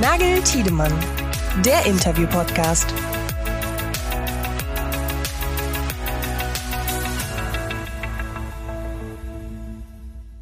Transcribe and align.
Nagel 0.00 0.42
Tiedemann, 0.42 0.92
der 1.64 1.86
Interview-Podcast. 1.86 2.92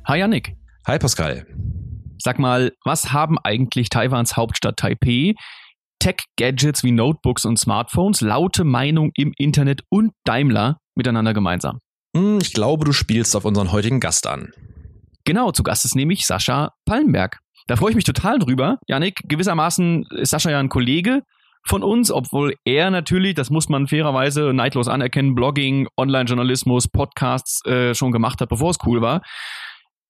Hi 0.07 0.19
Yannick. 0.19 0.57
Hi 0.87 0.99
Pascal. 0.99 1.47
Sag 2.19 2.39
mal, 2.39 2.73
was 2.87 3.13
haben 3.13 3.37
eigentlich 3.45 3.91
Taiwans 3.91 4.39
Hauptstadt 4.39 4.79
Taipei, 4.79 5.35
Tech-Gadgets 5.99 6.83
wie 6.83 6.93
Notebooks 6.93 7.45
und 7.45 7.59
Smartphones, 7.59 8.23
laute 8.23 8.65
Meinung 8.65 9.11
im 9.17 9.35
Internet 9.37 9.83
und 9.91 10.13
Daimler 10.25 10.79
miteinander 10.95 11.35
gemeinsam? 11.35 11.79
Hm, 12.17 12.39
ich 12.41 12.55
glaube, 12.55 12.87
du 12.87 12.93
spielst 12.93 13.37
auf 13.37 13.45
unseren 13.45 13.71
heutigen 13.71 14.01
Gast 14.01 14.27
an. 14.27 14.51
Genau, 15.25 15.53
zu 15.53 15.63
Gast 15.63 15.85
ist 15.85 15.95
nämlich 15.95 16.27
Sascha 16.27 16.73
Pallenberg. 16.87 17.42
Da 17.67 17.77
freue 17.77 17.91
ich 17.91 17.97
mich 17.97 18.05
total 18.05 18.39
drüber. 18.39 18.79
Janik, 18.87 19.21
gewissermaßen 19.25 20.07
ist 20.11 20.31
Sascha 20.31 20.51
ja 20.51 20.59
ein 20.59 20.69
Kollege 20.69 21.23
von 21.65 21.83
uns, 21.83 22.11
obwohl 22.11 22.55
er 22.65 22.91
natürlich, 22.91 23.35
das 23.35 23.51
muss 23.51 23.69
man 23.69 23.87
fairerweise 23.87 24.53
neidlos 24.53 24.89
anerkennen, 24.89 25.35
Blogging, 25.35 25.89
Online-Journalismus, 25.97 26.89
Podcasts 26.89 27.65
äh, 27.67 27.95
schon 27.95 28.13
gemacht 28.13 28.41
hat, 28.41 28.49
bevor 28.49 28.71
es 28.71 28.79
cool 28.85 29.01
war. 29.01 29.23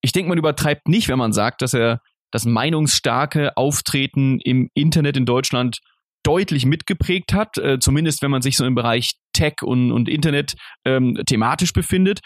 Ich 0.01 0.13
denke, 0.13 0.31
man 0.31 0.39
übertreibt 0.39 0.89
nicht, 0.89 1.09
wenn 1.09 1.19
man 1.19 1.33
sagt, 1.33 1.63
dass 1.63 1.75
er 1.75 2.01
das 2.31 2.47
meinungsstarke 2.47 3.57
Auftreten 3.57 4.41
im 4.41 4.71
Internet 4.75 5.17
in 5.17 5.27
Deutschland 5.27 5.81
deutlich 6.23 6.65
mitgeprägt 6.65 7.33
hat, 7.35 7.59
äh, 7.59 7.79
zumindest 7.79 8.23
wenn 8.23 8.31
man 8.31 8.43
sich 8.43 8.57
so 8.57 8.65
im 8.65 8.75
Bereich 8.75 9.13
Tech 9.33 9.55
und, 9.63 9.93
und 9.93 10.09
Internet 10.09 10.55
ähm, 10.85 11.19
thematisch 11.27 11.73
befindet. 11.73 12.21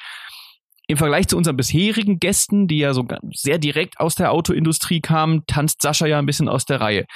Im 0.89 0.97
Vergleich 0.97 1.27
zu 1.27 1.37
unseren 1.37 1.57
bisherigen 1.57 2.21
Gästen, 2.21 2.69
die 2.69 2.79
ja 2.79 2.95
so 2.95 3.05
sehr 3.33 3.59
direkt 3.59 3.99
aus 3.99 4.15
der 4.15 4.33
Autoindustrie 4.33 5.01
kamen, 5.01 5.43
tanzt 5.47 5.83
Sascha 5.83 6.07
ja 6.07 6.19
ein 6.19 6.27
bisschen 6.27 6.49
aus 6.49 6.65
der 6.65 6.81
Reihe. 6.81 7.07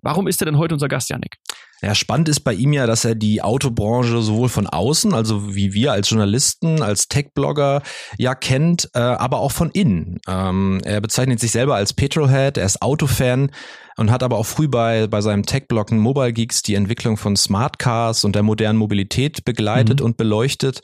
Warum 0.00 0.28
ist 0.28 0.40
er 0.40 0.44
denn 0.44 0.58
heute 0.58 0.74
unser 0.74 0.88
Gast, 0.88 1.10
Janik? 1.10 1.36
Ja, 1.82 1.94
spannend 1.94 2.28
ist 2.28 2.40
bei 2.40 2.54
ihm 2.54 2.72
ja, 2.72 2.86
dass 2.86 3.04
er 3.04 3.14
die 3.14 3.42
Autobranche 3.42 4.22
sowohl 4.22 4.48
von 4.48 4.66
außen, 4.66 5.12
also 5.12 5.54
wie 5.54 5.74
wir 5.74 5.92
als 5.92 6.08
Journalisten, 6.08 6.80
als 6.80 7.08
Tech-Blogger 7.08 7.82
ja 8.16 8.34
kennt, 8.34 8.88
äh, 8.94 8.98
aber 8.98 9.40
auch 9.40 9.52
von 9.52 9.70
innen. 9.70 10.20
Ähm, 10.26 10.80
er 10.84 11.00
bezeichnet 11.00 11.40
sich 11.40 11.50
selber 11.50 11.74
als 11.74 11.92
Petrolhead, 11.92 12.56
er 12.56 12.64
ist 12.64 12.80
Autofan 12.80 13.50
und 13.96 14.10
hat 14.10 14.22
aber 14.22 14.38
auch 14.38 14.46
früh 14.46 14.68
bei, 14.68 15.06
bei 15.06 15.20
seinem 15.20 15.44
Tech-Blog 15.44 15.90
Mobile 15.92 16.32
Geeks 16.32 16.62
die 16.62 16.76
Entwicklung 16.76 17.18
von 17.18 17.36
Smart 17.36 17.78
Cars 17.78 18.24
und 18.24 18.34
der 18.34 18.42
modernen 18.42 18.78
Mobilität 18.78 19.44
begleitet 19.44 20.00
mhm. 20.00 20.06
und 20.06 20.16
beleuchtet 20.16 20.80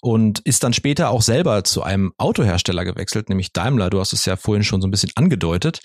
und 0.00 0.40
ist 0.40 0.62
dann 0.62 0.72
später 0.72 1.10
auch 1.10 1.22
selber 1.22 1.64
zu 1.64 1.82
einem 1.82 2.12
Autohersteller 2.18 2.84
gewechselt, 2.84 3.28
nämlich 3.28 3.52
Daimler. 3.52 3.90
Du 3.90 4.00
hast 4.00 4.12
es 4.12 4.24
ja 4.24 4.36
vorhin 4.36 4.64
schon 4.64 4.80
so 4.80 4.88
ein 4.88 4.90
bisschen 4.90 5.10
angedeutet. 5.16 5.80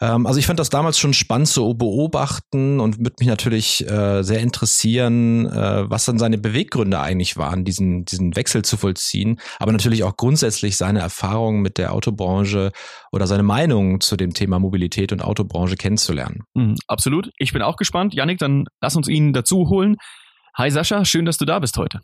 Ähm, 0.00 0.26
also 0.26 0.38
ich 0.38 0.46
fand 0.46 0.58
das 0.58 0.70
damals 0.70 0.98
schon 0.98 1.12
spannend 1.12 1.48
zu 1.48 1.74
beobachten 1.74 2.80
und 2.80 2.98
würde 2.98 3.16
mich 3.18 3.28
natürlich 3.28 3.88
äh, 3.88 4.22
sehr 4.22 4.40
interessieren, 4.40 5.46
äh, 5.46 5.90
was 5.90 6.04
dann 6.04 6.18
seine 6.18 6.38
Beweggründe 6.38 7.00
eigentlich 7.00 7.36
waren, 7.36 7.64
diesen, 7.64 8.04
diesen 8.04 8.36
Wechsel 8.36 8.62
zu 8.62 8.76
vollziehen, 8.76 9.40
aber 9.58 9.72
natürlich 9.72 10.04
auch 10.04 10.16
grundsätzlich 10.16 10.76
seine 10.76 11.00
Erfahrungen 11.00 11.60
mit 11.60 11.78
der 11.78 11.92
Autobranche 11.92 12.72
oder 13.12 13.26
seine 13.26 13.42
Meinung 13.42 14.00
zu 14.00 14.16
dem 14.16 14.32
Thema 14.32 14.58
Mobilität 14.58 15.12
und 15.12 15.22
Autobranche 15.22 15.76
kennenzulernen. 15.76 16.44
Mhm, 16.54 16.76
absolut. 16.86 17.30
Ich 17.38 17.52
bin 17.52 17.62
auch 17.62 17.76
gespannt. 17.76 18.14
Janik, 18.14 18.38
dann 18.38 18.64
lass 18.80 18.96
uns 18.96 19.08
ihn 19.08 19.32
dazu 19.32 19.68
holen. 19.68 19.96
Hi 20.56 20.70
Sascha, 20.70 21.04
schön, 21.04 21.24
dass 21.24 21.38
du 21.38 21.44
da 21.44 21.58
bist 21.58 21.76
heute. 21.76 22.00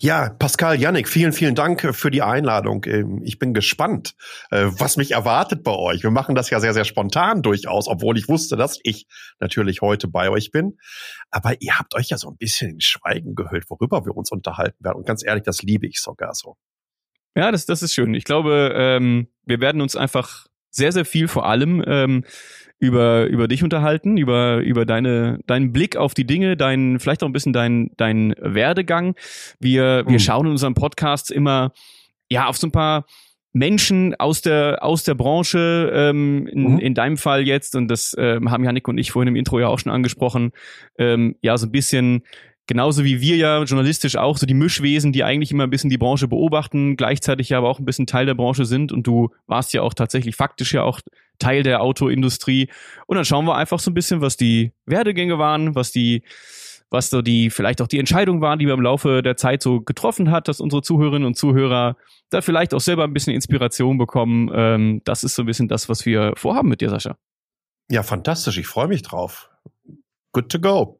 Ja, 0.00 0.30
Pascal, 0.30 0.80
Yannick, 0.80 1.08
vielen, 1.08 1.32
vielen 1.32 1.54
Dank 1.54 1.94
für 1.94 2.10
die 2.10 2.22
Einladung. 2.22 2.84
Ähm, 2.86 3.22
ich 3.24 3.38
bin 3.38 3.54
gespannt, 3.54 4.14
äh, 4.50 4.66
was 4.70 4.96
mich 4.96 5.12
erwartet 5.12 5.62
bei 5.62 5.72
euch. 5.72 6.02
Wir 6.02 6.10
machen 6.10 6.34
das 6.34 6.50
ja 6.50 6.60
sehr, 6.60 6.74
sehr 6.74 6.84
spontan 6.84 7.42
durchaus, 7.42 7.88
obwohl 7.88 8.18
ich 8.18 8.28
wusste, 8.28 8.56
dass 8.56 8.78
ich 8.82 9.06
natürlich 9.38 9.80
heute 9.80 10.08
bei 10.08 10.30
euch 10.30 10.50
bin. 10.50 10.78
Aber 11.30 11.54
ihr 11.60 11.78
habt 11.78 11.94
euch 11.94 12.08
ja 12.08 12.18
so 12.18 12.28
ein 12.28 12.36
bisschen 12.36 12.70
in 12.70 12.80
Schweigen 12.80 13.34
gehüllt, 13.34 13.64
worüber 13.68 14.04
wir 14.04 14.16
uns 14.16 14.30
unterhalten 14.30 14.84
werden. 14.84 14.98
Und 14.98 15.06
ganz 15.06 15.24
ehrlich, 15.24 15.44
das 15.44 15.62
liebe 15.62 15.86
ich 15.86 16.00
sogar 16.00 16.34
so. 16.34 16.56
Ja, 17.36 17.52
das, 17.52 17.66
das 17.66 17.82
ist 17.82 17.94
schön. 17.94 18.14
Ich 18.14 18.24
glaube, 18.24 18.72
ähm, 18.74 19.28
wir 19.44 19.60
werden 19.60 19.80
uns 19.80 19.94
einfach 19.94 20.46
sehr, 20.70 20.92
sehr 20.92 21.04
viel 21.04 21.28
vor 21.28 21.46
allem 21.46 21.82
ähm, 21.86 22.24
über, 22.80 23.26
über 23.26 23.46
dich 23.46 23.62
unterhalten, 23.62 24.16
über, 24.16 24.56
über 24.58 24.86
deine, 24.86 25.38
deinen 25.46 25.72
Blick 25.72 25.96
auf 25.96 26.14
die 26.14 26.26
Dinge, 26.26 26.56
dein, 26.56 26.98
vielleicht 26.98 27.22
auch 27.22 27.28
ein 27.28 27.32
bisschen 27.32 27.52
dein, 27.52 27.90
dein 27.96 28.34
Werdegang. 28.40 29.14
Wir, 29.60 30.04
wir 30.06 30.14
mhm. 30.14 30.18
schauen 30.18 30.46
in 30.46 30.52
unserem 30.52 30.74
Podcast 30.74 31.30
immer, 31.30 31.72
ja, 32.30 32.46
auf 32.46 32.56
so 32.56 32.66
ein 32.66 32.72
paar 32.72 33.04
Menschen 33.52 34.14
aus 34.14 34.42
der 34.42 34.78
aus 34.80 35.02
der 35.02 35.14
Branche 35.14 35.90
ähm, 35.92 36.46
in, 36.46 36.74
mhm. 36.74 36.78
in 36.78 36.94
deinem 36.94 37.16
Fall 37.16 37.42
jetzt 37.42 37.74
und 37.74 37.88
das 37.88 38.14
ähm, 38.16 38.50
haben 38.50 38.62
Janik 38.62 38.86
und 38.86 38.96
ich 38.96 39.10
vorhin 39.10 39.26
im 39.26 39.34
Intro 39.34 39.58
ja 39.58 39.66
auch 39.66 39.80
schon 39.80 39.90
angesprochen 39.90 40.52
ähm, 40.98 41.34
ja 41.42 41.58
so 41.58 41.66
ein 41.66 41.72
bisschen 41.72 42.22
genauso 42.70 43.02
wie 43.02 43.20
wir 43.20 43.34
ja 43.34 43.64
journalistisch 43.64 44.14
auch 44.14 44.38
so 44.38 44.46
die 44.46 44.54
Mischwesen, 44.54 45.10
die 45.10 45.24
eigentlich 45.24 45.50
immer 45.50 45.64
ein 45.64 45.70
bisschen 45.70 45.90
die 45.90 45.98
Branche 45.98 46.28
beobachten, 46.28 46.96
gleichzeitig 46.96 47.48
ja 47.48 47.58
aber 47.58 47.68
auch 47.68 47.80
ein 47.80 47.84
bisschen 47.84 48.06
Teil 48.06 48.26
der 48.26 48.34
Branche 48.34 48.64
sind 48.64 48.92
und 48.92 49.08
du 49.08 49.30
warst 49.48 49.72
ja 49.72 49.82
auch 49.82 49.92
tatsächlich 49.92 50.36
faktisch 50.36 50.72
ja 50.72 50.84
auch 50.84 51.00
Teil 51.40 51.64
der 51.64 51.82
Autoindustrie. 51.82 52.68
Und 53.08 53.16
dann 53.16 53.24
schauen 53.24 53.44
wir 53.44 53.56
einfach 53.56 53.80
so 53.80 53.90
ein 53.90 53.94
bisschen, 53.94 54.20
was 54.20 54.36
die 54.36 54.70
Werdegänge 54.86 55.36
waren, 55.36 55.74
was 55.74 55.90
die, 55.90 56.22
was 56.90 57.10
so 57.10 57.22
die, 57.22 57.50
vielleicht 57.50 57.82
auch 57.82 57.88
die 57.88 57.98
Entscheidungen 57.98 58.40
waren, 58.40 58.60
die 58.60 58.66
man 58.66 58.76
im 58.78 58.82
Laufe 58.82 59.20
der 59.24 59.36
Zeit 59.36 59.64
so 59.64 59.80
getroffen 59.80 60.30
hat, 60.30 60.46
dass 60.46 60.60
unsere 60.60 60.82
Zuhörerinnen 60.82 61.26
und 61.26 61.34
Zuhörer 61.34 61.96
da 62.30 62.40
vielleicht 62.40 62.72
auch 62.72 62.80
selber 62.80 63.02
ein 63.02 63.12
bisschen 63.12 63.34
Inspiration 63.34 63.98
bekommen. 63.98 64.48
Ähm, 64.54 65.02
das 65.04 65.24
ist 65.24 65.34
so 65.34 65.42
ein 65.42 65.46
bisschen 65.46 65.66
das, 65.66 65.88
was 65.88 66.06
wir 66.06 66.34
vorhaben 66.36 66.68
mit 66.68 66.82
dir, 66.82 66.90
Sascha. 66.90 67.16
Ja, 67.90 68.04
fantastisch. 68.04 68.58
Ich 68.58 68.68
freue 68.68 68.86
mich 68.86 69.02
drauf. 69.02 69.50
Good 70.32 70.50
to 70.50 70.60
go. 70.60 70.99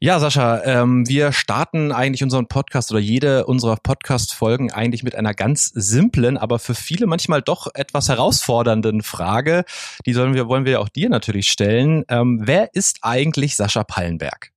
Ja, 0.00 0.20
Sascha, 0.20 0.62
ähm, 0.62 1.08
wir 1.08 1.32
starten 1.32 1.90
eigentlich 1.90 2.22
unseren 2.22 2.46
Podcast 2.46 2.92
oder 2.92 3.00
jede 3.00 3.46
unserer 3.46 3.74
Podcast-Folgen 3.74 4.70
eigentlich 4.70 5.02
mit 5.02 5.16
einer 5.16 5.34
ganz 5.34 5.72
simplen, 5.74 6.36
aber 6.38 6.60
für 6.60 6.76
viele 6.76 7.08
manchmal 7.08 7.42
doch 7.42 7.66
etwas 7.74 8.08
herausfordernden 8.08 9.02
Frage. 9.02 9.64
Die 10.06 10.12
sollen 10.12 10.34
wir, 10.34 10.46
wollen 10.46 10.64
wir 10.64 10.80
auch 10.80 10.88
dir 10.88 11.08
natürlich 11.08 11.48
stellen. 11.48 12.04
Ähm, 12.08 12.40
wer 12.44 12.76
ist 12.76 12.98
eigentlich 13.02 13.56
Sascha 13.56 13.82
Pallenberg? 13.82 14.52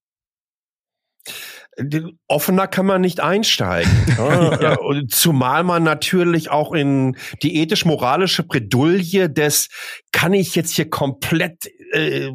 offener 2.27 2.67
kann 2.67 2.85
man 2.85 3.01
nicht 3.01 3.21
einsteigen. 3.21 3.91
ja. 4.17 4.77
Zumal 5.07 5.63
man 5.63 5.81
natürlich 5.81 6.51
auch 6.51 6.73
in 6.73 7.17
die 7.41 7.55
ethisch-moralische 7.55 8.43
Bredouille 8.43 9.29
des, 9.29 9.69
kann 10.11 10.33
ich 10.33 10.53
jetzt 10.53 10.75
hier 10.75 10.89
komplett 10.89 11.65
äh, 11.93 12.29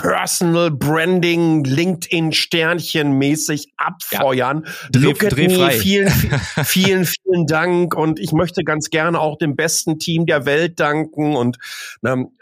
Personal 0.00 0.70
Branding, 0.70 1.62
LinkedIn 1.64 2.32
Sternchen 2.32 3.18
mäßig 3.18 3.72
abfeuern. 3.76 4.64
Ja. 4.64 4.88
Dreh, 4.90 5.00
Look 5.00 5.24
at 5.24 5.36
me. 5.36 5.70
Vielen, 5.72 6.08
vielen, 6.64 7.04
vielen 7.04 7.46
Dank 7.46 7.94
und 7.94 8.18
ich 8.18 8.32
möchte 8.32 8.64
ganz 8.64 8.88
gerne 8.88 9.20
auch 9.20 9.36
dem 9.36 9.56
besten 9.56 9.98
Team 9.98 10.24
der 10.24 10.46
Welt 10.46 10.80
danken 10.80 11.36
und 11.36 11.58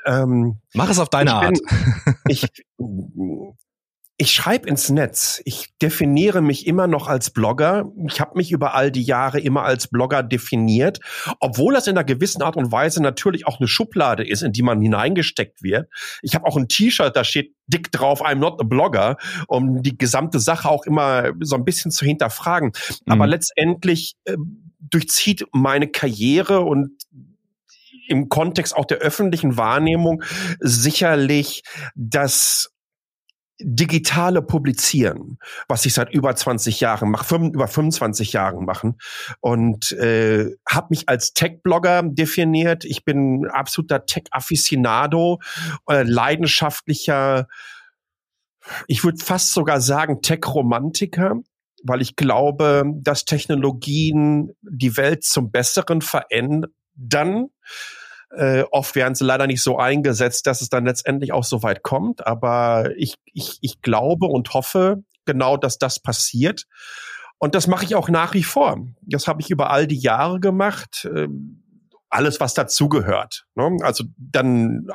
ähm, 0.06 0.58
mach 0.72 0.88
es 0.88 1.00
auf 1.00 1.08
deine 1.08 1.34
Art. 1.34 1.58
Bin, 1.58 2.16
ich 2.28 2.46
ich 4.20 4.32
schreibe 4.32 4.68
ins 4.68 4.90
Netz. 4.90 5.40
Ich 5.44 5.68
definiere 5.80 6.42
mich 6.42 6.66
immer 6.66 6.88
noch 6.88 7.06
als 7.06 7.30
Blogger. 7.30 7.92
Ich 8.08 8.20
habe 8.20 8.32
mich 8.36 8.50
über 8.50 8.74
all 8.74 8.90
die 8.90 9.04
Jahre 9.04 9.38
immer 9.38 9.62
als 9.62 9.86
Blogger 9.86 10.24
definiert, 10.24 10.98
obwohl 11.38 11.74
das 11.74 11.86
in 11.86 11.96
einer 11.96 12.04
gewissen 12.04 12.42
Art 12.42 12.56
und 12.56 12.72
Weise 12.72 13.00
natürlich 13.00 13.46
auch 13.46 13.60
eine 13.60 13.68
Schublade 13.68 14.28
ist, 14.28 14.42
in 14.42 14.52
die 14.52 14.62
man 14.62 14.80
hineingesteckt 14.80 15.62
wird. 15.62 15.88
Ich 16.20 16.34
habe 16.34 16.46
auch 16.46 16.56
ein 16.56 16.66
T-Shirt, 16.66 17.14
da 17.14 17.22
steht 17.22 17.54
dick 17.68 17.92
drauf, 17.92 18.20
I'm 18.20 18.36
not 18.36 18.60
a 18.60 18.64
Blogger, 18.64 19.18
um 19.46 19.82
die 19.82 19.96
gesamte 19.96 20.40
Sache 20.40 20.68
auch 20.68 20.84
immer 20.84 21.30
so 21.40 21.54
ein 21.54 21.64
bisschen 21.64 21.92
zu 21.92 22.04
hinterfragen. 22.04 22.72
Mhm. 23.06 23.12
Aber 23.12 23.28
letztendlich 23.28 24.16
äh, 24.24 24.36
durchzieht 24.80 25.46
meine 25.52 25.86
Karriere 25.86 26.62
und 26.62 26.90
im 28.08 28.28
Kontext 28.28 28.74
auch 28.76 28.84
der 28.84 28.98
öffentlichen 28.98 29.56
Wahrnehmung 29.56 30.24
sicherlich 30.58 31.62
das 31.94 32.72
digitale 33.60 34.42
Publizieren, 34.42 35.38
was 35.68 35.84
ich 35.84 35.94
seit 35.94 36.12
über 36.12 36.34
20 36.34 36.80
Jahren 36.80 37.10
mache, 37.10 37.34
über 37.36 37.66
25 37.66 38.32
Jahren 38.32 38.64
machen 38.64 38.98
und 39.40 39.92
äh, 39.92 40.56
habe 40.68 40.86
mich 40.90 41.08
als 41.08 41.34
Tech-Blogger 41.34 42.02
definiert. 42.04 42.84
Ich 42.84 43.04
bin 43.04 43.46
absoluter 43.48 44.06
Tech-Afficionado, 44.06 45.40
äh, 45.88 46.02
leidenschaftlicher, 46.02 47.48
ich 48.86 49.04
würde 49.04 49.18
fast 49.18 49.52
sogar 49.52 49.80
sagen 49.80 50.22
Tech-Romantiker, 50.22 51.36
weil 51.84 52.02
ich 52.02 52.16
glaube, 52.16 52.84
dass 52.96 53.24
Technologien 53.24 54.52
die 54.62 54.96
Welt 54.96 55.24
zum 55.24 55.50
Besseren 55.50 56.02
verändern 56.02 56.70
äh, 58.30 58.62
oft 58.70 58.94
werden 58.94 59.14
sie 59.14 59.24
leider 59.24 59.46
nicht 59.46 59.62
so 59.62 59.78
eingesetzt, 59.78 60.46
dass 60.46 60.60
es 60.60 60.68
dann 60.68 60.84
letztendlich 60.84 61.32
auch 61.32 61.44
so 61.44 61.62
weit 61.62 61.82
kommt. 61.82 62.26
Aber 62.26 62.90
ich, 62.96 63.16
ich, 63.24 63.58
ich 63.62 63.80
glaube 63.80 64.26
und 64.26 64.52
hoffe 64.54 65.02
genau, 65.24 65.56
dass 65.56 65.78
das 65.78 66.00
passiert. 66.00 66.64
Und 67.38 67.54
das 67.54 67.66
mache 67.66 67.84
ich 67.84 67.94
auch 67.94 68.08
nach 68.08 68.34
wie 68.34 68.42
vor. 68.42 68.78
Das 69.02 69.28
habe 69.28 69.40
ich 69.40 69.50
über 69.50 69.70
all 69.70 69.86
die 69.86 69.98
Jahre 69.98 70.40
gemacht. 70.40 71.08
Äh, 71.12 71.28
alles, 72.10 72.40
was 72.40 72.54
dazugehört. 72.54 73.46
Ne? 73.54 73.76
Also 73.82 74.04
dann 74.16 74.88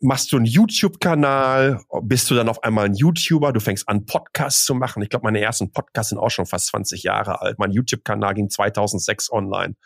machst 0.00 0.32
du 0.32 0.36
einen 0.36 0.46
YouTube-Kanal, 0.46 1.80
bist 2.02 2.30
du 2.30 2.34
dann 2.34 2.48
auf 2.48 2.62
einmal 2.62 2.86
ein 2.86 2.94
YouTuber, 2.94 3.52
du 3.52 3.60
fängst 3.60 3.88
an, 3.88 4.04
Podcasts 4.04 4.64
zu 4.64 4.74
machen. 4.74 5.02
Ich 5.02 5.08
glaube, 5.08 5.24
meine 5.24 5.40
ersten 5.40 5.72
Podcasts 5.72 6.10
sind 6.10 6.18
auch 6.18 6.30
schon 6.30 6.46
fast 6.46 6.66
20 6.68 7.02
Jahre 7.02 7.40
alt. 7.40 7.58
Mein 7.58 7.70
YouTube-Kanal 7.70 8.34
ging 8.34 8.50
2006 8.50 9.32
online. 9.32 9.76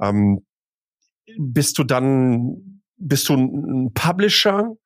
Ähm, 0.00 0.44
bist 1.38 1.78
du 1.78 1.84
dann, 1.84 2.82
bist 2.96 3.28
du 3.28 3.34
ein 3.34 3.92
Publisher? 3.94 4.76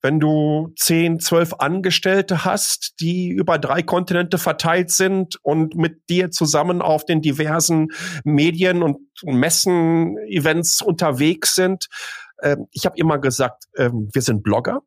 wenn 0.00 0.20
du 0.20 0.72
zehn, 0.76 1.18
zwölf 1.18 1.54
Angestellte 1.54 2.44
hast, 2.44 3.00
die 3.00 3.28
über 3.28 3.58
drei 3.58 3.82
Kontinente 3.82 4.38
verteilt 4.38 4.90
sind 4.90 5.36
und 5.42 5.74
mit 5.74 6.08
dir 6.08 6.30
zusammen 6.30 6.82
auf 6.82 7.04
den 7.04 7.20
diversen 7.20 7.88
Medien 8.24 8.82
und 8.82 8.98
Messen, 9.24 10.16
Events 10.28 10.82
unterwegs 10.82 11.54
sind. 11.54 11.88
Ähm, 12.42 12.66
ich 12.70 12.86
habe 12.86 12.96
immer 12.96 13.18
gesagt, 13.18 13.64
ähm, 13.76 14.08
wir 14.12 14.22
sind 14.22 14.44
Blogger. 14.44 14.82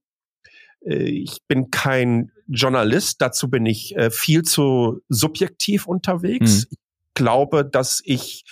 Äh, 0.86 1.10
ich 1.10 1.40
bin 1.46 1.72
kein 1.72 2.32
Journalist, 2.48 3.22
dazu 3.22 3.50
bin 3.50 3.66
ich 3.66 3.96
äh, 3.98 4.12
viel 4.12 4.44
zu 4.44 5.02
subjektiv 5.10 5.88
unterwegs. 5.88 6.68
Mhm. 6.68 6.68
Ich 6.72 7.14
glaube, 7.16 7.66
dass 7.66 8.02
ich 8.06 8.46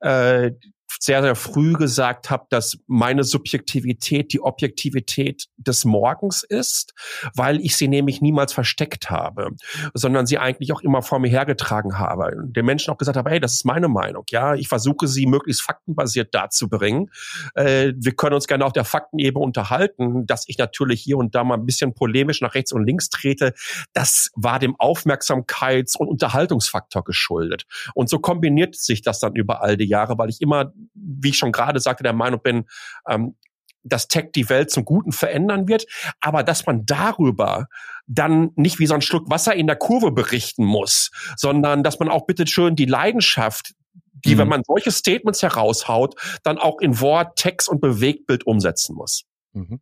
äh, 0.00 0.50
sehr, 0.98 1.22
sehr 1.22 1.34
früh 1.34 1.74
gesagt 1.74 2.30
habe, 2.30 2.46
dass 2.50 2.78
meine 2.86 3.24
Subjektivität 3.24 4.32
die 4.32 4.40
Objektivität 4.40 5.46
des 5.56 5.84
Morgens 5.84 6.42
ist, 6.42 6.94
weil 7.34 7.60
ich 7.60 7.76
sie 7.76 7.88
nämlich 7.88 8.20
niemals 8.20 8.52
versteckt 8.52 9.10
habe, 9.10 9.50
sondern 9.94 10.26
sie 10.26 10.38
eigentlich 10.38 10.72
auch 10.72 10.80
immer 10.80 11.02
vor 11.02 11.18
mir 11.18 11.28
hergetragen 11.28 11.98
habe. 11.98 12.32
Den 12.36 12.66
Menschen 12.66 12.92
auch 12.92 12.98
gesagt 12.98 13.16
habe, 13.16 13.30
hey, 13.30 13.40
das 13.40 13.54
ist 13.54 13.64
meine 13.64 13.88
Meinung. 13.88 14.24
Ja, 14.30 14.54
ich 14.54 14.68
versuche 14.68 15.06
sie 15.06 15.26
möglichst 15.26 15.62
faktenbasiert 15.62 16.34
darzubringen. 16.34 17.10
Äh, 17.54 17.92
wir 17.96 18.12
können 18.12 18.34
uns 18.34 18.46
gerne 18.46 18.64
auf 18.64 18.72
der 18.72 18.84
Faktenebene 18.84 19.44
unterhalten, 19.44 20.26
dass 20.26 20.48
ich 20.48 20.58
natürlich 20.58 21.02
hier 21.02 21.18
und 21.18 21.34
da 21.34 21.44
mal 21.44 21.56
ein 21.56 21.66
bisschen 21.66 21.94
polemisch 21.94 22.40
nach 22.40 22.54
rechts 22.54 22.72
und 22.72 22.84
links 22.84 23.10
trete. 23.10 23.54
Das 23.92 24.30
war 24.34 24.58
dem 24.58 24.76
Aufmerksamkeits- 24.76 25.96
und 25.96 26.08
Unterhaltungsfaktor 26.08 27.04
geschuldet. 27.04 27.64
Und 27.94 28.08
so 28.08 28.18
kombiniert 28.18 28.74
sich 28.74 29.02
das 29.02 29.20
dann 29.20 29.34
über 29.34 29.62
all 29.62 29.76
die 29.76 29.86
Jahre, 29.86 30.18
weil 30.18 30.30
ich 30.30 30.40
immer 30.40 30.72
wie 30.94 31.30
ich 31.30 31.38
schon 31.38 31.52
gerade 31.52 31.80
sagte, 31.80 32.02
der 32.02 32.12
Meinung 32.12 32.40
bin, 32.42 32.66
ähm, 33.08 33.36
dass 33.82 34.08
Tech 34.08 34.30
die 34.34 34.48
Welt 34.48 34.70
zum 34.70 34.84
Guten 34.84 35.12
verändern 35.12 35.68
wird, 35.68 35.86
aber 36.20 36.42
dass 36.42 36.66
man 36.66 36.84
darüber 36.84 37.66
dann 38.06 38.50
nicht 38.56 38.78
wie 38.78 38.86
so 38.86 38.94
ein 38.94 39.02
Schluck 39.02 39.30
Wasser 39.30 39.54
in 39.54 39.66
der 39.66 39.76
Kurve 39.76 40.12
berichten 40.12 40.64
muss, 40.64 41.10
sondern 41.36 41.82
dass 41.82 41.98
man 41.98 42.08
auch 42.08 42.26
bitte 42.26 42.46
schön 42.46 42.76
die 42.76 42.84
Leidenschaft, 42.84 43.74
die, 44.12 44.34
mhm. 44.34 44.38
wenn 44.38 44.48
man 44.48 44.62
solche 44.66 44.90
Statements 44.90 45.42
heraushaut, 45.42 46.14
dann 46.42 46.58
auch 46.58 46.80
in 46.80 47.00
Wort, 47.00 47.36
Text 47.36 47.68
und 47.68 47.80
Bewegtbild 47.80 48.46
umsetzen 48.46 48.94
muss. 48.94 49.24
Mhm. 49.52 49.80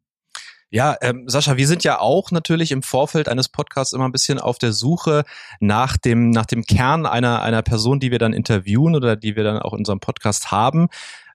Ja, 0.70 0.96
ähm, 1.00 1.24
Sascha, 1.28 1.56
wir 1.56 1.66
sind 1.66 1.82
ja 1.82 1.98
auch 1.98 2.30
natürlich 2.30 2.72
im 2.72 2.82
Vorfeld 2.82 3.26
eines 3.28 3.48
Podcasts 3.48 3.94
immer 3.94 4.04
ein 4.04 4.12
bisschen 4.12 4.38
auf 4.38 4.58
der 4.58 4.74
Suche 4.74 5.24
nach 5.60 5.96
dem, 5.96 6.28
nach 6.28 6.44
dem 6.44 6.64
Kern 6.64 7.06
einer, 7.06 7.40
einer 7.40 7.62
Person, 7.62 8.00
die 8.00 8.10
wir 8.10 8.18
dann 8.18 8.34
interviewen 8.34 8.94
oder 8.94 9.16
die 9.16 9.34
wir 9.34 9.44
dann 9.44 9.60
auch 9.60 9.72
in 9.72 9.78
unserem 9.78 10.00
Podcast 10.00 10.50
haben. 10.50 10.88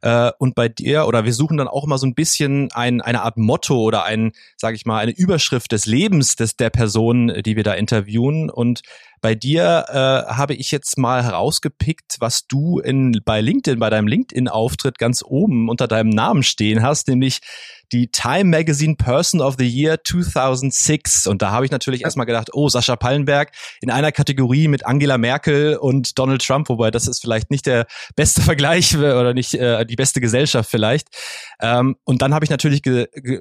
Äh, 0.03 0.31
und 0.37 0.53
bei 0.53 0.69
dir, 0.69 1.07
oder 1.07 1.25
wir 1.25 1.33
suchen 1.33 1.57
dann 1.57 1.67
auch 1.67 1.83
immer 1.83 1.97
so 1.97 2.05
ein 2.05 2.13
bisschen 2.13 2.71
ein, 2.73 3.01
eine 3.01 3.23
Art 3.23 3.37
Motto 3.37 3.81
oder 3.81 4.03
ein, 4.03 4.33
sage 4.55 4.75
ich 4.75 4.85
mal, 4.85 4.99
eine 4.99 5.13
Überschrift 5.13 5.71
des 5.71 5.87
Lebens 5.87 6.35
des, 6.35 6.55
der 6.55 6.69
Person, 6.69 7.31
die 7.43 7.55
wir 7.55 7.63
da 7.63 7.73
interviewen. 7.73 8.51
Und 8.51 8.81
bei 9.21 9.33
dir 9.33 9.85
äh, 9.87 10.31
habe 10.31 10.53
ich 10.53 10.69
jetzt 10.69 10.97
mal 10.97 11.23
herausgepickt, 11.23 12.17
was 12.19 12.45
du 12.45 12.79
in, 12.79 13.21
bei 13.25 13.39
LinkedIn, 13.39 13.79
bei 13.79 13.89
deinem 13.89 14.07
LinkedIn-Auftritt 14.07 14.99
ganz 14.99 15.23
oben 15.25 15.69
unter 15.69 15.87
deinem 15.87 16.09
Namen 16.09 16.43
stehen 16.43 16.83
hast, 16.83 17.07
nämlich 17.07 17.39
die 17.91 18.07
Time 18.07 18.45
Magazine 18.45 18.95
Person 18.95 19.41
of 19.41 19.55
the 19.59 19.67
Year 19.67 20.03
2006. 20.03 21.27
Und 21.27 21.41
da 21.41 21.51
habe 21.51 21.65
ich 21.65 21.71
natürlich 21.71 22.03
erstmal 22.03 22.25
gedacht, 22.25 22.49
oh, 22.53 22.69
Sascha 22.69 22.95
Pallenberg 22.95 23.51
in 23.81 23.91
einer 23.91 24.11
Kategorie 24.11 24.67
mit 24.67 24.85
Angela 24.85 25.17
Merkel 25.17 25.77
und 25.77 26.17
Donald 26.17 26.45
Trump, 26.45 26.69
wobei 26.69 26.91
das 26.91 27.07
ist 27.07 27.21
vielleicht 27.21 27.51
nicht 27.51 27.65
der 27.65 27.85
beste 28.15 28.41
Vergleich 28.53 28.95
oder 28.97 29.33
nicht 29.33 29.53
äh, 29.53 29.85
die 29.85 29.95
beste 29.95 30.21
Gesellschaft 30.21 30.69
vielleicht. 30.69 31.07
Ähm, 31.61 31.95
und 32.03 32.21
dann 32.21 32.33
habe 32.33 32.45
ich 32.45 32.51
natürlich 32.51 32.81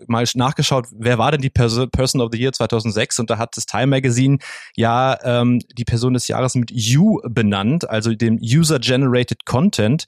mal 0.07 0.25
nachgeschaut, 0.35 0.87
wer 0.93 1.19
war 1.19 1.33
denn 1.33 1.41
die 1.41 1.51
Pers 1.51 1.79
Person 1.91 2.21
of 2.21 2.31
the 2.33 2.39
Year 2.39 2.53
2006? 2.53 3.21
Und 3.21 3.31
da 3.31 3.39
hat 3.39 3.57
das 3.57 3.67
Time 3.67 3.87
Magazine 3.89 4.39
ja 4.77 5.19
ähm, 5.23 5.61
die 5.77 5.85
Person 5.85 6.15
des 6.15 6.29
Jahres 6.29 6.55
mit 6.55 6.71
You 6.71 7.21
benannt, 7.29 7.89
also 7.89 8.15
dem 8.15 8.39
User-Generated 8.41 9.45
Content. 9.45 10.05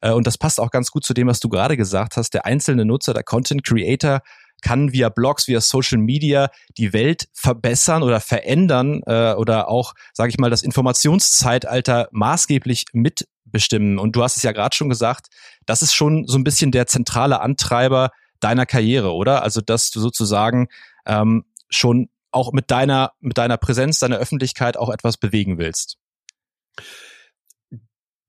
Äh, 0.00 0.12
und 0.12 0.26
das 0.26 0.38
passt 0.38 0.60
auch 0.60 0.70
ganz 0.70 0.90
gut 0.90 1.04
zu 1.04 1.14
dem, 1.14 1.28
was 1.28 1.40
du 1.40 1.48
gerade 1.48 1.76
gesagt 1.76 2.16
hast. 2.16 2.34
Der 2.34 2.46
einzelne 2.46 2.84
Nutzer, 2.84 3.14
der 3.14 3.24
Content 3.24 3.64
Creator, 3.64 4.20
kann 4.60 4.92
via 4.92 5.08
Blogs, 5.08 5.46
via 5.46 5.60
Social 5.60 5.98
Media 5.98 6.50
die 6.76 6.92
Welt 6.92 7.28
verbessern 7.32 8.02
oder 8.02 8.20
verändern 8.20 9.02
äh, 9.06 9.34
oder 9.34 9.68
auch, 9.68 9.94
sage 10.12 10.30
ich 10.30 10.38
mal, 10.38 10.50
das 10.50 10.62
Informationszeitalter 10.62 12.08
maßgeblich 12.10 12.86
mitbestimmen. 12.92 13.98
Und 13.98 14.16
du 14.16 14.22
hast 14.22 14.36
es 14.36 14.42
ja 14.42 14.52
gerade 14.52 14.74
schon 14.74 14.88
gesagt, 14.88 15.26
das 15.66 15.82
ist 15.82 15.94
schon 15.94 16.26
so 16.26 16.36
ein 16.36 16.44
bisschen 16.44 16.72
der 16.72 16.86
zentrale 16.86 17.40
Antreiber 17.40 18.10
deiner 18.40 18.66
Karriere, 18.66 19.14
oder? 19.14 19.42
Also, 19.42 19.60
dass 19.60 19.90
du 19.90 20.00
sozusagen 20.00 20.68
ähm, 21.06 21.44
schon 21.70 22.08
auch 22.30 22.52
mit 22.52 22.70
deiner, 22.70 23.12
mit 23.20 23.38
deiner 23.38 23.56
Präsenz, 23.56 24.00
deiner 24.00 24.18
Öffentlichkeit 24.18 24.76
auch 24.76 24.90
etwas 24.90 25.16
bewegen 25.16 25.58
willst 25.58 25.98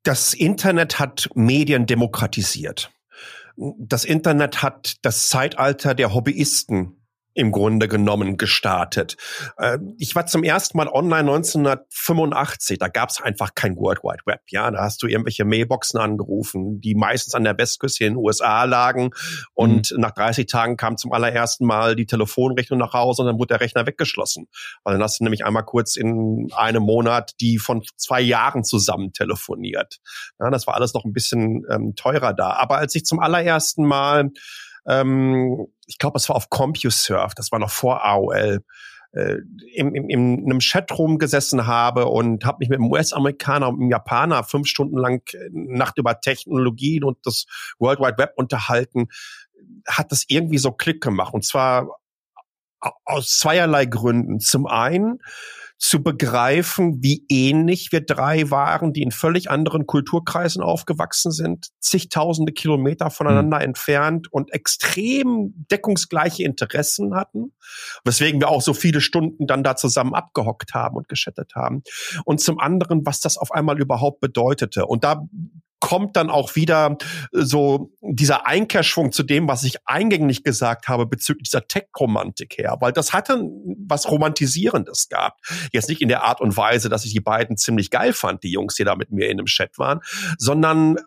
das 0.04 0.34
Internet 0.34 1.00
hat 1.00 1.30
Medien 1.36 1.86
demokratisiert. 1.86 2.92
Das 3.78 4.06
Internet 4.06 4.64
hat 4.64 4.98
das 5.02 5.30
Zeitalter 5.30 5.94
der 5.94 6.14
Hobbyisten 6.14 6.99
im 7.34 7.52
Grunde 7.52 7.88
genommen 7.88 8.38
gestartet. 8.38 9.16
Äh, 9.58 9.78
ich 9.98 10.16
war 10.16 10.26
zum 10.26 10.44
ersten 10.44 10.78
Mal 10.78 10.88
online 10.88 11.32
1985. 11.32 12.80
Da 12.80 12.88
gab 12.88 13.10
es 13.10 13.22
einfach 13.22 13.56
kein 13.56 13.76
World 13.78 14.00
Wide 14.04 14.24
Web. 14.26 14.42
Ja, 14.50 14.70
da 14.72 14.82
hast 14.82 15.04
du 15.04 15.08
irgendwelche 15.08 15.46
Mailboxen 15.46 16.00
angerufen, 16.00 16.82
die 16.82 16.96
meistens 16.96 17.36
an 17.36 17.44
der 17.44 17.58
Westküste 17.58 18.06
in 18.06 18.14
den 18.14 18.18
USA 18.18 18.64
lagen. 18.64 19.12
Und 19.54 19.92
mhm. 19.92 20.02
nach 20.02 20.12
30 20.12 20.48
Tagen 20.48 20.76
kam 20.76 20.98
zum 20.98 21.14
allerersten 21.14 21.66
Mal 21.66 21.96
die 21.96 22.06
Telefonrechnung 22.06 22.80
nach 22.80 22.94
Hause 22.94 23.22
und 23.22 23.28
dann 23.28 23.38
wurde 23.38 23.54
der 23.54 23.62
Rechner 23.62 23.86
weggeschlossen. 23.86 24.48
Weil 24.84 24.96
dann 24.96 25.04
hast 25.04 25.20
du 25.20 25.24
nämlich 25.24 25.46
einmal 25.46 25.66
kurz 25.66 25.96
in 25.96 26.50
einem 26.56 26.84
Monat 26.84 27.34
die 27.40 27.60
von 27.60 27.84
zwei 27.96 28.22
Jahren 28.22 28.64
zusammen 28.64 29.14
telefoniert. 29.14 30.00
Ja, 30.40 30.50
das 30.50 30.68
war 30.68 30.76
alles 30.76 30.94
noch 30.94 31.06
ein 31.06 31.14
bisschen 31.14 31.66
ähm, 31.70 31.96
teurer 31.96 32.34
da. 32.34 32.54
Aber 32.54 32.78
als 32.78 32.96
ich 32.96 33.06
zum 33.06 33.20
allerersten 33.20 33.86
Mal 33.86 34.32
ähm, 34.88 35.68
ich 35.90 35.98
glaube, 35.98 36.18
es 36.18 36.30
war 36.30 36.36
auf 36.36 36.50
CompuServe, 36.50 37.34
das 37.36 37.52
war 37.52 37.60
noch 37.60 37.72
vor 37.72 38.06
AOL, 38.06 38.64
äh, 39.12 39.38
in, 39.74 39.96
in, 39.96 40.10
in 40.10 40.46
einem 40.46 40.60
Chatroom 40.60 41.18
gesessen 41.18 41.66
habe 41.66 42.06
und 42.06 42.46
habe 42.46 42.60
mich 42.60 42.70
mit 42.70 42.78
einem 42.78 42.92
US-Amerikaner 42.92 43.68
und 43.68 43.82
einem 43.82 43.90
Japaner 43.90 44.44
fünf 44.44 44.68
Stunden 44.68 44.98
lang 44.98 45.24
äh, 45.34 45.50
Nacht 45.52 45.98
über 45.98 46.22
Technologien 46.22 47.04
und 47.04 47.18
das 47.24 47.46
World 47.80 48.00
Wide 48.00 48.20
Web 48.20 48.34
unterhalten, 48.36 49.08
hat 49.88 50.12
das 50.12 50.26
irgendwie 50.28 50.60
so 50.60 50.72
Klick 50.72 51.02
gemacht. 51.02 51.34
Und 51.34 51.44
zwar 51.44 51.88
aus 53.04 53.40
zweierlei 53.40 53.86
Gründen. 53.86 54.40
Zum 54.40 54.68
einen, 54.68 55.20
zu 55.80 56.04
begreifen, 56.04 57.02
wie 57.02 57.26
ähnlich 57.30 57.94
wir 57.94 58.02
drei 58.02 58.52
waren, 58.52 58.92
die 58.92 59.02
in 59.02 59.12
völlig 59.12 59.50
anderen 59.50 59.88
Kulturkreisen 59.88 60.62
aufgewachsen 60.62 61.32
sind, 61.32 61.70
zigtausende 61.80 62.52
Kilometer 62.52 63.10
voneinander 63.10 63.58
mhm. 63.58 63.64
entfernt 63.64 64.32
und 64.32 64.52
extrem 64.54 65.54
deckungsgleiche 65.72 66.44
Interessen 66.44 67.16
hatten, 67.16 67.54
weswegen 68.04 68.42
wir 68.42 68.50
auch 68.50 68.62
so 68.62 68.74
viele 68.74 69.00
Stunden 69.00 69.48
dann 69.48 69.64
da 69.64 69.78
zusammen 69.78 70.14
abgehockt 70.14 70.74
haben 70.74 70.98
und 70.98 71.08
geschattet 71.08 71.56
haben. 71.56 71.82
Und 72.26 72.42
zum 72.42 72.60
anderen, 72.60 73.06
was 73.06 73.22
das 73.22 73.38
auf 73.38 73.54
einmal 73.54 73.80
überhaupt 73.80 74.20
bedeutete. 74.20 74.86
Und 74.86 75.06
da 75.06 75.26
kommt 75.80 76.16
dann 76.16 76.30
auch 76.30 76.56
wieder 76.56 76.98
äh, 77.34 77.42
so 77.42 77.92
dieser 78.02 78.48
Einkehrschwung 78.48 79.12
zu 79.12 79.24
dem, 79.24 79.48
was 79.48 79.64
ich 79.64 79.78
eingänglich 79.86 80.44
gesagt 80.44 80.88
habe 80.88 81.06
bezüglich 81.06 81.50
dieser 81.50 81.68
Tech-Romantik 81.68 82.58
her, 82.58 82.78
weil 82.80 82.92
das 82.92 83.14
hatte 83.14 83.44
was 83.88 84.10
Romantisierendes 84.10 85.10
gehabt. 85.10 85.40
Jetzt 85.72 85.90
nicht 85.90 86.02
in 86.02 86.10
der 86.10 86.24
Art 86.24 86.42
und 86.42 86.56
Weise, 86.58 86.90
dass 86.90 87.06
ich 87.06 87.14
die 87.14 87.20
beiden 87.20 87.58
ziemlich 87.58 87.90
geil 87.90 88.14
fand, 88.14 88.44
die 88.44 88.52
Jungs, 88.52 88.76
die 88.76 88.84
da 88.84 88.96
mit 88.96 89.12
mir 89.12 89.28
in 89.28 89.40
einem 89.40 89.46
Chat 89.46 89.78
waren, 89.78 90.02
sondern 90.38 90.98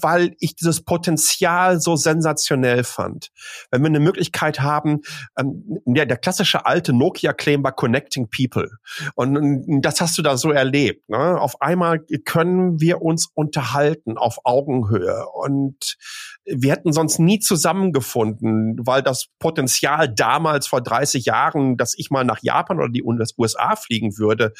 weil 0.00 0.34
ich 0.38 0.56
dieses 0.56 0.82
Potenzial 0.82 1.80
so 1.80 1.96
sensationell 1.96 2.84
fand. 2.84 3.30
Wenn 3.70 3.82
wir 3.82 3.88
eine 3.88 4.00
Möglichkeit 4.00 4.60
haben, 4.60 5.00
ähm, 5.38 5.80
der, 5.84 6.06
der 6.06 6.16
klassische 6.16 6.66
alte 6.66 6.92
Nokia-Claim 6.92 7.62
war 7.62 7.72
Connecting 7.72 8.28
People. 8.30 8.70
Und, 9.14 9.36
und 9.36 9.82
das 9.82 10.00
hast 10.00 10.18
du 10.18 10.22
da 10.22 10.36
so 10.36 10.50
erlebt. 10.50 11.08
Ne? 11.08 11.40
Auf 11.40 11.60
einmal 11.60 12.00
können 12.24 12.80
wir 12.80 13.02
uns 13.02 13.28
unterhalten 13.34 14.16
auf 14.16 14.38
Augenhöhe. 14.44 15.26
Und 15.32 15.96
wir 16.44 16.72
hätten 16.72 16.92
sonst 16.92 17.18
nie 17.18 17.38
zusammengefunden, 17.38 18.76
weil 18.84 19.02
das 19.02 19.26
Potenzial 19.38 20.12
damals 20.12 20.66
vor 20.66 20.80
30 20.80 21.24
Jahren, 21.24 21.76
dass 21.76 21.96
ich 21.96 22.10
mal 22.10 22.24
nach 22.24 22.42
Japan 22.42 22.78
oder 22.78 22.88
die 22.88 23.02
USA 23.02 23.76
fliegen 23.76 24.18
würde 24.18 24.52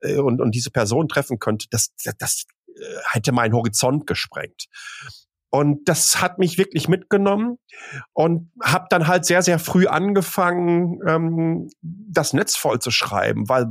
äh, 0.00 0.16
und, 0.16 0.40
und 0.40 0.54
diese 0.54 0.70
Person 0.70 1.08
treffen 1.08 1.38
könnte, 1.38 1.66
das, 1.70 1.90
das 2.18 2.46
hätte 3.10 3.32
meinen 3.32 3.54
Horizont 3.54 4.06
gesprengt. 4.06 4.66
Und 5.50 5.88
das 5.88 6.20
hat 6.20 6.38
mich 6.38 6.58
wirklich 6.58 6.88
mitgenommen 6.88 7.56
und 8.12 8.50
habe 8.62 8.86
dann 8.90 9.06
halt 9.06 9.24
sehr, 9.24 9.42
sehr 9.42 9.58
früh 9.58 9.86
angefangen, 9.86 11.00
ähm, 11.06 11.70
das 11.80 12.34
Netz 12.34 12.54
voll 12.54 12.80
zu 12.80 12.90
schreiben, 12.90 13.48
weil 13.48 13.66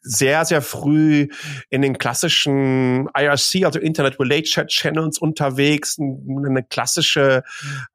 sehr, 0.00 0.44
sehr 0.46 0.62
früh 0.62 1.28
in 1.68 1.82
den 1.82 1.98
klassischen 1.98 3.08
IRC, 3.14 3.64
also 3.64 3.78
Internet 3.78 4.18
Relay 4.18 4.42
Chat 4.42 4.68
Channels 4.68 5.18
unterwegs, 5.18 5.98
eine 5.98 6.62
klassische 6.62 7.42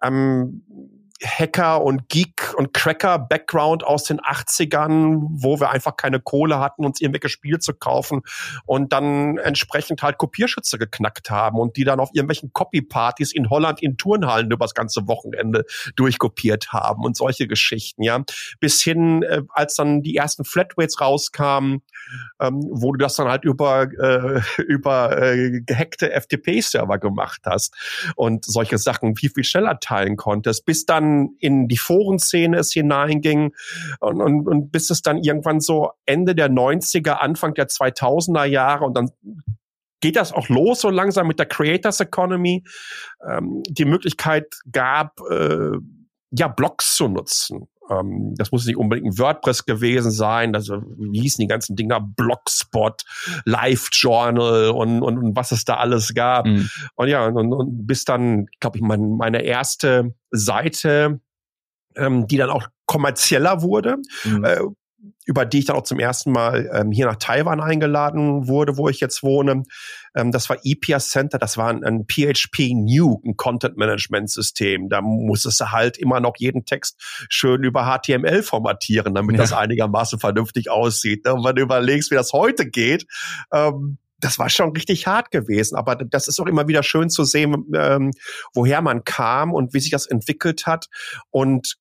ähm, 0.04 0.64
Hacker 1.26 1.82
und 1.82 2.10
Geek 2.10 2.54
und 2.58 2.74
Cracker 2.74 3.20
Background 3.20 3.84
aus 3.84 4.04
den 4.04 4.20
80ern, 4.20 5.22
wo 5.30 5.60
wir 5.60 5.72
einfach 5.72 5.98
keine 5.98 6.20
Kohle 6.20 6.60
hatten, 6.60 6.86
uns 6.86 7.02
irgendwelche 7.02 7.30
Spiele 7.30 7.60
zu 7.60 7.74
kaufen 7.74 8.22
und 8.66 8.94
dann 8.94 9.38
entsprechend 9.38 10.04
halt 10.04 10.18
Kopierschütze 10.18 10.78
geknackt 10.78 11.30
haben 11.30 11.60
und 11.60 11.78
die 11.78 11.84
dann 11.84 12.00
auf 12.00 12.10
irgendwelchen 12.14 12.52
Copy-Partys 12.54 13.32
in 13.32 13.50
Holland 13.50 13.82
in 13.82 13.98
Turnhallen 13.98 14.52
übers 14.52 14.74
ganze 14.74 15.08
Wochenende 15.08 15.66
durchkopiert 15.96 16.74
haben 16.74 17.04
und 17.04 17.16
solche 17.16 17.48
Geschichten, 17.48 18.04
ja. 18.04 18.24
Bis 18.60 18.82
hin, 18.82 19.24
äh, 19.24 19.42
als 19.50 19.76
dann 19.76 20.02
die 20.02 20.16
ersten 20.16 20.46
Flatrates 20.46 21.00
rauskamen, 21.00 21.82
ähm, 22.40 22.68
wo 22.72 22.92
du 22.92 22.98
das 22.98 23.16
dann 23.16 23.28
halt 23.28 23.44
über, 23.46 23.84
äh, 23.84 24.42
über 24.62 25.22
äh, 25.22 25.62
gehackte 25.62 26.12
FTP-Server 26.12 27.00
gemacht 27.00 27.42
hast 27.46 27.76
und 28.16 28.46
solche 28.46 28.78
Sachen 28.78 29.16
viel, 29.16 29.30
viel 29.30 29.44
schneller 29.44 29.80
teilen 29.80 30.18
konntest, 30.18 30.66
bis 30.66 30.86
dann 30.86 31.13
in 31.40 31.68
die 31.68 31.78
Forenszene 31.78 32.58
es 32.58 32.72
hineinging 32.74 33.54
und, 34.00 34.22
und, 34.22 34.48
und 34.48 34.72
bis 34.72 34.90
es 34.90 35.02
dann 35.02 35.18
irgendwann 35.18 35.60
so 35.60 35.92
Ende 36.06 36.36
der 36.36 36.50
90er, 36.50 37.14
Anfang 37.14 37.54
der 37.54 37.68
2000er 37.68 38.46
Jahre 38.46 38.86
und 38.86 38.96
dann 38.96 39.12
geht 40.02 40.18
das 40.18 40.34
auch 40.34 40.50
los 40.50 40.82
so 40.82 40.90
langsam 40.90 41.28
mit 41.28 41.40
der 41.40 41.46
Creators 41.46 42.02
Economy, 42.02 42.66
ähm, 43.26 43.64
die 43.70 43.86
Möglichkeit 43.86 44.54
gab, 44.70 45.22
äh, 45.30 45.78
ja, 46.32 46.48
Blogs 46.50 46.96
zu 46.96 47.08
nutzen. 47.08 47.70
Ähm, 48.00 48.36
das 48.36 48.52
muss 48.52 48.66
nicht 48.66 48.78
unbedingt 48.78 49.08
ein 49.08 49.20
WordPress 49.20 49.66
gewesen 49.66 50.12
sein. 50.12 50.56
Also, 50.56 50.82
wie 50.98 51.22
hießen 51.22 51.42
die 51.42 51.48
ganzen 51.48 51.76
Dinger? 51.76 52.00
Blogspot, 52.02 53.04
Live 53.46 53.90
Journal 53.92 54.70
und, 54.70 55.02
und, 55.02 55.18
und 55.18 55.36
was 55.36 55.52
es 55.52 55.66
da 55.66 55.76
alles 55.76 56.14
gab. 56.14 56.46
Mhm. 56.46 56.70
Und 56.96 57.08
ja, 57.08 57.26
und, 57.26 57.54
und 57.54 57.88
bis 57.88 58.06
dann, 58.06 58.48
glaube 58.60 58.78
ich, 58.78 58.84
mein, 58.84 59.18
meine 59.18 59.42
erste 59.44 60.14
Seite, 60.32 61.20
ähm, 61.96 62.28
die 62.28 62.38
dann 62.38 62.50
auch 62.50 62.68
kommerzieller 62.86 63.62
wurde, 63.62 63.98
mhm. 64.24 64.44
äh, 64.44 64.60
über 65.26 65.46
die 65.46 65.60
ich 65.60 65.66
dann 65.66 65.76
auch 65.76 65.84
zum 65.84 66.00
ersten 66.00 66.32
Mal 66.32 66.70
ähm, 66.74 66.92
hier 66.92 67.06
nach 67.06 67.16
Taiwan 67.16 67.62
eingeladen 67.62 68.48
wurde, 68.48 68.78
wo 68.78 68.90
ich 68.90 69.00
jetzt 69.00 69.24
wohne. 69.24 69.64
Ähm, 70.16 70.32
das 70.32 70.50
war 70.50 70.58
EPS 70.64 71.10
Center, 71.10 71.38
das 71.38 71.58
war 71.58 71.70
ein, 71.70 71.84
ein 71.84 72.06
PHP 72.06 72.74
New, 72.74 73.22
ein 73.26 73.38
Content 73.38 73.78
Management 73.78 74.30
System. 74.30 74.90
Da 74.90 75.02
musstest 75.02 75.62
du 75.62 75.72
halt 75.72 75.98
immer 75.98 76.20
noch 76.20 76.34
jeden 76.38 76.66
Text 76.66 77.02
schön 77.30 77.64
über 77.64 77.86
HTML 77.86 78.44
formatieren, 78.44 79.14
damit 79.14 79.36
ja. 79.36 79.42
das 79.42 79.54
einigermaßen 79.54 80.20
vernünftig 80.20 80.70
aussieht. 80.70 81.28
Und 81.28 81.44
wenn 81.46 81.56
du 81.56 81.62
überlegst, 81.62 82.12
wie 82.12 82.16
das 82.16 82.34
heute 82.34 82.70
geht, 82.70 83.06
ähm, 83.52 83.98
das 84.24 84.40
war 84.40 84.50
schon 84.50 84.72
richtig 84.72 85.06
hart 85.06 85.32
gewesen. 85.32 85.76
Aber 85.76 85.96
das 85.96 86.28
ist 86.28 86.40
auch 86.40 86.46
immer 86.46 86.68
wieder 86.68 86.84
schön 86.84 87.10
zu 87.10 87.24
sehen, 87.24 87.66
ähm, 87.76 88.12
woher 88.54 88.82
man 88.82 89.04
kam 89.04 89.54
und 89.54 89.74
wie 89.74 89.80
sich 89.80 89.92
das 89.92 90.06
entwickelt 90.06 90.66
hat. 90.66 90.88
Und 91.30 91.78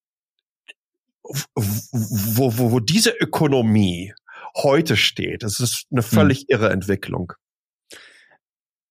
wo, 1.24 2.56
wo, 2.56 2.72
wo 2.72 2.80
diese 2.80 3.10
Ökonomie 3.10 4.14
heute 4.56 4.96
steht. 4.96 5.42
Das 5.42 5.60
ist 5.60 5.86
eine 5.90 6.02
völlig 6.02 6.40
hm. 6.40 6.46
irre 6.48 6.70
Entwicklung. 6.70 7.32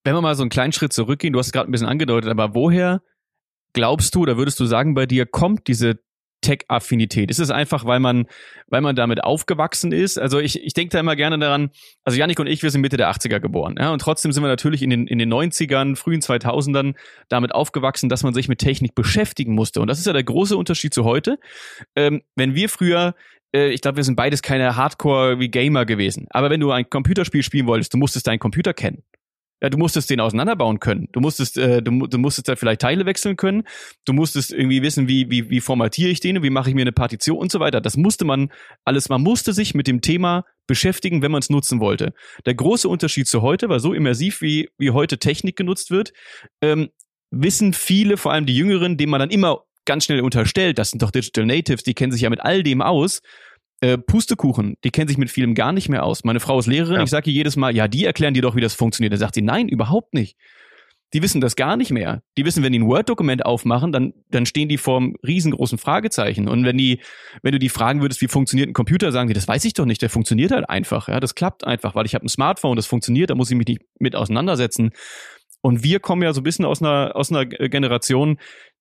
Wenn 0.04 0.16
wir 0.16 0.22
mal 0.22 0.36
so 0.36 0.44
einen 0.44 0.50
kleinen 0.50 0.74
Schritt 0.74 0.94
zurückgehen, 0.94 1.34
du 1.34 1.40
hast 1.40 1.52
gerade 1.52 1.70
ein 1.70 1.72
bisschen 1.72 1.88
angedeutet, 1.88 2.32
aber 2.32 2.56
woher 2.56 3.02
glaubst 3.74 4.16
du 4.16 4.22
oder 4.22 4.38
würdest 4.38 4.60
du 4.60 4.66
sagen, 4.66 4.96
bei 4.96 5.06
dir 5.06 5.26
kommt 5.26 5.68
diese 5.68 6.00
Tech-Affinität? 6.42 7.32
Ist 7.32 7.40
es 7.40 7.50
einfach, 7.50 7.86
weil 7.86 8.00
man, 8.00 8.26
weil 8.68 8.82
man 8.82 8.96
damit 8.96 9.24
aufgewachsen 9.24 9.92
ist? 9.92 10.18
Also 10.18 10.40
ich, 10.40 10.64
ich 10.64 10.74
denke 10.74 10.92
da 10.92 11.00
immer 11.00 11.16
gerne 11.16 11.40
daran, 11.40 11.72
also 12.04 12.18
Janik 12.18 12.40
und 12.40 12.48
ich, 12.48 12.64
wir 12.64 12.72
sind 12.72 12.82
Mitte 12.82 12.98
der 12.98 13.12
80er 13.12 13.40
geboren, 13.40 13.76
ja, 13.80 13.92
und 13.92 14.00
trotzdem 14.00 14.32
sind 14.32 14.44
wir 14.44 14.48
natürlich 14.48 14.82
in 14.82 14.90
den, 14.90 15.08
in 15.08 15.20
den 15.20 15.32
90ern, 15.32 15.96
frühen 15.96 16.22
2000ern 16.22 16.96
damit 17.30 17.54
aufgewachsen, 17.54 18.10
dass 18.10 18.24
man 18.24 18.34
sich 18.34 18.48
mit 18.48 18.60
Technik 18.60 18.96
beschäftigen 18.96 19.54
musste. 19.54 19.82
Und 19.82 19.88
das 19.88 20.00
ist 20.00 20.08
ja 20.08 20.14
der 20.14 20.24
große 20.24 20.58
Unterschied 20.58 20.94
zu 20.94 21.04
heute. 21.06 21.40
Ähm, 21.96 22.22
wenn 22.36 22.56
wir 22.56 22.70
früher 22.70 23.16
äh, 23.54 23.70
ich 23.70 23.82
glaube, 23.82 23.98
wir 23.98 24.04
sind 24.04 24.16
beides 24.16 24.42
keine 24.42 24.76
Hardcore 24.76 25.40
wie 25.40 25.50
Gamer 25.50 25.86
gewesen. 25.86 26.28
Aber 26.30 26.50
wenn 26.50 26.60
du 26.60 26.72
ein 26.72 26.90
Computerspiel 26.90 27.44
spielen 27.44 27.68
wolltest, 27.68 27.94
du 27.94 27.98
musstest 27.98 28.28
deinen 28.28 28.40
Computer 28.40 28.74
kennen. 28.74 29.04
Ja, 29.62 29.70
du 29.70 29.78
musstest 29.78 30.10
den 30.10 30.20
auseinanderbauen 30.20 30.80
können. 30.80 31.08
Du 31.12 31.20
musstest, 31.20 31.58
äh, 31.58 31.84
du, 31.84 32.08
du 32.08 32.18
musstest 32.18 32.48
da 32.48 32.56
vielleicht 32.56 32.82
Teile 32.82 33.06
wechseln 33.06 33.38
können. 33.38 33.64
Du 34.06 34.14
musstest 34.14 34.52
irgendwie 34.52 34.82
wissen, 34.82 35.08
wie, 35.08 35.30
wie, 35.30 35.50
wie 35.50 35.62
formatiere 35.62 36.10
ich 36.10 36.20
den, 36.20 36.42
wie 36.42 36.50
mache 36.50 36.70
ich 36.70 36.76
mir 36.76 36.82
eine 36.82 36.92
Partition 36.92 37.38
und 37.38 37.52
so 37.52 37.60
weiter. 37.60 37.80
Das 37.80 37.96
musste 37.96 38.26
man 38.26 38.52
alles, 38.86 39.10
man 39.10 39.22
musste 39.22 39.54
sich 39.54 39.76
mit 39.76 39.88
dem 39.88 40.02
Thema 40.02 40.46
beschäftigen, 40.66 41.22
wenn 41.22 41.32
man 41.32 41.42
es 41.42 41.50
nutzen 41.50 41.80
wollte. 41.80 42.14
Der 42.46 42.56
große 42.56 42.90
Unterschied 42.90 43.28
zu 43.28 43.42
heute 43.44 43.70
war 43.70 43.80
so 43.80 43.94
immersiv, 43.94 44.42
wie, 44.42 44.70
wie 44.80 44.92
heute 44.92 45.20
Technik 45.20 45.56
genutzt 45.58 45.92
wird, 45.92 46.12
ähm, 46.62 46.90
wissen 47.30 47.74
viele, 47.74 48.18
vor 48.18 48.32
allem 48.32 48.46
die 48.46 48.56
Jüngeren, 48.56 48.98
denen 48.98 49.12
man 49.12 49.20
dann 49.20 49.30
immer 49.30 49.64
ganz 49.86 50.06
schnell 50.06 50.22
unterstellt, 50.22 50.78
das 50.78 50.92
sind 50.92 51.02
doch 51.02 51.12
Digital 51.12 51.46
Natives, 51.46 51.84
die 51.84 51.94
kennen 51.94 52.12
sich 52.12 52.22
ja 52.22 52.30
mit 52.30 52.42
all 52.42 52.64
dem 52.64 52.82
aus, 52.82 53.22
äh, 53.82 53.98
Pustekuchen, 53.98 54.78
die 54.84 54.92
kennen 54.92 55.08
sich 55.08 55.18
mit 55.18 55.30
vielem 55.30 55.56
gar 55.56 55.72
nicht 55.72 55.90
mehr 55.90 56.04
aus. 56.04 56.24
Meine 56.24 56.40
Frau 56.40 56.60
ist 56.60 56.68
Lehrerin, 56.68 56.98
ja. 56.98 57.04
ich 57.04 57.10
sage 57.10 57.30
ihr 57.30 57.36
jedes 57.36 57.56
Mal, 57.56 57.76
ja, 57.76 57.88
die 57.88 58.06
erklären 58.06 58.34
dir 58.34 58.42
doch, 58.42 58.56
wie 58.56 58.62
das 58.62 58.76
funktioniert. 58.76 59.12
Dann 59.12 59.20
sagt 59.20 59.36
sie, 59.36 59.42
nein, 59.42 59.68
überhaupt 59.68 60.14
nicht. 60.14 60.38
Die 61.14 61.22
wissen 61.22 61.42
das 61.42 61.58
gar 61.58 61.76
nicht 61.76 61.92
mehr. 61.92 62.22
Die 62.38 62.46
wissen, 62.46 62.64
wenn 62.64 62.72
die 62.72 62.80
ein 62.80 62.88
Word-Dokument 62.88 63.46
aufmachen, 63.46 63.92
dann, 63.92 64.14
dann 64.30 64.46
stehen 64.46 64.70
die 64.70 64.78
vor 64.78 64.98
einem 64.98 65.16
riesengroßen 65.26 65.78
Fragezeichen. 65.78 66.48
Und 66.48 66.64
wenn 66.64 66.78
die, 66.78 67.02
wenn 67.42 67.52
du 67.52 67.60
die 67.60 67.68
fragen 67.68 68.02
würdest, 68.02 68.22
wie 68.22 68.30
funktioniert 68.30 68.70
ein 68.70 68.74
Computer, 68.74 69.12
sagen 69.12 69.28
die, 69.28 69.34
das 69.34 69.48
weiß 69.48 69.66
ich 69.66 69.74
doch 69.74 69.86
nicht, 69.86 70.02
der 70.02 70.10
funktioniert 70.10 70.52
halt 70.52 70.70
einfach. 70.70 71.10
Ja, 71.10 71.20
das 71.20 71.36
klappt 71.36 71.66
einfach, 71.66 71.96
weil 71.96 72.06
ich 72.06 72.16
habe 72.16 72.26
ein 72.26 72.30
Smartphone, 72.30 72.78
das 72.78 72.88
funktioniert, 72.88 73.30
da 73.30 73.36
muss 73.36 73.52
ich 73.52 73.58
mich 73.58 73.68
nicht 73.68 73.82
mit 74.00 74.16
auseinandersetzen. 74.16 74.92
Und 75.62 75.84
wir 75.84 76.00
kommen 76.00 76.22
ja 76.22 76.34
so 76.34 76.40
ein 76.42 76.44
bisschen 76.44 76.66
aus 76.66 76.82
einer, 76.82 77.12
aus 77.16 77.30
einer 77.30 77.46
Generation, 77.46 78.38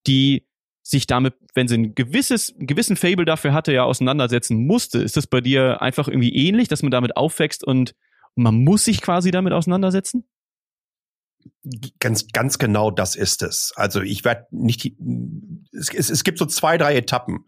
die 0.07 0.45
sich 0.91 1.07
damit, 1.07 1.35
wenn 1.55 1.69
sie 1.69 1.77
ein 1.77 1.95
gewisses, 1.95 2.55
einen 2.57 2.67
gewissen 2.67 2.97
Fable 2.97 3.25
dafür 3.25 3.53
hatte, 3.53 3.73
ja 3.73 3.85
auseinandersetzen 3.85 4.67
musste. 4.67 4.99
Ist 4.99 5.17
das 5.17 5.27
bei 5.27 5.41
dir 5.41 5.81
einfach 5.81 6.09
irgendwie 6.09 6.35
ähnlich, 6.35 6.69
dass 6.69 6.83
man 6.83 6.91
damit 6.91 7.17
aufwächst 7.17 7.65
und 7.65 7.95
man 8.35 8.65
muss 8.65 8.85
sich 8.85 9.01
quasi 9.01 9.31
damit 9.31 9.53
auseinandersetzen? 9.53 10.25
Ganz, 11.99 12.29
ganz 12.29 12.59
genau 12.59 12.91
das 12.91 13.17
ist 13.17 13.43
es. 13.43 13.73
Also 13.77 14.01
ich 14.01 14.25
werde 14.25 14.47
nicht, 14.51 14.95
es, 15.73 15.93
es, 15.93 16.09
es 16.09 16.25
gibt 16.25 16.39
so 16.39 16.47
zwei, 16.47 16.79
drei 16.79 16.97
Etappen 16.97 17.45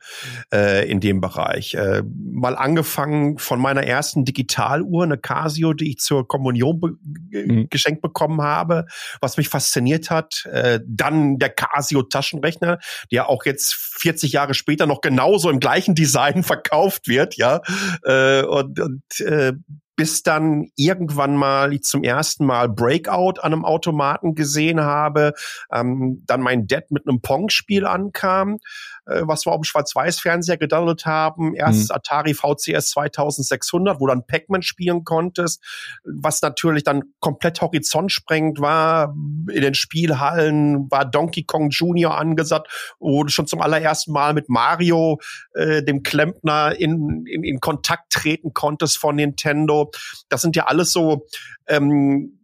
äh, 0.52 0.86
in 0.90 1.00
dem 1.00 1.22
Bereich. 1.22 1.72
Äh, 1.74 2.02
mal 2.04 2.54
angefangen 2.54 3.38
von 3.38 3.58
meiner 3.58 3.84
ersten 3.84 4.26
Digitaluhr, 4.26 5.04
eine 5.04 5.16
Casio, 5.16 5.72
die 5.72 5.90
ich 5.90 5.98
zur 5.98 6.28
Kommunion 6.28 6.78
be 6.78 6.98
mhm. 7.30 7.68
geschenkt 7.70 8.02
bekommen 8.02 8.42
habe, 8.42 8.84
was 9.22 9.38
mich 9.38 9.48
fasziniert 9.48 10.10
hat. 10.10 10.44
Äh, 10.52 10.80
dann 10.86 11.38
der 11.38 11.48
Casio 11.48 12.02
Taschenrechner, 12.02 12.80
der 13.10 13.30
auch 13.30 13.46
jetzt 13.46 13.74
40 13.74 14.32
Jahre 14.32 14.52
später 14.52 14.86
noch 14.86 15.00
genauso 15.00 15.48
im 15.48 15.58
gleichen 15.58 15.94
Design 15.94 16.42
verkauft 16.42 17.08
wird, 17.08 17.36
ja. 17.36 17.62
Äh, 18.04 18.42
und 18.42 18.78
und 18.78 19.20
äh, 19.20 19.54
bis 19.96 20.22
dann 20.22 20.70
irgendwann 20.76 21.36
mal 21.36 21.72
ich 21.72 21.82
zum 21.82 22.02
ersten 22.02 22.46
Mal 22.46 22.68
Breakout 22.68 23.40
an 23.40 23.52
einem 23.52 23.64
Automaten 23.64 24.34
gesehen 24.34 24.80
habe, 24.80 25.34
ähm, 25.72 26.22
dann 26.26 26.40
mein 26.40 26.66
Dad 26.66 26.90
mit 26.90 27.06
einem 27.06 27.20
Pong-Spiel 27.20 27.86
ankam 27.86 28.58
äh, 29.06 29.22
was 29.24 29.46
wir 29.46 29.52
auf 29.52 29.60
dem 29.60 29.64
Schwarz-Weiß-Fernseher 29.64 30.56
gedownloadet 30.56 31.06
haben. 31.06 31.54
Erstes 31.54 31.88
mhm. 31.88 31.96
Atari 31.96 32.34
VCS 32.34 32.90
2600, 32.90 34.00
wo 34.00 34.06
dann 34.06 34.26
Pac-Man 34.26 34.62
spielen 34.62 35.04
konntest, 35.04 35.62
was 36.04 36.42
natürlich 36.42 36.84
dann 36.84 37.02
komplett 37.20 37.60
horizontsprengend 37.60 38.60
war. 38.60 39.14
In 39.50 39.62
den 39.62 39.74
Spielhallen 39.74 40.90
war 40.90 41.04
Donkey 41.04 41.44
Kong 41.44 41.70
Junior 41.70 42.16
angesagt, 42.16 42.68
wo 43.00 43.24
du 43.24 43.30
schon 43.30 43.46
zum 43.46 43.60
allerersten 43.60 44.12
Mal 44.12 44.34
mit 44.34 44.48
Mario, 44.48 45.18
äh, 45.54 45.82
dem 45.82 46.02
Klempner, 46.02 46.78
in, 46.78 47.26
in, 47.26 47.42
in 47.44 47.60
Kontakt 47.60 48.12
treten 48.12 48.52
konntest 48.52 48.98
von 48.98 49.16
Nintendo. 49.16 49.90
Das 50.28 50.42
sind 50.42 50.56
ja 50.56 50.66
alles 50.66 50.92
so 50.92 51.26
ähm, 51.66 52.38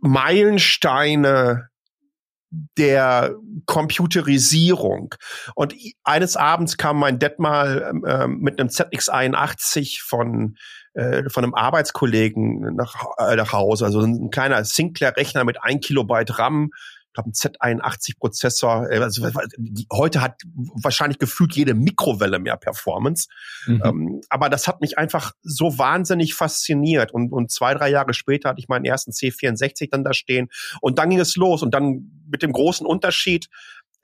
Meilensteine 0.00 1.68
der 2.50 3.34
Computerisierung. 3.66 5.14
Und 5.54 5.74
eines 6.04 6.36
Abends 6.36 6.76
kam 6.76 6.98
mein 6.98 7.18
Dad 7.18 7.38
mal 7.38 7.92
äh, 8.06 8.26
mit 8.26 8.60
einem 8.60 8.68
ZX81 8.68 10.02
von 10.02 10.56
äh, 10.94 11.28
von 11.28 11.44
einem 11.44 11.54
Arbeitskollegen 11.54 12.74
nach, 12.74 12.94
äh, 13.18 13.36
nach 13.36 13.52
Hause, 13.52 13.84
also 13.84 14.00
ein 14.00 14.30
kleiner 14.30 14.64
Sinclair-Rechner 14.64 15.44
mit 15.44 15.62
ein 15.62 15.80
Kilobyte 15.80 16.38
RAM, 16.38 16.70
glaube, 17.16 17.30
ein 17.30 17.80
Z81-Prozessor. 17.80 18.90
Äh, 18.90 18.98
also, 18.98 19.28
heute 19.92 20.20
hat 20.20 20.40
wahrscheinlich 20.74 21.18
gefühlt 21.18 21.54
jede 21.54 21.74
Mikrowelle 21.74 22.38
mehr 22.38 22.56
Performance. 22.56 23.28
Mhm. 23.66 23.82
Ähm, 23.84 24.20
aber 24.28 24.48
das 24.48 24.68
hat 24.68 24.80
mich 24.80 24.98
einfach 24.98 25.32
so 25.42 25.78
wahnsinnig 25.78 26.34
fasziniert. 26.34 27.12
Und, 27.12 27.32
und 27.32 27.50
zwei, 27.50 27.74
drei 27.74 27.90
Jahre 27.90 28.14
später 28.14 28.50
hatte 28.50 28.60
ich 28.60 28.68
meinen 28.68 28.84
ersten 28.84 29.10
C64 29.10 29.88
dann 29.90 30.04
da 30.04 30.12
stehen. 30.12 30.48
Und 30.80 30.98
dann 30.98 31.10
ging 31.10 31.18
es 31.18 31.36
los. 31.36 31.62
Und 31.62 31.74
dann 31.74 32.10
mit 32.28 32.42
dem 32.42 32.52
großen 32.52 32.86
Unterschied, 32.86 33.48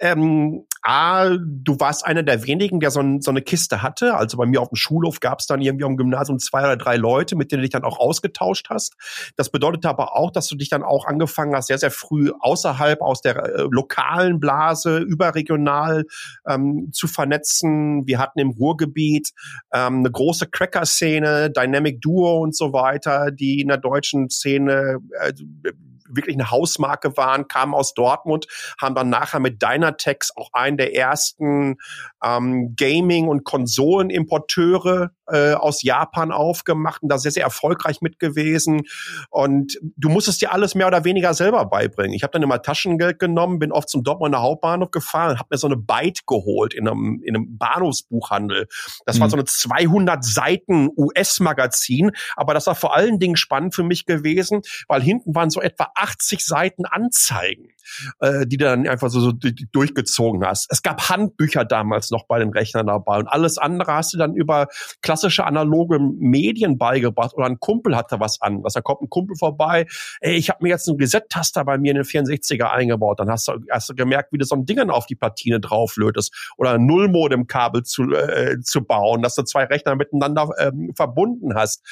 ähm, 0.02 0.66
A, 0.82 1.36
du 1.38 1.78
warst 1.78 2.04
einer 2.04 2.24
der 2.24 2.44
wenigen, 2.44 2.80
der 2.80 2.90
so, 2.90 2.98
ein, 2.98 3.20
so 3.20 3.30
eine 3.30 3.40
Kiste 3.40 3.82
hatte. 3.82 4.16
Also 4.16 4.36
bei 4.36 4.46
mir 4.46 4.60
auf 4.60 4.68
dem 4.68 4.74
Schulhof 4.74 5.20
gab 5.20 5.38
es 5.38 5.46
dann 5.46 5.60
irgendwie 5.60 5.84
am 5.84 5.96
Gymnasium 5.96 6.40
zwei 6.40 6.64
oder 6.64 6.76
drei 6.76 6.96
Leute, 6.96 7.36
mit 7.36 7.52
denen 7.52 7.60
du 7.60 7.62
dich 7.62 7.70
dann 7.70 7.84
auch 7.84 8.00
ausgetauscht 8.00 8.66
hast. 8.68 8.94
Das 9.36 9.50
bedeutet 9.50 9.86
aber 9.86 10.16
auch, 10.16 10.32
dass 10.32 10.48
du 10.48 10.56
dich 10.56 10.68
dann 10.68 10.82
auch 10.82 11.06
angefangen 11.06 11.54
hast, 11.54 11.68
sehr, 11.68 11.78
sehr 11.78 11.92
früh 11.92 12.32
außerhalb 12.40 13.00
aus 13.00 13.20
der 13.22 13.36
äh, 13.36 13.62
lokalen 13.70 14.40
Blase, 14.40 14.98
überregional 14.98 16.04
ähm, 16.48 16.90
zu 16.92 17.06
vernetzen. 17.06 18.04
Wir 18.08 18.18
hatten 18.18 18.40
im 18.40 18.50
Ruhrgebiet 18.50 19.30
ähm, 19.72 20.00
eine 20.00 20.10
große 20.10 20.48
Cracker-Szene, 20.48 21.52
Dynamic 21.52 22.00
Duo 22.00 22.42
und 22.42 22.56
so 22.56 22.72
weiter, 22.72 23.30
die 23.30 23.60
in 23.60 23.68
der 23.68 23.78
deutschen 23.78 24.30
Szene 24.30 24.98
äh, 25.20 25.32
wirklich 26.08 26.36
eine 26.36 26.50
Hausmarke 26.50 27.16
waren, 27.16 27.48
kamen 27.48 27.74
aus 27.74 27.94
Dortmund, 27.94 28.46
haben 28.80 28.94
dann 28.94 29.08
nachher 29.08 29.40
mit 29.40 29.62
Dynatex 29.62 30.36
auch 30.36 30.50
einen 30.52 30.76
der 30.76 30.94
ersten 30.94 31.78
ähm, 32.22 32.74
Gaming- 32.76 33.28
und 33.28 33.44
Konsolenimporteure 33.44 35.10
äh, 35.32 35.54
aus 35.54 35.82
Japan 35.82 36.30
aufgemacht 36.30 37.02
und 37.02 37.08
da 37.08 37.18
sehr, 37.18 37.32
sehr 37.32 37.44
erfolgreich 37.44 38.00
mit 38.00 38.18
gewesen. 38.18 38.82
Und 39.30 39.78
du 39.96 40.08
musstest 40.08 40.42
dir 40.42 40.52
alles 40.52 40.74
mehr 40.74 40.86
oder 40.86 41.04
weniger 41.04 41.34
selber 41.34 41.64
beibringen. 41.64 42.14
Ich 42.14 42.22
habe 42.22 42.32
dann 42.32 42.42
immer 42.42 42.62
Taschengeld 42.62 43.18
genommen, 43.18 43.58
bin 43.58 43.72
oft 43.72 43.88
zum 43.88 44.04
Dortmunder 44.04 44.42
Hauptbahnhof 44.42 44.90
gefahren, 44.90 45.38
habe 45.38 45.48
mir 45.50 45.58
so 45.58 45.66
eine 45.66 45.76
Byte 45.76 46.26
geholt 46.26 46.74
in 46.74 46.86
einem, 46.86 47.20
in 47.24 47.36
einem 47.36 47.58
Bahnhofsbuchhandel. 47.58 48.66
Das 49.06 49.16
mhm. 49.16 49.20
war 49.20 49.30
so 49.30 49.36
eine 49.36 49.44
200 49.44 50.24
Seiten 50.24 50.90
US-Magazin, 50.96 52.12
aber 52.36 52.54
das 52.54 52.66
war 52.66 52.74
vor 52.74 52.94
allen 52.94 53.18
Dingen 53.18 53.36
spannend 53.36 53.74
für 53.74 53.82
mich 53.82 54.06
gewesen, 54.06 54.62
weil 54.88 55.02
hinten 55.02 55.34
waren 55.34 55.50
so 55.50 55.60
etwa 55.60 55.88
80 55.94 56.44
Seiten 56.44 56.84
Anzeigen 56.84 57.72
äh, 58.20 58.46
die 58.46 58.56
du 58.56 58.64
dann 58.64 58.86
einfach 58.86 59.10
so, 59.10 59.20
so 59.20 59.32
durchgezogen 59.32 60.44
hast. 60.44 60.66
Es 60.70 60.82
gab 60.82 61.08
Handbücher 61.08 61.64
damals 61.64 62.10
noch 62.10 62.26
bei 62.26 62.38
den 62.38 62.50
Rechnern 62.50 62.86
dabei 62.86 63.18
und 63.18 63.28
alles 63.28 63.58
andere 63.58 63.94
hast 63.94 64.12
du 64.12 64.18
dann 64.18 64.34
über 64.34 64.68
klassische 65.00 65.44
analoge 65.44 65.98
Medien 65.98 66.78
beigebracht 66.78 67.34
oder 67.34 67.46
ein 67.46 67.58
Kumpel 67.60 67.96
hatte 67.96 68.20
was 68.20 68.40
anderes. 68.40 68.74
Da 68.74 68.80
kommt 68.80 69.02
ein 69.02 69.10
Kumpel 69.10 69.36
vorbei, 69.36 69.86
ey, 70.20 70.34
ich 70.34 70.50
habe 70.50 70.58
mir 70.62 70.70
jetzt 70.70 70.88
einen 70.88 70.98
Reset-Taster 70.98 71.64
bei 71.64 71.78
mir 71.78 71.92
in 71.92 71.96
den 71.96 72.04
64er 72.04 72.70
eingebaut. 72.70 73.20
Dann 73.20 73.30
hast 73.30 73.48
du, 73.48 73.54
hast 73.70 73.88
du 73.88 73.94
gemerkt, 73.94 74.32
wie 74.32 74.38
du 74.38 74.44
so 74.44 74.54
ein 74.54 74.66
Ding 74.66 74.72
auf 74.90 75.06
die 75.06 75.14
Platine 75.14 75.60
drauflötest 75.60 76.52
oder 76.56 76.72
ein 76.72 76.86
Nullmodem-Kabel 76.86 77.82
zu, 77.82 78.10
äh, 78.12 78.60
zu 78.60 78.84
bauen, 78.84 79.22
dass 79.22 79.34
du 79.34 79.42
zwei 79.42 79.64
Rechner 79.64 79.96
miteinander 79.96 80.48
ähm, 80.58 80.92
verbunden 80.96 81.54
hast. 81.54 81.84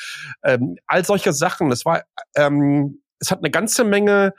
Ähm, 0.43 0.77
all 0.87 1.05
solche 1.05 1.33
Sachen. 1.33 1.71
Es 1.71 1.85
war, 1.85 2.03
ähm, 2.35 3.03
es 3.19 3.31
hat 3.31 3.41
eine 3.41 3.51
ganze 3.51 3.85
Menge 3.85 4.35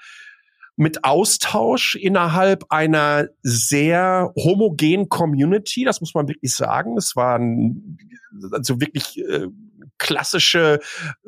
mit 0.76 1.04
Austausch 1.04 1.96
innerhalb 1.96 2.66
einer 2.70 3.28
sehr 3.44 4.32
homogenen 4.36 5.10
Community, 5.10 5.84
das 5.84 6.02
muss 6.02 6.14
man 6.14 6.28
wirklich 6.28 6.56
sagen. 6.56 6.98
Es 6.98 7.16
waren 7.16 7.98
also 8.52 8.80
wirklich 8.80 9.20
äh, 9.20 9.48
klassische 9.98 10.80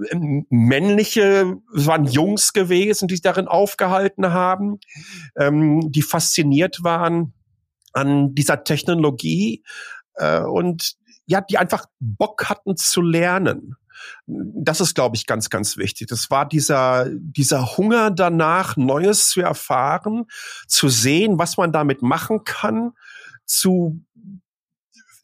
äh, 0.09 0.15
männliche, 0.49 1.57
es 1.75 1.85
waren 1.85 2.05
Jungs 2.05 2.53
gewesen, 2.53 3.07
die 3.07 3.15
sich 3.15 3.21
darin 3.21 3.47
aufgehalten 3.47 4.31
haben, 4.31 4.79
ähm, 5.37 5.91
die 5.91 6.01
fasziniert 6.01 6.83
waren 6.83 7.33
an 7.93 8.33
dieser 8.33 8.63
Technologie 8.63 9.63
äh, 10.15 10.41
und 10.41 10.95
ja, 11.25 11.41
die 11.41 11.57
einfach 11.57 11.85
Bock 11.99 12.49
hatten 12.49 12.75
zu 12.75 13.01
lernen 13.01 13.75
das 14.25 14.81
ist, 14.81 14.95
glaube 14.95 15.15
ich, 15.15 15.25
ganz, 15.25 15.49
ganz 15.49 15.77
wichtig. 15.77 16.07
Das 16.07 16.29
war 16.29 16.47
dieser, 16.47 17.07
dieser 17.09 17.77
Hunger 17.77 18.11
danach, 18.11 18.77
Neues 18.77 19.29
zu 19.29 19.41
erfahren, 19.41 20.25
zu 20.67 20.89
sehen, 20.89 21.37
was 21.37 21.57
man 21.57 21.71
damit 21.71 22.01
machen 22.01 22.43
kann, 22.43 22.93
zu 23.45 24.01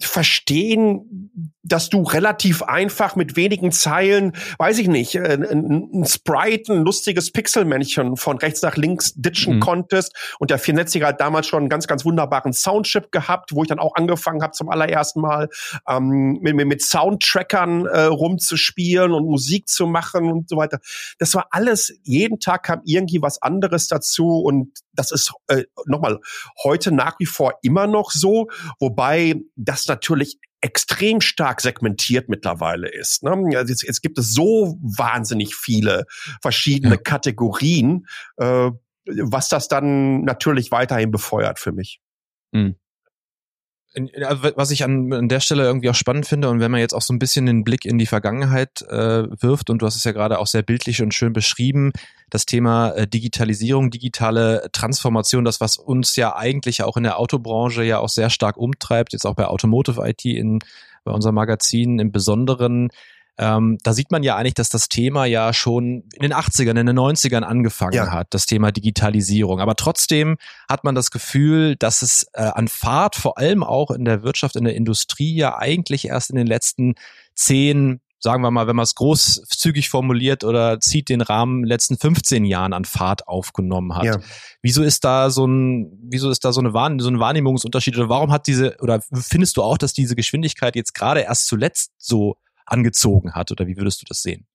verstehen, 0.01 1.31
dass 1.63 1.89
du 1.89 2.03
relativ 2.03 2.63
einfach 2.63 3.15
mit 3.15 3.35
wenigen 3.35 3.71
Zeilen, 3.71 4.33
weiß 4.57 4.79
ich 4.79 4.87
nicht, 4.87 5.15
äh, 5.15 5.37
ein, 5.51 6.05
Sprite, 6.05 6.73
ein 6.73 6.83
lustiges 6.83 7.31
Pixelmännchen 7.31 8.15
von 8.15 8.37
rechts 8.37 8.61
nach 8.61 8.77
links 8.77 9.13
ditchen 9.15 9.55
mhm. 9.55 9.59
konntest. 9.59 10.15
Und 10.39 10.51
der 10.51 10.59
4 10.59 10.75
hat 11.05 11.19
damals 11.19 11.47
schon 11.47 11.59
einen 11.59 11.69
ganz, 11.69 11.87
ganz 11.87 12.05
wunderbaren 12.05 12.53
Soundchip 12.53 13.11
gehabt, 13.11 13.53
wo 13.53 13.63
ich 13.63 13.69
dann 13.69 13.79
auch 13.79 13.95
angefangen 13.95 14.41
habe 14.41 14.53
zum 14.53 14.69
allerersten 14.69 15.21
Mal 15.21 15.49
ähm, 15.87 16.39
mit, 16.41 16.55
mit 16.55 16.81
Soundtrackern 16.81 17.85
äh, 17.85 18.03
rumzuspielen 18.03 19.11
und 19.11 19.25
Musik 19.25 19.67
zu 19.67 19.87
machen 19.87 20.31
und 20.31 20.49
so 20.49 20.55
weiter. 20.55 20.79
Das 21.17 21.35
war 21.35 21.47
alles, 21.51 21.93
jeden 22.03 22.39
Tag 22.39 22.63
kam 22.63 22.81
irgendwie 22.85 23.21
was 23.21 23.41
anderes 23.41 23.87
dazu 23.87 24.39
und 24.39 24.79
das 24.93 25.11
ist 25.11 25.33
äh, 25.47 25.63
nochmal 25.85 26.19
heute 26.63 26.91
nach 26.91 27.19
wie 27.19 27.25
vor 27.25 27.53
immer 27.61 27.87
noch 27.87 28.11
so, 28.11 28.47
wobei 28.79 29.35
das 29.55 29.87
natürlich 29.87 30.39
extrem 30.61 31.21
stark 31.21 31.61
segmentiert 31.61 32.29
mittlerweile 32.29 32.89
ist. 32.89 33.23
Ne? 33.23 33.31
Also 33.55 33.71
jetzt, 33.71 33.83
jetzt 33.83 34.01
gibt 34.01 34.17
es 34.17 34.33
so 34.33 34.77
wahnsinnig 34.81 35.55
viele 35.55 36.05
verschiedene 36.41 36.95
ja. 36.95 37.01
Kategorien, 37.01 38.07
äh, 38.37 38.71
was 39.05 39.49
das 39.49 39.67
dann 39.67 40.23
natürlich 40.23 40.71
weiterhin 40.71 41.11
befeuert 41.11 41.59
für 41.59 41.71
mich. 41.71 42.01
Mhm 42.51 42.75
was 44.55 44.71
ich 44.71 44.83
an, 44.83 45.11
an 45.13 45.29
der 45.29 45.39
Stelle 45.39 45.63
irgendwie 45.63 45.89
auch 45.89 45.95
spannend 45.95 46.27
finde 46.27 46.49
und 46.49 46.59
wenn 46.59 46.71
man 46.71 46.79
jetzt 46.79 46.93
auch 46.93 47.01
so 47.01 47.13
ein 47.13 47.19
bisschen 47.19 47.45
den 47.45 47.63
Blick 47.63 47.85
in 47.85 47.97
die 47.97 48.05
Vergangenheit 48.05 48.81
äh, 48.83 49.23
wirft 49.41 49.69
und 49.69 49.81
du 49.81 49.85
hast 49.85 49.95
es 49.95 50.03
ja 50.03 50.11
gerade 50.11 50.39
auch 50.39 50.47
sehr 50.47 50.63
bildlich 50.63 51.01
und 51.01 51.13
schön 51.13 51.33
beschrieben, 51.33 51.91
das 52.29 52.45
Thema 52.45 52.91
äh, 52.91 53.07
Digitalisierung, 53.07 53.91
digitale 53.91 54.69
Transformation, 54.71 55.45
das 55.45 55.61
was 55.61 55.77
uns 55.77 56.15
ja 56.15 56.35
eigentlich 56.35 56.83
auch 56.83 56.97
in 56.97 57.03
der 57.03 57.19
Autobranche 57.19 57.83
ja 57.83 57.99
auch 57.99 58.09
sehr 58.09 58.29
stark 58.29 58.57
umtreibt, 58.57 59.13
jetzt 59.13 59.25
auch 59.25 59.35
bei 59.35 59.45
Automotive 59.45 60.01
IT 60.07 60.25
in 60.25 60.59
bei 61.03 61.11
unserem 61.11 61.35
Magazin 61.35 61.99
im 61.99 62.11
Besonderen 62.11 62.89
ähm, 63.39 63.77
da 63.83 63.93
sieht 63.93 64.11
man 64.11 64.21
ja 64.21 64.35
eigentlich, 64.35 64.55
dass 64.55 64.67
das 64.67 64.89
Thema 64.89 65.23
ja 65.23 65.53
schon 65.53 66.03
in 66.13 66.23
den 66.23 66.33
80ern, 66.33 66.77
in 66.77 66.87
den 66.87 66.99
90ern 66.99 67.43
angefangen 67.43 67.93
ja. 67.93 68.11
hat, 68.11 68.27
das 68.31 68.45
Thema 68.45 68.73
Digitalisierung. 68.73 69.61
Aber 69.61 69.77
trotzdem 69.77 70.37
hat 70.67 70.83
man 70.83 70.93
das 70.93 71.09
Gefühl, 71.09 71.77
dass 71.77 72.01
es 72.01 72.27
äh, 72.33 72.41
an 72.41 72.67
Fahrt, 72.67 73.15
vor 73.15 73.37
allem 73.37 73.63
auch 73.63 73.91
in 73.91 74.03
der 74.03 74.23
Wirtschaft, 74.23 74.57
in 74.57 74.65
der 74.65 74.75
Industrie, 74.75 75.33
ja 75.33 75.57
eigentlich 75.57 76.09
erst 76.09 76.31
in 76.31 76.35
den 76.35 76.47
letzten 76.47 76.95
zehn, 77.33 78.01
sagen 78.19 78.43
wir 78.43 78.51
mal, 78.51 78.67
wenn 78.67 78.75
man 78.75 78.83
es 78.83 78.95
großzügig 78.95 79.87
formuliert 79.87 80.43
oder 80.43 80.81
zieht 80.81 81.07
den 81.07 81.21
Rahmen 81.21 81.63
letzten 81.63 81.97
15 81.97 82.43
Jahren 82.43 82.73
an 82.73 82.83
Fahrt 82.83 83.29
aufgenommen 83.29 83.95
hat. 83.95 84.03
Ja. 84.03 84.17
Wieso 84.61 84.83
ist 84.83 85.05
da 85.05 85.29
so 85.29 85.47
ein, 85.47 85.97
wieso 86.03 86.29
ist 86.29 86.43
da 86.43 86.51
so 86.51 86.59
eine, 86.59 86.73
Wahrn 86.73 86.99
so 86.99 87.07
ein 87.07 87.21
Wahrnehmungsunterschied 87.21 87.95
oder 87.95 88.09
warum 88.09 88.33
hat 88.33 88.47
diese, 88.47 88.75
oder 88.81 89.01
findest 89.13 89.55
du 89.55 89.63
auch, 89.63 89.77
dass 89.77 89.93
diese 89.93 90.17
Geschwindigkeit 90.17 90.75
jetzt 90.75 90.93
gerade 90.93 91.21
erst 91.21 91.47
zuletzt 91.47 91.93
so 91.97 92.35
angezogen 92.71 93.33
hat? 93.33 93.51
Oder 93.51 93.67
wie 93.67 93.77
würdest 93.77 94.01
du 94.01 94.05
das 94.07 94.21
sehen? 94.21 94.47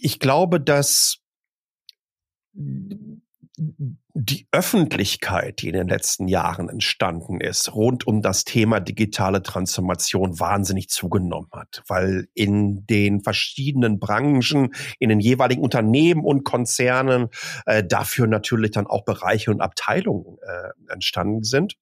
Ich 0.00 0.18
glaube, 0.18 0.60
dass 0.60 1.18
die 4.14 4.48
Öffentlichkeit, 4.52 5.62
die 5.62 5.68
in 5.68 5.74
den 5.74 5.88
letzten 5.88 6.28
Jahren 6.28 6.68
entstanden 6.68 7.40
ist, 7.40 7.74
rund 7.74 8.06
um 8.06 8.22
das 8.22 8.44
Thema 8.44 8.80
digitale 8.80 9.42
Transformation 9.42 10.38
wahnsinnig 10.40 10.88
zugenommen 10.88 11.48
hat, 11.52 11.82
weil 11.86 12.28
in 12.34 12.86
den 12.86 13.20
verschiedenen 13.20 13.98
Branchen, 13.98 14.74
in 14.98 15.08
den 15.08 15.20
jeweiligen 15.20 15.62
Unternehmen 15.62 16.24
und 16.24 16.44
Konzernen 16.44 17.28
äh, 17.66 17.84
dafür 17.84 18.26
natürlich 18.26 18.72
dann 18.72 18.86
auch 18.86 19.04
Bereiche 19.04 19.50
und 19.50 19.60
Abteilungen 19.60 20.36
äh, 20.42 20.92
entstanden 20.92 21.44
sind. 21.44 21.74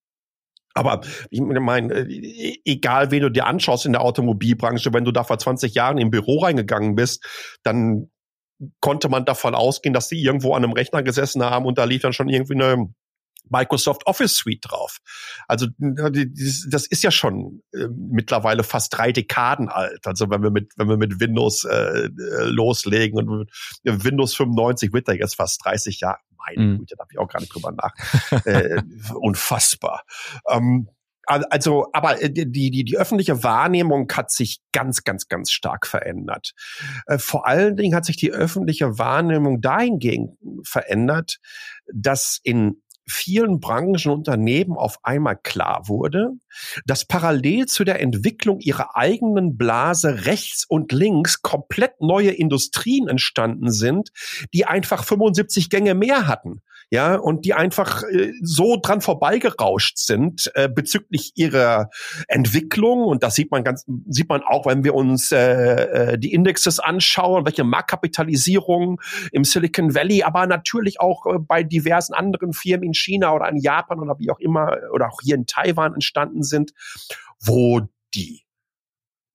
Aber 0.76 1.00
ich 1.30 1.40
meine, 1.40 1.94
äh, 1.94 2.58
egal 2.64 3.10
wen 3.10 3.22
du 3.22 3.30
dir 3.30 3.46
anschaust 3.46 3.86
in 3.86 3.92
der 3.92 4.02
Automobilbranche, 4.02 4.92
wenn 4.92 5.04
du 5.04 5.10
da 5.10 5.24
vor 5.24 5.38
20 5.38 5.74
Jahren 5.74 5.96
im 5.98 6.10
Büro 6.10 6.40
reingegangen 6.40 6.94
bist, 6.94 7.24
dann 7.62 8.10
konnte 8.80 9.08
man 9.08 9.24
davon 9.24 9.54
ausgehen, 9.54 9.94
dass 9.94 10.08
die 10.08 10.22
irgendwo 10.22 10.54
an 10.54 10.64
einem 10.64 10.72
Rechner 10.72 11.02
gesessen 11.02 11.42
haben 11.42 11.64
und 11.66 11.78
da 11.78 11.84
lief 11.84 12.02
dann 12.02 12.12
schon 12.12 12.28
irgendwie 12.28 12.54
eine 12.54 12.88
Microsoft 13.48 14.06
Office 14.06 14.36
Suite 14.36 14.60
drauf. 14.62 14.98
Also 15.46 15.66
das 15.78 16.86
ist 16.86 17.02
ja 17.02 17.10
schon 17.10 17.62
äh, 17.72 17.86
mittlerweile 17.88 18.64
fast 18.64 18.96
drei 18.96 19.12
Dekaden 19.12 19.68
alt. 19.68 20.06
Also 20.06 20.28
wenn 20.30 20.42
wir 20.42 20.50
mit 20.50 20.72
wenn 20.76 20.88
wir 20.88 20.96
mit 20.96 21.20
Windows 21.20 21.64
äh, 21.64 22.08
loslegen 22.42 23.18
und 23.18 23.50
Windows 23.84 24.34
95 24.34 24.92
wird 24.92 25.08
da 25.08 25.12
jetzt 25.12 25.36
fast 25.36 25.64
30 25.64 26.00
Jahre. 26.00 26.18
Meine 26.46 26.62
mhm. 26.62 26.78
Güte, 26.78 26.94
da 26.96 27.02
habe 27.02 27.12
ich 27.12 27.18
auch 27.18 27.28
gar 27.28 27.40
nicht 27.40 27.54
drüber 27.54 27.72
nach. 27.72 27.94
äh, 28.44 28.82
unfassbar. 29.14 30.02
Ähm, 30.48 30.88
also, 31.26 31.86
aber 31.92 32.22
äh, 32.22 32.30
die, 32.30 32.70
die, 32.70 32.84
die 32.84 32.96
öffentliche 32.96 33.42
Wahrnehmung 33.42 34.10
hat 34.12 34.30
sich 34.30 34.60
ganz, 34.72 35.02
ganz, 35.02 35.28
ganz 35.28 35.50
stark 35.50 35.86
verändert. 35.86 36.52
Äh, 37.06 37.18
vor 37.18 37.46
allen 37.46 37.76
Dingen 37.76 37.94
hat 37.94 38.04
sich 38.04 38.16
die 38.16 38.30
öffentliche 38.30 38.98
Wahrnehmung 38.98 39.60
dahingehend 39.60 40.38
verändert, 40.62 41.38
dass 41.92 42.38
in 42.42 42.80
vielen 43.08 43.60
Branchen 43.60 44.10
und 44.10 44.18
Unternehmen 44.18 44.76
auf 44.76 44.98
einmal 45.04 45.36
klar 45.36 45.88
wurde, 45.88 46.32
dass 46.86 47.04
parallel 47.04 47.66
zu 47.66 47.84
der 47.84 48.00
Entwicklung 48.00 48.60
ihrer 48.60 48.96
eigenen 48.96 49.56
Blase 49.56 50.26
rechts 50.26 50.64
und 50.64 50.92
links 50.92 51.42
komplett 51.42 52.00
neue 52.00 52.30
Industrien 52.30 53.08
entstanden 53.08 53.70
sind, 53.70 54.10
die 54.52 54.66
einfach 54.66 55.04
75 55.04 55.70
Gänge 55.70 55.94
mehr 55.94 56.26
hatten 56.26 56.62
ja, 56.90 57.16
und 57.16 57.44
die 57.44 57.52
einfach 57.52 58.04
äh, 58.04 58.32
so 58.42 58.78
dran 58.80 59.00
vorbeigerauscht 59.00 59.98
sind 59.98 60.52
äh, 60.54 60.68
bezüglich 60.68 61.32
ihrer 61.34 61.90
Entwicklung. 62.28 63.04
Und 63.04 63.24
das 63.24 63.34
sieht 63.34 63.50
man 63.50 63.64
ganz, 63.64 63.84
sieht 64.08 64.28
man 64.28 64.42
auch, 64.42 64.66
wenn 64.66 64.84
wir 64.84 64.94
uns 64.94 65.32
äh, 65.32 66.12
äh, 66.12 66.18
die 66.18 66.32
Indexes 66.32 66.78
anschauen, 66.78 67.44
welche 67.44 67.64
Marktkapitalisierung 67.64 69.00
im 69.32 69.42
Silicon 69.42 69.96
Valley, 69.96 70.22
aber 70.22 70.46
natürlich 70.46 71.00
auch 71.00 71.26
äh, 71.26 71.38
bei 71.40 71.64
diversen 71.64 72.14
anderen 72.14 72.52
Firmen 72.52 72.84
in 72.84 72.94
China 72.94 73.34
oder 73.34 73.48
in 73.48 73.56
Japan 73.56 73.98
oder 73.98 74.18
wie 74.20 74.30
auch 74.30 74.38
immer 74.38 74.78
oder 74.92 75.08
auch 75.08 75.20
hier 75.22 75.34
in 75.34 75.46
Taiwan 75.46 75.94
entstanden 75.94 76.44
sind, 76.44 76.72
wo 77.40 77.80
die 78.14 78.45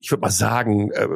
ich 0.01 0.11
würde 0.11 0.21
mal 0.21 0.31
sagen, 0.31 0.91
äh, 0.91 1.07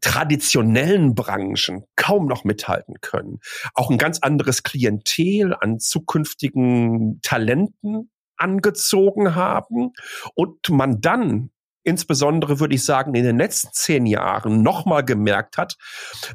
traditionellen 0.00 1.14
Branchen 1.14 1.84
kaum 1.96 2.26
noch 2.26 2.44
mithalten 2.44 2.96
können. 3.00 3.40
Auch 3.74 3.90
ein 3.90 3.98
ganz 3.98 4.18
anderes 4.20 4.62
Klientel 4.62 5.54
an 5.54 5.78
zukünftigen 5.78 7.20
Talenten 7.22 8.10
angezogen 8.36 9.34
haben 9.34 9.92
und 10.34 10.68
man 10.70 11.00
dann 11.00 11.50
insbesondere 11.84 12.60
würde 12.60 12.74
ich 12.74 12.84
sagen 12.84 13.14
in 13.14 13.24
den 13.24 13.38
letzten 13.38 13.70
zehn 13.72 14.06
Jahren 14.06 14.62
nochmal 14.62 15.04
gemerkt 15.04 15.58
hat, 15.58 15.76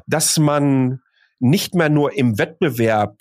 dass 0.06 0.38
man 0.38 1.00
nicht 1.40 1.74
mehr 1.74 1.88
nur 1.88 2.16
im 2.16 2.38
Wettbewerb 2.38 3.16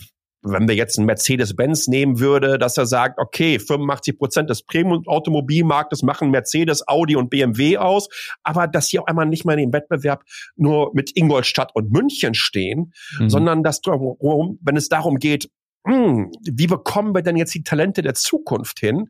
wenn 0.52 0.68
wir 0.68 0.76
jetzt 0.76 0.98
einen 0.98 1.06
Mercedes-Benz 1.06 1.88
nehmen 1.88 2.20
würde, 2.20 2.58
dass 2.58 2.78
er 2.78 2.86
sagt, 2.86 3.20
okay, 3.20 3.60
85 3.60 4.18
Prozent 4.18 4.50
des 4.50 4.64
Premium-Automobilmarktes 4.64 6.04
machen 6.04 6.32
Mercedes, 6.32 6.88
Audi 6.88 7.16
und 7.16 7.30
BMW 7.30 7.78
aus, 7.78 8.10
aber 8.44 8.68
dass 8.68 8.88
sie 8.88 9.00
auch 9.00 9.08
einmal 9.08 9.26
nicht 9.26 9.46
mehr 9.46 9.58
in 9.58 9.70
dem 9.70 9.74
Wettbewerb 9.74 10.24
nur 10.56 10.92
mit 10.94 11.16
Ingolstadt 11.16 11.72
und 11.76 11.92
München 11.92 12.34
stehen, 12.34 12.94
mhm. 13.20 13.30
sondern 13.30 13.64
dass 13.64 13.82
wenn 13.86 14.78
es 14.78 14.90
darum 14.90 15.18
geht, 15.18 15.50
mh, 15.86 15.96
hm, 15.96 16.32
wie 16.44 16.68
bekommen 16.68 17.16
wir 17.16 17.22
denn 17.22 17.38
jetzt 17.38 17.54
die 17.54 17.64
Talente 17.64 18.02
der 18.02 18.14
Zukunft 18.14 18.80
hin, 18.80 19.10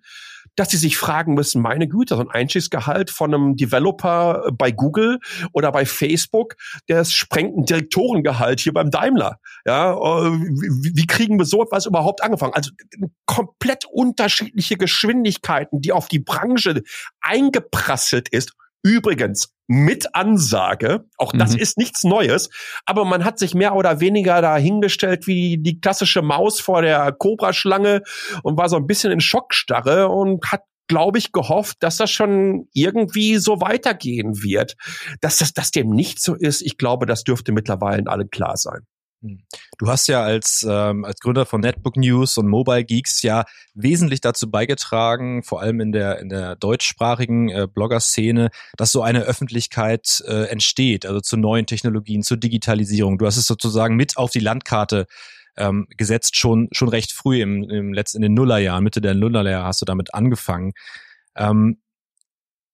dass 0.58 0.70
sie 0.70 0.78
sich 0.78 0.98
fragen 0.98 1.36
müssen, 1.36 1.62
meine 1.62 1.88
Güte, 1.88 2.16
so 2.16 2.22
ein 2.22 2.30
Einstiegsgehalt 2.30 3.12
von 3.12 3.34
einem 3.34 3.56
Developer 3.56 4.50
bei 4.52 4.72
Google 4.72 5.20
oder 5.54 5.72
bei 5.72 5.86
Facebook, 5.86 6.56
der 6.90 7.06
sprengt 7.06 7.56
ein 7.56 7.66
Direktorengehalt 7.66 8.60
hier 8.60 8.74
beim 8.74 8.92
Daimler. 8.92 9.40
Ja, 9.66 9.94
äh, 9.94 10.32
wie, 10.32 10.92
wie 10.96 11.08
kriegen 11.08 11.38
wir 11.38 11.46
so 11.46 11.64
etwas 11.64 11.86
überhaupt 11.86 12.24
angefangen? 12.24 12.54
Also 12.54 12.72
komplett 13.26 13.86
unterschiedliche 13.86 14.78
Geschwindigkeiten, 14.78 15.80
die 15.80 15.92
auf 15.92 16.08
die 16.08 16.20
Branche 16.20 16.82
eingeprasselt 17.22 18.30
ist. 18.30 18.54
Übrigens, 18.88 19.54
mit 19.68 20.16
Ansage. 20.16 21.04
Auch 21.18 21.34
das 21.34 21.54
mhm. 21.54 21.60
ist 21.60 21.78
nichts 21.78 22.06
Neues. 22.06 22.50
Aber 22.86 23.04
man 23.04 23.26
hat 23.26 23.38
sich 23.38 23.54
mehr 23.54 23.76
oder 23.76 24.00
weniger 24.00 24.42
dahingestellt 24.42 25.28
wie 25.28 25.58
die 25.58 25.82
klassische 25.82 26.22
Maus 26.22 26.62
vor 26.62 26.82
der 26.82 27.12
Kobraschlange 27.12 28.02
und 28.44 28.58
war 28.58 28.70
so 28.70 28.78
ein 28.78 28.88
bisschen 28.88 29.12
in 29.12 29.20
Schockstarre 29.20 30.08
und 30.08 30.52
hat 30.52 30.62
glaube 30.90 31.18
ich, 31.18 31.34
gehofft, 31.34 31.76
dass 31.82 31.98
das 31.98 32.10
schon 32.12 32.70
irgendwie 32.74 33.40
so 33.40 33.60
weitergehen 33.60 34.42
wird. 34.42 34.78
Dass 35.20 35.36
das, 35.36 35.52
dass 35.52 35.72
dem 35.72 35.90
nicht 35.90 36.22
so 36.22 36.34
ist, 36.34 36.62
ich 36.62 36.78
glaube, 36.78 37.06
das 37.06 37.26
dürfte 37.26 37.52
mittlerweile 37.52 38.10
allen 38.10 38.30
klar 38.30 38.56
sein. 38.56 38.88
Hm. 39.22 39.40
Du 39.78 39.88
hast 39.88 40.08
ja 40.08 40.24
als, 40.24 40.66
ähm, 40.68 41.04
als 41.04 41.20
Gründer 41.20 41.46
von 41.46 41.62
Netbook 41.62 41.98
News 41.98 42.38
und 42.38 42.48
Mobile 42.48 42.86
Geeks 42.86 43.22
ja 43.24 43.46
wesentlich 43.74 44.22
dazu 44.22 44.50
beigetragen, 44.52 45.44
vor 45.44 45.62
allem 45.62 45.80
in 45.80 45.92
der, 45.92 46.20
in 46.20 46.30
der 46.30 46.56
deutschsprachigen 46.56 47.50
äh, 47.50 47.68
Blogger-Szene, 47.72 48.50
dass 48.78 48.92
so 48.92 49.02
eine 49.02 49.22
Öffentlichkeit 49.22 50.24
äh, 50.28 50.46
entsteht, 50.46 51.06
also 51.06 51.20
zu 51.20 51.38
neuen 51.38 51.66
Technologien, 51.66 52.22
zur 52.22 52.38
Digitalisierung. 52.38 53.18
Du 53.18 53.26
hast 53.26 53.38
es 53.38 53.48
sozusagen 53.48 53.96
mit 53.96 54.18
auf 54.18 54.32
die 54.32 54.40
Landkarte 54.40 55.08
ähm, 55.58 55.88
gesetzt, 55.98 56.36
schon, 56.36 56.70
schon 56.72 56.90
recht 56.90 57.12
früh 57.12 57.42
im, 57.42 57.70
im 57.70 57.94
letzten, 57.94 58.18
in 58.18 58.22
den 58.24 58.34
Nullerjahren, 58.36 58.84
Mitte 58.84 59.02
der 59.02 59.16
Nullerjahre 59.16 59.66
hast 59.66 59.82
du 59.82 59.86
damit 59.86 60.14
angefangen. 60.14 60.74
Ähm, 61.36 61.80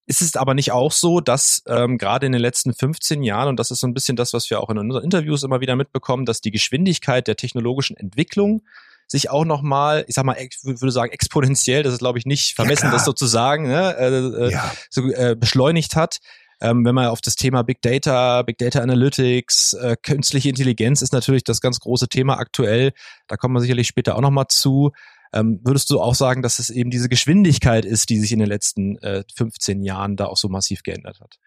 ist 0.06 0.22
es 0.22 0.36
aber 0.36 0.54
nicht 0.54 0.72
auch 0.72 0.92
so, 0.92 1.22
dass 1.22 1.64
ähm, 1.68 1.98
gerade 1.98 2.26
in 2.26 2.32
den 2.32 2.42
letzten 2.42 2.74
15 2.74 3.24
Jahren, 3.24 3.50
und 3.50 3.60
das 3.60 3.72
ist 3.72 3.80
so 3.80 3.88
ein 3.88 3.94
bisschen 3.94 4.16
das, 4.16 4.34
was 4.34 4.50
wir 4.50 4.60
auch 4.60 4.70
in 4.70 4.78
unseren 4.78 5.04
Interviews 5.04 5.44
immer 5.44 5.62
wieder 5.62 5.76
mitbekommen, 5.76 6.26
dass 6.26 6.42
die 6.42 6.52
Geschwindigkeit 6.52 7.28
der 7.28 7.36
technologischen 7.36 7.96
Entwicklung 7.96 8.64
sich 9.08 9.30
auch 9.30 9.46
nochmal, 9.46 10.06
ich 10.08 10.16
sag 10.16 10.26
mal, 10.26 10.38
ich 10.40 10.58
würde 10.64 10.92
sagen 10.92 11.12
exponentiell, 11.12 11.84
das 11.84 11.94
ist 11.94 12.00
glaube 12.00 12.20
ich 12.20 12.26
nicht 12.26 12.56
vermessen, 12.56 12.86
ja, 12.86 12.92
das 12.92 13.06
sozusagen, 13.06 13.68
ne, 13.68 13.96
äh, 13.98 14.48
äh, 14.48 14.52
ja. 14.52 14.72
so, 14.90 15.10
äh, 15.12 15.36
beschleunigt 15.38 15.96
hat. 15.96 16.20
Ähm, 16.62 16.86
wenn 16.86 16.96
man 16.96 17.08
auf 17.08 17.20
das 17.20 17.36
Thema 17.36 17.62
Big 17.64 17.82
Data, 17.82 18.42
Big 18.42 18.58
Data 18.58 18.80
Analytics, 18.80 19.74
äh, 19.74 19.98
künstliche 20.02 20.50
Intelligenz 20.50 21.02
ist 21.02 21.12
natürlich 21.12 21.44
das 21.44 21.60
ganz 21.60 21.80
große 21.80 22.08
Thema 22.08 22.38
aktuell. 22.38 22.94
Da 23.28 23.36
kommen 23.36 23.54
wir 23.54 23.60
sicherlich 23.60 23.88
später 23.88 24.16
auch 24.16 24.22
nochmal 24.22 24.46
zu. 24.48 24.92
Ähm, 25.34 25.60
würdest 25.64 25.90
du 25.90 26.00
auch 26.00 26.16
sagen, 26.16 26.42
dass 26.42 26.60
es 26.60 26.70
eben 26.70 26.92
diese 26.92 27.10
Geschwindigkeit 27.10 27.86
ist, 27.86 28.10
die 28.10 28.20
sich 28.20 28.32
in 28.32 28.40
den 28.40 28.48
letzten 28.48 28.98
äh, 29.00 29.24
15 29.36 29.82
Jahren 29.82 30.16
da 30.16 30.26
auch 30.26 30.38
so 30.38 30.48
massiv 30.48 30.84
geändert 30.84 31.20
hat? 31.20 31.40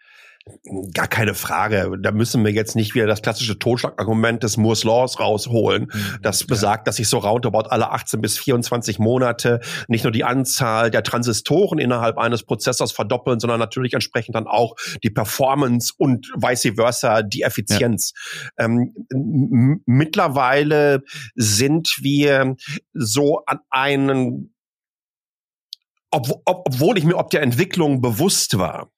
Gar 0.93 1.07
keine 1.07 1.33
Frage. 1.33 1.97
Da 1.99 2.11
müssen 2.11 2.43
wir 2.43 2.51
jetzt 2.51 2.75
nicht 2.75 2.95
wieder 2.95 3.07
das 3.07 3.21
klassische 3.21 3.57
Totschlagargument 3.57 4.43
des 4.43 4.57
Moore's 4.57 4.83
Laws 4.83 5.19
rausholen. 5.19 5.83
Mhm, 5.93 6.17
das 6.21 6.43
besagt, 6.43 6.81
ja. 6.81 6.83
dass 6.85 6.97
sich 6.97 7.07
so 7.07 7.19
roundabout 7.19 7.69
alle 7.69 7.91
18 7.91 8.21
bis 8.21 8.37
24 8.37 8.99
Monate 8.99 9.59
nicht 9.87 10.03
nur 10.03 10.11
die 10.11 10.23
Anzahl 10.23 10.91
der 10.91 11.03
Transistoren 11.03 11.79
innerhalb 11.79 12.17
eines 12.17 12.43
Prozessors 12.43 12.91
verdoppeln, 12.91 13.39
sondern 13.39 13.59
natürlich 13.59 13.93
entsprechend 13.93 14.35
dann 14.35 14.47
auch 14.47 14.75
die 15.03 15.09
Performance 15.09 15.93
und 15.97 16.27
vice 16.35 16.73
versa 16.75 17.21
die 17.21 17.43
Effizienz. 17.43 18.13
Ja. 18.57 18.65
Ähm, 18.65 18.93
mittlerweile 19.85 21.03
sind 21.35 21.97
wir 22.01 22.55
so 22.93 23.43
an 23.45 23.59
einen 23.69 24.53
ob, 26.09 26.41
obwohl 26.45 26.97
ich 26.97 27.03
mir 27.03 27.17
ob 27.17 27.29
der 27.29 27.41
Entwicklung 27.41 28.01
bewusst 28.01 28.57
war, 28.57 28.89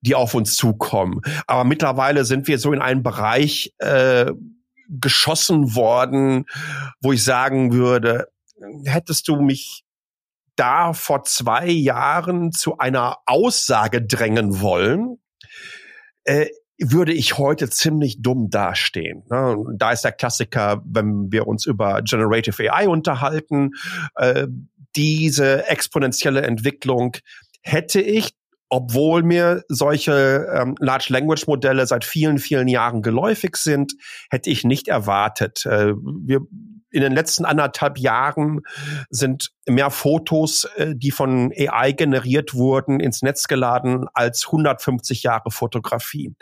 die 0.00 0.14
auf 0.14 0.34
uns 0.34 0.56
zukommen. 0.56 1.20
Aber 1.46 1.64
mittlerweile 1.64 2.24
sind 2.24 2.48
wir 2.48 2.58
so 2.58 2.72
in 2.72 2.82
einen 2.82 3.02
Bereich 3.02 3.74
äh, 3.78 4.32
geschossen 4.88 5.74
worden, 5.74 6.44
wo 7.00 7.12
ich 7.12 7.24
sagen 7.24 7.72
würde, 7.72 8.28
hättest 8.84 9.28
du 9.28 9.40
mich 9.40 9.84
da 10.56 10.92
vor 10.92 11.24
zwei 11.24 11.68
Jahren 11.68 12.52
zu 12.52 12.78
einer 12.78 13.18
Aussage 13.26 14.02
drängen 14.02 14.60
wollen, 14.60 15.18
äh, 16.24 16.46
würde 16.78 17.12
ich 17.12 17.38
heute 17.38 17.70
ziemlich 17.70 18.20
dumm 18.20 18.50
dastehen. 18.50 19.24
Ne? 19.30 19.56
Da 19.76 19.92
ist 19.92 20.02
der 20.02 20.12
Klassiker, 20.12 20.82
wenn 20.84 21.30
wir 21.30 21.46
uns 21.46 21.66
über 21.66 22.02
Generative 22.02 22.72
AI 22.72 22.88
unterhalten, 22.88 23.70
äh, 24.16 24.46
diese 24.96 25.66
exponentielle 25.68 26.42
Entwicklung 26.42 27.16
hätte 27.62 28.00
ich 28.00 28.34
obwohl 28.74 29.22
mir 29.22 29.62
solche 29.68 30.48
ähm, 30.52 30.74
Large 30.80 31.06
Language 31.10 31.46
Modelle 31.46 31.86
seit 31.86 32.04
vielen, 32.04 32.38
vielen 32.38 32.66
Jahren 32.66 33.02
geläufig 33.02 33.54
sind, 33.54 33.92
hätte 34.30 34.50
ich 34.50 34.64
nicht 34.64 34.88
erwartet. 34.88 35.64
Äh, 35.64 35.92
wir 35.94 36.40
in 36.90 37.02
den 37.02 37.12
letzten 37.12 37.44
anderthalb 37.44 37.98
Jahren 37.98 38.62
sind 39.10 39.52
mehr 39.68 39.90
Fotos, 39.90 40.64
äh, 40.74 40.94
die 40.96 41.12
von 41.12 41.52
AI 41.56 41.92
generiert 41.92 42.54
wurden, 42.54 42.98
ins 42.98 43.22
Netz 43.22 43.46
geladen 43.46 44.06
als 44.12 44.46
150 44.46 45.22
Jahre 45.22 45.52
Fotografie. 45.52 46.34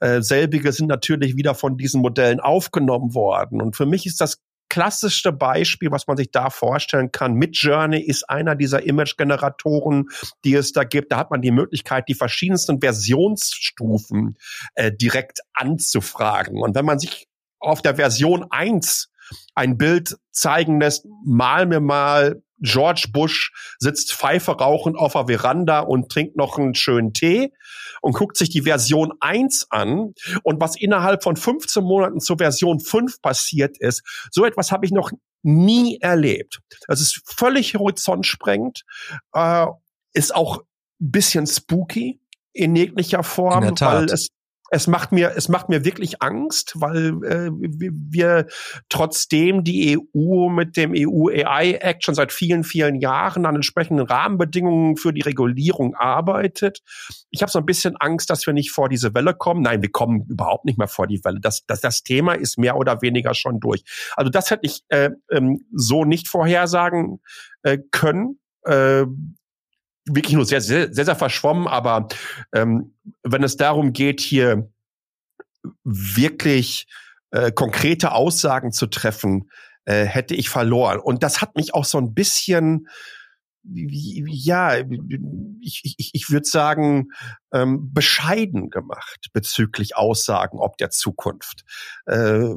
Äh, 0.00 0.22
selbige 0.22 0.70
sind 0.70 0.86
natürlich 0.86 1.34
wieder 1.34 1.56
von 1.56 1.76
diesen 1.76 2.00
Modellen 2.00 2.38
aufgenommen 2.38 3.12
worden. 3.12 3.60
Und 3.60 3.74
für 3.74 3.86
mich 3.86 4.06
ist 4.06 4.20
das 4.20 4.40
klassischste 4.72 5.32
Beispiel, 5.32 5.90
was 5.90 6.06
man 6.06 6.16
sich 6.16 6.30
da 6.30 6.48
vorstellen 6.48 7.12
kann. 7.12 7.34
Midjourney 7.34 8.00
ist 8.00 8.30
einer 8.30 8.56
dieser 8.56 8.82
Image-Generatoren, 8.86 10.08
die 10.46 10.54
es 10.54 10.72
da 10.72 10.84
gibt. 10.84 11.12
Da 11.12 11.18
hat 11.18 11.30
man 11.30 11.42
die 11.42 11.50
Möglichkeit, 11.50 12.08
die 12.08 12.14
verschiedensten 12.14 12.80
Versionsstufen 12.80 14.38
äh, 14.74 14.90
direkt 14.90 15.40
anzufragen. 15.52 16.62
Und 16.62 16.74
wenn 16.74 16.86
man 16.86 16.98
sich 16.98 17.28
auf 17.58 17.82
der 17.82 17.96
Version 17.96 18.46
1 18.48 19.10
ein 19.54 19.76
Bild 19.76 20.16
zeigen 20.30 20.80
lässt, 20.80 21.06
mal 21.22 21.66
mir 21.66 21.80
mal 21.80 22.42
George 22.62 23.08
Bush 23.12 23.52
sitzt 23.78 24.14
Pfeife 24.14 24.52
rauchend 24.52 24.96
auf 24.96 25.12
der 25.12 25.26
Veranda 25.26 25.80
und 25.80 26.10
trinkt 26.10 26.36
noch 26.36 26.58
einen 26.58 26.74
schönen 26.74 27.12
Tee 27.12 27.52
und 28.00 28.14
guckt 28.14 28.36
sich 28.36 28.50
die 28.50 28.62
Version 28.62 29.12
1 29.20 29.66
an 29.70 30.14
und 30.42 30.60
was 30.60 30.76
innerhalb 30.76 31.22
von 31.22 31.36
15 31.36 31.82
Monaten 31.84 32.20
zur 32.20 32.38
Version 32.38 32.80
5 32.80 33.20
passiert 33.20 33.78
ist, 33.78 34.02
so 34.30 34.44
etwas 34.44 34.72
habe 34.72 34.86
ich 34.86 34.92
noch 34.92 35.10
nie 35.42 35.98
erlebt. 36.00 36.60
Das 36.86 37.00
ist 37.00 37.20
völlig 37.26 37.74
horizontsprengend, 37.74 38.84
äh, 39.34 39.66
ist 40.12 40.34
auch 40.34 40.62
bisschen 41.10 41.46
spooky 41.46 42.20
in 42.52 42.76
jeglicher 42.76 43.22
Form, 43.22 43.64
in 43.64 43.80
weil 43.80 44.04
es 44.04 44.28
es 44.74 44.86
macht 44.86 45.12
mir, 45.12 45.34
es 45.36 45.50
macht 45.50 45.68
mir 45.68 45.84
wirklich 45.84 46.22
Angst, 46.22 46.72
weil 46.76 47.08
äh, 47.24 47.50
wir 47.52 48.46
trotzdem 48.88 49.64
die 49.64 49.98
EU 49.98 50.48
mit 50.48 50.78
dem 50.78 50.94
EU 50.96 51.28
AI 51.28 51.72
Act 51.72 52.04
schon 52.04 52.14
seit 52.14 52.32
vielen, 52.32 52.64
vielen 52.64 52.94
Jahren 52.94 53.44
an 53.44 53.54
entsprechenden 53.54 54.06
Rahmenbedingungen 54.06 54.96
für 54.96 55.12
die 55.12 55.20
Regulierung 55.20 55.94
arbeitet. 55.94 56.80
Ich 57.30 57.42
habe 57.42 57.52
so 57.52 57.58
ein 57.58 57.66
bisschen 57.66 57.96
Angst, 57.98 58.30
dass 58.30 58.46
wir 58.46 58.54
nicht 58.54 58.70
vor 58.70 58.88
diese 58.88 59.14
Welle 59.14 59.34
kommen. 59.34 59.60
Nein, 59.60 59.82
wir 59.82 59.90
kommen 59.90 60.24
überhaupt 60.30 60.64
nicht 60.64 60.78
mehr 60.78 60.88
vor 60.88 61.06
die 61.06 61.22
Welle. 61.22 61.38
Das, 61.38 61.66
das, 61.66 61.82
das 61.82 62.02
Thema 62.02 62.32
ist 62.32 62.56
mehr 62.56 62.78
oder 62.78 63.02
weniger 63.02 63.34
schon 63.34 63.60
durch. 63.60 63.84
Also 64.16 64.30
das 64.30 64.50
hätte 64.50 64.64
ich 64.64 64.84
äh, 64.88 65.10
ähm, 65.30 65.66
so 65.74 66.06
nicht 66.06 66.28
vorhersagen 66.28 67.20
äh, 67.62 67.76
können. 67.90 68.40
Äh, 68.64 69.04
wirklich 70.06 70.34
nur 70.34 70.44
sehr, 70.44 70.60
sehr, 70.60 70.92
sehr, 70.92 71.04
sehr 71.04 71.16
verschwommen, 71.16 71.66
aber 71.66 72.08
ähm, 72.52 72.94
wenn 73.22 73.42
es 73.42 73.56
darum 73.56 73.92
geht, 73.92 74.20
hier 74.20 74.70
wirklich 75.84 76.86
äh, 77.30 77.52
konkrete 77.52 78.12
Aussagen 78.12 78.72
zu 78.72 78.86
treffen, 78.86 79.50
äh, 79.84 80.04
hätte 80.04 80.34
ich 80.34 80.48
verloren. 80.48 80.98
Und 80.98 81.22
das 81.22 81.40
hat 81.40 81.56
mich 81.56 81.74
auch 81.74 81.84
so 81.84 81.98
ein 81.98 82.14
bisschen, 82.14 82.88
ja, 83.64 84.76
ich, 85.60 85.94
ich, 85.96 86.10
ich 86.12 86.30
würde 86.30 86.46
sagen, 86.46 87.08
ähm, 87.52 87.92
bescheiden 87.92 88.70
gemacht 88.70 89.28
bezüglich 89.32 89.96
Aussagen 89.96 90.58
ob 90.58 90.76
der 90.78 90.90
Zukunft. 90.90 91.64
Äh, 92.06 92.54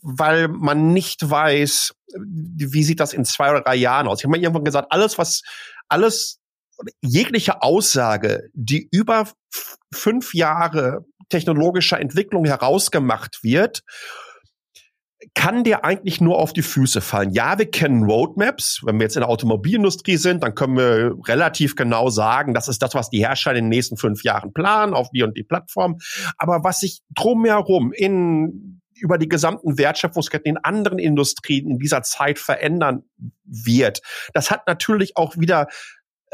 weil 0.00 0.48
man 0.48 0.92
nicht 0.92 1.28
weiß, 1.28 1.94
wie 2.16 2.84
sieht 2.84 3.00
das 3.00 3.12
in 3.12 3.24
zwei 3.24 3.50
oder 3.50 3.60
drei 3.60 3.76
Jahren 3.76 4.08
aus. 4.08 4.18
Ich 4.20 4.24
habe 4.24 4.30
mal 4.30 4.42
irgendwann 4.42 4.64
gesagt, 4.64 4.90
alles, 4.90 5.18
was, 5.18 5.42
alles, 5.88 6.40
jegliche 7.00 7.62
Aussage, 7.62 8.48
die 8.52 8.88
über 8.90 9.28
fünf 9.92 10.34
Jahre 10.34 11.04
technologischer 11.28 12.00
Entwicklung 12.00 12.44
herausgemacht 12.44 13.42
wird, 13.42 13.82
kann 15.34 15.64
dir 15.64 15.84
eigentlich 15.84 16.20
nur 16.20 16.38
auf 16.38 16.52
die 16.52 16.62
Füße 16.62 17.00
fallen. 17.00 17.32
Ja, 17.32 17.58
wir 17.58 17.70
kennen 17.70 18.04
Roadmaps. 18.04 18.82
Wenn 18.84 18.98
wir 18.98 19.04
jetzt 19.04 19.16
in 19.16 19.20
der 19.20 19.30
Automobilindustrie 19.30 20.16
sind, 20.16 20.42
dann 20.42 20.54
können 20.54 20.76
wir 20.76 21.16
relativ 21.26 21.76
genau 21.76 22.10
sagen, 22.10 22.52
das 22.52 22.68
ist 22.68 22.82
das, 22.82 22.94
was 22.94 23.08
die 23.08 23.20
Hersteller 23.20 23.58
in 23.58 23.64
den 23.64 23.70
nächsten 23.70 23.96
fünf 23.96 24.22
Jahren 24.22 24.52
planen, 24.52 24.92
auf 24.92 25.08
die 25.10 25.22
und 25.22 25.36
die 25.36 25.42
Plattform. 25.42 25.98
Aber 26.36 26.62
was 26.62 26.80
sich 26.80 27.00
drumherum 27.14 27.92
in 27.92 28.80
über 28.96 29.18
die 29.18 29.28
gesamten 29.28 29.76
Wertschöpfungsketten 29.76 30.50
in 30.50 30.56
anderen 30.58 30.98
Industrien 30.98 31.68
in 31.68 31.78
dieser 31.78 32.02
Zeit 32.02 32.38
verändern 32.38 33.02
wird. 33.44 34.00
Das 34.34 34.50
hat 34.50 34.66
natürlich 34.66 35.16
auch 35.16 35.36
wieder 35.36 35.66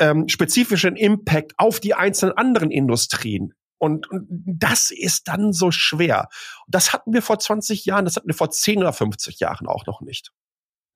ähm, 0.01 0.29
spezifischen 0.29 0.97
Impact 0.97 1.53
auf 1.59 1.79
die 1.79 1.95
einzelnen 1.95 2.37
anderen 2.37 2.71
Industrien. 2.71 3.55
Und, 3.79 4.11
und 4.11 4.27
das 4.29 4.91
ist 4.91 5.29
dann 5.29 5.53
so 5.53 5.71
schwer. 5.71 6.29
Das 6.67 6.93
hatten 6.93 7.13
wir 7.13 7.23
vor 7.23 7.39
20 7.39 7.85
Jahren, 7.87 8.05
das 8.05 8.17
hatten 8.17 8.29
wir 8.29 8.35
vor 8.35 8.51
10 8.51 8.79
oder 8.79 8.93
50 8.93 9.41
Jahren 9.41 9.67
auch 9.67 9.87
noch 9.87 10.01
nicht. 10.01 10.33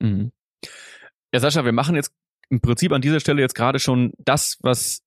Mhm. 0.01 0.33
Ja, 1.33 1.41
Sascha, 1.41 1.65
wir 1.65 1.73
machen 1.73 1.95
jetzt 1.95 2.13
im 2.51 2.61
Prinzip 2.61 2.93
an 2.93 3.01
dieser 3.01 3.21
Stelle 3.21 3.41
jetzt 3.41 3.55
gerade 3.55 3.79
schon 3.79 4.13
das, 4.19 4.59
was 4.61 5.03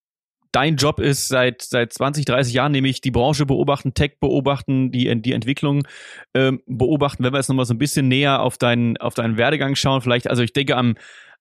dein 0.52 0.76
Job 0.78 1.00
ist 1.00 1.28
seit 1.28 1.62
seit 1.62 1.94
20, 1.94 2.26
30 2.26 2.54
Jahren, 2.54 2.72
nämlich 2.72 3.02
die 3.02 3.12
Branche 3.12 3.46
beobachten, 3.46 3.94
Tech 3.94 4.20
beobachten, 4.20 4.92
die 4.92 5.22
die 5.22 5.34
Entwicklung 5.34 5.88
ähm, 6.34 6.62
beobachten. 6.66 7.24
Wenn 7.24 7.34
wir 7.34 7.38
jetzt 7.38 7.50
nochmal 7.50 7.66
so 7.66 7.76
ein 7.76 7.80
bisschen 7.80 8.08
näher 8.08 8.42
auf 8.42 8.58
deinen 8.58 8.98
auf 8.98 9.14
deinen 9.14 9.38
Werdegang 9.38 9.76
schauen, 9.76 10.02
vielleicht, 10.02 10.30
also 10.30 10.42
ich 10.42 10.54
denke 10.54 10.76
am 10.76 10.96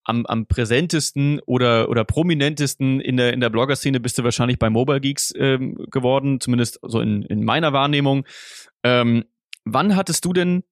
am, 0.07 0.25
am 0.27 0.47
präsentesten 0.47 1.41
oder, 1.47 1.89
oder 1.89 2.05
prominentesten 2.05 3.01
in 3.01 3.17
der, 3.17 3.33
in 3.33 3.41
der 3.41 3.51
Blogger-Szene 3.51 3.99
bist 3.99 4.19
du 4.19 4.25
wahrscheinlich 4.25 4.59
bei 4.59 4.71
Mobile 4.71 5.01
Geeks 5.01 5.35
ähm, 5.37 5.75
geworden, 5.91 6.41
zumindest 6.41 6.79
so 6.83 7.01
in, 7.01 7.23
in 7.23 7.45
meiner 7.45 7.73
Wahrnehmung. 7.73 8.25
Ähm, 8.85 9.25
wann 9.65 9.97
hattest 9.97 10.25
du 10.25 10.33
denn 10.33 10.63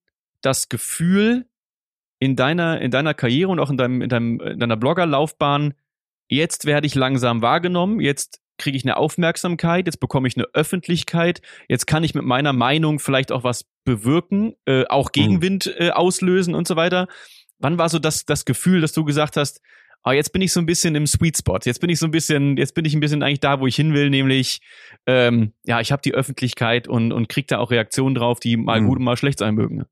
das 0.41 0.69
Gefühl 0.69 1.45
in 2.19 2.37
deiner, 2.37 2.79
in 2.79 2.91
deiner 2.91 3.13
Karriere 3.13 3.51
und 3.51 3.59
auch 3.59 3.69
in, 3.69 3.77
deinem, 3.77 4.01
in, 4.01 4.09
deinem, 4.09 4.39
in 4.39 4.59
deiner 4.59 4.77
Blogger-Laufbahn, 4.77 5.73
jetzt 6.29 6.65
werde 6.65 6.87
ich 6.87 6.95
langsam 6.95 7.41
wahrgenommen, 7.41 7.99
jetzt 7.99 8.39
kriege 8.57 8.77
ich 8.77 8.85
eine 8.85 8.95
Aufmerksamkeit, 8.95 9.85
jetzt 9.85 9.99
bekomme 9.99 10.29
ich 10.29 10.37
eine 10.37 10.47
Öffentlichkeit, 10.53 11.41
jetzt 11.67 11.87
kann 11.87 12.05
ich 12.05 12.15
mit 12.15 12.23
meiner 12.23 12.53
Meinung 12.53 12.99
vielleicht 12.99 13.33
auch 13.33 13.43
was 13.43 13.65
bewirken, 13.83 14.55
äh, 14.65 14.85
auch 14.85 15.09
mhm. 15.09 15.11
Gegenwind 15.11 15.75
äh, 15.77 15.89
auslösen 15.89 16.55
und 16.55 16.69
so 16.69 16.77
weiter 16.77 17.09
wann 17.59 17.77
war 17.77 17.89
so 17.89 17.99
das, 17.99 18.25
das 18.25 18.45
Gefühl, 18.45 18.81
dass 18.81 18.93
du 18.93 19.03
gesagt 19.03 19.37
hast, 19.37 19.61
ah, 20.05 20.13
jetzt 20.13 20.31
bin 20.31 20.41
ich 20.41 20.53
so 20.53 20.59
ein 20.59 20.65
bisschen 20.65 20.95
im 20.95 21.07
Sweet 21.07 21.37
Spot, 21.37 21.59
jetzt 21.63 21.81
bin 21.81 21.89
ich 21.89 21.99
so 21.99 22.05
ein 22.05 22.11
bisschen, 22.11 22.57
jetzt 22.57 22.75
bin 22.75 22.85
ich 22.85 22.93
ein 22.93 22.99
bisschen 22.99 23.23
eigentlich 23.23 23.39
da, 23.39 23.59
wo 23.59 23.67
ich 23.67 23.75
hin 23.75 23.93
will, 23.93 24.09
nämlich, 24.09 24.61
ähm, 25.07 25.51
ja, 25.63 25.81
ich 25.81 25.91
habe 25.91 26.01
die 26.03 26.13
Öffentlichkeit 26.13 26.87
und, 26.87 27.11
und 27.11 27.27
krieg 27.27 27.47
da 27.47 27.57
auch 27.57 27.71
Reaktionen 27.71 28.15
drauf, 28.15 28.39
die 28.39 28.55
mal 28.55 28.81
mhm. 28.81 28.87
gut 28.87 28.97
und 28.99 29.03
mal 29.03 29.17
schlecht 29.17 29.39
sein 29.39 29.55
mögen. 29.55 29.85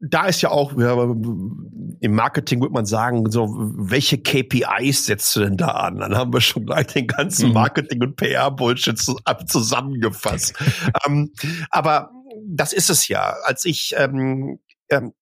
Da 0.00 0.26
ist 0.26 0.40
ja 0.40 0.50
auch, 0.50 0.78
ja, 0.78 0.94
im 1.02 2.14
Marketing 2.14 2.60
würde 2.60 2.72
man 2.72 2.86
sagen, 2.86 3.30
so, 3.30 3.48
welche 3.76 4.18
KPIs 4.18 5.06
setzt 5.06 5.34
du 5.36 5.40
denn 5.40 5.56
da 5.56 5.68
an? 5.68 5.98
Dann 5.98 6.16
haben 6.16 6.32
wir 6.32 6.40
schon 6.40 6.64
gleich 6.64 6.86
den 6.86 7.06
ganzen 7.06 7.48
mhm. 7.48 7.54
Marketing- 7.54 8.02
und 8.02 8.16
PR-Bullshit 8.16 8.98
zusammengefasst. 9.46 10.54
ähm, 11.06 11.32
aber 11.70 12.10
das 12.46 12.72
ist 12.72 12.90
es 12.90 13.08
ja. 13.08 13.34
Als 13.44 13.64
ich 13.64 13.94
ähm, 13.96 14.58
ähm, 14.90 15.12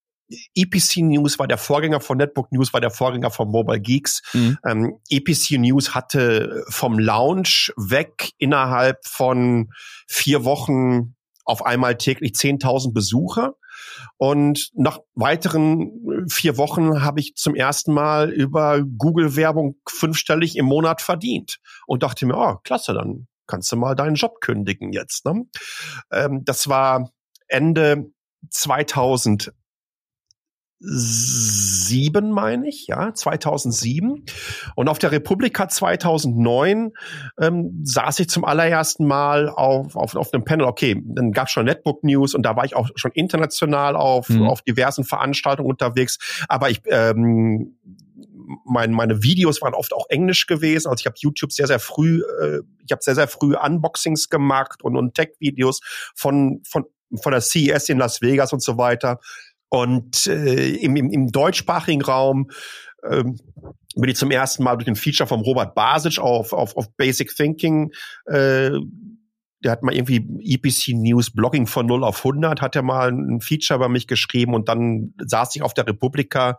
EPC 0.55 0.99
News 0.99 1.39
war 1.39 1.47
der 1.47 1.59
Vorgänger 1.59 2.01
von 2.01 2.19
Netbook 2.19 2.51
News, 2.53 2.73
war 2.73 2.81
der 2.81 2.91
Vorgänger 2.91 3.31
von 3.31 3.51
Mobile 3.51 3.81
Geeks. 3.81 4.23
Mhm. 4.33 4.59
Ähm, 4.67 4.99
EPC 5.11 5.59
News 5.59 5.95
hatte 5.95 6.65
vom 6.69 6.99
Launch 6.99 7.73
weg 7.77 8.31
innerhalb 8.39 8.99
von 9.07 9.71
vier 10.09 10.45
Wochen 10.45 11.15
auf 11.45 11.65
einmal 11.65 11.97
täglich 11.97 12.33
10.000 12.33 12.93
Besucher. 12.93 13.55
Und 14.17 14.71
nach 14.75 15.01
weiteren 15.15 16.27
vier 16.29 16.57
Wochen 16.57 17.03
habe 17.03 17.21
ich 17.21 17.35
zum 17.35 17.55
ersten 17.55 17.93
Mal 17.93 18.31
über 18.31 18.83
Google-Werbung 18.83 19.77
fünfstellig 19.87 20.57
im 20.57 20.67
Monat 20.67 21.03
verdient 21.03 21.59
und 21.87 22.03
dachte 22.03 22.25
mir, 22.25 22.37
oh, 22.37 22.57
klasse, 22.65 22.95
dann 22.95 23.27
kannst 23.47 23.71
du 23.73 23.77
mal 23.77 23.95
deinen 23.95 24.15
Job 24.15 24.41
kündigen 24.41 24.93
jetzt. 24.93 25.27
Ne? 25.27 25.45
Ähm, 26.11 26.45
das 26.45 26.69
war 26.69 27.11
Ende 27.49 28.11
2000 28.51 29.53
sieben, 30.87 32.31
meine 32.31 32.69
ich, 32.69 32.87
ja, 32.87 33.15
2007. 33.15 34.25
Und 34.75 34.89
auf 34.89 34.99
der 34.99 35.13
Republika 35.13 35.69
2009 35.69 36.93
ähm, 37.41 37.81
saß 37.83 38.21
ich 38.21 38.29
zum 38.29 38.45
allerersten 38.45 39.07
Mal 39.07 39.49
auf, 39.49 39.97
auf, 39.97 40.15
auf 40.15 40.33
einem 40.33 40.45
Panel. 40.45 40.67
Okay, 40.67 41.03
dann 41.05 41.33
gab 41.33 41.47
es 41.47 41.53
schon 41.53 41.65
Netbook 41.67 42.05
News 42.05 42.35
und 42.35 42.43
da 42.43 42.57
war 42.57 42.65
ich 42.65 42.77
auch 42.77 42.89
schon 42.97 43.13
international 43.13 43.97
auf, 43.97 44.29
mhm. 44.29 44.43
auf 44.43 44.63
diversen 44.63 45.05
Veranstaltungen 45.05 45.71
unterwegs. 45.71 46.19
Aber 46.49 46.71
ich 46.71 46.83
ähm, 46.91 47.77
mein, 48.65 48.93
meine 48.93 49.23
Videos 49.23 49.63
waren 49.63 49.75
oft 49.75 49.93
auch 49.93 50.07
Englisch 50.09 50.47
gewesen. 50.47 50.89
Also 50.89 51.01
ich 51.01 51.07
habe 51.07 51.17
YouTube 51.19 51.53
sehr, 51.53 51.67
sehr 51.67 51.79
früh, 51.79 52.23
äh, 52.41 52.61
ich 52.85 52.93
habe 52.93 53.03
sehr, 53.03 53.15
sehr 53.15 53.29
früh 53.29 53.57
Unboxings 53.57 54.29
gemacht 54.29 54.83
und, 54.83 54.97
und 54.97 55.15
Tech-Videos 55.15 55.81
von, 56.15 56.61
von, 56.67 56.85
von 57.21 57.33
der 57.33 57.41
CES 57.41 57.89
in 57.89 57.99
Las 57.99 58.21
Vegas 58.21 58.53
und 58.53 58.63
so 58.63 58.77
weiter. 58.77 59.21
Und 59.75 60.29
äh, 60.29 60.71
im, 60.77 60.95
im, 60.95 61.11
im 61.11 61.33
deutschsprachigen 61.33 62.03
Raum 62.03 62.49
ähm, 63.11 63.41
bin 63.97 64.09
ich 64.09 64.15
zum 64.15 64.31
ersten 64.31 64.63
Mal 64.63 64.77
durch 64.77 64.87
ein 64.87 64.95
Feature 64.95 65.27
vom 65.27 65.41
Robert 65.41 65.75
Basic 65.75 66.21
auf, 66.21 66.53
auf, 66.53 66.77
auf 66.77 66.97
Basic 66.97 67.35
Thinking 67.35 67.91
äh, 68.27 68.71
der 69.65 69.73
hat 69.73 69.83
mal 69.83 69.95
irgendwie 69.95 70.19
EPC 70.43 70.89
News 70.95 71.31
Blogging 71.31 71.67
von 71.67 71.87
0 71.87 72.05
auf 72.05 72.19
100, 72.19 72.61
hat 72.61 72.77
er 72.77 72.83
mal 72.83 73.11
ein 73.11 73.41
Feature 73.41 73.81
bei 73.81 73.89
mich 73.89 74.07
geschrieben 74.07 74.55
und 74.55 74.69
dann 74.69 75.15
saß 75.19 75.57
ich 75.57 75.63
auf 75.63 75.75
der 75.75 75.87
Republika 75.87 76.59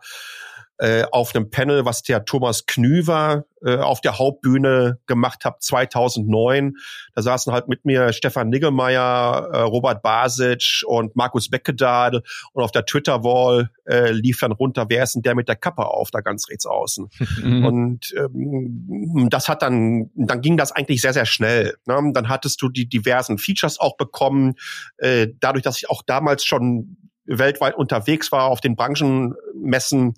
äh, 0.78 1.04
auf 1.10 1.34
einem 1.34 1.50
Panel, 1.50 1.84
was 1.84 2.02
der 2.02 2.24
Thomas 2.24 2.66
Knüver 2.66 3.44
äh, 3.64 3.76
auf 3.78 4.00
der 4.00 4.18
Hauptbühne 4.18 4.98
gemacht 5.06 5.44
hat 5.44 5.62
2009. 5.62 6.76
Da 7.14 7.22
saßen 7.22 7.52
halt 7.52 7.68
mit 7.68 7.84
mir 7.84 8.12
Stefan 8.12 8.50
Niggemeier, 8.50 9.48
äh, 9.52 9.58
Robert 9.60 10.02
Basic 10.02 10.82
und 10.86 11.16
Markus 11.16 11.48
Beckedahl 11.48 12.22
und 12.52 12.62
auf 12.62 12.72
der 12.72 12.84
Twitter-Wall 12.84 13.70
äh, 13.86 14.12
lief 14.12 14.40
dann 14.40 14.52
runter, 14.52 14.86
wer 14.88 15.02
ist 15.02 15.14
denn 15.14 15.22
der 15.22 15.34
mit 15.34 15.48
der 15.48 15.56
Kappe 15.56 15.86
auf, 15.86 16.10
da 16.10 16.20
ganz 16.20 16.48
rechts 16.48 16.66
außen. 16.66 17.08
Mhm. 17.36 17.66
und 17.66 18.14
ähm, 18.16 19.28
das 19.30 19.48
hat 19.48 19.60
dann, 19.60 20.10
dann 20.14 20.40
ging 20.40 20.56
das 20.56 20.72
eigentlich 20.72 21.02
sehr, 21.02 21.12
sehr 21.12 21.26
schnell. 21.26 21.76
Ne? 21.86 22.12
Dann 22.14 22.28
hattest 22.28 22.62
du 22.62 22.68
die 22.68 22.88
diversen 22.88 23.36
Features 23.36 23.78
auch 23.78 23.96
bekommen, 23.96 24.54
äh, 24.96 25.28
dadurch, 25.38 25.62
dass 25.62 25.76
ich 25.76 25.90
auch 25.90 26.02
damals 26.02 26.44
schon 26.44 26.96
weltweit 27.26 27.74
unterwegs 27.74 28.32
war 28.32 28.44
auf 28.44 28.60
den 28.60 28.76
Branchenmessen, 28.76 30.14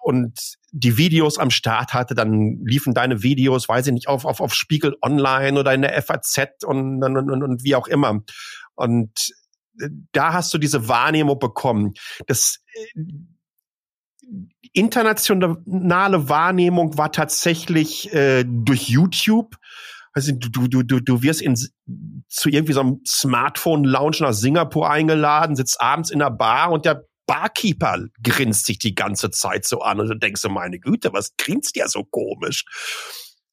und 0.00 0.38
die 0.72 0.96
Videos 0.96 1.38
am 1.38 1.50
Start 1.50 1.94
hatte, 1.94 2.14
dann 2.14 2.64
liefen 2.64 2.94
deine 2.94 3.22
Videos, 3.22 3.68
weiß 3.68 3.86
ich 3.88 3.92
nicht, 3.92 4.08
auf, 4.08 4.24
auf, 4.24 4.40
auf 4.40 4.54
Spiegel 4.54 4.96
Online 5.02 5.58
oder 5.58 5.74
in 5.74 5.82
der 5.82 6.00
FAZ 6.02 6.64
und, 6.64 7.02
und, 7.02 7.16
und, 7.16 7.42
und 7.42 7.64
wie 7.64 7.74
auch 7.74 7.88
immer. 7.88 8.20
Und 8.74 9.32
äh, 9.80 9.88
da 10.12 10.32
hast 10.32 10.52
du 10.52 10.58
diese 10.58 10.88
Wahrnehmung 10.88 11.38
bekommen. 11.38 11.94
Das 12.26 12.60
äh, 12.74 13.02
internationale 14.72 16.28
Wahrnehmung 16.28 16.98
war 16.98 17.12
tatsächlich 17.12 18.12
äh, 18.12 18.44
durch 18.46 18.88
YouTube 18.88 19.56
also 20.16 20.32
du, 20.32 20.66
du, 20.66 20.82
du, 20.82 21.00
du 21.00 21.22
wirst 21.22 21.42
in, 21.42 21.56
zu 21.56 22.48
irgendwie 22.48 22.72
so 22.72 22.80
einem 22.80 23.00
Smartphone-Lounge 23.06 24.16
nach 24.20 24.32
Singapur 24.32 24.90
eingeladen, 24.90 25.56
sitzt 25.56 25.78
abends 25.78 26.10
in 26.10 26.20
der 26.20 26.30
Bar 26.30 26.72
und 26.72 26.86
der 26.86 27.06
Barkeeper 27.26 28.06
grinst 28.22 28.66
sich 28.66 28.78
die 28.78 28.94
ganze 28.94 29.30
Zeit 29.30 29.66
so 29.66 29.80
an 29.80 30.00
und 30.00 30.08
du 30.08 30.14
denkst 30.16 30.40
so, 30.40 30.48
meine 30.48 30.78
Güte, 30.78 31.12
was 31.12 31.36
grinst 31.36 31.76
der 31.76 31.88
so 31.88 32.04
komisch? 32.04 32.64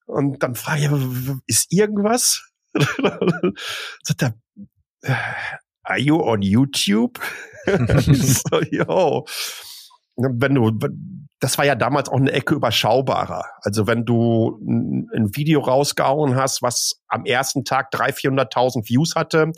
Und 0.06 0.44
dann 0.44 0.56
frage 0.56 0.84
ich, 0.84 1.34
ist 1.48 1.72
irgendwas? 1.72 2.44
Sagt 4.04 4.22
er, 4.22 4.36
äh, 5.02 5.16
are 5.84 6.00
you 6.00 6.22
on 6.22 6.42
YouTube? 6.42 7.20
so, 7.66 8.62
yo. 8.72 9.26
Wenn 10.16 10.56
du, 10.56 10.72
das 11.40 11.58
war 11.58 11.66
ja 11.66 11.76
damals 11.76 12.10
auch 12.10 12.18
eine 12.18 12.32
Ecke 12.32 12.54
überschaubarer. 12.54 13.46
Also 13.62 13.88
wenn 13.88 14.06
du 14.06 14.60
ein 14.62 15.36
Video 15.36 15.62
rausgehauen 15.62 16.36
hast, 16.36 16.62
was 16.62 17.02
am 17.08 17.26
ersten 17.26 17.66
Tag 17.66 17.92
300.000, 17.92 18.52
400.000 18.52 18.90
Views 18.90 19.16
hatte, 19.16 19.52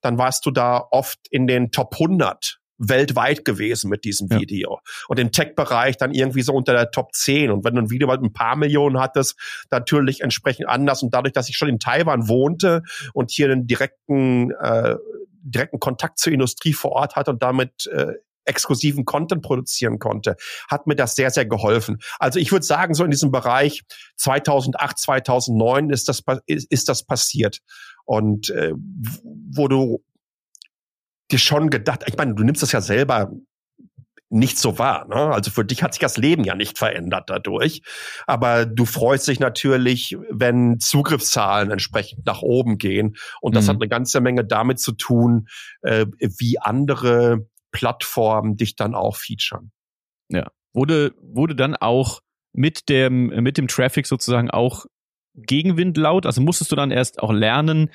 dann 0.00 0.18
warst 0.18 0.44
du 0.46 0.50
da 0.50 0.84
oft 0.90 1.20
in 1.30 1.46
den 1.46 1.70
Top 1.70 1.94
100 1.94 2.59
weltweit 2.80 3.44
gewesen 3.44 3.90
mit 3.90 4.04
diesem 4.04 4.28
ja. 4.30 4.40
Video. 4.40 4.80
Und 5.08 5.18
im 5.18 5.30
Tech-Bereich 5.30 5.96
dann 5.98 6.12
irgendwie 6.12 6.42
so 6.42 6.52
unter 6.54 6.72
der 6.72 6.90
Top 6.90 7.14
10. 7.14 7.50
Und 7.50 7.64
wenn 7.64 7.74
du 7.74 7.82
ein 7.82 7.90
Video 7.90 8.08
mit 8.08 8.22
ein 8.22 8.32
paar 8.32 8.56
Millionen 8.56 8.98
hattest, 8.98 9.38
natürlich 9.70 10.22
entsprechend 10.22 10.68
anders. 10.68 11.02
Und 11.02 11.14
dadurch, 11.14 11.32
dass 11.32 11.48
ich 11.48 11.56
schon 11.56 11.68
in 11.68 11.78
Taiwan 11.78 12.28
wohnte 12.28 12.82
und 13.12 13.30
hier 13.30 13.50
einen 13.50 13.66
direkten, 13.66 14.50
äh, 14.52 14.96
direkten 15.42 15.78
Kontakt 15.78 16.18
zur 16.18 16.32
Industrie 16.32 16.72
vor 16.72 16.92
Ort 16.92 17.16
hatte 17.16 17.30
und 17.30 17.42
damit 17.42 17.86
äh, 17.86 18.14
exklusiven 18.44 19.04
Content 19.04 19.42
produzieren 19.42 19.98
konnte, 19.98 20.36
hat 20.68 20.86
mir 20.86 20.96
das 20.96 21.14
sehr, 21.14 21.30
sehr 21.30 21.46
geholfen. 21.46 21.98
Also 22.18 22.38
ich 22.38 22.50
würde 22.50 22.64
sagen, 22.64 22.94
so 22.94 23.04
in 23.04 23.10
diesem 23.10 23.30
Bereich 23.30 23.82
2008, 24.16 24.98
2009 24.98 25.90
ist 25.90 26.08
das, 26.08 26.22
ist, 26.46 26.70
ist 26.70 26.88
das 26.88 27.04
passiert. 27.04 27.60
Und 28.04 28.50
äh, 28.50 28.72
wo 28.74 29.68
du 29.68 30.02
dir 31.32 31.38
schon 31.38 31.70
gedacht, 31.70 32.04
ich 32.06 32.16
meine, 32.16 32.34
du 32.34 32.42
nimmst 32.42 32.62
das 32.62 32.72
ja 32.72 32.80
selber 32.80 33.30
nicht 34.30 34.58
so 34.58 34.78
wahr. 34.78 35.06
Ne? 35.08 35.16
Also 35.16 35.50
für 35.50 35.64
dich 35.64 35.82
hat 35.82 35.92
sich 35.92 36.00
das 36.00 36.16
Leben 36.16 36.44
ja 36.44 36.54
nicht 36.54 36.78
verändert 36.78 37.28
dadurch. 37.28 37.82
Aber 38.26 38.64
du 38.64 38.84
freust 38.84 39.26
dich 39.26 39.40
natürlich, 39.40 40.16
wenn 40.30 40.78
Zugriffszahlen 40.78 41.70
entsprechend 41.70 42.24
nach 42.26 42.40
oben 42.40 42.78
gehen. 42.78 43.16
Und 43.40 43.56
das 43.56 43.64
mhm. 43.64 43.70
hat 43.70 43.76
eine 43.76 43.88
ganze 43.88 44.20
Menge 44.20 44.44
damit 44.44 44.78
zu 44.78 44.92
tun, 44.92 45.48
äh, 45.82 46.06
wie 46.18 46.60
andere 46.60 47.48
Plattformen 47.72 48.56
dich 48.56 48.76
dann 48.76 48.94
auch 48.94 49.16
featuren. 49.16 49.72
Ja. 50.28 50.50
Wurde, 50.72 51.12
wurde 51.20 51.56
dann 51.56 51.74
auch 51.74 52.20
mit 52.52 52.88
dem, 52.88 53.26
mit 53.42 53.58
dem 53.58 53.66
Traffic 53.66 54.06
sozusagen 54.06 54.50
auch 54.50 54.86
Gegenwind 55.34 55.96
laut? 55.96 56.24
Also 56.24 56.40
musstest 56.40 56.70
du 56.70 56.76
dann 56.76 56.92
erst 56.92 57.20
auch 57.20 57.32
lernen, 57.32 57.90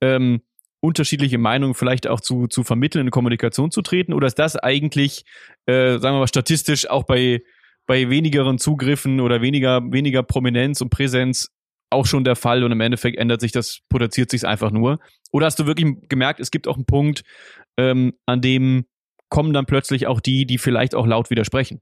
ähm, 0.00 0.42
unterschiedliche 0.86 1.38
Meinungen 1.38 1.74
vielleicht 1.74 2.06
auch 2.06 2.20
zu, 2.20 2.46
zu 2.46 2.62
vermitteln, 2.62 3.06
in 3.06 3.10
Kommunikation 3.10 3.70
zu 3.70 3.82
treten? 3.82 4.12
Oder 4.12 4.26
ist 4.26 4.38
das 4.38 4.56
eigentlich, 4.56 5.24
äh, 5.66 5.98
sagen 5.98 6.14
wir 6.16 6.20
mal, 6.20 6.28
statistisch 6.28 6.88
auch 6.88 7.04
bei, 7.04 7.42
bei 7.86 8.08
wenigeren 8.08 8.58
Zugriffen 8.58 9.20
oder 9.20 9.42
weniger, 9.42 9.80
weniger 9.90 10.22
Prominenz 10.22 10.80
und 10.80 10.90
Präsenz 10.90 11.50
auch 11.90 12.06
schon 12.06 12.24
der 12.24 12.36
Fall 12.36 12.64
und 12.64 12.72
im 12.72 12.80
Endeffekt 12.80 13.18
ändert 13.18 13.40
sich 13.40 13.52
das, 13.52 13.80
potenziert 13.88 14.30
sich 14.30 14.46
einfach 14.46 14.70
nur? 14.70 14.98
Oder 15.32 15.46
hast 15.46 15.58
du 15.58 15.66
wirklich 15.66 15.96
gemerkt, 16.08 16.40
es 16.40 16.50
gibt 16.50 16.66
auch 16.66 16.76
einen 16.76 16.86
Punkt, 16.86 17.22
ähm, 17.76 18.14
an 18.26 18.40
dem 18.40 18.86
kommen 19.28 19.52
dann 19.52 19.66
plötzlich 19.66 20.06
auch 20.06 20.20
die, 20.20 20.46
die 20.46 20.58
vielleicht 20.58 20.94
auch 20.94 21.06
laut 21.06 21.30
widersprechen? 21.30 21.80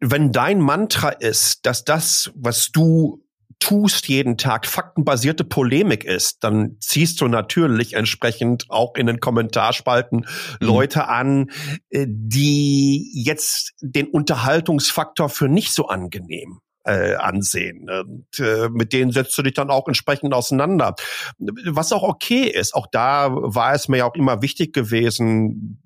Wenn 0.00 0.32
dein 0.32 0.60
Mantra 0.60 1.08
ist, 1.08 1.66
dass 1.66 1.84
das, 1.84 2.32
was 2.34 2.70
du 2.70 3.23
tust 3.64 4.08
jeden 4.08 4.36
Tag, 4.36 4.66
faktenbasierte 4.66 5.42
Polemik 5.42 6.04
ist, 6.04 6.44
dann 6.44 6.76
ziehst 6.80 7.18
du 7.22 7.28
natürlich 7.28 7.94
entsprechend 7.94 8.66
auch 8.68 8.94
in 8.94 9.06
den 9.06 9.20
Kommentarspalten 9.20 10.26
mhm. 10.60 10.66
Leute 10.66 11.08
an, 11.08 11.50
äh, 11.88 12.04
die 12.06 13.10
jetzt 13.14 13.72
den 13.80 14.08
Unterhaltungsfaktor 14.08 15.30
für 15.30 15.48
nicht 15.48 15.72
so 15.72 15.88
angenehm 15.88 16.60
äh, 16.84 17.14
ansehen. 17.14 17.88
Und 17.88 18.38
äh, 18.38 18.68
mit 18.68 18.92
denen 18.92 19.12
setzt 19.12 19.38
du 19.38 19.42
dich 19.42 19.54
dann 19.54 19.70
auch 19.70 19.88
entsprechend 19.88 20.34
auseinander. 20.34 20.94
Was 21.38 21.90
auch 21.94 22.02
okay 22.02 22.42
ist. 22.42 22.74
Auch 22.74 22.86
da 22.86 23.30
war 23.32 23.72
es 23.72 23.88
mir 23.88 23.98
ja 23.98 24.04
auch 24.04 24.14
immer 24.14 24.42
wichtig 24.42 24.74
gewesen, 24.74 25.80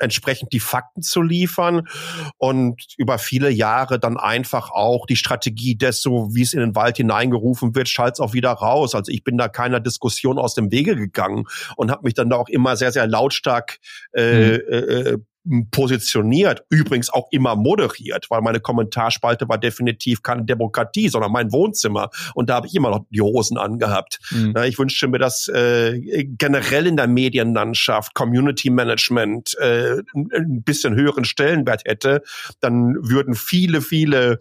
entsprechend 0.00 0.52
die 0.52 0.60
Fakten 0.60 1.02
zu 1.02 1.22
liefern 1.22 1.88
und 2.38 2.82
über 2.96 3.18
viele 3.18 3.50
Jahre 3.50 3.98
dann 3.98 4.16
einfach 4.16 4.70
auch 4.70 5.06
die 5.06 5.16
Strategie 5.16 5.76
des, 5.76 6.02
so 6.02 6.34
wie 6.34 6.42
es 6.42 6.52
in 6.52 6.60
den 6.60 6.74
Wald 6.74 6.96
hineingerufen 6.96 7.74
wird, 7.74 7.88
schalt's 7.88 8.20
auch 8.20 8.32
wieder 8.32 8.50
raus. 8.50 8.94
Also 8.94 9.12
ich 9.12 9.24
bin 9.24 9.38
da 9.38 9.48
keiner 9.48 9.80
Diskussion 9.80 10.38
aus 10.38 10.54
dem 10.54 10.70
Wege 10.70 10.96
gegangen 10.96 11.44
und 11.76 11.90
habe 11.90 12.04
mich 12.04 12.14
dann 12.14 12.30
da 12.30 12.36
auch 12.36 12.48
immer 12.48 12.76
sehr, 12.76 12.92
sehr 12.92 13.06
lautstark 13.06 13.78
äh, 14.12 14.58
mhm. 14.58 14.60
äh, 14.68 15.18
positioniert, 15.70 16.64
übrigens 16.68 17.10
auch 17.10 17.28
immer 17.30 17.56
moderiert, 17.56 18.26
weil 18.30 18.40
meine 18.40 18.60
Kommentarspalte 18.60 19.48
war 19.48 19.58
definitiv 19.58 20.22
keine 20.22 20.44
Demokratie, 20.44 21.08
sondern 21.08 21.32
mein 21.32 21.52
Wohnzimmer 21.52 22.10
und 22.34 22.50
da 22.50 22.54
habe 22.56 22.66
ich 22.66 22.74
immer 22.74 22.90
noch 22.90 23.04
die 23.10 23.20
Hosen 23.20 23.58
angehabt. 23.58 24.18
Mhm. 24.30 24.54
Ich 24.64 24.78
wünschte 24.78 25.08
mir, 25.08 25.18
dass 25.18 25.48
äh, 25.48 26.24
generell 26.38 26.86
in 26.86 26.96
der 26.96 27.06
Medienlandschaft 27.06 28.14
Community 28.14 28.70
Management 28.70 29.56
äh, 29.58 30.02
ein 30.14 30.62
bisschen 30.62 30.94
höheren 30.94 31.24
Stellenwert 31.24 31.84
hätte, 31.84 32.22
dann 32.60 32.94
würden 33.00 33.34
viele, 33.34 33.80
viele 33.80 34.38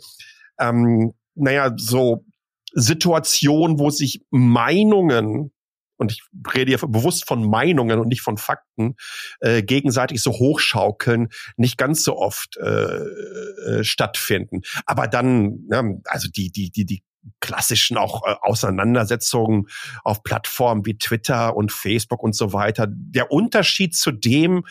ähm, 0.60 1.14
naja, 1.36 1.74
so 1.78 2.26
Situationen, 2.74 3.80
wo 3.80 3.90
sich 3.90 4.22
Meinungen 4.30 5.52
und 6.00 6.12
ich 6.12 6.24
rede 6.54 6.72
hier 6.72 6.88
bewusst 6.88 7.28
von 7.28 7.48
Meinungen 7.48 8.00
und 8.00 8.08
nicht 8.08 8.22
von 8.22 8.38
Fakten, 8.38 8.96
äh, 9.42 9.62
gegenseitig 9.62 10.22
so 10.22 10.32
hochschaukeln, 10.32 11.30
nicht 11.58 11.78
ganz 11.78 12.04
so 12.04 12.18
oft 12.18 12.58
äh, 12.58 12.64
äh, 12.64 13.84
stattfinden. 13.84 14.62
Aber 14.86 15.08
dann, 15.08 15.68
ja, 15.70 15.84
also 16.06 16.30
die, 16.30 16.52
die, 16.52 16.72
die, 16.72 16.86
die 16.86 17.04
klassischen 17.42 17.98
auch 17.98 18.26
äh, 18.26 18.36
Auseinandersetzungen 18.42 19.68
auf 20.04 20.24
Plattformen 20.24 20.86
wie 20.86 20.98
Twitter 20.98 21.56
und 21.56 21.72
Facebook 21.72 22.24
und 22.24 22.34
so 22.34 22.54
weiter. 22.54 22.88
Der 22.90 23.32
Unterschied 23.32 23.96
zu 23.96 24.12
dem 24.12 24.66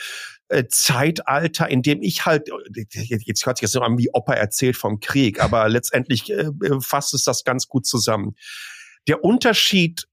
äh, 0.48 0.64
Zeitalter, 0.68 1.68
in 1.68 1.82
dem 1.82 2.02
ich 2.02 2.24
halt, 2.24 2.48
jetzt 3.04 3.44
hört 3.44 3.58
sich 3.58 3.66
das 3.66 3.72
so 3.72 3.82
an 3.82 3.98
wie 3.98 4.10
Opa 4.12 4.32
erzählt 4.32 4.76
vom 4.76 4.98
Krieg, 5.00 5.42
aber 5.42 5.68
letztendlich 5.68 6.30
äh, 6.30 6.50
fasst 6.80 7.12
es 7.12 7.24
das 7.24 7.44
ganz 7.44 7.68
gut 7.68 7.86
zusammen. 7.86 8.34
Der 9.08 9.24
Unterschied 9.24 10.07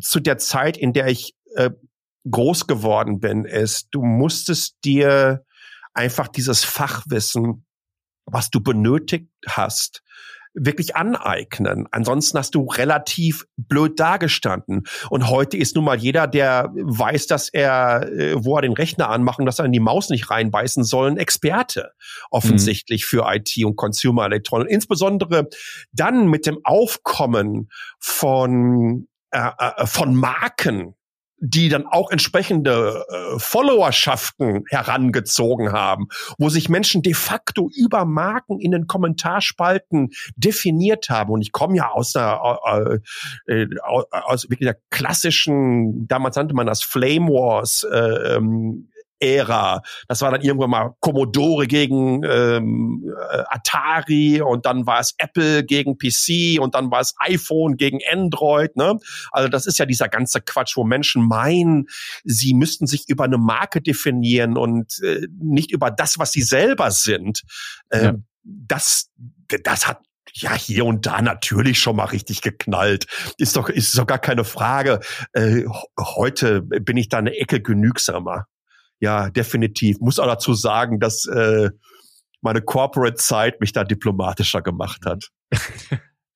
zu 0.00 0.20
der 0.20 0.38
Zeit, 0.38 0.76
in 0.76 0.92
der 0.92 1.08
ich 1.08 1.34
äh, 1.54 1.70
groß 2.30 2.66
geworden 2.66 3.20
bin, 3.20 3.44
ist, 3.44 3.88
du 3.92 4.02
musstest 4.02 4.76
dir 4.84 5.44
einfach 5.94 6.28
dieses 6.28 6.64
Fachwissen, 6.64 7.66
was 8.24 8.50
du 8.50 8.60
benötigt 8.60 9.28
hast, 9.48 10.02
wirklich 10.52 10.96
aneignen. 10.96 11.86
Ansonsten 11.92 12.36
hast 12.38 12.54
du 12.54 12.66
relativ 12.66 13.46
blöd 13.56 14.00
dagestanden. 14.00 14.84
Und 15.08 15.28
heute 15.28 15.56
ist 15.56 15.76
nun 15.76 15.84
mal 15.84 15.96
jeder, 15.96 16.26
der 16.26 16.70
weiß, 16.74 17.28
dass 17.28 17.48
er, 17.48 18.08
äh, 18.10 18.34
wo 18.44 18.56
er 18.56 18.62
den 18.62 18.72
Rechner 18.72 19.10
anmachen, 19.10 19.46
dass 19.46 19.60
er 19.60 19.64
in 19.64 19.72
die 19.72 19.80
Maus 19.80 20.10
nicht 20.10 20.28
reinbeißen 20.28 20.82
soll, 20.82 21.10
ein 21.10 21.18
Experte 21.18 21.92
offensichtlich 22.30 23.04
mhm. 23.04 23.06
für 23.06 23.32
IT 23.32 23.64
und 23.64 23.76
Consumer 23.76 24.26
Electronics. 24.26 24.72
Insbesondere 24.72 25.48
dann 25.92 26.26
mit 26.26 26.46
dem 26.46 26.58
Aufkommen 26.64 27.70
von 28.00 29.06
äh, 29.30 29.50
äh, 29.58 29.86
von 29.86 30.14
Marken, 30.14 30.94
die 31.38 31.68
dann 31.68 31.86
auch 31.86 32.10
entsprechende 32.10 33.04
äh, 33.08 33.38
Followerschaften 33.38 34.64
herangezogen 34.68 35.72
haben, 35.72 36.08
wo 36.38 36.50
sich 36.50 36.68
Menschen 36.68 37.02
de 37.02 37.14
facto 37.14 37.70
über 37.74 38.04
Marken 38.04 38.60
in 38.60 38.72
den 38.72 38.86
Kommentarspalten 38.86 40.10
definiert 40.36 41.08
haben. 41.08 41.32
Und 41.32 41.40
ich 41.40 41.52
komme 41.52 41.76
ja 41.76 41.90
aus 41.90 42.12
der 42.12 43.00
äh, 43.46 43.62
äh, 43.62 43.68
aus 43.80 44.50
wirklich 44.50 44.66
der 44.66 44.78
klassischen, 44.90 46.06
damals 46.06 46.36
nannte 46.36 46.54
man 46.54 46.66
das 46.66 46.82
Flame 46.82 47.28
Wars 47.28 47.84
äh, 47.90 48.36
ähm, 48.36 48.90
Ära. 49.20 49.82
Das 50.08 50.22
war 50.22 50.30
dann 50.30 50.40
irgendwann 50.40 50.70
mal 50.70 50.94
Commodore 51.00 51.66
gegen 51.66 52.24
ähm, 52.24 53.14
äh, 53.30 53.42
Atari 53.48 54.40
und 54.40 54.66
dann 54.66 54.86
war 54.86 55.00
es 55.00 55.14
Apple 55.18 55.64
gegen 55.64 55.98
PC 55.98 56.60
und 56.60 56.74
dann 56.74 56.90
war 56.90 57.00
es 57.00 57.14
iPhone 57.18 57.76
gegen 57.76 58.00
Android. 58.10 58.76
Ne? 58.76 58.98
Also 59.30 59.48
das 59.48 59.66
ist 59.66 59.78
ja 59.78 59.86
dieser 59.86 60.08
ganze 60.08 60.40
Quatsch, 60.40 60.76
wo 60.76 60.84
Menschen 60.84 61.26
meinen, 61.28 61.86
sie 62.24 62.54
müssten 62.54 62.86
sich 62.86 63.08
über 63.08 63.24
eine 63.24 63.38
Marke 63.38 63.80
definieren 63.80 64.56
und 64.56 65.00
äh, 65.02 65.26
nicht 65.38 65.70
über 65.70 65.90
das, 65.90 66.18
was 66.18 66.32
sie 66.32 66.42
selber 66.42 66.90
sind. 66.90 67.42
Äh, 67.90 68.04
ja. 68.04 68.14
Das, 68.42 69.10
das 69.64 69.86
hat 69.86 70.00
ja, 70.32 70.54
hier 70.54 70.84
und 70.86 71.06
da 71.06 71.20
natürlich 71.20 71.80
schon 71.80 71.96
mal 71.96 72.04
richtig 72.04 72.40
geknallt. 72.40 73.06
Ist 73.36 73.56
doch, 73.56 73.68
ist 73.68 73.98
doch 73.98 74.06
gar 74.06 74.18
keine 74.18 74.44
Frage. 74.44 75.00
Äh, 75.32 75.64
heute 75.98 76.62
bin 76.62 76.96
ich 76.96 77.08
da 77.08 77.18
eine 77.18 77.36
Ecke 77.36 77.60
genügsamer 77.60 78.46
ja, 79.00 79.30
definitiv. 79.30 79.98
Muss 80.00 80.18
auch 80.18 80.26
dazu 80.26 80.54
sagen, 80.54 81.00
dass 81.00 81.26
äh, 81.26 81.70
meine 82.42 82.62
Corporate-Zeit 82.62 83.60
mich 83.60 83.72
da 83.72 83.84
diplomatischer 83.84 84.62
gemacht 84.62 85.04
hat. 85.06 85.30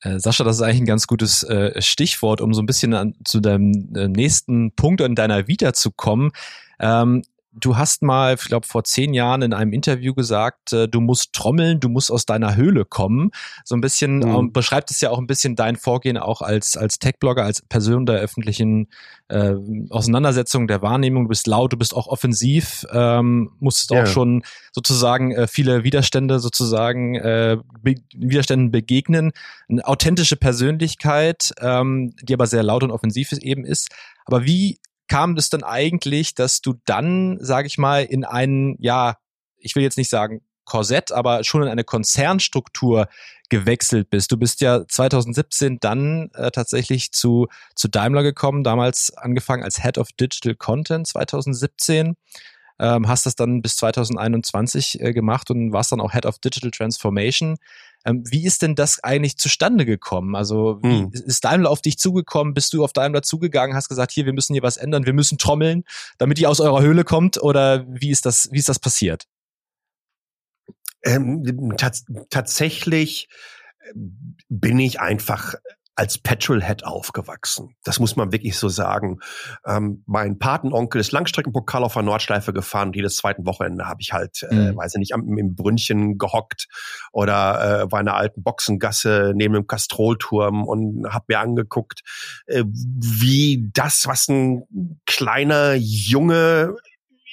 Äh, 0.04 0.20
Sascha, 0.20 0.44
das 0.44 0.56
ist 0.56 0.62
eigentlich 0.62 0.82
ein 0.82 0.86
ganz 0.86 1.06
gutes 1.06 1.44
äh, 1.44 1.80
Stichwort, 1.80 2.42
um 2.42 2.52
so 2.52 2.60
ein 2.60 2.66
bisschen 2.66 2.92
an, 2.92 3.14
zu 3.24 3.40
deinem 3.40 3.90
äh, 3.96 4.06
nächsten 4.06 4.74
Punkt 4.76 5.00
in 5.00 5.14
deiner 5.14 5.48
Vita 5.48 5.72
zu 5.72 5.92
kommen. 5.92 6.32
Ähm, 6.78 7.22
du 7.54 7.76
hast 7.76 8.02
mal, 8.02 8.34
ich 8.34 8.44
glaube, 8.44 8.66
vor 8.66 8.84
zehn 8.84 9.14
Jahren 9.14 9.42
in 9.42 9.52
einem 9.52 9.72
Interview 9.72 10.14
gesagt, 10.14 10.72
äh, 10.72 10.88
du 10.88 11.00
musst 11.00 11.32
trommeln, 11.32 11.80
du 11.80 11.88
musst 11.88 12.10
aus 12.10 12.26
deiner 12.26 12.56
Höhle 12.56 12.84
kommen. 12.84 13.30
So 13.64 13.74
ein 13.76 13.80
bisschen 13.80 14.18
mhm. 14.18 14.34
ähm, 14.34 14.52
beschreibt 14.52 14.90
es 14.90 15.00
ja 15.00 15.10
auch 15.10 15.18
ein 15.18 15.26
bisschen 15.26 15.56
dein 15.56 15.76
Vorgehen 15.76 16.16
auch 16.16 16.42
als, 16.42 16.76
als 16.76 16.98
Tech-Blogger, 16.98 17.44
als 17.44 17.62
Person 17.62 18.06
der 18.06 18.16
öffentlichen 18.16 18.88
äh, 19.28 19.54
Auseinandersetzung, 19.90 20.66
der 20.66 20.82
Wahrnehmung. 20.82 21.24
Du 21.24 21.28
bist 21.28 21.46
laut, 21.46 21.72
du 21.72 21.76
bist 21.76 21.94
auch 21.94 22.08
offensiv, 22.08 22.84
ähm, 22.92 23.52
musst 23.60 23.90
ja. 23.90 24.02
auch 24.02 24.06
schon 24.06 24.42
sozusagen 24.72 25.32
äh, 25.32 25.46
viele 25.46 25.84
Widerstände 25.84 26.40
sozusagen 26.40 27.14
äh, 27.14 27.58
be 27.82 27.94
Widerständen 28.14 28.70
begegnen. 28.70 29.32
Eine 29.68 29.86
authentische 29.86 30.36
Persönlichkeit, 30.36 31.52
ähm, 31.60 32.14
die 32.20 32.34
aber 32.34 32.46
sehr 32.46 32.62
laut 32.62 32.82
und 32.82 32.90
offensiv 32.90 33.32
eben 33.32 33.64
ist. 33.64 33.88
Aber 34.26 34.44
wie 34.44 34.78
kam 35.08 35.36
das 35.36 35.50
dann 35.50 35.62
eigentlich, 35.62 36.34
dass 36.34 36.60
du 36.60 36.74
dann, 36.84 37.38
sage 37.40 37.66
ich 37.66 37.78
mal, 37.78 38.04
in 38.04 38.24
einen, 38.24 38.76
ja, 38.80 39.16
ich 39.58 39.74
will 39.76 39.82
jetzt 39.82 39.98
nicht 39.98 40.10
sagen 40.10 40.42
Korsett, 40.64 41.12
aber 41.12 41.44
schon 41.44 41.62
in 41.62 41.68
eine 41.68 41.84
Konzernstruktur 41.84 43.08
gewechselt 43.50 44.10
bist. 44.10 44.32
Du 44.32 44.36
bist 44.36 44.60
ja 44.60 44.86
2017 44.86 45.78
dann 45.80 46.30
äh, 46.34 46.50
tatsächlich 46.50 47.12
zu, 47.12 47.48
zu 47.74 47.88
Daimler 47.88 48.22
gekommen, 48.22 48.64
damals 48.64 49.14
angefangen 49.16 49.62
als 49.62 49.82
Head 49.82 49.98
of 49.98 50.08
Digital 50.12 50.54
Content 50.54 51.06
2017. 51.06 52.16
Ähm, 52.80 53.06
hast 53.06 53.26
das 53.26 53.36
dann 53.36 53.62
bis 53.62 53.76
2021 53.76 55.00
äh, 55.00 55.12
gemacht 55.12 55.50
und 55.50 55.72
warst 55.72 55.92
dann 55.92 56.00
auch 56.00 56.12
Head 56.12 56.26
of 56.26 56.38
Digital 56.38 56.70
Transformation. 56.70 57.56
Ähm, 58.04 58.22
wie 58.26 58.44
ist 58.44 58.62
denn 58.62 58.74
das 58.74 59.02
eigentlich 59.02 59.38
zustande 59.38 59.86
gekommen? 59.86 60.34
Also 60.36 60.78
wie, 60.82 61.00
hm. 61.00 61.10
ist 61.12 61.44
Daimler 61.44 61.70
auf 61.70 61.80
dich 61.80 61.98
zugekommen? 61.98 62.54
Bist 62.54 62.72
du 62.72 62.84
auf 62.84 62.92
Daimler 62.92 63.22
zugegangen, 63.22 63.74
hast 63.74 63.88
gesagt, 63.88 64.12
hier, 64.12 64.26
wir 64.26 64.32
müssen 64.32 64.52
hier 64.52 64.62
was 64.62 64.76
ändern, 64.76 65.06
wir 65.06 65.14
müssen 65.14 65.38
trommeln, 65.38 65.84
damit 66.18 66.38
ihr 66.38 66.50
aus 66.50 66.60
eurer 66.60 66.82
Höhle 66.82 67.04
kommt? 67.04 67.42
Oder 67.42 67.86
wie 67.88 68.10
ist 68.10 68.26
das, 68.26 68.48
wie 68.52 68.58
ist 68.58 68.68
das 68.68 68.78
passiert? 68.78 69.26
Ähm, 71.02 71.74
tatsächlich 72.30 73.28
äh, 73.80 73.92
bin 74.48 74.78
ich 74.78 75.00
einfach 75.00 75.54
als 75.96 76.18
Petrolhead 76.18 76.84
aufgewachsen. 76.84 77.76
Das 77.84 78.00
muss 78.00 78.16
man 78.16 78.32
wirklich 78.32 78.56
so 78.56 78.68
sagen. 78.68 79.20
Ähm, 79.64 80.02
mein 80.06 80.38
Patenonkel 80.38 81.00
ist 81.00 81.12
Langstreckenpokal 81.12 81.84
auf 81.84 81.94
der 81.94 82.02
Nordschleife 82.02 82.52
gefahren 82.52 82.88
und 82.88 82.96
jedes 82.96 83.16
zweiten 83.16 83.46
Wochenende 83.46 83.86
habe 83.86 84.00
ich 84.00 84.12
halt, 84.12 84.44
äh, 84.50 84.72
mhm. 84.72 84.76
weiß 84.76 84.94
ich 84.94 84.98
nicht, 84.98 85.14
am, 85.14 85.38
im 85.38 85.54
Brünnchen 85.54 86.18
gehockt 86.18 86.66
oder 87.12 87.82
äh, 87.82 87.92
war 87.92 88.00
in 88.00 88.08
einer 88.08 88.16
alten 88.16 88.42
Boxengasse 88.42 89.32
neben 89.34 89.54
dem 89.54 89.66
Kastrolturm 89.66 90.64
und 90.66 91.06
habe 91.12 91.26
mir 91.28 91.40
angeguckt, 91.40 92.00
äh, 92.46 92.64
wie 92.66 93.70
das, 93.72 94.06
was 94.06 94.28
ein 94.28 94.64
kleiner 95.06 95.74
Junge 95.74 96.74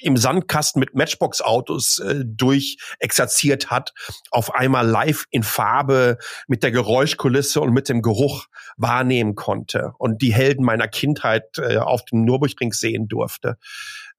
im 0.02 0.16
Sandkasten 0.16 0.80
mit 0.80 0.94
Matchbox-Autos 0.94 1.98
äh, 2.00 2.24
durchexerziert 2.24 3.70
hat, 3.70 3.92
auf 4.30 4.54
einmal 4.54 4.86
live 4.86 5.24
in 5.30 5.42
Farbe 5.42 6.18
mit 6.46 6.62
der 6.62 6.70
Geräuschkulisse 6.70 7.60
und 7.60 7.72
mit 7.72 7.88
dem 7.88 8.02
Geruch 8.02 8.46
wahrnehmen 8.76 9.34
konnte 9.34 9.92
und 9.98 10.22
die 10.22 10.32
Helden 10.32 10.64
meiner 10.64 10.88
Kindheit 10.88 11.58
äh, 11.58 11.78
auf 11.78 12.04
dem 12.04 12.24
Nürburgring 12.24 12.72
sehen 12.72 13.08
durfte. 13.08 13.56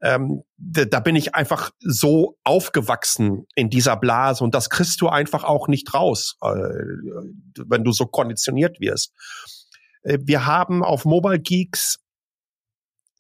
Ähm, 0.02 0.44
da 0.58 1.00
bin 1.00 1.16
ich 1.16 1.34
einfach 1.34 1.72
so 1.80 2.38
aufgewachsen 2.44 3.48
in 3.56 3.70
dieser 3.70 3.96
Blase 3.96 4.44
und 4.44 4.54
das 4.54 4.70
kriegst 4.70 5.00
du 5.00 5.08
einfach 5.08 5.46
auch 5.46 5.70
nicht 5.70 5.94
raus, 5.94 6.38
äh, 6.42 6.48
wenn 6.48 7.84
du 7.84 7.94
so 7.94 8.06
konditioniert 8.06 8.80
wirst. 8.82 9.14
Äh, 10.04 10.20
wir 10.22 10.46
haben 10.46 10.84
auf 10.84 11.06
Mobile 11.06 11.40
Geeks 11.40 12.00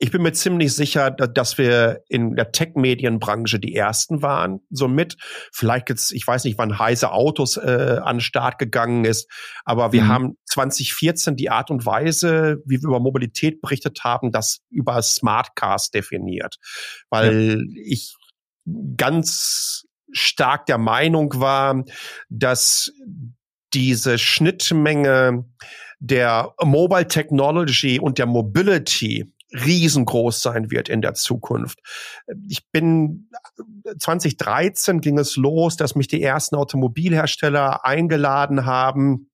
ich 0.03 0.11
bin 0.11 0.21
mir 0.21 0.33
ziemlich 0.33 0.75
sicher, 0.75 1.11
dass 1.11 1.57
wir 1.57 2.01
in 2.09 2.35
der 2.35 2.51
Tech-Medienbranche 2.51 3.57
die 3.57 3.73
ersten 3.73 4.21
waren. 4.21 4.59
Somit, 4.69 5.15
vielleicht 5.53 5.87
jetzt, 5.87 6.11
ich 6.11 6.27
weiß 6.27 6.43
nicht, 6.43 6.57
wann 6.57 6.77
heiße 6.77 7.09
Autos 7.09 7.55
äh, 7.55 7.99
an 8.03 8.17
den 8.17 8.21
Start 8.21 8.57
gegangen 8.59 9.05
ist, 9.05 9.31
aber 9.63 9.93
wir 9.93 10.03
mhm. 10.03 10.07
haben 10.09 10.37
2014 10.47 11.37
die 11.37 11.49
Art 11.49 11.71
und 11.71 11.85
Weise, 11.85 12.61
wie 12.65 12.81
wir 12.81 12.89
über 12.89 12.99
Mobilität 12.99 13.61
berichtet 13.61 14.03
haben, 14.03 14.33
das 14.33 14.59
über 14.69 15.01
Smart 15.01 15.55
Cars 15.55 15.89
definiert. 15.89 16.57
Weil 17.09 17.63
ja. 17.69 17.81
ich 17.85 18.17
ganz 18.97 19.85
stark 20.11 20.65
der 20.65 20.79
Meinung 20.79 21.39
war, 21.39 21.85
dass 22.27 22.91
diese 23.73 24.17
Schnittmenge 24.17 25.45
der 26.03 26.53
Mobile 26.61 27.07
Technology 27.07 28.01
und 28.01 28.17
der 28.17 28.25
Mobility 28.25 29.32
riesengroß 29.53 30.41
sein 30.41 30.71
wird 30.71 30.89
in 30.89 31.01
der 31.01 31.13
Zukunft. 31.13 31.79
Ich 32.49 32.69
bin 32.71 33.29
2013 33.97 35.01
ging 35.01 35.17
es 35.19 35.35
los, 35.35 35.77
dass 35.77 35.95
mich 35.95 36.07
die 36.07 36.21
ersten 36.21 36.55
Automobilhersteller 36.55 37.85
eingeladen 37.85 38.65
haben, 38.65 39.29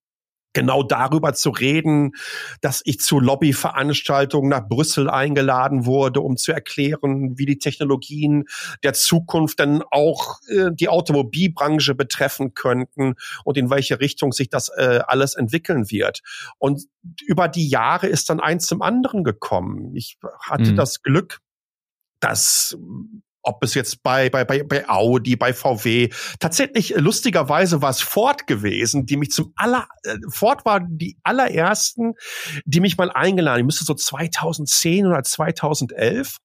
genau 0.53 0.83
darüber 0.83 1.33
zu 1.33 1.51
reden, 1.51 2.13
dass 2.61 2.81
ich 2.85 2.99
zu 2.99 3.19
Lobbyveranstaltungen 3.19 4.49
nach 4.49 4.67
Brüssel 4.67 5.09
eingeladen 5.09 5.85
wurde, 5.85 6.21
um 6.21 6.37
zu 6.37 6.51
erklären, 6.51 7.37
wie 7.37 7.45
die 7.45 7.59
Technologien 7.59 8.45
der 8.83 8.93
Zukunft 8.93 9.59
dann 9.59 9.83
auch 9.91 10.39
äh, 10.47 10.71
die 10.73 10.89
Automobilbranche 10.89 11.95
betreffen 11.95 12.53
könnten 12.53 13.15
und 13.43 13.57
in 13.57 13.69
welche 13.69 13.99
Richtung 13.99 14.31
sich 14.31 14.49
das 14.49 14.69
äh, 14.69 15.01
alles 15.05 15.35
entwickeln 15.35 15.91
wird. 15.91 16.21
Und 16.57 16.83
über 17.25 17.47
die 17.47 17.67
Jahre 17.67 18.07
ist 18.07 18.29
dann 18.29 18.39
eins 18.39 18.65
zum 18.65 18.81
anderen 18.81 19.23
gekommen. 19.23 19.95
Ich 19.95 20.17
hatte 20.41 20.71
mhm. 20.71 20.75
das 20.75 21.01
Glück, 21.01 21.39
dass 22.19 22.77
ob 23.41 23.63
es 23.63 23.73
jetzt 23.73 24.03
bei, 24.03 24.29
bei, 24.29 24.43
bei, 24.43 24.63
bei 24.63 24.87
Audi, 24.89 25.35
bei 25.35 25.53
VW, 25.53 26.09
tatsächlich 26.39 26.95
äh, 26.95 26.99
lustigerweise 26.99 27.81
war 27.81 27.89
es 27.89 28.01
Ford 28.01 28.47
gewesen, 28.47 29.05
die 29.05 29.17
mich 29.17 29.31
zum 29.31 29.53
aller, 29.55 29.87
äh, 30.03 30.17
Ford 30.29 30.65
war 30.65 30.81
die 30.81 31.17
allerersten, 31.23 32.13
die 32.65 32.79
mich 32.79 32.97
mal 32.97 33.11
eingeladen, 33.11 33.59
ich 33.59 33.65
müsste 33.65 33.85
so 33.85 33.93
2010 33.93 35.07
oder 35.07 35.23
2011, 35.23 36.37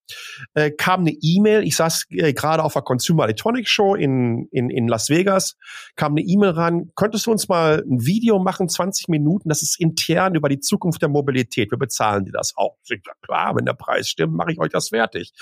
äh, 0.53 0.71
kam 0.71 1.01
eine 1.01 1.11
E-Mail, 1.11 1.63
ich 1.63 1.75
saß 1.75 2.05
äh, 2.11 2.33
gerade 2.33 2.63
auf 2.63 2.73
der 2.73 2.81
Consumer 2.81 3.25
Electronics 3.25 3.69
Show 3.69 3.95
in, 3.95 4.47
in, 4.51 4.69
in 4.69 4.87
Las 4.87 5.09
Vegas, 5.09 5.57
kam 5.95 6.13
eine 6.13 6.21
E-Mail 6.21 6.51
ran, 6.51 6.91
könntest 6.95 7.25
du 7.25 7.31
uns 7.31 7.47
mal 7.47 7.83
ein 7.89 8.05
Video 8.05 8.39
machen, 8.39 8.69
20 8.69 9.09
Minuten, 9.09 9.49
das 9.49 9.61
ist 9.61 9.79
intern 9.79 10.35
über 10.35 10.49
die 10.49 10.59
Zukunft 10.59 11.01
der 11.01 11.09
Mobilität, 11.09 11.71
wir 11.71 11.77
bezahlen 11.77 12.25
dir 12.25 12.31
das 12.31 12.53
auch. 12.55 12.77
Klar, 13.21 13.55
wenn 13.55 13.65
der 13.65 13.73
Preis 13.73 14.09
stimmt, 14.09 14.33
mache 14.33 14.51
ich 14.51 14.59
euch 14.59 14.69
das 14.69 14.89
fertig. 14.89 15.33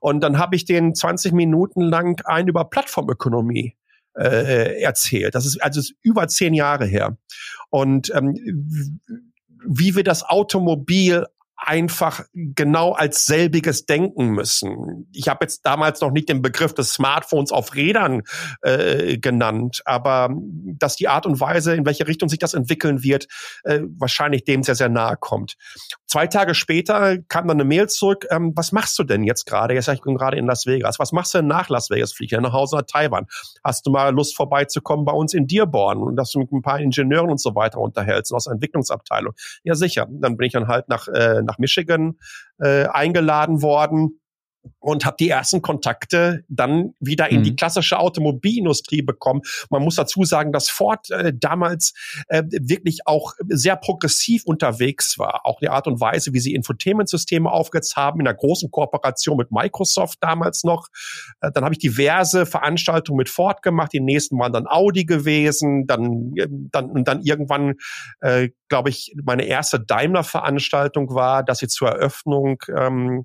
Und 0.00 0.20
dann 0.20 0.38
habe 0.38 0.56
ich 0.56 0.64
den 0.64 0.94
20 1.08 1.32
Minuten 1.32 1.80
lang 1.80 2.20
ein 2.26 2.48
über 2.48 2.64
Plattformökonomie 2.64 3.76
äh, 4.14 4.82
erzählt. 4.82 5.34
Das 5.34 5.46
ist 5.46 5.62
also 5.62 5.80
ist 5.80 5.94
über 6.02 6.28
zehn 6.28 6.52
Jahre 6.52 6.84
her. 6.84 7.16
Und 7.70 8.12
ähm, 8.14 8.34
wie 9.66 9.96
wir 9.96 10.04
das 10.04 10.22
Automobil 10.22 11.26
einfach 11.56 12.24
genau 12.34 12.92
als 12.92 13.26
selbiges 13.26 13.84
denken 13.84 14.28
müssen. 14.28 15.08
Ich 15.12 15.28
habe 15.28 15.40
jetzt 15.42 15.66
damals 15.66 16.00
noch 16.00 16.12
nicht 16.12 16.28
den 16.28 16.40
Begriff 16.40 16.72
des 16.72 16.92
Smartphones 16.92 17.50
auf 17.50 17.74
Rädern 17.74 18.22
äh, 18.62 19.18
genannt, 19.18 19.82
aber 19.84 20.30
dass 20.32 20.94
die 20.94 21.08
Art 21.08 21.26
und 21.26 21.40
Weise, 21.40 21.74
in 21.74 21.84
welche 21.84 22.06
Richtung 22.06 22.28
sich 22.28 22.38
das 22.38 22.54
entwickeln 22.54 23.02
wird, 23.02 23.26
äh, 23.64 23.80
wahrscheinlich 23.98 24.44
dem 24.44 24.62
sehr, 24.62 24.76
sehr 24.76 24.88
nahe 24.88 25.16
kommt. 25.18 25.56
Zwei 26.08 26.26
Tage 26.26 26.54
später 26.54 27.18
kam 27.28 27.48
dann 27.48 27.58
eine 27.58 27.68
Mail 27.68 27.86
zurück, 27.86 28.26
ähm, 28.30 28.52
was 28.56 28.72
machst 28.72 28.98
du 28.98 29.04
denn 29.04 29.24
jetzt 29.24 29.44
gerade? 29.44 29.74
Jetzt 29.74 29.88
ich 29.88 30.00
bin 30.00 30.16
gerade 30.16 30.38
in 30.38 30.46
Las 30.46 30.64
Vegas. 30.64 30.98
Was 30.98 31.12
machst 31.12 31.34
du 31.34 31.38
denn 31.38 31.48
nach 31.48 31.68
Las 31.68 31.90
Vegas? 31.90 32.14
Fliege 32.14 32.40
nach 32.40 32.54
Hause 32.54 32.76
nach 32.76 32.84
Taiwan. 32.86 33.26
Hast 33.62 33.86
du 33.86 33.90
mal 33.90 34.08
Lust 34.14 34.34
vorbeizukommen 34.34 35.04
bei 35.04 35.12
uns 35.12 35.34
in 35.34 35.46
Dearborn 35.46 35.98
und 35.98 36.16
dass 36.16 36.32
du 36.32 36.38
mit 36.38 36.50
ein 36.50 36.62
paar 36.62 36.80
Ingenieuren 36.80 37.28
und 37.28 37.40
so 37.40 37.54
weiter 37.54 37.78
unterhältst 37.78 38.32
aus 38.32 38.44
der 38.44 38.54
Entwicklungsabteilung? 38.54 39.34
Ja, 39.64 39.74
sicher. 39.74 40.06
Dann 40.10 40.38
bin 40.38 40.46
ich 40.46 40.54
dann 40.54 40.66
halt 40.66 40.88
nach 40.88 41.08
äh, 41.08 41.42
nach 41.42 41.58
Michigan 41.58 42.16
äh, 42.58 42.86
eingeladen 42.86 43.60
worden 43.60 44.18
und 44.78 45.04
habe 45.04 45.16
die 45.18 45.28
ersten 45.28 45.62
Kontakte 45.62 46.44
dann 46.48 46.94
wieder 47.00 47.30
in 47.30 47.40
mhm. 47.40 47.44
die 47.44 47.56
klassische 47.56 47.98
Automobilindustrie 47.98 49.02
bekommen. 49.02 49.42
Man 49.70 49.82
muss 49.82 49.96
dazu 49.96 50.24
sagen, 50.24 50.52
dass 50.52 50.68
Ford 50.68 51.10
äh, 51.10 51.32
damals 51.34 51.94
äh, 52.28 52.42
wirklich 52.48 53.06
auch 53.06 53.34
sehr 53.48 53.76
progressiv 53.76 54.44
unterwegs 54.44 55.18
war. 55.18 55.44
Auch 55.44 55.60
die 55.60 55.68
Art 55.68 55.86
und 55.86 56.00
Weise, 56.00 56.32
wie 56.32 56.40
sie 56.40 56.54
Infotainment-Systeme 56.54 57.50
aufgesetzt 57.50 57.96
haben, 57.96 58.20
in 58.20 58.26
einer 58.26 58.36
großen 58.36 58.70
Kooperation 58.70 59.36
mit 59.36 59.50
Microsoft 59.50 60.18
damals 60.20 60.64
noch. 60.64 60.88
Äh, 61.40 61.50
dann 61.52 61.64
habe 61.64 61.74
ich 61.74 61.78
diverse 61.78 62.46
Veranstaltungen 62.46 63.18
mit 63.18 63.28
Ford 63.28 63.62
gemacht. 63.62 63.92
Die 63.92 64.00
nächsten 64.00 64.38
waren 64.38 64.52
dann 64.52 64.66
Audi 64.66 65.04
gewesen. 65.04 65.86
Dann, 65.86 66.32
äh, 66.36 66.48
dann, 66.48 66.90
und 66.90 67.06
dann 67.08 67.22
irgendwann, 67.22 67.74
äh, 68.20 68.50
glaube 68.68 68.90
ich, 68.90 69.14
meine 69.22 69.44
erste 69.44 69.80
Daimler-Veranstaltung 69.80 71.14
war, 71.14 71.42
dass 71.42 71.58
sie 71.58 71.68
zur 71.68 71.88
Eröffnung 71.88 72.62
ähm, 72.76 73.24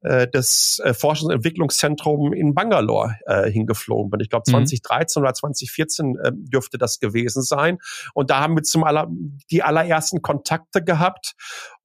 äh, 0.00 0.28
des 0.28 0.73
das 0.78 0.84
äh, 0.84 0.94
Forschungs- 0.94 1.26
und 1.26 1.32
Entwicklungszentrum 1.32 2.32
in 2.32 2.54
Bangalore 2.54 3.16
äh, 3.26 3.50
hingeflogen 3.50 4.10
bin. 4.10 4.20
Ich 4.20 4.30
glaube 4.30 4.44
2013 4.44 5.20
mhm. 5.20 5.24
oder 5.24 5.34
2014 5.34 6.16
äh, 6.16 6.32
dürfte 6.34 6.78
das 6.78 6.98
gewesen 6.98 7.42
sein. 7.42 7.78
Und 8.14 8.30
da 8.30 8.40
haben 8.40 8.56
wir 8.56 8.62
zum 8.62 8.84
aller, 8.84 9.08
die 9.50 9.62
allerersten 9.62 10.22
Kontakte 10.22 10.82
gehabt. 10.82 11.34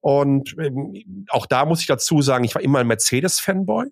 Und 0.00 0.56
ähm, 0.58 0.94
auch 1.28 1.46
da 1.46 1.64
muss 1.64 1.80
ich 1.80 1.86
dazu 1.86 2.22
sagen, 2.22 2.44
ich 2.44 2.54
war 2.54 2.62
immer 2.62 2.80
ein 2.80 2.86
Mercedes-Fanboy. 2.86 3.86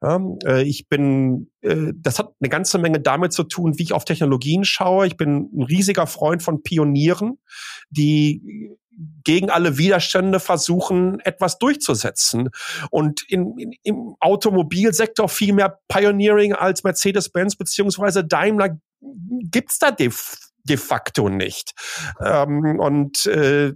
Ja, 0.00 0.20
äh, 0.46 0.62
ich 0.62 0.88
bin, 0.88 1.50
äh, 1.60 1.92
das 1.96 2.20
hat 2.20 2.32
eine 2.40 2.48
ganze 2.48 2.78
Menge 2.78 3.00
damit 3.00 3.32
zu 3.32 3.42
tun, 3.42 3.78
wie 3.78 3.82
ich 3.82 3.92
auf 3.92 4.04
Technologien 4.04 4.64
schaue. 4.64 5.08
Ich 5.08 5.16
bin 5.16 5.50
ein 5.52 5.62
riesiger 5.64 6.06
Freund 6.06 6.42
von 6.42 6.62
Pionieren, 6.62 7.38
die 7.90 8.76
gegen 9.24 9.50
alle 9.50 9.78
Widerstände 9.78 10.40
versuchen, 10.40 11.20
etwas 11.20 11.58
durchzusetzen. 11.58 12.50
Und 12.90 13.22
in, 13.28 13.56
in, 13.58 13.72
im 13.82 14.16
Automobilsektor 14.20 15.28
viel 15.28 15.52
mehr 15.52 15.80
Pioneering 15.88 16.52
als 16.52 16.84
Mercedes-Benz 16.84 17.56
beziehungsweise 17.56 18.24
Daimler 18.24 18.78
gibt's 19.00 19.78
da 19.78 19.90
de, 19.90 20.10
de 20.64 20.76
facto 20.76 21.28
nicht. 21.28 21.74
Ähm, 22.20 22.80
und 22.80 23.26
äh, 23.26 23.74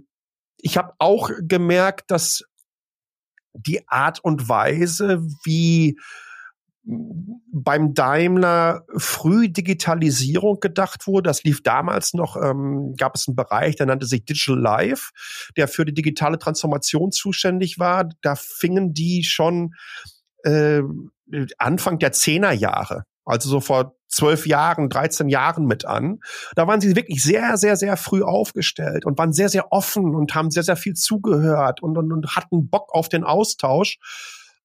ich 0.57 0.77
habe 0.77 0.93
auch 0.99 1.29
gemerkt, 1.39 2.11
dass 2.11 2.43
die 3.53 3.87
Art 3.87 4.19
und 4.23 4.49
Weise, 4.49 5.21
wie 5.43 5.97
beim 6.85 7.93
Daimler 7.93 8.85
früh 8.97 9.47
Digitalisierung 9.47 10.59
gedacht 10.59 11.07
wurde. 11.07 11.29
Das 11.29 11.43
lief 11.43 11.63
damals 11.63 12.13
noch, 12.13 12.35
ähm, 12.35 12.95
gab 12.97 13.15
es 13.15 13.27
einen 13.27 13.35
Bereich, 13.35 13.75
der 13.75 13.85
nannte 13.85 14.05
sich 14.05 14.25
Digital 14.25 14.59
Life, 14.59 15.11
der 15.55 15.67
für 15.67 15.85
die 15.85 15.93
digitale 15.93 16.37
Transformation 16.37 17.11
zuständig 17.11 17.79
war. 17.79 18.09
Da 18.21 18.35
fingen 18.35 18.93
die 18.93 19.23
schon 19.23 19.75
äh, 20.43 20.81
Anfang 21.57 21.99
der 21.99 22.11
Zehnerjahre, 22.11 23.05
also 23.23 23.49
so 23.49 23.61
vor 23.61 23.95
zwölf 24.09 24.45
Jahren, 24.45 24.89
13 24.89 25.29
Jahren 25.29 25.65
mit 25.65 25.85
an. 25.85 26.19
Da 26.55 26.67
waren 26.67 26.81
sie 26.81 26.95
wirklich 26.95 27.23
sehr, 27.23 27.57
sehr, 27.57 27.77
sehr 27.77 27.97
früh 27.97 28.21
aufgestellt 28.23 29.05
und 29.05 29.17
waren 29.17 29.33
sehr, 29.33 29.49
sehr 29.49 29.71
offen 29.71 30.15
und 30.15 30.35
haben 30.35 30.51
sehr, 30.51 30.63
sehr 30.63 30.75
viel 30.75 30.93
zugehört 30.93 31.81
und, 31.81 31.97
und, 31.97 32.11
und 32.11 32.35
hatten 32.35 32.69
Bock 32.69 32.93
auf 32.93 33.09
den 33.09 33.23
Austausch. 33.23 33.97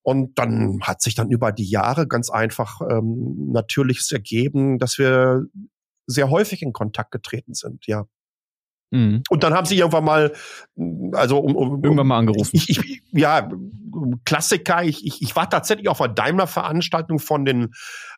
Und 0.09 0.39
dann 0.39 0.81
hat 0.81 1.03
sich 1.03 1.15
dann 1.15 1.31
über 1.31 1.53
die 1.53 1.69
Jahre 1.69 2.09
ganz 2.09 2.31
einfach 2.31 2.81
ähm, 2.81 3.51
natürliches 3.53 4.11
ergeben, 4.11 4.79
dass 4.79 4.97
wir 4.97 5.45
sehr 6.07 6.31
häufig 6.31 6.63
in 6.63 6.73
Kontakt 6.73 7.11
getreten 7.11 7.53
sind, 7.53 7.87
ja. 7.87 8.07
Mhm. 8.91 9.23
Und 9.29 9.43
dann 9.43 9.53
haben 9.53 9.67
sie 9.67 9.77
irgendwann 9.77 10.07
mal, 10.07 10.33
also 11.13 11.41
um, 11.41 11.57
um, 11.57 11.85
irgendwann 11.85 12.07
mal 12.07 12.17
angerufen. 12.21 12.53
Ich, 12.55 12.71
ich, 12.71 13.03
ja, 13.13 13.51
Klassiker. 14.25 14.83
Ich, 14.83 15.05
ich, 15.05 15.21
ich 15.21 15.37
war 15.37 15.51
tatsächlich 15.51 15.91
auf 15.91 16.01
einer 16.01 16.15
Daimler-Veranstaltung 16.15 17.19
von 17.19 17.45
den 17.45 17.75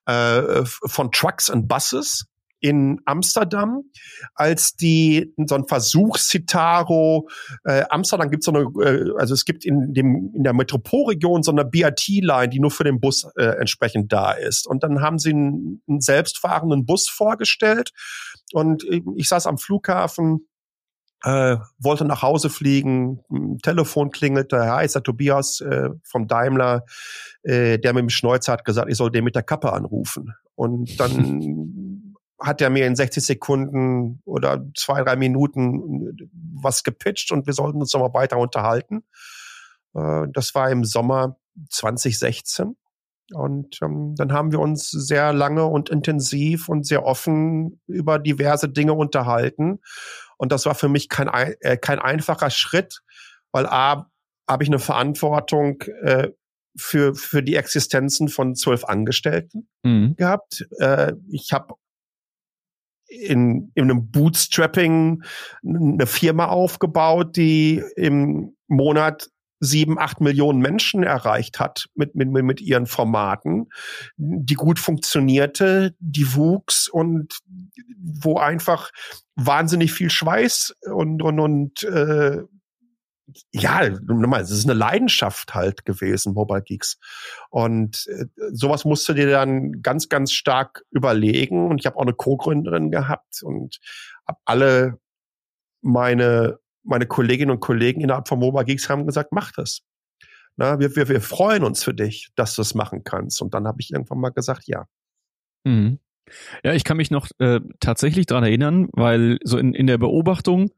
äh, 0.07 0.65
von 0.65 1.11
Trucks 1.11 1.51
and 1.51 1.67
Buses 1.67 2.27
in 2.61 3.01
Amsterdam, 3.05 3.83
als 4.35 4.77
die 4.77 5.35
so 5.47 5.55
ein 5.55 5.67
Versuchscitaro 5.67 7.29
äh, 7.65 7.85
Amsterdam 7.91 8.31
gibt 8.31 8.45
so 8.45 8.53
eine, 8.53 8.65
äh, 8.85 9.11
also 9.19 9.35
es 9.35 9.45
gibt 9.45 9.65
in 9.65 9.95
dem 9.95 10.33
in 10.35 10.45
der 10.45 10.53
Metropolregion 10.53 11.43
so 11.43 11.51
eine 11.51 11.65
BRT-Line, 11.65 12.49
die 12.49 12.61
nur 12.61 12.71
für 12.71 12.85
den 12.85 13.01
Bus 13.01 13.27
äh, 13.37 13.45
entsprechend 13.59 14.13
da 14.13 14.33
ist. 14.33 14.67
Und 14.67 14.83
dann 14.83 15.01
haben 15.01 15.19
sie 15.19 15.31
einen, 15.31 15.83
einen 15.89 16.01
selbstfahrenden 16.01 16.87
Bus 16.87 17.09
vorgestellt 17.09 17.93
und 18.53 18.85
ich 19.17 19.29
saß 19.29 19.47
am 19.47 19.59
Flughafen 19.59 20.47
äh, 21.23 21.57
wollte 21.79 22.05
nach 22.05 22.23
Hause 22.23 22.49
fliegen, 22.49 23.21
Telefon 23.63 24.11
klingelte, 24.11 24.59
hi, 24.59 24.85
ist 24.85 24.95
der 24.95 25.03
Tobias 25.03 25.61
äh, 25.61 25.91
vom 26.03 26.29
Daimler, 26.29 26.85
äh, 27.43 27.79
der 27.79 27.93
mit 27.93 28.03
dem 28.03 28.09
Schnäuzer 28.09 28.53
hat 28.53 28.65
gesagt, 28.65 28.91
ich 28.91 28.97
soll 28.97 29.11
den 29.11 29.25
mit 29.25 29.35
der 29.35 29.43
Kappe 29.43 29.73
anrufen. 29.73 30.35
Und 30.55 30.99
dann 30.99 31.11
hat 32.41 32.61
er 32.61 32.71
mir 32.71 32.87
in 32.87 32.97
60 32.97 33.25
Sekunden 33.25 34.23
oder 34.25 34.65
zwei, 34.77 35.03
drei 35.03 35.17
Minuten 35.17 36.17
was 36.55 36.83
gepitcht 36.83 37.33
und 37.33 37.47
wir 37.47 37.53
sollten 37.53 37.81
uns 37.81 37.93
nochmal 37.93 38.15
weiter 38.15 38.39
unterhalten. 38.39 39.05
Äh, 39.95 40.27
das 40.33 40.55
war 40.55 40.71
im 40.71 40.85
Sommer 40.85 41.37
2016. 41.69 42.77
Und 43.33 43.79
ähm, 43.83 44.15
dann 44.17 44.33
haben 44.33 44.51
wir 44.51 44.59
uns 44.59 44.91
sehr 44.91 45.33
lange 45.33 45.65
und 45.67 45.89
intensiv 45.89 46.69
und 46.69 46.85
sehr 46.85 47.05
offen 47.05 47.81
über 47.87 48.19
diverse 48.19 48.69
Dinge 48.69 48.95
unterhalten. 48.95 49.81
Und 50.37 50.51
das 50.51 50.67
war 50.67 50.75
für 50.75 50.89
mich 50.89 51.09
kein, 51.09 51.29
äh, 51.29 51.77
kein 51.77 52.01
einfacher 52.01 52.51
Schritt, 52.51 53.03
weil 53.53 53.67
A, 53.67 54.11
habe 54.49 54.65
ich 54.65 54.69
eine 54.69 54.81
Verantwortung 54.81 55.83
äh, 56.03 56.31
für, 56.77 57.15
für 57.15 57.43
die 57.43 57.55
Existenzen 57.55 58.29
von 58.29 58.57
zwölf 58.57 58.85
Angestellten 58.85 59.69
mhm. 59.85 60.17
gehabt. 60.17 60.67
Äh, 60.79 61.13
ich 61.29 61.53
habe 61.53 61.75
in, 63.11 63.73
in 63.75 63.85
einem 63.85 64.11
Bootstrapping 64.11 65.23
eine 65.65 66.07
Firma 66.07 66.47
aufgebaut, 66.47 67.37
die 67.37 67.83
im 67.97 68.57
Monat 68.69 69.29
sieben, 69.61 69.99
acht 69.99 70.21
Millionen 70.21 70.61
Menschen 70.61 71.03
erreicht 71.03 71.61
hat 71.61 71.87
mit, 71.95 72.15
mit, 72.15 72.31
mit 72.31 72.61
ihren 72.63 72.87
Formaten, 72.87 73.69
die 74.17 74.55
gut 74.55 74.79
funktionierte, 74.79 75.95
die 75.99 76.35
wuchs 76.35 76.89
und 76.89 77.41
wo 77.99 78.39
einfach 78.39 78.91
wahnsinnig 79.35 79.93
viel 79.93 80.09
Schweiß 80.09 80.75
und, 80.91 81.23
und, 81.23 81.41
und 81.41 81.83
äh, 81.83 82.39
ja, 83.53 83.89
nochmal, 83.89 84.41
es 84.41 84.51
ist 84.51 84.65
eine 84.65 84.79
Leidenschaft 84.79 85.55
halt 85.55 85.85
gewesen, 85.85 86.35
Mobile 86.35 86.63
Geeks. 86.63 86.99
Und 87.51 88.07
äh, 88.09 88.27
sowas 88.53 88.85
musst 88.85 89.09
du 89.09 89.13
dir 89.13 89.31
dann 89.31 89.83
ganz, 89.83 90.09
ganz 90.09 90.33
stark 90.33 90.85
überlegen. 90.91 91.69
Und 91.69 91.81
ich 91.81 91.87
habe 91.87 91.97
auch 91.97 92.03
eine 92.03 92.15
Co-Gründerin 92.15 92.91
gehabt 92.91 93.43
und 93.43 93.79
habe 94.27 94.39
alle 94.45 94.99
meine, 95.83 96.59
meine 96.83 97.07
Kolleginnen 97.07 97.51
und 97.51 97.61
Kollegen 97.61 98.01
innerhalb 98.01 98.29
von 98.29 98.39
Mobile 98.39 98.65
Geeks 98.65 98.89
haben 98.89 99.07
gesagt, 99.07 99.33
mach 99.33 99.53
das. 99.53 99.83
Na, 100.57 100.79
wir, 100.79 100.95
wir, 100.97 101.09
wir 101.09 101.21
freuen 101.21 101.65
uns 101.65 101.83
für 101.83 101.95
dich, 101.95 102.29
dass 102.35 102.55
du 102.55 102.63
es 102.63 102.75
machen 102.75 103.05
kannst. 103.05 103.41
Und 103.41 103.55
dann 103.55 103.67
habe 103.67 103.81
ich 103.81 103.93
irgendwann 103.93 104.21
mal 104.21 104.31
gesagt, 104.31 104.65
ja. 104.67 104.87
Mhm. 105.65 105.99
Ja, 106.63 106.75
ich 106.75 106.85
kann 106.85 106.97
mich 106.97 107.11
noch 107.11 107.29
äh, 107.39 107.61
tatsächlich 107.81 108.27
dran 108.27 108.45
erinnern, 108.45 108.89
weil 108.93 109.39
so 109.43 109.59
in, 109.59 109.75
in 109.75 109.87
der 109.87 109.99
Beobachtung 109.99 110.71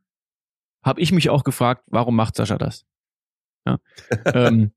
habe 0.83 1.01
ich 1.01 1.13
mich 1.13 1.31
auch 1.31 1.45
gefragt, 1.45 1.85
warum 1.87 2.17
macht 2.17 2.37
Sascha 2.37 2.59
das? 2.59 2.85
Ja. 3.67 3.79
ähm, 4.35 4.73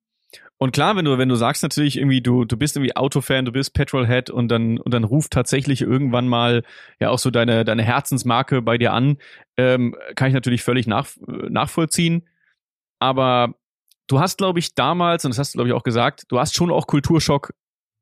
und 0.58 0.72
klar, 0.72 0.96
wenn 0.96 1.06
du, 1.06 1.18
wenn 1.18 1.28
du 1.28 1.36
sagst 1.36 1.64
natürlich 1.64 1.98
irgendwie, 1.98 2.22
du, 2.22 2.46
du 2.46 2.56
bist 2.56 2.78
irgendwie 2.78 2.96
Autofan, 2.96 3.44
du 3.44 3.52
bist 3.52 3.74
Petrolhead 3.74 4.30
und 4.30 4.48
dann, 4.48 4.80
und 4.80 4.94
dann 4.94 5.04
ruft 5.04 5.34
tatsächlich 5.34 5.82
irgendwann 5.82 6.28
mal 6.28 6.64
ja 7.00 7.10
auch 7.10 7.20
so 7.20 7.30
deine, 7.30 7.66
deine 7.66 7.84
Herzensmarke 7.84 8.62
bei 8.62 8.78
dir 8.78 8.94
an, 8.94 9.18
ähm, 9.58 9.96
kann 10.16 10.30
ich 10.30 10.34
natürlich 10.34 10.64
völlig 10.64 10.88
nach, 10.88 11.10
nachvollziehen. 11.28 12.28
Aber 13.00 13.56
du 14.08 14.20
hast, 14.20 14.38
glaube 14.38 14.60
ich, 14.60 14.76
damals, 14.76 15.26
und 15.26 15.32
das 15.32 15.40
hast 15.40 15.54
du, 15.54 15.58
glaube 15.58 15.70
ich, 15.70 15.74
auch 15.74 15.84
gesagt, 15.84 16.24
du 16.30 16.40
hast 16.40 16.56
schon 16.56 16.72
auch 16.72 16.88
Kulturschock 16.88 17.54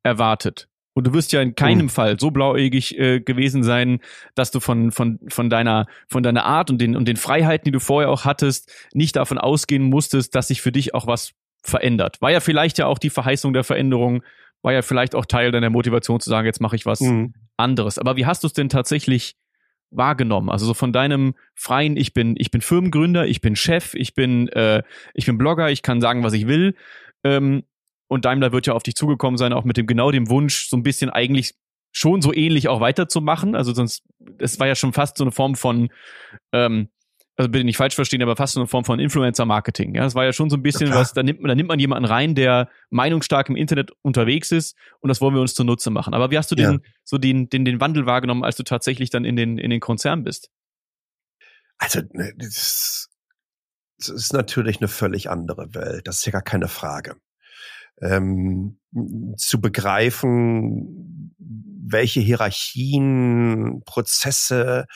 erwartet. 0.04 0.68
Und 0.94 1.08
du 1.08 1.12
wirst 1.12 1.32
ja 1.32 1.42
in 1.42 1.56
keinem 1.56 1.86
mhm. 1.86 1.90
Fall 1.90 2.18
so 2.18 2.30
blauäugig 2.30 2.98
äh, 2.98 3.20
gewesen 3.20 3.64
sein, 3.64 3.98
dass 4.34 4.52
du 4.52 4.60
von, 4.60 4.92
von, 4.92 5.18
von 5.28 5.50
deiner, 5.50 5.86
von 6.08 6.22
deiner 6.22 6.44
Art 6.44 6.70
und 6.70 6.80
den, 6.80 6.96
und 6.96 7.06
den 7.06 7.16
Freiheiten, 7.16 7.64
die 7.64 7.72
du 7.72 7.80
vorher 7.80 8.10
auch 8.10 8.24
hattest, 8.24 8.72
nicht 8.92 9.16
davon 9.16 9.38
ausgehen 9.38 9.82
musstest, 9.82 10.34
dass 10.34 10.48
sich 10.48 10.62
für 10.62 10.72
dich 10.72 10.94
auch 10.94 11.06
was 11.06 11.32
verändert. 11.62 12.22
War 12.22 12.30
ja 12.30 12.40
vielleicht 12.40 12.78
ja 12.78 12.86
auch 12.86 12.98
die 12.98 13.10
Verheißung 13.10 13.52
der 13.52 13.64
Veränderung, 13.64 14.22
war 14.62 14.72
ja 14.72 14.82
vielleicht 14.82 15.14
auch 15.14 15.26
Teil 15.26 15.50
deiner 15.50 15.70
Motivation 15.70 16.20
zu 16.20 16.30
sagen, 16.30 16.46
jetzt 16.46 16.60
mache 16.60 16.76
ich 16.76 16.86
was 16.86 17.00
mhm. 17.00 17.34
anderes. 17.56 17.98
Aber 17.98 18.16
wie 18.16 18.26
hast 18.26 18.44
du 18.44 18.46
es 18.46 18.52
denn 18.52 18.68
tatsächlich 18.68 19.36
wahrgenommen? 19.90 20.48
Also 20.48 20.64
so 20.64 20.74
von 20.74 20.92
deinem 20.92 21.34
freien, 21.54 21.96
ich 21.96 22.14
bin, 22.14 22.34
ich 22.38 22.50
bin 22.50 22.60
Firmengründer, 22.60 23.26
ich 23.26 23.40
bin 23.40 23.56
Chef, 23.56 23.94
ich 23.94 24.14
bin, 24.14 24.48
äh, 24.48 24.82
ich 25.12 25.26
bin 25.26 25.38
Blogger, 25.38 25.70
ich 25.70 25.82
kann 25.82 26.00
sagen, 26.00 26.22
was 26.22 26.34
ich 26.34 26.46
will. 26.46 26.76
Ähm, 27.24 27.64
und 28.08 28.24
Daimler 28.24 28.52
wird 28.52 28.66
ja 28.66 28.74
auf 28.74 28.82
dich 28.82 28.94
zugekommen 28.94 29.38
sein, 29.38 29.52
auch 29.52 29.64
mit 29.64 29.76
dem 29.76 29.86
genau 29.86 30.10
dem 30.10 30.28
Wunsch, 30.28 30.68
so 30.68 30.76
ein 30.76 30.82
bisschen 30.82 31.10
eigentlich 31.10 31.54
schon 31.92 32.20
so 32.20 32.34
ähnlich 32.34 32.68
auch 32.68 32.80
weiterzumachen. 32.80 33.54
Also 33.54 33.72
sonst, 33.72 34.02
es 34.38 34.58
war 34.58 34.66
ja 34.66 34.74
schon 34.74 34.92
fast 34.92 35.16
so 35.16 35.24
eine 35.24 35.30
Form 35.30 35.54
von, 35.54 35.90
ähm, 36.52 36.88
also 37.36 37.50
bitte 37.50 37.64
nicht 37.64 37.76
falsch 37.76 37.94
verstehen, 37.94 38.22
aber 38.22 38.36
fast 38.36 38.54
so 38.54 38.60
eine 38.60 38.66
Form 38.66 38.84
von 38.84 38.98
Influencer-Marketing. 38.98 39.94
Ja, 39.94 40.04
es 40.04 40.14
war 40.14 40.24
ja 40.24 40.32
schon 40.32 40.50
so 40.50 40.56
ein 40.56 40.62
bisschen 40.62 40.88
ja, 40.88 40.94
was, 40.96 41.12
da 41.12 41.22
nimmt, 41.22 41.40
man, 41.40 41.48
da 41.48 41.54
nimmt 41.54 41.68
man 41.68 41.78
jemanden 41.78 42.04
rein, 42.04 42.34
der 42.34 42.68
meinungsstark 42.90 43.48
im 43.48 43.56
Internet 43.56 43.92
unterwegs 44.02 44.50
ist 44.50 44.76
und 45.00 45.08
das 45.08 45.20
wollen 45.20 45.34
wir 45.34 45.40
uns 45.40 45.54
zunutze 45.54 45.90
machen. 45.90 46.14
Aber 46.14 46.30
wie 46.30 46.38
hast 46.38 46.50
du 46.50 46.56
ja. 46.56 46.72
den, 46.72 46.80
so 47.04 47.16
den, 47.16 47.48
den, 47.48 47.64
den 47.64 47.80
Wandel 47.80 48.06
wahrgenommen, 48.06 48.44
als 48.44 48.56
du 48.56 48.64
tatsächlich 48.64 49.10
dann 49.10 49.24
in 49.24 49.36
den, 49.36 49.58
in 49.58 49.70
den 49.70 49.80
Konzern 49.80 50.24
bist? 50.24 50.50
Also, 51.78 52.00
ne, 52.12 52.32
das, 52.36 53.08
das 53.98 54.08
ist 54.08 54.32
natürlich 54.32 54.80
eine 54.80 54.88
völlig 54.88 55.30
andere 55.30 55.74
Welt. 55.74 56.06
Das 56.06 56.18
ist 56.18 56.26
ja 56.26 56.32
gar 56.32 56.42
keine 56.42 56.68
Frage 56.68 57.16
ähm, 58.00 58.78
zu 59.36 59.60
begreifen, 59.60 61.34
welche 61.86 62.20
Hierarchien, 62.20 63.82
Prozesse 63.84 64.86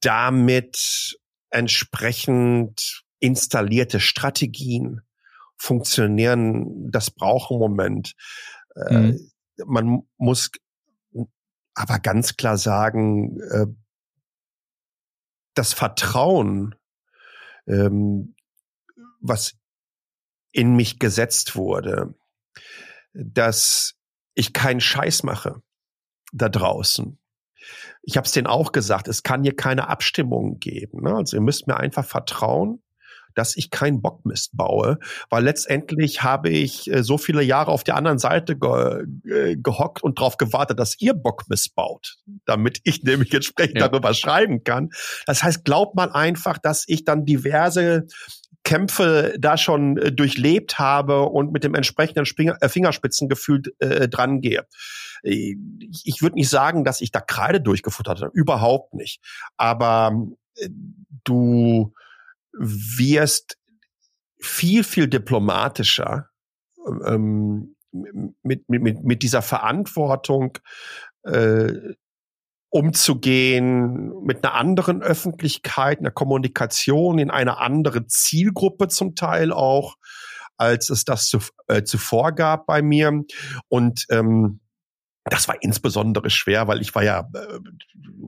damit 0.00 1.18
entsprechend 1.50 3.04
installierte 3.20 4.00
Strategien 4.00 5.02
funktionieren, 5.56 6.90
das 6.90 7.10
braucht 7.10 7.50
einen 7.50 7.60
Moment. 7.60 8.14
Äh, 8.74 8.94
mhm. 8.98 9.32
Man 9.64 10.02
muss 10.16 10.50
aber 11.74 11.98
ganz 12.00 12.36
klar 12.36 12.58
sagen, 12.58 13.40
äh, 13.40 13.66
das 15.54 15.72
Vertrauen, 15.72 16.74
ähm, 17.66 18.34
was 19.20 19.54
in 20.52 20.74
mich 20.74 20.98
gesetzt 20.98 21.56
wurde, 21.56 22.14
dass 23.14 23.94
ich 24.34 24.52
keinen 24.52 24.80
Scheiß 24.80 25.22
mache 25.22 25.62
da 26.32 26.48
draußen. 26.48 27.18
Ich 28.02 28.16
habe 28.16 28.26
es 28.26 28.32
denen 28.32 28.46
auch 28.46 28.72
gesagt, 28.72 29.08
es 29.08 29.22
kann 29.22 29.42
hier 29.42 29.54
keine 29.54 29.88
Abstimmungen 29.88 30.58
geben. 30.58 31.02
Ne? 31.02 31.14
Also 31.14 31.36
ihr 31.36 31.42
müsst 31.42 31.66
mir 31.66 31.76
einfach 31.76 32.04
vertrauen 32.04 32.82
dass 33.34 33.56
ich 33.56 33.70
keinen 33.70 34.02
Bockmist 34.02 34.56
baue, 34.56 34.98
weil 35.30 35.44
letztendlich 35.44 36.22
habe 36.22 36.50
ich 36.50 36.90
äh, 36.90 37.02
so 37.02 37.18
viele 37.18 37.42
Jahre 37.42 37.70
auf 37.70 37.84
der 37.84 37.96
anderen 37.96 38.18
Seite 38.18 38.56
ge 38.56 39.06
äh, 39.24 39.56
gehockt 39.56 40.02
und 40.02 40.18
darauf 40.18 40.36
gewartet, 40.36 40.78
dass 40.78 41.00
ihr 41.00 41.14
Bockmist 41.14 41.74
baut, 41.74 42.18
damit 42.44 42.80
ich 42.84 43.02
nämlich 43.02 43.32
entsprechend 43.32 43.78
ja. 43.78 43.88
darüber 43.88 44.14
schreiben 44.14 44.64
kann. 44.64 44.90
Das 45.26 45.42
heißt, 45.42 45.64
glaubt 45.64 45.94
mal 45.94 46.10
einfach, 46.12 46.58
dass 46.58 46.84
ich 46.86 47.04
dann 47.04 47.24
diverse 47.24 48.06
Kämpfe 48.64 49.34
da 49.38 49.56
schon 49.56 49.96
äh, 49.98 50.12
durchlebt 50.12 50.78
habe 50.78 51.22
und 51.22 51.52
mit 51.52 51.64
dem 51.64 51.74
entsprechenden 51.74 52.26
Spinger, 52.26 52.56
äh, 52.60 52.68
Fingerspitzengefühl 52.68 53.62
äh, 53.78 54.08
dran 54.08 54.40
gehe. 54.40 54.66
Ich, 55.22 56.02
ich 56.04 56.22
würde 56.22 56.34
nicht 56.34 56.48
sagen, 56.48 56.84
dass 56.84 57.00
ich 57.00 57.12
da 57.12 57.20
Kreide 57.20 57.60
durchgefuttert 57.60 58.22
habe, 58.22 58.32
überhaupt 58.34 58.94
nicht. 58.94 59.20
Aber 59.56 60.26
äh, 60.56 60.68
du 61.24 61.92
wirst 62.52 63.58
viel, 64.40 64.84
viel 64.84 65.08
diplomatischer 65.08 66.28
ähm, 67.06 67.76
mit, 68.42 68.68
mit, 68.68 69.04
mit 69.04 69.22
dieser 69.22 69.42
Verantwortung 69.42 70.58
äh, 71.24 71.94
umzugehen, 72.72 74.24
mit 74.24 74.42
einer 74.42 74.54
anderen 74.54 75.02
Öffentlichkeit, 75.02 75.98
einer 75.98 76.10
Kommunikation 76.10 77.18
in 77.18 77.30
eine 77.30 77.58
andere 77.58 78.06
Zielgruppe 78.06 78.88
zum 78.88 79.14
Teil 79.14 79.52
auch, 79.52 79.96
als 80.56 80.88
es 80.88 81.04
das 81.04 81.28
zu, 81.28 81.38
äh, 81.68 81.82
zuvor 81.82 82.32
gab 82.32 82.64
bei 82.64 82.80
mir. 82.80 83.24
Und 83.68 84.06
ähm, 84.08 84.60
das 85.24 85.48
war 85.48 85.56
insbesondere 85.60 86.30
schwer, 86.30 86.66
weil 86.66 86.80
ich 86.80 86.94
war 86.94 87.04
ja, 87.04 87.28
äh, 87.34 87.58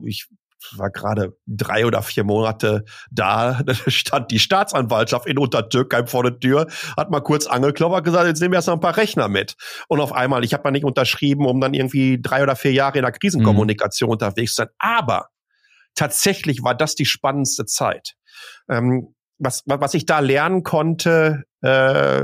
ich 0.05 0.27
war 0.75 0.89
gerade 0.89 1.37
drei 1.47 1.85
oder 1.85 2.01
vier 2.01 2.23
Monate 2.23 2.85
da, 3.11 3.61
da 3.65 3.73
stand 3.87 4.31
die 4.31 4.39
Staatsanwaltschaft 4.39 5.27
in 5.27 5.37
Untertürkheim 5.37 6.07
vor 6.07 6.23
der 6.23 6.39
Tür, 6.39 6.67
hat 6.97 7.11
mal 7.11 7.21
kurz 7.21 7.47
angeklopft, 7.47 8.03
gesagt, 8.03 8.27
jetzt 8.27 8.41
nehmen 8.41 8.53
wir 8.53 8.57
erst 8.57 8.67
noch 8.67 8.75
ein 8.75 8.81
paar 8.81 8.97
Rechner 8.97 9.27
mit. 9.27 9.55
Und 9.87 9.99
auf 9.99 10.13
einmal, 10.13 10.43
ich 10.43 10.53
habe 10.53 10.63
mal 10.63 10.71
nicht 10.71 10.85
unterschrieben, 10.85 11.45
um 11.45 11.59
dann 11.61 11.73
irgendwie 11.73 12.21
drei 12.21 12.43
oder 12.43 12.55
vier 12.55 12.73
Jahre 12.73 12.97
in 12.97 13.03
der 13.03 13.11
Krisenkommunikation 13.11 14.07
mhm. 14.09 14.13
unterwegs 14.13 14.53
zu 14.53 14.63
sein. 14.63 14.69
Aber 14.79 15.29
tatsächlich 15.95 16.63
war 16.63 16.75
das 16.75 16.95
die 16.95 17.05
spannendste 17.05 17.65
Zeit. 17.65 18.15
Ähm, 18.69 19.15
was, 19.37 19.63
was 19.65 19.93
ich 19.93 20.05
da 20.05 20.19
lernen 20.19 20.63
konnte, 20.63 21.43
äh, 21.61 22.23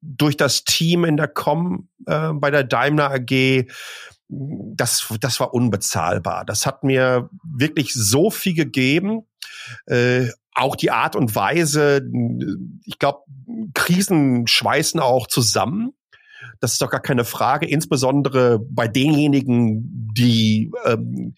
durch 0.00 0.36
das 0.36 0.64
Team 0.64 1.04
in 1.04 1.16
der 1.16 1.28
Com 1.28 1.88
äh, 2.06 2.32
bei 2.32 2.50
der 2.50 2.64
Daimler 2.64 3.10
AG, 3.10 3.66
das, 4.28 5.12
das 5.20 5.40
war 5.40 5.54
unbezahlbar. 5.54 6.44
Das 6.44 6.66
hat 6.66 6.84
mir 6.84 7.30
wirklich 7.42 7.94
so 7.94 8.30
viel 8.30 8.54
gegeben. 8.54 9.26
Äh, 9.86 10.28
auch 10.54 10.76
die 10.76 10.90
Art 10.90 11.16
und 11.16 11.34
Weise, 11.34 12.02
ich 12.84 12.98
glaube, 12.98 13.20
Krisen 13.74 14.46
schweißen 14.46 15.00
auch 15.00 15.26
zusammen. 15.26 15.92
Das 16.60 16.72
ist 16.72 16.82
doch 16.82 16.90
gar 16.90 17.00
keine 17.00 17.24
Frage, 17.24 17.66
insbesondere 17.66 18.58
bei 18.58 18.88
denjenigen, 18.88 20.12
die, 20.14 20.70
ähm, 20.84 21.34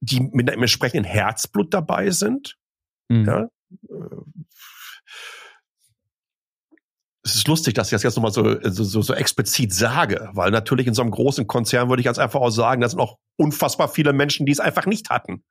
die 0.00 0.20
mit 0.20 0.50
einem 0.50 0.62
entsprechenden 0.62 1.04
Herzblut 1.04 1.72
dabei 1.72 2.10
sind. 2.10 2.56
Mhm. 3.08 3.24
Ja? 3.24 3.48
Äh, 7.26 7.28
es 7.28 7.34
ist 7.34 7.48
lustig, 7.48 7.74
dass 7.74 7.88
ich 7.88 7.92
das 7.92 8.02
jetzt 8.02 8.16
nochmal 8.16 8.32
so, 8.32 8.56
so, 8.62 9.02
so 9.02 9.14
explizit 9.14 9.74
sage, 9.74 10.30
weil 10.32 10.50
natürlich 10.50 10.86
in 10.86 10.94
so 10.94 11.02
einem 11.02 11.10
großen 11.10 11.46
Konzern 11.46 11.88
würde 11.88 12.00
ich 12.00 12.06
ganz 12.06 12.18
einfach 12.18 12.40
auch 12.40 12.50
sagen, 12.50 12.80
da 12.80 12.88
sind 12.88 13.00
auch 13.00 13.18
unfassbar 13.36 13.88
viele 13.88 14.12
Menschen, 14.12 14.46
die 14.46 14.52
es 14.52 14.60
einfach 14.60 14.86
nicht 14.86 15.10
hatten. 15.10 15.42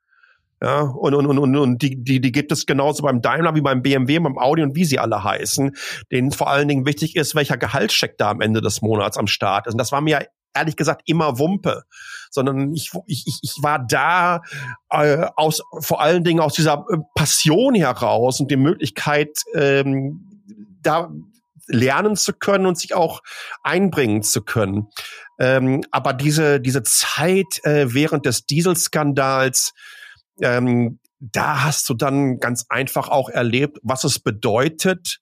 Ja, 0.61 0.81
und, 0.81 1.13
und, 1.13 1.25
und, 1.27 1.37
und, 1.37 1.55
und 1.57 1.81
die, 1.81 2.01
die, 2.01 2.21
die 2.21 2.31
gibt 2.31 2.49
es 2.51 2.65
genauso 2.65 3.03
beim 3.03 3.21
Daimler 3.21 3.55
wie 3.55 3.61
beim 3.61 3.81
BMW, 3.81 4.19
beim 4.19 4.37
Audi 4.37 4.63
und 4.63 4.73
wie 4.73 4.85
sie 4.85 4.99
alle 4.99 5.21
heißen, 5.21 5.75
denen 6.11 6.31
vor 6.31 6.49
allen 6.49 6.69
Dingen 6.69 6.85
wichtig 6.85 7.17
ist, 7.17 7.35
welcher 7.35 7.57
Gehaltscheck 7.57 8.17
da 8.17 8.29
am 8.29 8.39
Ende 8.39 8.61
des 8.61 8.81
Monats 8.81 9.17
am 9.17 9.27
Start 9.27 9.67
ist. 9.67 9.73
Und 9.73 9.79
das 9.79 9.91
war 9.91 9.99
mir 9.99 10.25
ehrlich 10.55 10.77
gesagt 10.77 11.01
immer 11.05 11.39
Wumpe, 11.39 11.83
sondern 12.31 12.73
ich, 12.73 12.91
ich, 13.05 13.25
ich 13.41 13.57
war 13.61 13.79
da 13.85 14.41
äh, 14.89 15.27
aus 15.35 15.61
vor 15.79 16.01
allen 16.01 16.23
Dingen 16.23 16.39
aus 16.39 16.53
dieser 16.53 16.85
äh, 16.89 16.97
Passion 17.13 17.75
heraus 17.75 18.39
und 18.39 18.49
die 18.49 18.55
Möglichkeit, 18.55 19.43
ähm, 19.53 20.41
da 20.81 21.11
lernen 21.67 22.15
zu 22.15 22.33
können 22.33 22.65
und 22.65 22.77
sich 22.77 22.93
auch 22.93 23.21
einbringen 23.63 24.23
zu 24.23 24.43
können. 24.43 24.87
Ähm, 25.39 25.83
aber 25.91 26.13
diese, 26.13 26.59
diese 26.59 26.83
Zeit 26.83 27.63
äh, 27.63 27.93
während 27.93 28.25
des 28.25 28.45
Dieselskandals, 28.45 29.73
ähm, 30.41 30.99
da 31.19 31.63
hast 31.63 31.89
du 31.89 31.93
dann 31.93 32.39
ganz 32.39 32.65
einfach 32.69 33.09
auch 33.09 33.29
erlebt, 33.29 33.79
was 33.83 34.03
es 34.03 34.19
bedeutet, 34.19 35.19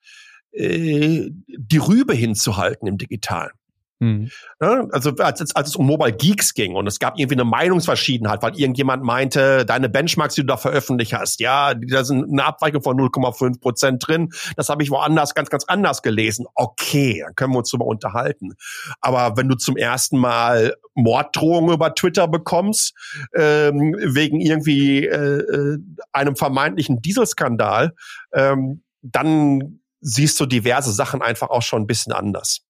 äh, 0.52 1.30
die 1.32 1.78
Rübe 1.78 2.14
hinzuhalten 2.14 2.88
im 2.88 2.98
Digitalen. 2.98 3.52
Mhm. 4.00 4.30
Ja, 4.62 4.86
also 4.92 5.12
als, 5.18 5.56
als 5.56 5.70
es 5.70 5.76
um 5.76 5.86
Mobile 5.86 6.14
Geeks 6.14 6.54
ging 6.54 6.76
und 6.76 6.88
es 6.88 7.00
gab 7.00 7.18
irgendwie 7.18 7.36
eine 7.36 7.46
Meinungsverschiedenheit, 7.46 8.42
weil 8.42 8.60
irgendjemand 8.60 9.04
meinte, 9.04 9.66
deine 9.66 9.90
Benchmarks, 9.90 10.36
die 10.36 10.42
du 10.42 10.48
da 10.48 10.58
veröffentlicht 10.58 11.14
hast, 11.14 11.40
ja, 11.40 11.74
da 11.74 12.04
sind 12.04 12.30
eine 12.30 12.44
Abweichung 12.44 12.82
von 12.82 12.98
0,5 12.98 13.62
Prozent 13.62 14.08
drin. 14.08 14.30
Das 14.56 14.70
habe 14.70 14.84
ich 14.84 14.92
woanders 14.92 15.36
ganz, 15.36 15.50
ganz 15.50 15.64
anders 15.66 16.02
gelesen. 16.02 16.46
Okay, 16.56 17.24
dann 17.26 17.36
können 17.36 17.54
wir 17.54 17.60
uns 17.60 17.72
darüber 17.72 17.86
unterhalten. 17.86 18.54
Aber 19.00 19.38
wenn 19.38 19.48
du 19.48 19.56
zum 19.56 19.78
ersten 19.78 20.18
Mal 20.18 20.76
Morddrohungen 20.96 21.74
über 21.74 21.96
Twitter 21.96 22.28
bekommst, 22.28 22.94
ähm, 23.34 23.96
wegen 24.00 24.40
irgendwie 24.40 25.06
äh, 25.06 25.40
äh 25.40 25.78
einem 26.12 26.36
vermeintlichen 26.36 27.02
Dieselskandal, 27.02 27.94
ähm, 28.34 28.84
dann 29.02 29.80
siehst 30.02 30.40
du 30.40 30.46
diverse 30.46 30.92
Sachen 30.92 31.22
einfach 31.22 31.50
auch 31.50 31.62
schon 31.62 31.84
ein 31.84 31.88
bisschen 31.88 32.14
anders. 32.14 32.62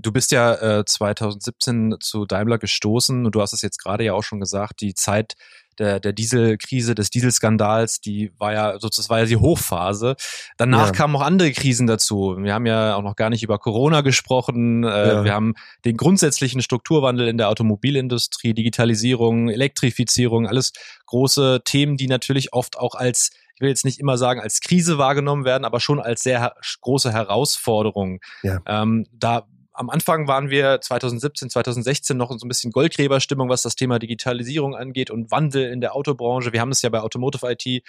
Du 0.00 0.12
bist 0.12 0.32
ja 0.32 0.78
äh, 0.80 0.84
2017 0.84 1.96
zu 2.00 2.26
Daimler 2.26 2.58
gestoßen 2.58 3.26
und 3.26 3.34
du 3.34 3.40
hast 3.40 3.52
es 3.52 3.62
jetzt 3.62 3.78
gerade 3.78 4.04
ja 4.04 4.14
auch 4.14 4.22
schon 4.22 4.40
gesagt, 4.40 4.80
die 4.80 4.94
Zeit 4.94 5.34
der, 5.80 5.98
der 5.98 6.12
Dieselkrise, 6.12 6.94
des 6.94 7.10
Dieselskandals, 7.10 8.00
die 8.00 8.32
war 8.38 8.52
ja 8.52 8.78
sozusagen 8.78 9.10
war 9.10 9.18
ja 9.20 9.24
die 9.24 9.36
Hochphase. 9.38 10.14
Danach 10.58 10.88
ja. 10.88 10.92
kamen 10.92 11.16
auch 11.16 11.22
andere 11.22 11.52
Krisen 11.52 11.86
dazu. 11.86 12.36
Wir 12.38 12.52
haben 12.52 12.66
ja 12.66 12.94
auch 12.96 13.02
noch 13.02 13.16
gar 13.16 13.30
nicht 13.30 13.42
über 13.42 13.58
Corona 13.58 14.02
gesprochen. 14.02 14.84
Äh, 14.84 14.88
ja. 14.88 15.24
Wir 15.24 15.32
haben 15.32 15.54
den 15.86 15.96
grundsätzlichen 15.96 16.60
Strukturwandel 16.60 17.28
in 17.28 17.38
der 17.38 17.48
Automobilindustrie, 17.48 18.52
Digitalisierung, 18.52 19.48
Elektrifizierung, 19.48 20.46
alles 20.46 20.72
große 21.06 21.62
Themen, 21.64 21.96
die 21.96 22.08
natürlich 22.08 22.52
oft 22.52 22.78
auch 22.78 22.94
als 22.94 23.30
ich 23.54 23.62
will 23.62 23.68
jetzt 23.68 23.84
nicht 23.84 24.00
immer 24.00 24.16
sagen 24.16 24.40
als 24.40 24.60
Krise 24.60 24.96
wahrgenommen 24.96 25.44
werden, 25.44 25.66
aber 25.66 25.80
schon 25.80 26.00
als 26.00 26.22
sehr 26.22 26.54
große 26.80 27.12
Herausforderung. 27.12 28.20
Ja. 28.42 28.60
Ähm, 28.66 29.04
da 29.12 29.46
am 29.80 29.88
Anfang 29.88 30.28
waren 30.28 30.50
wir 30.50 30.78
2017, 30.82 31.48
2016 31.48 32.14
noch 32.14 32.30
in 32.30 32.38
so 32.38 32.44
ein 32.44 32.48
bisschen 32.48 32.70
Goldgräberstimmung, 32.70 33.48
was 33.48 33.62
das 33.62 33.76
Thema 33.76 33.98
Digitalisierung 33.98 34.76
angeht 34.76 35.10
und 35.10 35.30
Wandel 35.30 35.72
in 35.72 35.80
der 35.80 35.96
Autobranche. 35.96 36.52
Wir 36.52 36.60
haben 36.60 36.70
es 36.70 36.82
ja 36.82 36.90
bei 36.90 37.00
Automotive 37.00 37.50
IT 37.50 37.66
äh, 37.66 37.80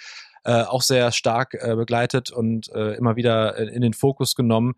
auch 0.44 0.80
sehr 0.80 1.12
stark 1.12 1.52
äh, 1.52 1.76
begleitet 1.76 2.30
und 2.30 2.70
äh, 2.72 2.94
immer 2.94 3.16
wieder 3.16 3.58
in 3.58 3.82
den 3.82 3.92
Fokus 3.92 4.34
genommen. 4.34 4.72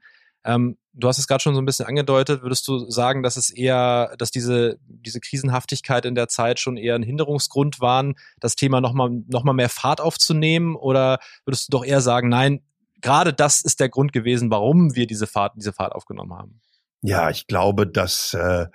Ähm, 0.45 0.77
du 0.93 1.07
hast 1.07 1.19
es 1.19 1.29
gerade 1.29 1.41
schon 1.41 1.55
so 1.55 1.63
ein 1.63 1.65
bisschen 1.65 1.87
angedeutet. 1.87 2.43
Würdest 2.43 2.67
du 2.67 2.91
sagen, 2.91 3.23
dass 3.23 3.37
es 3.37 3.51
eher, 3.51 4.17
dass 4.19 4.33
diese, 4.33 4.81
diese 4.89 5.21
Krisenhaftigkeit 5.21 6.07
in 6.07 6.17
der 6.17 6.27
Zeit 6.27 6.59
schon 6.59 6.77
eher 6.77 6.97
ein 6.97 7.05
Hinderungsgrund 7.05 7.81
waren, 7.81 8.17
das 8.41 8.57
Thema 8.57 8.81
nochmal 8.81 9.23
noch 9.29 9.45
mal 9.45 9.53
mehr 9.53 9.69
Fahrt 9.69 10.01
aufzunehmen? 10.01 10.75
Oder 10.75 11.21
würdest 11.45 11.69
du 11.69 11.79
doch 11.79 11.85
eher 11.85 12.01
sagen, 12.01 12.29
nein, 12.29 12.61
gerade 13.01 13.33
das 13.33 13.61
ist 13.61 13.79
der 13.79 13.89
Grund 13.89 14.13
gewesen, 14.13 14.51
warum 14.51 14.97
wir 14.97 15.07
diese 15.07 15.29
Fahrt, 15.29 15.53
diese 15.55 15.73
Fahrt 15.73 15.93
aufgenommen 15.93 16.35
haben? 16.35 16.61
Ja, 17.07 17.29
ich 17.29 17.47
glaube, 17.47 17.87
dass 17.87 18.33
äh, 18.33 18.67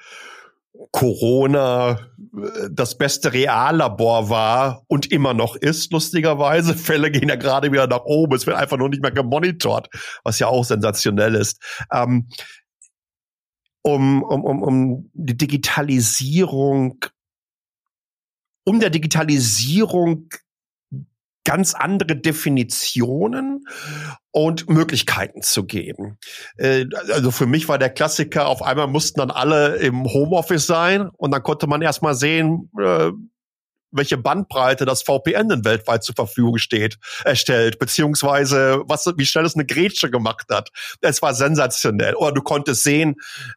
Corona 0.91 1.93
äh, 1.93 2.69
das 2.71 2.95
beste 2.95 3.33
Reallabor 3.33 4.29
war 4.29 4.83
und 4.87 5.11
immer 5.11 5.33
noch 5.33 5.55
ist, 5.55 5.91
lustigerweise. 5.91 6.73
Fälle 6.75 7.09
gehen 7.09 7.27
ja 7.27 7.37
gerade 7.37 7.71
wieder 7.71 7.87
nach 7.87 8.05
oben. 8.05 8.35
Es 8.35 8.45
wird 8.45 8.55
einfach 8.55 8.77
nur 8.77 8.89
nicht 8.89 9.01
mehr 9.01 9.09
gemonitort, 9.09 9.89
was 10.23 10.37
ja 10.37 10.45
auch 10.45 10.63
sensationell 10.63 11.33
ist. 11.33 11.59
Ähm, 11.91 12.29
um, 13.81 14.21
um, 14.21 14.43
um, 14.43 14.61
um 14.61 15.09
die 15.13 15.35
Digitalisierung, 15.35 17.03
um 18.63 18.79
der 18.79 18.91
Digitalisierung 18.91 20.29
ganz 21.49 21.73
andere 21.73 22.15
Definitionen 22.15 23.65
und 24.29 24.69
Möglichkeiten 24.69 25.41
zu 25.41 25.65
geben. 25.65 26.19
Äh, 26.57 26.85
also 27.11 27.31
für 27.31 27.47
mich 27.47 27.67
war 27.67 27.79
der 27.79 27.89
Klassiker, 27.89 28.47
auf 28.47 28.61
einmal 28.61 28.85
mussten 28.85 29.19
dann 29.19 29.31
alle 29.31 29.77
im 29.77 30.05
Homeoffice 30.05 30.67
sein 30.67 31.09
und 31.17 31.31
dann 31.31 31.41
konnte 31.41 31.65
man 31.65 31.81
erstmal 31.81 32.13
sehen, 32.13 32.69
äh, 32.79 33.09
welche 33.91 34.17
Bandbreite 34.17 34.85
das 34.85 35.01
VPN 35.01 35.49
denn 35.49 35.65
weltweit 35.65 36.03
zur 36.03 36.15
Verfügung 36.15 36.57
steht, 36.57 36.97
erstellt, 37.25 37.79
beziehungsweise 37.79 38.81
was, 38.85 39.05
wie 39.17 39.25
schnell 39.25 39.45
es 39.45 39.55
eine 39.55 39.65
Grätsche 39.65 40.09
gemacht 40.09 40.47
hat. 40.49 40.69
Es 41.01 41.21
war 41.21 41.33
sensationell. 41.33 42.15
Oder 42.15 42.33
du 42.33 42.41
konntest 42.41 42.83
sehen, 42.83 43.15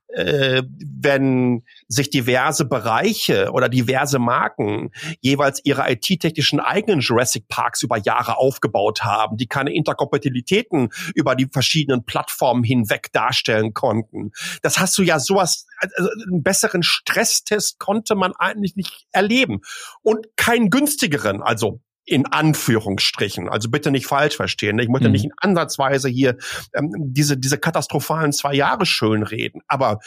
äh, 0.09 0.63
wenn 0.85 1.65
sich 1.89 2.11
diverse 2.11 2.65
Bereiche 2.65 3.51
oder 3.53 3.69
diverse 3.69 4.19
Marken 4.19 4.91
jeweils 5.21 5.61
ihre 5.65 5.91
IT-technischen 5.91 6.61
eigenen 6.61 7.01
Jurassic 7.01 7.49
Parks 7.49 7.83
über 7.83 7.99
Jahre 7.99 8.37
aufgebaut 8.37 9.05
haben, 9.05 9.37
die 9.37 9.47
keine 9.47 9.75
Interkompatibilitäten 9.75 10.91
über 11.15 11.35
die 11.35 11.49
verschiedenen 11.51 12.05
Plattformen 12.05 12.65
hinweg 12.65 13.11
darstellen 13.13 13.73
konnten. 13.75 14.33
Das 14.63 14.79
hast 14.79 14.97
du 14.99 15.03
ja 15.03 15.19
sowas, 15.19 15.67
also 15.79 16.11
einen 16.29 16.43
besseren 16.43 16.83
Stresstest 16.83 17.79
konnte 17.79 18.15
man 18.15 18.33
eigentlich 18.39 18.77
nicht 18.77 19.07
erleben. 19.13 19.61
Und 20.03 20.22
keinen 20.37 20.71
günstigeren, 20.71 21.43
also 21.43 21.81
in 22.05 22.27
Anführungsstrichen. 22.27 23.49
Also 23.49 23.71
bitte 23.71 23.91
nicht 23.91 24.07
falsch 24.07 24.37
verstehen. 24.37 24.79
Ich 24.79 24.89
möchte 24.89 25.09
mhm. 25.09 25.13
nicht 25.13 25.25
in 25.25 25.33
Ansatzweise 25.37 26.09
hier 26.09 26.37
ähm, 26.75 26.91
diese, 26.97 27.37
diese 27.37 27.59
katastrophalen 27.59 28.33
zwei 28.33 28.55
Jahre 28.55 28.87
schön 28.87 29.23
reden. 29.23 29.61
Aber 29.69 30.01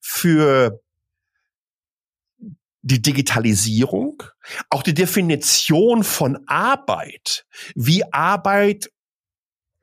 für 0.00 0.80
die 2.82 3.02
Digitalisierung, 3.02 4.22
auch 4.70 4.82
die 4.82 4.94
Definition 4.94 6.04
von 6.04 6.38
Arbeit, 6.46 7.44
wie 7.74 8.04
Arbeit 8.12 8.90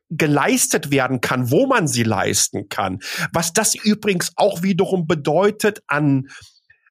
geleistet 0.10 0.92
werden 0.92 1.22
kann, 1.22 1.52
wo 1.52 1.66
man 1.66 1.88
sie 1.88 2.04
leisten 2.04 2.70
kann, 2.70 3.00
was 3.34 3.52
das 3.52 3.76
übrigens 3.76 4.32
auch 4.36 4.62
wiederum 4.62 5.08
bedeutet 5.08 5.82
an 5.88 6.30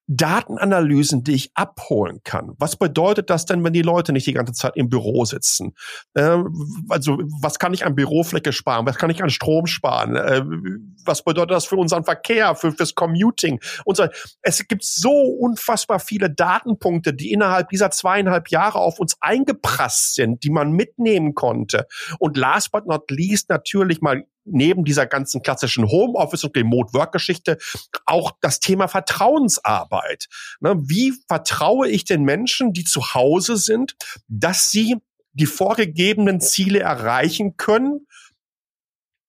Datenanalysen, 0.09 1.22
die 1.22 1.34
ich 1.34 1.50
abholen 1.55 2.20
kann. 2.24 2.55
Was 2.59 2.76
bedeutet 2.76 3.30
das 3.30 3.46
denn, 3.46 3.62
wenn 3.64 3.72
die 3.72 3.82
Leute 3.82 4.12
nicht 4.12 4.26
die 4.26 4.32
ganze 4.32 4.53
Zeit 4.53 4.76
im 4.76 4.88
Büro 4.88 5.24
sitzen? 5.24 5.74
Äh, 6.14 6.38
also 6.88 7.18
was 7.40 7.59
kann 7.59 7.72
ich 7.72 7.86
an 7.86 7.94
Bürofläche 7.94 8.53
sparen? 8.53 8.86
Was 8.86 8.96
kann 8.96 9.11
ich 9.11 9.22
an 9.22 9.30
Strom 9.30 9.66
sparen? 9.66 10.16
Äh, 10.16 10.42
was 11.05 11.22
bedeutet 11.22 11.53
das 11.53 11.66
für 11.66 11.76
unseren 11.76 12.05
Verkehr, 12.05 12.55
für 12.55 12.72
fürs 12.72 12.94
Commuting? 12.94 13.61
So. 13.86 14.07
Es 14.42 14.66
gibt 14.66 14.84
so 14.84 15.12
unfassbar 15.12 16.00
viele 16.00 16.30
Datenpunkte, 16.30 17.14
die 17.14 17.32
innerhalb 17.32 17.68
dieser 17.68 17.90
zweieinhalb 17.90 18.48
Jahre 18.48 18.78
auf 18.78 18.98
uns 18.98 19.16
eingeprasst 19.20 20.14
sind, 20.14 20.42
die 20.44 20.50
man 20.50 20.72
mitnehmen 20.72 21.34
konnte. 21.34 21.86
Und 22.18 22.36
last 22.36 22.72
but 22.72 22.86
not 22.86 23.11
least 23.11 23.48
natürlich 23.48 24.00
mal 24.00 24.24
neben 24.45 24.84
dieser 24.84 25.07
ganzen 25.07 25.43
klassischen 25.43 25.88
Homeoffice 25.88 26.45
und 26.45 26.57
Remote 26.57 26.93
Work 26.95 27.12
Geschichte 27.12 27.59
auch 28.07 28.32
das 28.40 28.61
Thema 28.61 28.88
Vertrauensarbeit. 28.88 30.28
Ne, 30.61 30.74
wie 30.78 31.14
vertraue 31.28 31.88
ich 31.88 32.05
den 32.05 32.24
Menschen, 32.24 32.72
die 32.72 32.84
zu 32.84 33.14
Hause 33.14 33.57
sind, 33.57 33.95
dass 34.28 34.70
sie 34.70 34.97
die 35.32 35.47
vorgegebenen 35.47 36.40
Ziele 36.40 36.80
erreichen 36.80 37.57
können 37.57 38.07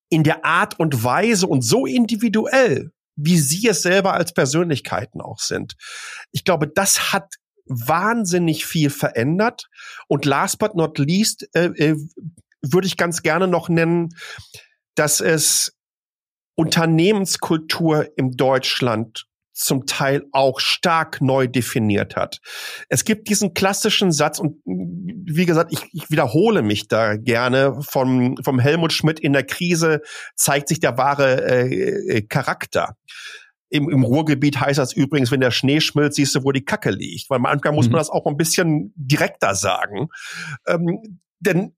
in 0.10 0.24
der 0.24 0.46
Art 0.46 0.80
und 0.80 1.04
Weise 1.04 1.48
und 1.48 1.62
so 1.62 1.86
individuell, 1.86 2.92
wie 3.16 3.40
sie 3.40 3.68
es 3.68 3.82
selber 3.82 4.14
als 4.14 4.34
Persönlichkeiten 4.34 5.22
auch 5.22 5.40
sind. 5.40 5.76
Ich 6.32 6.44
glaube, 6.44 6.68
das 6.68 7.14
hat 7.14 7.36
wahnsinnig 7.66 8.66
viel 8.66 8.90
verändert. 8.90 9.70
Und 10.08 10.26
last 10.26 10.60
but 10.60 10.76
not 10.76 10.98
least 11.00 11.48
äh, 11.54 11.68
äh, 11.78 11.96
würde 12.62 12.88
ich 12.88 12.98
ganz 12.98 13.22
gerne 13.22 13.48
noch 13.48 13.70
nennen, 13.70 14.10
dass 14.96 15.22
es 15.22 15.78
Unternehmenskultur 16.56 18.08
im 18.16 18.32
Deutschland 18.38 19.26
zum 19.54 19.86
Teil 19.86 20.26
auch 20.32 20.60
stark 20.60 21.22
neu 21.22 21.48
definiert 21.48 22.16
hat. 22.16 22.40
Es 22.90 23.06
gibt 23.06 23.30
diesen 23.30 23.54
klassischen 23.54 24.12
Satz 24.12 24.40
und 24.40 24.58
wie 24.66 25.46
gesagt, 25.46 25.72
ich, 25.72 25.80
ich 25.94 26.10
wiederhole 26.10 26.64
mich 26.64 26.88
da 26.88 27.16
gerne 27.18 27.80
vom, 27.82 28.36
vom 28.44 28.60
Helmut 28.60 28.94
Schmidt 28.94 29.20
in 29.20 29.34
der 29.34 29.44
Krise 29.44 30.02
zeigt 30.36 30.70
sich 30.70 30.80
der 30.80 30.98
wahre 30.98 31.44
äh, 31.46 32.24
Charakter. 32.24 32.98
Im, 33.70 33.90
Im 33.90 34.04
Ruhrgebiet 34.04 34.60
heißt 34.60 34.80
das 34.80 34.94
übrigens, 34.94 35.32
wenn 35.32 35.42
der 35.42 35.52
Schnee 35.52 35.82
schmilzt, 35.82 36.16
siehst 36.16 36.36
du, 36.36 36.44
wo 36.44 36.52
die 36.52 36.66
Kacke 36.66 36.92
liegt. 36.92 37.30
Weil 37.30 37.40
manchmal 37.40 37.74
muss 37.74 37.88
man 37.88 37.94
mhm. 37.94 37.98
das 38.00 38.10
auch 38.10 38.26
ein 38.28 38.38
bisschen 38.38 38.94
direkter 38.96 39.56
sagen. 39.56 40.10
Ähm, 40.68 41.20
denn 41.40 41.76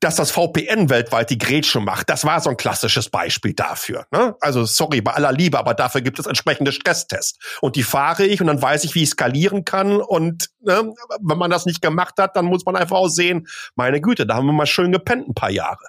dass 0.00 0.16
das 0.16 0.30
VPN 0.30 0.90
weltweit 0.90 1.30
die 1.30 1.38
Grätsche 1.38 1.80
macht, 1.80 2.10
das 2.10 2.24
war 2.24 2.40
so 2.40 2.50
ein 2.50 2.56
klassisches 2.56 3.10
Beispiel 3.10 3.54
dafür. 3.54 4.06
Ne? 4.10 4.34
Also 4.40 4.64
sorry, 4.64 5.00
bei 5.00 5.12
aller 5.12 5.32
Liebe, 5.32 5.58
aber 5.58 5.74
dafür 5.74 6.00
gibt 6.00 6.18
es 6.18 6.26
entsprechende 6.26 6.72
Stresstests. 6.72 7.38
Und 7.60 7.76
die 7.76 7.82
fahre 7.82 8.24
ich 8.24 8.40
und 8.40 8.46
dann 8.46 8.60
weiß 8.60 8.84
ich, 8.84 8.94
wie 8.94 9.02
ich 9.02 9.10
skalieren 9.10 9.64
kann. 9.64 10.00
Und 10.00 10.50
ne, 10.60 10.92
wenn 11.20 11.38
man 11.38 11.50
das 11.50 11.66
nicht 11.66 11.82
gemacht 11.82 12.14
hat, 12.18 12.36
dann 12.36 12.46
muss 12.46 12.64
man 12.64 12.76
einfach 12.76 12.96
auch 12.96 13.08
sehen, 13.08 13.46
meine 13.74 14.00
Güte, 14.00 14.26
da 14.26 14.34
haben 14.36 14.46
wir 14.46 14.52
mal 14.52 14.66
schön 14.66 14.92
gepennt 14.92 15.28
ein 15.28 15.34
paar 15.34 15.50
Jahre. 15.50 15.84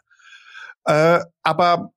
Äh, 0.85 1.19
aber 1.43 1.91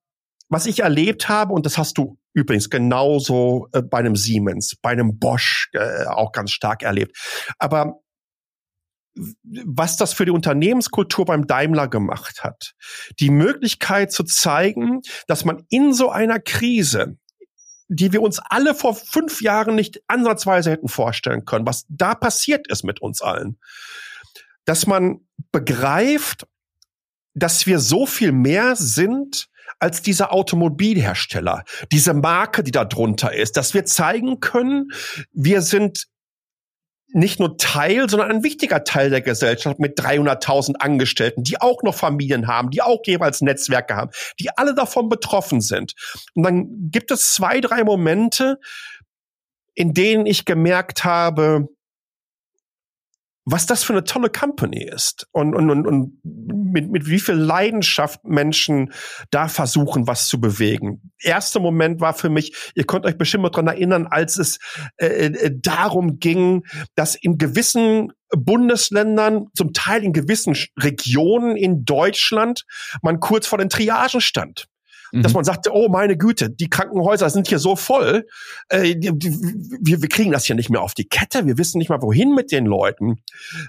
was 0.49 0.65
ich 0.65 0.79
erlebt 0.79 1.29
habe, 1.29 1.53
und 1.53 1.65
das 1.65 1.77
hast 1.77 1.97
du 1.97 2.17
übrigens 2.33 2.69
genauso 2.69 3.67
äh, 3.71 3.81
bei 3.81 3.99
einem 3.99 4.15
Siemens, 4.15 4.75
bei 4.81 4.91
einem 4.91 5.19
Bosch 5.19 5.69
äh, 5.73 6.05
auch 6.05 6.31
ganz 6.31 6.51
stark 6.51 6.83
erlebt. 6.83 7.15
Aber 7.59 7.99
was 9.43 9.97
das 9.97 10.13
für 10.13 10.25
die 10.25 10.31
Unternehmenskultur 10.31 11.25
beim 11.25 11.47
Daimler 11.47 11.87
gemacht 11.87 12.43
hat. 12.43 12.73
Die 13.19 13.29
Möglichkeit 13.29 14.11
zu 14.11 14.23
zeigen, 14.23 15.01
dass 15.27 15.45
man 15.45 15.65
in 15.69 15.93
so 15.93 16.09
einer 16.09 16.39
Krise 16.39 17.17
die 17.89 18.13
wir 18.13 18.21
uns 18.21 18.39
alle 18.39 18.75
vor 18.75 18.95
fünf 18.95 19.41
Jahren 19.41 19.75
nicht 19.75 20.01
ansatzweise 20.07 20.69
hätten 20.69 20.87
vorstellen 20.87 21.45
können, 21.45 21.65
was 21.65 21.85
da 21.89 22.13
passiert 22.13 22.67
ist 22.67 22.83
mit 22.83 23.01
uns 23.01 23.21
allen. 23.21 23.57
Dass 24.63 24.85
man 24.85 25.21
begreift, 25.51 26.45
dass 27.33 27.65
wir 27.65 27.79
so 27.79 28.05
viel 28.05 28.31
mehr 28.31 28.75
sind 28.75 29.49
als 29.79 30.01
dieser 30.03 30.31
Automobilhersteller, 30.31 31.63
diese 31.91 32.13
Marke, 32.13 32.63
die 32.63 32.71
da 32.71 32.85
drunter 32.85 33.33
ist, 33.33 33.57
dass 33.57 33.73
wir 33.73 33.85
zeigen 33.85 34.39
können, 34.39 34.89
wir 35.31 35.61
sind 35.61 36.05
nicht 37.11 37.39
nur 37.39 37.57
Teil, 37.57 38.09
sondern 38.09 38.31
ein 38.31 38.43
wichtiger 38.43 38.83
Teil 38.83 39.09
der 39.09 39.21
Gesellschaft 39.21 39.79
mit 39.79 39.99
300.000 39.99 40.75
Angestellten, 40.75 41.43
die 41.43 41.59
auch 41.59 41.81
noch 41.83 41.95
Familien 41.95 42.47
haben, 42.47 42.69
die 42.69 42.81
auch 42.81 43.01
jeweils 43.05 43.41
Netzwerke 43.41 43.95
haben, 43.95 44.11
die 44.39 44.49
alle 44.55 44.75
davon 44.75 45.09
betroffen 45.09 45.61
sind. 45.61 45.93
Und 46.35 46.43
dann 46.43 46.91
gibt 46.91 47.11
es 47.11 47.33
zwei, 47.33 47.61
drei 47.61 47.83
Momente, 47.83 48.59
in 49.73 49.93
denen 49.93 50.25
ich 50.25 50.45
gemerkt 50.45 51.03
habe, 51.03 51.67
was 53.45 53.65
das 53.65 53.83
für 53.83 53.93
eine 53.93 54.03
tolle 54.03 54.29
Company 54.29 54.83
ist 54.83 55.27
und, 55.31 55.55
und, 55.55 55.71
und, 55.71 55.87
und 55.87 56.19
mit, 56.71 56.89
mit 56.89 57.07
wie 57.07 57.19
viel 57.19 57.35
Leidenschaft 57.35 58.23
Menschen 58.23 58.91
da 59.31 59.47
versuchen, 59.47 60.07
was 60.07 60.27
zu 60.27 60.39
bewegen. 60.39 61.11
Erster 61.21 61.59
Moment 61.59 62.01
war 62.01 62.13
für 62.13 62.29
mich, 62.29 62.71
ihr 62.75 62.85
könnt 62.85 63.05
euch 63.05 63.17
bestimmt 63.17 63.43
mal 63.43 63.49
dran 63.49 63.67
erinnern, 63.67 64.07
als 64.07 64.37
es 64.37 64.59
äh, 64.97 65.07
äh, 65.07 65.51
darum 65.53 66.19
ging, 66.19 66.65
dass 66.95 67.15
in 67.15 67.37
gewissen 67.37 68.13
Bundesländern, 68.31 69.47
zum 69.55 69.73
Teil 69.73 70.03
in 70.03 70.13
gewissen 70.13 70.55
Regionen 70.77 71.55
in 71.55 71.83
Deutschland, 71.83 72.65
man 73.01 73.19
kurz 73.19 73.47
vor 73.47 73.57
den 73.57 73.69
Triagen 73.69 74.21
stand 74.21 74.67
dass 75.11 75.31
mhm. 75.31 75.37
man 75.37 75.43
sagte, 75.43 75.71
oh 75.73 75.89
meine 75.89 76.17
Güte, 76.17 76.49
die 76.49 76.69
Krankenhäuser 76.69 77.29
sind 77.29 77.47
hier 77.47 77.59
so 77.59 77.75
voll, 77.75 78.27
äh, 78.69 78.95
die, 78.95 79.11
die, 79.17 79.31
wir, 79.81 80.01
wir 80.01 80.09
kriegen 80.09 80.31
das 80.31 80.45
hier 80.45 80.55
nicht 80.55 80.69
mehr 80.69 80.81
auf 80.81 80.93
die 80.93 81.07
Kette, 81.07 81.45
wir 81.45 81.57
wissen 81.57 81.77
nicht 81.77 81.89
mal 81.89 82.01
wohin 82.01 82.33
mit 82.35 82.51
den 82.51 82.65
Leuten. 82.65 83.21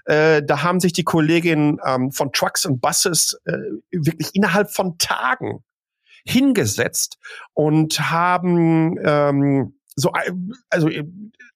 Äh, 0.04 0.42
da 0.42 0.62
haben 0.62 0.80
sich 0.80 0.92
die 0.92 1.04
Kolleginnen 1.04 1.78
ähm, 1.84 2.12
von 2.12 2.32
Trucks 2.32 2.66
und 2.66 2.80
Buses 2.80 3.40
äh, 3.44 3.52
wirklich 3.90 4.30
innerhalb 4.34 4.70
von 4.70 4.98
Tagen 4.98 5.64
hingesetzt 6.24 7.18
und 7.54 8.10
haben 8.10 8.98
ähm, 9.04 9.74
so 9.96 10.12
also 10.68 10.88
äh, 10.88 11.04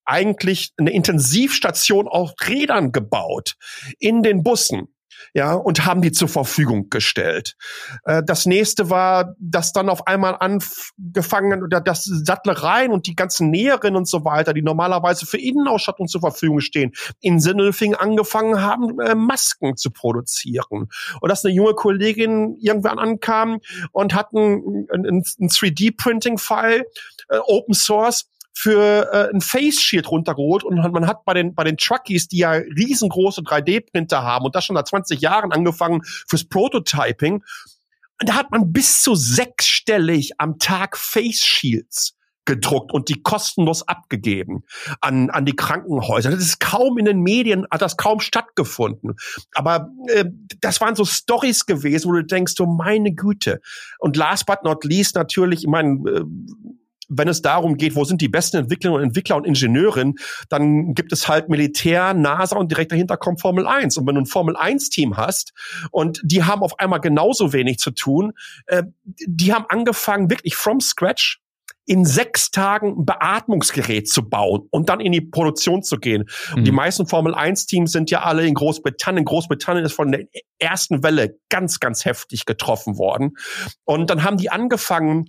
eigentlich 0.04 0.72
eine 0.76 0.92
Intensivstation 0.92 2.08
auf 2.08 2.34
Rädern 2.46 2.92
gebaut 2.92 3.56
in 3.98 4.22
den 4.22 4.42
Bussen 4.42 4.93
ja, 5.32 5.54
und 5.54 5.86
haben 5.86 6.02
die 6.02 6.12
zur 6.12 6.28
Verfügung 6.28 6.90
gestellt. 6.90 7.56
Äh, 8.04 8.22
das 8.24 8.46
nächste 8.46 8.90
war, 8.90 9.34
dass 9.38 9.72
dann 9.72 9.88
auf 9.88 10.06
einmal 10.06 10.36
angefangen 10.38 11.62
oder 11.62 11.80
das 11.80 12.04
Sattlereien 12.04 12.92
und 12.92 13.06
die 13.06 13.16
ganzen 13.16 13.50
Näherinnen 13.50 13.96
und 13.96 14.08
so 14.08 14.24
weiter, 14.24 14.52
die 14.52 14.62
normalerweise 14.62 15.26
für 15.26 15.38
Innenausstattung 15.38 16.08
zur 16.08 16.20
Verfügung 16.20 16.60
stehen, 16.60 16.92
in 17.20 17.40
Sindelfing 17.40 17.94
angefangen 17.94 18.60
haben, 18.60 19.00
äh, 19.00 19.14
Masken 19.14 19.76
zu 19.76 19.90
produzieren. 19.90 20.88
Und 21.20 21.28
dass 21.28 21.44
eine 21.44 21.54
junge 21.54 21.74
Kollegin 21.74 22.56
irgendwann 22.60 22.98
ankam 22.98 23.60
und 23.92 24.14
hat 24.14 24.32
ein, 24.32 24.86
ein, 24.92 25.04
ein 25.06 25.48
3D-Printing-File, 25.48 26.84
äh, 27.28 27.38
Open 27.46 27.74
Source, 27.74 28.30
für 28.54 29.10
äh, 29.12 29.34
ein 29.34 29.40
Face 29.40 29.80
Shield 29.80 30.10
runtergeholt 30.10 30.64
und 30.64 30.76
man 30.76 31.06
hat 31.06 31.24
bei 31.24 31.34
den 31.34 31.54
bei 31.54 31.64
den 31.64 31.76
Truckies, 31.76 32.28
die 32.28 32.38
ja 32.38 32.52
riesengroße 32.52 33.42
3D-Printer 33.42 34.22
haben 34.22 34.44
und 34.44 34.54
das 34.54 34.64
schon 34.64 34.76
seit 34.76 34.88
20 34.88 35.20
Jahren 35.20 35.52
angefangen 35.52 36.02
fürs 36.04 36.44
Prototyping, 36.44 37.42
da 38.20 38.34
hat 38.34 38.50
man 38.50 38.72
bis 38.72 39.02
zu 39.02 39.14
sechsstellig 39.14 40.32
am 40.38 40.58
Tag 40.58 40.96
Face 40.96 41.44
Shields 41.44 42.16
gedruckt 42.44 42.92
und 42.92 43.08
die 43.08 43.22
kostenlos 43.22 43.88
abgegeben 43.88 44.64
an, 45.00 45.30
an 45.30 45.46
die 45.46 45.56
Krankenhäuser. 45.56 46.30
Das 46.30 46.40
ist 46.40 46.60
kaum 46.60 46.98
in 46.98 47.06
den 47.06 47.20
Medien, 47.20 47.66
hat 47.70 47.82
das 47.82 47.96
kaum 47.96 48.20
stattgefunden. 48.20 49.16
Aber 49.54 49.90
äh, 50.08 50.26
das 50.60 50.80
waren 50.80 50.94
so 50.94 51.04
Stories 51.04 51.66
gewesen, 51.66 52.08
wo 52.08 52.12
du 52.12 52.24
denkst, 52.24 52.54
so 52.56 52.66
meine 52.66 53.12
Güte. 53.14 53.60
Und 53.98 54.16
last 54.16 54.46
but 54.46 54.62
not 54.62 54.84
least 54.84 55.14
natürlich, 55.14 55.60
ich 55.60 55.68
meine, 55.68 55.98
äh, 56.10 56.24
wenn 57.16 57.28
es 57.28 57.42
darum 57.42 57.76
geht, 57.76 57.94
wo 57.94 58.04
sind 58.04 58.20
die 58.20 58.28
besten 58.28 58.58
Entwicklerinnen 58.58 59.02
und 59.02 59.08
Entwickler 59.08 59.36
und 59.36 59.46
Ingenieurinnen, 59.46 60.16
dann 60.48 60.94
gibt 60.94 61.12
es 61.12 61.28
halt 61.28 61.48
Militär, 61.48 62.14
NASA 62.14 62.56
und 62.56 62.70
direkt 62.70 62.92
dahinter 62.92 63.16
kommt 63.16 63.40
Formel 63.40 63.66
1. 63.66 63.96
Und 63.96 64.06
wenn 64.06 64.14
du 64.14 64.22
ein 64.22 64.26
Formel 64.26 64.56
1 64.56 64.90
Team 64.90 65.16
hast 65.16 65.52
und 65.90 66.20
die 66.22 66.44
haben 66.44 66.62
auf 66.62 66.78
einmal 66.78 67.00
genauso 67.00 67.52
wenig 67.52 67.78
zu 67.78 67.90
tun, 67.90 68.32
äh, 68.66 68.84
die 69.04 69.52
haben 69.52 69.66
angefangen 69.68 70.30
wirklich 70.30 70.56
from 70.56 70.80
scratch 70.80 71.43
in 71.86 72.04
sechs 72.04 72.50
Tagen 72.50 72.98
ein 72.98 73.04
Beatmungsgerät 73.04 74.08
zu 74.08 74.28
bauen 74.28 74.66
und 74.70 74.88
dann 74.88 75.00
in 75.00 75.12
die 75.12 75.20
Produktion 75.20 75.82
zu 75.82 75.98
gehen. 75.98 76.24
Mhm. 76.50 76.56
Und 76.56 76.64
die 76.64 76.70
mhm. 76.70 76.76
meisten 76.76 77.06
Formel 77.06 77.34
1 77.34 77.66
Teams 77.66 77.92
sind 77.92 78.10
ja 78.10 78.22
alle 78.22 78.46
in 78.46 78.54
Großbritannien. 78.54 79.24
Großbritannien 79.24 79.84
ist 79.84 79.92
von 79.92 80.12
der 80.12 80.24
ersten 80.58 81.02
Welle 81.02 81.38
ganz, 81.50 81.80
ganz 81.80 82.04
heftig 82.04 82.46
getroffen 82.46 82.98
worden. 82.98 83.36
Und 83.84 84.10
dann 84.10 84.22
haben 84.22 84.38
die 84.38 84.50
angefangen, 84.50 85.26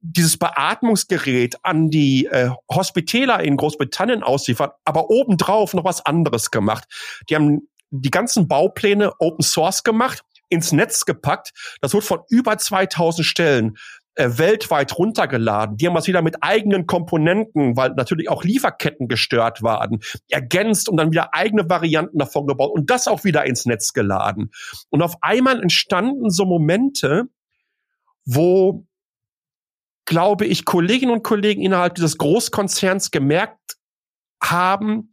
dieses 0.00 0.36
Beatmungsgerät 0.36 1.56
an 1.62 1.88
die 1.90 2.26
äh, 2.26 2.50
Hospitäler 2.68 3.40
in 3.44 3.56
Großbritannien 3.56 4.22
ausliefert, 4.22 4.74
aber 4.84 5.08
obendrauf 5.10 5.74
noch 5.74 5.84
was 5.84 6.04
anderes 6.04 6.50
gemacht. 6.50 6.84
Die 7.28 7.36
haben 7.36 7.68
die 7.90 8.10
ganzen 8.10 8.48
Baupläne 8.48 9.12
Open 9.18 9.44
Source 9.44 9.82
gemacht, 9.84 10.22
ins 10.48 10.72
Netz 10.72 11.04
gepackt. 11.04 11.52
Das 11.80 11.92
wird 11.92 12.04
von 12.04 12.20
über 12.28 12.58
2000 12.58 13.26
Stellen 13.26 13.76
äh, 14.18 14.36
weltweit 14.36 14.98
runtergeladen. 14.98 15.76
Die 15.76 15.86
haben 15.86 15.94
das 15.94 16.08
wieder 16.08 16.22
mit 16.22 16.42
eigenen 16.42 16.86
Komponenten, 16.86 17.76
weil 17.76 17.90
natürlich 17.90 18.28
auch 18.28 18.42
Lieferketten 18.42 19.06
gestört 19.06 19.62
waren, 19.62 20.00
ergänzt 20.28 20.88
und 20.88 20.96
dann 20.96 21.12
wieder 21.12 21.34
eigene 21.34 21.70
Varianten 21.70 22.18
davon 22.18 22.46
gebaut 22.46 22.72
und 22.72 22.90
das 22.90 23.06
auch 23.06 23.22
wieder 23.22 23.46
ins 23.46 23.64
Netz 23.64 23.92
geladen. 23.92 24.50
Und 24.90 25.02
auf 25.02 25.14
einmal 25.20 25.62
entstanden 25.62 26.30
so 26.30 26.44
Momente, 26.44 27.28
wo 28.24 28.84
glaube 30.04 30.46
ich, 30.46 30.64
Kolleginnen 30.64 31.12
und 31.12 31.22
Kollegen 31.22 31.62
innerhalb 31.62 31.94
dieses 31.94 32.18
Großkonzerns 32.18 33.10
gemerkt 33.10 33.77
haben, 34.42 35.10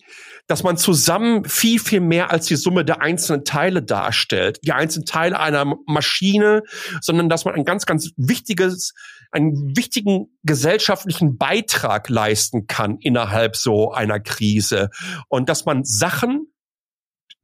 dass 0.48 0.64
man 0.64 0.78
zusammen 0.78 1.46
viel, 1.46 1.80
viel 1.80 2.02
mehr 2.02 2.32
als 2.32 2.46
die 2.46 2.56
Summe 2.56 2.86
der 2.86 3.02
einzelnen 3.02 3.44
Teile 3.44 3.82
darstellt, 3.82 4.60
die 4.64 4.72
einzelnen 4.72 5.06
Teile 5.06 5.40
einer 5.40 5.76
Maschine, 5.88 6.62
sondern 7.02 7.30
dass 7.30 7.46
man 7.46 7.56
ein 7.56 7.66
ganz, 7.66 7.86
ganz 7.86 8.12
wichtiges, 8.18 8.94
einen 9.32 9.76
wichtigen 9.76 10.28
gesellschaftlichen 10.44 11.38
Beitrag 11.38 12.10
leisten 12.10 12.68
kann 12.68 12.98
innerhalb 13.00 13.56
so 13.56 13.92
einer 13.92 14.20
Krise. 14.20 14.90
Und 15.28 15.50
dass 15.50 15.66
man 15.66 15.84
Sachen 15.84 16.45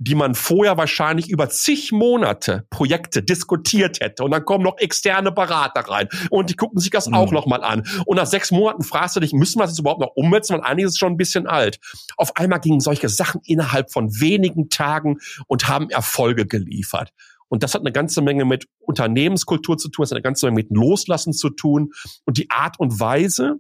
die 0.04 0.16
man 0.16 0.34
vorher 0.34 0.78
wahrscheinlich 0.78 1.30
über 1.30 1.48
zig 1.50 1.92
Monate 1.92 2.66
Projekte 2.72 3.22
diskutiert 3.22 4.00
hätte. 4.00 4.24
Und 4.24 4.32
dann 4.32 4.44
kommen 4.46 4.64
noch 4.64 4.80
externe 4.80 5.32
Berater 5.32 5.82
rein 5.82 6.10
und 6.32 6.50
die 6.50 6.56
gucken 6.56 6.80
sich 6.80 6.90
das 6.90 7.08
mhm. 7.08 7.14
auch 7.14 7.32
noch 7.32 7.46
mal 7.46 7.64
an. 7.64 7.88
Und 8.08 8.18
nach 8.18 8.26
sechs 8.26 8.50
Monaten 8.50 8.82
fragst 8.82 9.16
du 9.16 9.20
dich, 9.20 9.32
müssen 9.32 9.60
wir 9.60 9.68
das 9.68 9.78
überhaupt 9.78 10.02
noch 10.02 10.16
umsetzen? 10.16 10.56
Weil 10.56 10.64
einiges 10.64 10.94
ist 10.94 10.98
schon 10.98 11.14
ein 11.14 11.18
bisschen 11.18 11.46
alt. 11.46 11.80
Auf 12.18 12.36
einmal 12.36 12.60
gingen 12.60 12.80
solche 12.80 13.10
Sachen 13.10 13.42
innerhalb 13.46 13.92
von 13.92 14.20
wenigen 14.20 14.70
Tagen 14.70 15.20
und 15.46 15.68
haben 15.68 15.92
Erfolge 15.92 16.48
geliefert. 16.48 17.14
Und 17.48 17.62
das 17.62 17.76
hat 17.76 17.82
eine 17.82 17.92
ganze 17.92 18.24
Menge 18.24 18.46
mit 18.46 18.68
Unternehmenskultur 18.80 19.78
zu 19.78 19.90
tun, 19.90 20.04
das 20.04 20.12
hat 20.12 20.16
eine 20.16 20.24
ganze 20.24 20.48
Menge 20.48 20.56
mit 20.56 20.72
Loslassen 20.72 21.34
zu 21.34 21.52
tun. 21.52 21.92
Und 22.26 22.38
die 22.38 22.50
Art 22.50 22.80
und 22.80 23.00
Weise, 23.00 23.58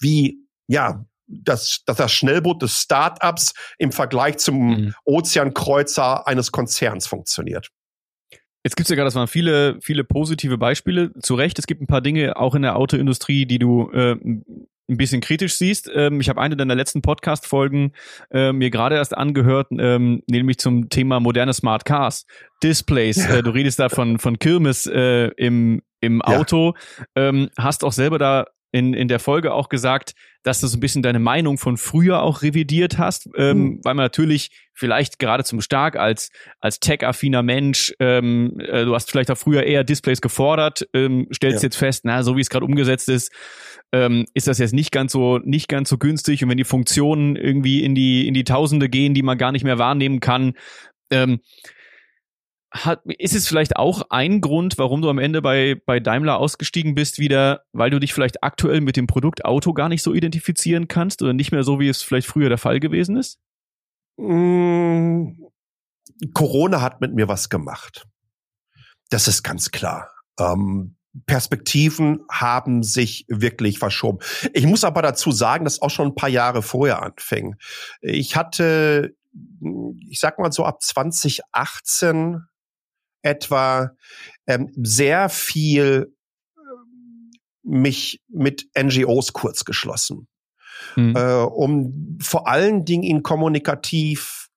wie 0.00 0.38
ja, 0.68 1.04
das, 1.30 1.82
das, 1.86 1.96
das 1.96 2.12
Schnellboot 2.12 2.62
des 2.62 2.80
Startups 2.80 3.52
im 3.78 3.92
Vergleich 3.92 4.38
zum 4.38 4.68
mhm. 4.68 4.94
Ozeankreuzer 5.04 6.26
eines 6.26 6.52
Konzerns 6.52 7.06
funktioniert. 7.06 7.68
Jetzt 8.62 8.76
gibt's 8.76 8.90
ja 8.90 8.96
gerade, 8.96 9.06
das 9.06 9.14
waren 9.14 9.28
viele, 9.28 9.78
viele 9.80 10.04
positive 10.04 10.58
Beispiele. 10.58 11.12
Zu 11.22 11.34
Recht, 11.34 11.58
es 11.58 11.66
gibt 11.66 11.80
ein 11.80 11.86
paar 11.86 12.02
Dinge 12.02 12.36
auch 12.36 12.54
in 12.54 12.62
der 12.62 12.76
Autoindustrie, 12.76 13.46
die 13.46 13.58
du 13.58 13.90
äh, 13.90 14.16
ein 14.90 14.96
bisschen 14.96 15.22
kritisch 15.22 15.56
siehst. 15.56 15.90
Ähm, 15.94 16.20
ich 16.20 16.28
habe 16.28 16.40
eine 16.40 16.56
deiner 16.56 16.74
letzten 16.74 17.00
Podcast-Folgen 17.00 17.92
äh, 18.30 18.52
mir 18.52 18.70
gerade 18.70 18.96
erst 18.96 19.16
angehört, 19.16 19.68
ähm, 19.70 20.22
nämlich 20.26 20.58
zum 20.58 20.90
Thema 20.90 21.20
moderne 21.20 21.54
Smart 21.54 21.84
Cars, 21.84 22.26
Displays. 22.62 23.16
Ja. 23.16 23.30
Äh, 23.30 23.42
du 23.44 23.50
redest 23.50 23.78
da 23.78 23.88
von, 23.88 24.18
von 24.18 24.40
Kirmes 24.40 24.86
äh, 24.86 25.28
im, 25.36 25.82
im 26.00 26.20
Auto. 26.20 26.74
Ja. 27.16 27.28
Ähm, 27.28 27.48
hast 27.56 27.84
auch 27.84 27.92
selber 27.92 28.18
da 28.18 28.46
in, 28.72 28.94
in 28.94 29.08
der 29.08 29.18
Folge 29.18 29.52
auch 29.52 29.68
gesagt, 29.68 30.14
dass 30.42 30.60
du 30.60 30.66
so 30.66 30.76
ein 30.76 30.80
bisschen 30.80 31.02
deine 31.02 31.18
Meinung 31.18 31.58
von 31.58 31.76
früher 31.76 32.22
auch 32.22 32.42
revidiert 32.42 32.98
hast, 32.98 33.28
ähm, 33.36 33.58
mhm. 33.58 33.80
weil 33.82 33.94
man 33.94 34.04
natürlich 34.04 34.50
vielleicht 34.72 35.18
gerade 35.18 35.44
zum 35.44 35.60
Stark 35.60 35.96
als, 35.96 36.30
als 36.60 36.80
tech-affiner 36.80 37.42
Mensch, 37.42 37.92
ähm, 37.98 38.58
äh, 38.58 38.84
du 38.84 38.94
hast 38.94 39.10
vielleicht 39.10 39.30
auch 39.30 39.36
früher 39.36 39.64
eher 39.64 39.84
Displays 39.84 40.20
gefordert, 40.20 40.88
ähm, 40.94 41.28
stellst 41.32 41.62
ja. 41.62 41.66
jetzt 41.66 41.76
fest, 41.76 42.04
na, 42.04 42.22
so 42.22 42.36
wie 42.36 42.40
es 42.40 42.48
gerade 42.48 42.64
umgesetzt 42.64 43.08
ist, 43.08 43.32
ähm, 43.92 44.24
ist 44.32 44.46
das 44.46 44.58
jetzt 44.58 44.72
nicht 44.72 44.92
ganz 44.92 45.12
so, 45.12 45.38
nicht 45.38 45.68
ganz 45.68 45.90
so 45.90 45.98
günstig 45.98 46.42
und 46.42 46.48
wenn 46.48 46.56
die 46.56 46.64
Funktionen 46.64 47.36
irgendwie 47.36 47.84
in 47.84 47.94
die, 47.94 48.26
in 48.26 48.34
die 48.34 48.44
Tausende 48.44 48.88
gehen, 48.88 49.12
die 49.14 49.22
man 49.22 49.36
gar 49.36 49.52
nicht 49.52 49.64
mehr 49.64 49.78
wahrnehmen 49.78 50.20
kann, 50.20 50.54
ähm, 51.10 51.40
hat, 52.70 53.02
ist 53.04 53.34
es 53.34 53.48
vielleicht 53.48 53.76
auch 53.76 54.02
ein 54.10 54.40
Grund, 54.40 54.78
warum 54.78 55.02
du 55.02 55.10
am 55.10 55.18
Ende 55.18 55.42
bei, 55.42 55.80
bei 55.86 55.98
Daimler 55.98 56.38
ausgestiegen 56.38 56.94
bist, 56.94 57.18
wieder, 57.18 57.64
weil 57.72 57.90
du 57.90 57.98
dich 57.98 58.14
vielleicht 58.14 58.42
aktuell 58.44 58.80
mit 58.80 58.96
dem 58.96 59.06
Produkt 59.06 59.44
Auto 59.44 59.72
gar 59.72 59.88
nicht 59.88 60.02
so 60.02 60.14
identifizieren 60.14 60.86
kannst 60.86 61.20
oder 61.22 61.32
nicht 61.32 61.52
mehr 61.52 61.64
so, 61.64 61.80
wie 61.80 61.88
es 61.88 62.02
vielleicht 62.02 62.28
früher 62.28 62.48
der 62.48 62.58
Fall 62.58 62.78
gewesen 62.78 63.16
ist? 63.16 63.40
Mmh, 64.16 65.34
Corona 66.32 66.80
hat 66.80 67.00
mit 67.00 67.14
mir 67.14 67.28
was 67.28 67.48
gemacht. 67.48 68.06
Das 69.08 69.26
ist 69.26 69.42
ganz 69.42 69.70
klar. 69.70 70.10
Ähm, 70.38 70.96
Perspektiven 71.26 72.20
haben 72.30 72.84
sich 72.84 73.24
wirklich 73.28 73.80
verschoben. 73.80 74.20
Ich 74.52 74.66
muss 74.66 74.84
aber 74.84 75.02
dazu 75.02 75.32
sagen, 75.32 75.64
dass 75.64 75.82
auch 75.82 75.90
schon 75.90 76.08
ein 76.08 76.14
paar 76.14 76.28
Jahre 76.28 76.62
vorher 76.62 77.02
anfing. 77.02 77.56
Ich 78.00 78.36
hatte, 78.36 79.16
ich 80.08 80.20
sag 80.20 80.38
mal 80.38 80.52
so 80.52 80.64
ab 80.64 80.82
2018 80.82 82.44
etwa 83.22 83.90
ähm, 84.46 84.72
sehr 84.76 85.28
viel 85.28 86.14
ähm, 86.56 87.30
mich 87.62 88.20
mit 88.28 88.68
NGOs 88.78 89.32
kurz 89.32 89.64
geschlossen, 89.64 90.28
mhm. 90.96 91.14
äh, 91.16 91.42
um 91.42 92.18
vor 92.22 92.48
allen 92.48 92.84
Dingen 92.84 93.02
ihn 93.02 93.22
kommunikativ 93.22 94.48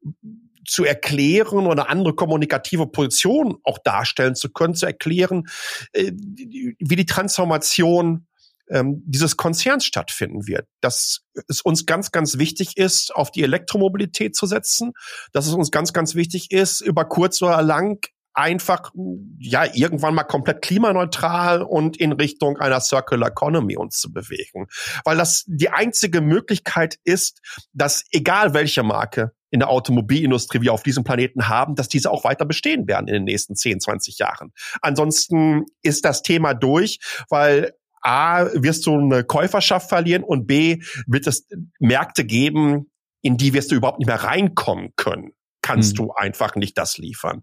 zu 0.65 0.85
erklären 0.85 1.67
oder 1.67 1.89
andere 1.89 2.15
kommunikative 2.15 2.87
Positionen 2.87 3.55
auch 3.63 3.77
darstellen 3.79 4.35
zu 4.35 4.49
können, 4.49 4.75
zu 4.75 4.85
erklären, 4.85 5.43
äh, 5.91 6.11
wie 6.13 6.95
die 6.95 7.05
Transformation 7.05 8.27
ähm, 8.69 9.03
dieses 9.05 9.35
Konzerns 9.37 9.85
stattfinden 9.85 10.47
wird. 10.47 10.67
Dass 10.81 11.21
es 11.47 11.61
uns 11.61 11.85
ganz, 11.85 12.11
ganz 12.11 12.37
wichtig 12.37 12.77
ist, 12.77 13.13
auf 13.13 13.31
die 13.31 13.43
Elektromobilität 13.43 14.35
zu 14.35 14.45
setzen, 14.45 14.93
dass 15.31 15.47
es 15.47 15.53
uns 15.53 15.71
ganz, 15.71 15.93
ganz 15.93 16.15
wichtig 16.15 16.51
ist, 16.51 16.81
über 16.81 17.05
kurz 17.05 17.41
oder 17.41 17.61
lang 17.61 18.05
einfach 18.33 18.91
ja 19.39 19.65
irgendwann 19.73 20.15
mal 20.15 20.23
komplett 20.23 20.61
klimaneutral 20.61 21.61
und 21.61 21.97
in 21.97 22.11
Richtung 22.11 22.57
einer 22.57 22.81
Circular 22.81 23.29
Economy 23.29 23.77
uns 23.77 23.99
zu 23.99 24.11
bewegen, 24.11 24.67
weil 25.05 25.17
das 25.17 25.43
die 25.47 25.69
einzige 25.69 26.21
Möglichkeit 26.21 26.97
ist, 27.03 27.41
dass 27.73 28.03
egal 28.11 28.53
welche 28.53 28.83
Marke 28.83 29.33
in 29.51 29.59
der 29.59 29.69
Automobilindustrie 29.69 30.61
wir 30.61 30.73
auf 30.73 30.81
diesem 30.81 31.03
Planeten 31.03 31.47
haben, 31.47 31.75
dass 31.75 31.87
diese 31.87 32.09
auch 32.09 32.23
weiter 32.23 32.45
bestehen 32.45 32.87
werden 32.87 33.07
in 33.07 33.13
den 33.13 33.23
nächsten 33.25 33.55
10, 33.55 33.81
20 33.81 34.17
Jahren. 34.17 34.51
Ansonsten 34.81 35.65
ist 35.83 36.05
das 36.05 36.23
Thema 36.23 36.55
durch, 36.55 36.99
weil 37.29 37.73
A, 38.01 38.47
wirst 38.53 38.85
du 38.87 38.97
eine 38.97 39.23
Käuferschaft 39.23 39.89
verlieren 39.89 40.23
und 40.23 40.47
B, 40.47 40.81
wird 41.05 41.27
es 41.27 41.47
Märkte 41.79 42.25
geben, 42.25 42.91
in 43.21 43.37
die 43.37 43.53
wirst 43.53 43.71
du 43.71 43.75
überhaupt 43.75 43.99
nicht 43.99 44.07
mehr 44.07 44.23
reinkommen 44.23 44.89
können 44.95 45.33
kannst 45.63 45.93
mhm. 45.93 45.97
du 45.97 46.11
einfach 46.13 46.55
nicht 46.55 46.77
das 46.77 46.99
liefern. 46.99 47.41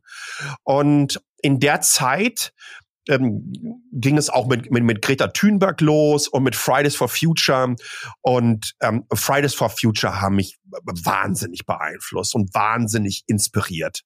Und 0.62 1.20
in 1.42 1.58
der 1.58 1.80
Zeit 1.80 2.52
ähm, 3.08 3.52
ging 3.92 4.18
es 4.18 4.30
auch 4.30 4.46
mit, 4.46 4.70
mit, 4.70 4.84
mit 4.84 5.02
Greta 5.02 5.28
Thunberg 5.28 5.80
los 5.80 6.28
und 6.28 6.42
mit 6.42 6.54
Fridays 6.54 6.94
for 6.94 7.08
Future. 7.08 7.74
Und 8.20 8.74
ähm, 8.80 9.04
Fridays 9.12 9.54
for 9.54 9.70
Future 9.70 10.20
haben 10.20 10.36
mich 10.36 10.58
wahnsinnig 10.84 11.66
beeinflusst 11.66 12.34
und 12.34 12.54
wahnsinnig 12.54 13.24
inspiriert. 13.26 14.02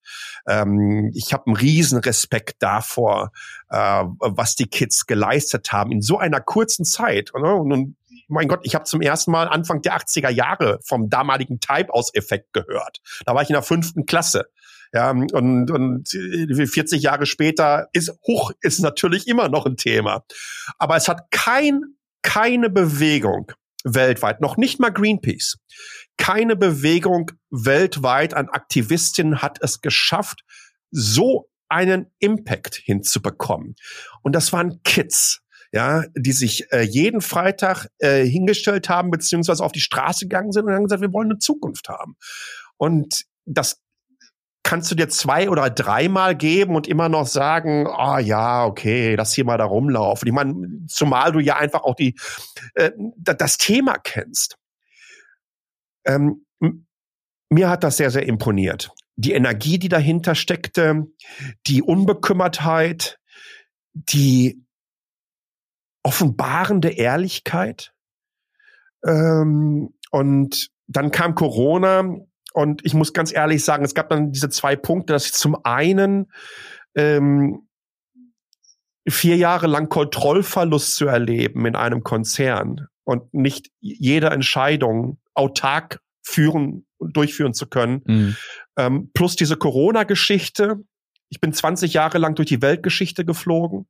Ähm, 0.48 1.10
ich 1.14 1.32
habe 1.32 1.46
einen 1.46 1.56
riesen 1.56 1.98
Respekt 1.98 2.62
davor, 2.62 3.32
äh, 3.68 3.76
was 3.76 4.54
die 4.54 4.68
Kids 4.68 5.06
geleistet 5.06 5.72
haben 5.72 5.92
in 5.92 6.00
so 6.00 6.18
einer 6.18 6.40
kurzen 6.40 6.84
Zeit. 6.84 7.34
Und, 7.34 7.44
und 7.44 7.96
mein 8.28 8.48
Gott, 8.48 8.60
ich 8.62 8.74
habe 8.74 8.84
zum 8.84 9.00
ersten 9.00 9.30
Mal 9.30 9.48
Anfang 9.48 9.82
der 9.82 9.96
80er 9.96 10.30
Jahre 10.30 10.78
vom 10.84 11.10
damaligen 11.10 11.60
Type-Aus-Effekt 11.60 12.52
gehört. 12.52 13.00
Da 13.26 13.34
war 13.34 13.42
ich 13.42 13.50
in 13.50 13.54
der 13.54 13.62
fünften 13.62 14.06
Klasse. 14.06 14.46
Ja, 14.92 15.10
und, 15.10 15.70
und 15.72 16.08
40 16.08 17.02
Jahre 17.02 17.26
später 17.26 17.88
ist 17.92 18.12
hoch 18.26 18.52
ist 18.60 18.78
natürlich 18.78 19.26
immer 19.26 19.48
noch 19.48 19.66
ein 19.66 19.76
Thema. 19.76 20.24
Aber 20.78 20.96
es 20.96 21.08
hat 21.08 21.32
kein, 21.32 21.82
keine 22.22 22.70
Bewegung 22.70 23.50
weltweit, 23.82 24.40
noch 24.40 24.56
nicht 24.56 24.80
mal 24.80 24.90
Greenpeace, 24.90 25.58
keine 26.16 26.56
Bewegung 26.56 27.32
weltweit 27.50 28.34
an 28.34 28.48
Aktivistinnen 28.48 29.42
hat 29.42 29.58
es 29.60 29.80
geschafft, 29.80 30.44
so 30.90 31.50
einen 31.68 32.12
Impact 32.18 32.76
hinzubekommen. 32.76 33.74
Und 34.22 34.34
das 34.34 34.52
waren 34.52 34.80
Kids, 34.84 35.40
ja, 35.74 36.04
die 36.14 36.30
sich 36.30 36.72
äh, 36.72 36.82
jeden 36.82 37.20
Freitag 37.20 37.88
äh, 37.98 38.24
hingestellt 38.24 38.88
haben, 38.88 39.10
beziehungsweise 39.10 39.64
auf 39.64 39.72
die 39.72 39.80
Straße 39.80 40.26
gegangen 40.26 40.52
sind 40.52 40.66
und 40.66 40.72
haben 40.72 40.84
gesagt, 40.84 41.02
wir 41.02 41.12
wollen 41.12 41.32
eine 41.32 41.40
Zukunft 41.40 41.88
haben. 41.88 42.14
Und 42.76 43.24
das 43.44 43.80
kannst 44.62 44.88
du 44.92 44.94
dir 44.94 45.08
zwei 45.08 45.50
oder 45.50 45.68
dreimal 45.70 46.36
geben 46.36 46.76
und 46.76 46.86
immer 46.86 47.08
noch 47.08 47.26
sagen, 47.26 47.88
ah 47.88 48.14
oh, 48.14 48.18
ja, 48.18 48.64
okay, 48.64 49.16
lass 49.16 49.34
hier 49.34 49.44
mal 49.44 49.58
da 49.58 49.64
rumlaufen. 49.64 50.28
Ich 50.28 50.32
meine, 50.32 50.86
zumal 50.86 51.32
du 51.32 51.40
ja 51.40 51.56
einfach 51.56 51.82
auch 51.82 51.96
die 51.96 52.14
äh, 52.74 52.92
das 53.16 53.58
Thema 53.58 53.96
kennst. 53.98 54.56
Ähm, 56.06 56.46
mir 57.50 57.68
hat 57.68 57.82
das 57.82 57.96
sehr, 57.96 58.12
sehr 58.12 58.26
imponiert. 58.26 58.92
Die 59.16 59.32
Energie, 59.32 59.80
die 59.80 59.88
dahinter 59.88 60.36
steckte, 60.36 61.08
die 61.66 61.82
Unbekümmertheit, 61.82 63.18
die 63.92 64.63
offenbarende 66.04 66.90
Ehrlichkeit. 66.90 67.92
Ähm, 69.04 69.94
und 70.12 70.70
dann 70.86 71.10
kam 71.10 71.34
Corona 71.34 72.18
und 72.52 72.84
ich 72.84 72.94
muss 72.94 73.12
ganz 73.12 73.34
ehrlich 73.34 73.64
sagen, 73.64 73.84
es 73.84 73.94
gab 73.94 74.10
dann 74.10 74.30
diese 74.30 74.48
zwei 74.48 74.76
Punkte, 74.76 75.12
dass 75.12 75.26
ich 75.26 75.32
zum 75.32 75.56
einen 75.64 76.30
ähm, 76.94 77.66
vier 79.08 79.36
Jahre 79.36 79.66
lang 79.66 79.88
Kontrollverlust 79.88 80.94
zu 80.94 81.06
erleben 81.06 81.66
in 81.66 81.74
einem 81.74 82.04
Konzern 82.04 82.86
und 83.02 83.34
nicht 83.34 83.70
jede 83.80 84.28
Entscheidung 84.28 85.18
autark 85.34 86.00
führen 86.22 86.86
und 86.98 87.16
durchführen 87.16 87.54
zu 87.54 87.66
können. 87.66 88.02
Mhm. 88.06 88.36
Ähm, 88.76 89.10
plus 89.12 89.36
diese 89.36 89.56
Corona-Geschichte. 89.56 90.76
Ich 91.28 91.40
bin 91.40 91.52
20 91.52 91.92
Jahre 91.92 92.18
lang 92.18 92.34
durch 92.34 92.48
die 92.48 92.62
Weltgeschichte 92.62 93.24
geflogen. 93.24 93.86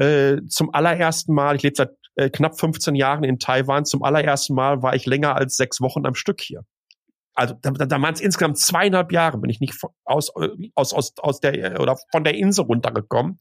Äh, 0.00 0.42
zum 0.48 0.72
allerersten 0.74 1.34
Mal, 1.34 1.56
ich 1.56 1.62
lebe 1.62 1.76
seit 1.76 1.90
äh, 2.16 2.30
knapp 2.30 2.58
15 2.58 2.94
Jahren 2.94 3.24
in 3.24 3.38
Taiwan, 3.38 3.84
zum 3.84 4.02
allerersten 4.02 4.54
Mal 4.54 4.82
war 4.82 4.94
ich 4.94 5.06
länger 5.06 5.36
als 5.36 5.56
sechs 5.56 5.80
Wochen 5.80 6.06
am 6.06 6.14
Stück 6.14 6.40
hier 6.40 6.64
also 7.40 7.54
da, 7.62 7.70
da 7.70 8.02
waren 8.02 8.14
es 8.14 8.20
insgesamt 8.20 8.58
zweieinhalb 8.58 9.12
Jahre, 9.12 9.38
bin 9.38 9.50
ich 9.50 9.60
nicht 9.60 9.74
aus, 10.04 10.30
aus, 10.74 10.92
aus, 10.92 11.14
aus 11.18 11.40
der 11.40 11.80
oder 11.80 11.96
von 12.10 12.22
der 12.22 12.34
Insel 12.34 12.64
runtergekommen. 12.66 13.38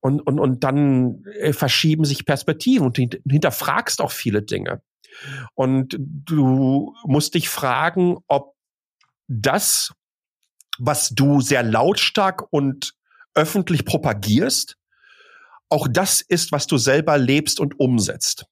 Und, 0.00 0.20
und, 0.20 0.38
und 0.38 0.62
dann 0.62 1.24
äh, 1.40 1.52
verschieben 1.52 2.04
sich 2.04 2.24
Perspektiven 2.24 2.86
und 2.86 2.96
hinterfragst 2.96 4.00
auch 4.00 4.12
viele 4.12 4.42
Dinge. 4.42 4.82
Und 5.54 5.96
du 5.98 6.94
musst 7.04 7.34
dich 7.34 7.48
fragen, 7.48 8.18
ob 8.28 8.54
das, 9.26 9.92
was 10.78 11.10
du 11.10 11.40
sehr 11.40 11.62
lautstark 11.62 12.44
und 12.50 12.94
öffentlich 13.34 13.84
propagierst, 13.84 14.76
auch 15.68 15.88
das 15.90 16.20
ist, 16.20 16.52
was 16.52 16.66
du 16.66 16.78
selber 16.78 17.18
lebst 17.18 17.60
und 17.60 17.78
umsetzt. 17.78 18.46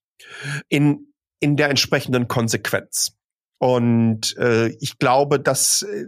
In, 0.69 1.12
in 1.41 1.57
der 1.57 1.71
entsprechenden 1.71 2.29
Konsequenz. 2.29 3.17
Und 3.59 4.37
äh, 4.37 4.69
ich 4.81 4.99
glaube, 4.99 5.41
dass 5.41 5.83
äh, 5.83 6.07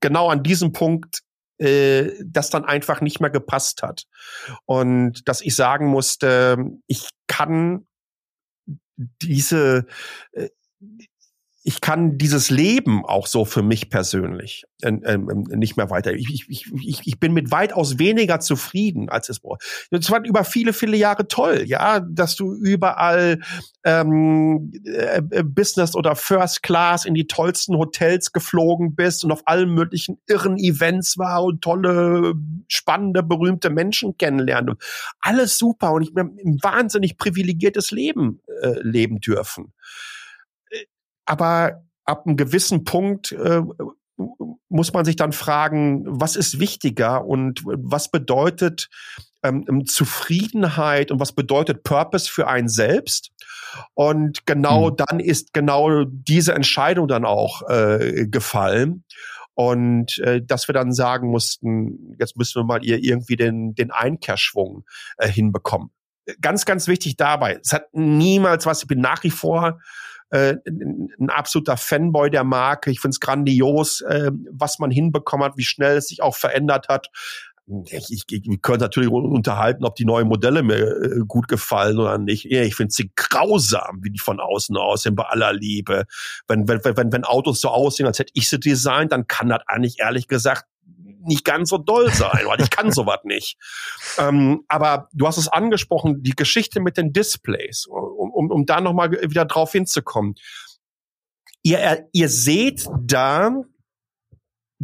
genau 0.00 0.28
an 0.28 0.42
diesem 0.42 0.72
Punkt 0.72 1.22
äh, 1.58 2.12
das 2.24 2.50
dann 2.50 2.64
einfach 2.64 3.00
nicht 3.00 3.20
mehr 3.20 3.30
gepasst 3.30 3.82
hat. 3.82 4.04
Und 4.64 5.28
dass 5.28 5.40
ich 5.40 5.54
sagen 5.54 5.86
musste, 5.86 6.58
ich 6.86 7.08
kann 7.28 7.86
diese, 8.96 9.86
äh, 10.32 10.48
ich 11.64 11.80
kann 11.80 12.18
dieses 12.18 12.50
Leben 12.50 13.04
auch 13.04 13.26
so 13.28 13.44
für 13.44 13.62
mich 13.62 13.88
persönlich 13.88 14.64
äh, 14.82 14.88
äh, 14.88 15.18
nicht 15.18 15.76
mehr 15.76 15.90
weiter. 15.90 16.12
Ich, 16.12 16.46
ich, 16.48 16.72
ich, 16.84 17.00
ich 17.04 17.20
bin 17.20 17.32
mit 17.32 17.52
weitaus 17.52 17.98
weniger 17.98 18.40
zufrieden 18.40 19.08
als 19.08 19.28
es 19.28 19.44
war. 19.44 19.58
Das 19.90 20.10
war 20.10 20.24
über 20.24 20.42
viele, 20.44 20.72
viele 20.72 20.96
Jahre 20.96 21.28
toll, 21.28 21.62
ja, 21.66 22.00
dass 22.00 22.34
du 22.34 22.52
überall 22.52 23.38
ähm, 23.84 24.72
äh, 24.84 25.22
Business 25.44 25.94
oder 25.94 26.16
First 26.16 26.64
Class 26.64 27.04
in 27.04 27.14
die 27.14 27.28
tollsten 27.28 27.76
Hotels 27.76 28.32
geflogen 28.32 28.96
bist 28.96 29.24
und 29.24 29.30
auf 29.30 29.42
allen 29.44 29.72
möglichen 29.72 30.18
irren 30.26 30.58
Events 30.58 31.16
war 31.16 31.44
und 31.44 31.62
tolle, 31.62 32.34
spannende, 32.66 33.22
berühmte 33.22 33.70
Menschen 33.70 34.16
kennenlernen. 34.18 34.74
Alles 35.20 35.58
super 35.58 35.92
und 35.92 36.02
ich 36.02 36.12
bin 36.12 36.36
ein 36.44 36.58
wahnsinnig 36.60 37.18
privilegiertes 37.18 37.92
Leben 37.92 38.40
äh, 38.62 38.80
leben 38.80 39.20
dürfen 39.20 39.72
aber 41.24 41.82
ab 42.04 42.26
einem 42.26 42.36
gewissen 42.36 42.84
Punkt 42.84 43.32
äh, 43.32 43.62
muss 44.68 44.92
man 44.92 45.04
sich 45.04 45.16
dann 45.16 45.32
fragen, 45.32 46.04
was 46.06 46.36
ist 46.36 46.60
wichtiger 46.60 47.24
und 47.24 47.62
was 47.64 48.10
bedeutet 48.10 48.88
ähm, 49.42 49.84
Zufriedenheit 49.86 51.10
und 51.10 51.20
was 51.20 51.32
bedeutet 51.32 51.82
Purpose 51.82 52.30
für 52.30 52.46
einen 52.46 52.68
selbst? 52.68 53.30
Und 53.94 54.46
genau 54.46 54.90
mhm. 54.90 54.96
dann 54.96 55.20
ist 55.20 55.52
genau 55.52 56.04
diese 56.04 56.54
Entscheidung 56.54 57.08
dann 57.08 57.24
auch 57.24 57.68
äh, 57.68 58.26
gefallen. 58.26 59.04
Und 59.54 60.18
äh, 60.18 60.40
dass 60.42 60.68
wir 60.68 60.72
dann 60.72 60.92
sagen 60.92 61.28
mussten, 61.28 62.16
jetzt 62.18 62.36
müssen 62.36 62.60
wir 62.60 62.64
mal 62.64 62.84
ihr 62.84 63.02
irgendwie 63.02 63.36
den, 63.36 63.74
den 63.74 63.90
Einkehrschwung 63.90 64.84
äh, 65.18 65.28
hinbekommen. 65.28 65.90
Ganz, 66.40 66.64
ganz 66.64 66.88
wichtig 66.88 67.16
dabei. 67.16 67.58
Es 67.62 67.72
hat 67.72 67.92
niemals 67.92 68.64
was, 68.64 68.82
ich 68.82 68.88
bin 68.88 69.00
nach 69.00 69.22
wie 69.24 69.30
vor 69.30 69.80
äh, 70.32 70.56
ein 70.66 71.28
absoluter 71.28 71.76
Fanboy 71.76 72.30
der 72.30 72.42
Marke. 72.42 72.90
Ich 72.90 73.00
finde 73.00 73.14
es 73.14 73.20
grandios, 73.20 74.00
äh, 74.00 74.30
was 74.50 74.78
man 74.78 74.90
hinbekommen 74.90 75.44
hat, 75.44 75.58
wie 75.58 75.64
schnell 75.64 75.98
es 75.98 76.08
sich 76.08 76.22
auch 76.22 76.34
verändert 76.34 76.88
hat. 76.88 77.08
Ich, 77.90 78.10
ich, 78.10 78.24
ich 78.28 78.62
könnte 78.62 78.84
natürlich 78.84 79.10
unterhalten, 79.10 79.84
ob 79.84 79.94
die 79.94 80.04
neuen 80.04 80.26
Modelle 80.26 80.62
mir 80.62 80.78
äh, 80.78 81.20
gut 81.28 81.48
gefallen 81.48 81.98
oder 81.98 82.18
nicht. 82.18 82.46
Ich 82.46 82.74
finde 82.74 82.92
sie 82.92 83.12
grausam, 83.14 84.00
wie 84.02 84.10
die 84.10 84.18
von 84.18 84.40
außen 84.40 84.76
aussehen, 84.76 85.14
bei 85.14 85.24
aller 85.24 85.52
Liebe. 85.52 86.04
Wenn, 86.48 86.66
wenn, 86.66 86.80
wenn, 86.82 87.12
wenn 87.12 87.24
Autos 87.24 87.60
so 87.60 87.68
aussehen, 87.68 88.06
als 88.06 88.18
hätte 88.18 88.32
ich 88.34 88.48
sie 88.48 88.58
designt, 88.58 89.12
dann 89.12 89.26
kann 89.26 89.50
das 89.50 89.60
eigentlich 89.66 90.00
ehrlich 90.00 90.28
gesagt 90.28 90.64
nicht 91.24 91.44
ganz 91.44 91.70
so 91.70 91.78
doll 91.78 92.12
sein, 92.12 92.46
weil 92.46 92.60
ich 92.60 92.70
kann 92.70 92.92
sowas 92.92 93.20
nicht. 93.24 93.58
Ähm, 94.18 94.64
aber 94.68 95.08
du 95.12 95.26
hast 95.26 95.38
es 95.38 95.48
angesprochen, 95.48 96.22
die 96.22 96.36
Geschichte 96.36 96.80
mit 96.80 96.96
den 96.96 97.12
Displays, 97.12 97.86
um, 97.86 98.30
um, 98.30 98.50
um 98.50 98.66
da 98.66 98.80
nochmal 98.80 99.12
wieder 99.12 99.44
drauf 99.44 99.72
hinzukommen. 99.72 100.34
Ihr, 101.62 102.08
ihr 102.12 102.28
seht 102.28 102.86
da 103.00 103.62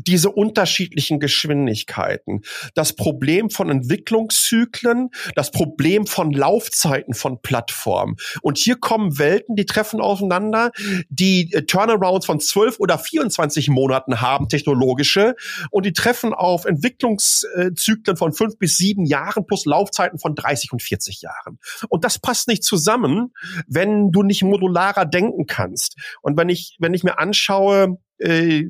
diese 0.06 0.30
unterschiedlichen 0.30 1.18
Geschwindigkeiten, 1.20 2.42
das 2.74 2.94
Problem 2.94 3.50
von 3.50 3.70
Entwicklungszyklen, 3.70 5.10
das 5.34 5.50
Problem 5.50 6.06
von 6.06 6.30
Laufzeiten 6.30 7.14
von 7.14 7.40
Plattformen. 7.42 8.16
Und 8.42 8.58
hier 8.58 8.76
kommen 8.76 9.18
Welten, 9.18 9.56
die 9.56 9.66
treffen 9.66 10.00
aufeinander, 10.00 10.70
die 11.08 11.52
äh, 11.52 11.62
Turnarounds 11.62 12.26
von 12.26 12.40
12 12.40 12.78
oder 12.78 12.98
24 12.98 13.68
Monaten 13.68 14.20
haben, 14.20 14.48
technologische, 14.48 15.34
und 15.70 15.84
die 15.86 15.92
treffen 15.92 16.32
auf 16.32 16.64
Entwicklungszyklen 16.64 18.16
von 18.16 18.32
fünf 18.32 18.58
bis 18.58 18.76
sieben 18.76 19.04
Jahren 19.04 19.46
plus 19.46 19.64
Laufzeiten 19.64 20.18
von 20.18 20.34
30 20.34 20.72
und 20.72 20.82
40 20.82 21.22
Jahren. 21.22 21.58
Und 21.88 22.04
das 22.04 22.18
passt 22.18 22.48
nicht 22.48 22.62
zusammen, 22.62 23.32
wenn 23.66 24.12
du 24.12 24.22
nicht 24.22 24.42
modularer 24.42 25.04
denken 25.04 25.46
kannst. 25.46 25.96
Und 26.22 26.36
wenn 26.36 26.48
ich, 26.48 26.76
wenn 26.78 26.94
ich 26.94 27.04
mir 27.04 27.18
anschaue, 27.18 27.98
äh, 28.18 28.64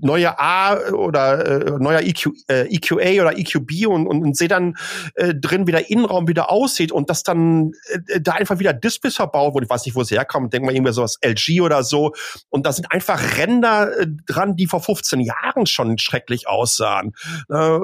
neue 0.00 0.38
A 0.38 0.90
oder 0.92 1.66
äh, 1.66 1.78
neuer 1.78 2.00
EQ, 2.00 2.28
äh, 2.48 2.74
EQA 2.74 3.22
oder 3.22 3.38
EQB 3.38 3.86
und, 3.86 4.06
und, 4.06 4.22
und 4.22 4.36
sehe 4.36 4.48
dann 4.48 4.76
äh, 5.14 5.34
drin, 5.34 5.66
wie 5.66 5.72
der 5.72 5.90
Innenraum 5.90 6.28
wieder 6.28 6.50
aussieht 6.50 6.92
und 6.92 7.10
dass 7.10 7.22
dann 7.22 7.72
äh, 8.08 8.20
da 8.20 8.32
einfach 8.32 8.58
wieder 8.58 8.72
Displays 8.72 9.16
verbaut 9.16 9.54
wurden. 9.54 9.64
Ich 9.64 9.70
weiß 9.70 9.84
nicht, 9.86 9.94
wo 9.94 10.02
es 10.02 10.10
herkommt. 10.10 10.52
Denk 10.52 10.64
mal 10.64 10.74
irgendwie 10.74 10.92
sowas 10.92 11.18
LG 11.22 11.60
oder 11.60 11.82
so. 11.82 12.12
Und 12.48 12.66
da 12.66 12.72
sind 12.72 12.90
einfach 12.92 13.38
Ränder 13.38 13.98
äh, 13.98 14.06
dran, 14.26 14.56
die 14.56 14.66
vor 14.66 14.80
15 14.80 15.20
Jahren 15.20 15.66
schon 15.66 15.98
schrecklich 15.98 16.48
aussahen. 16.48 17.12
Äh, 17.48 17.78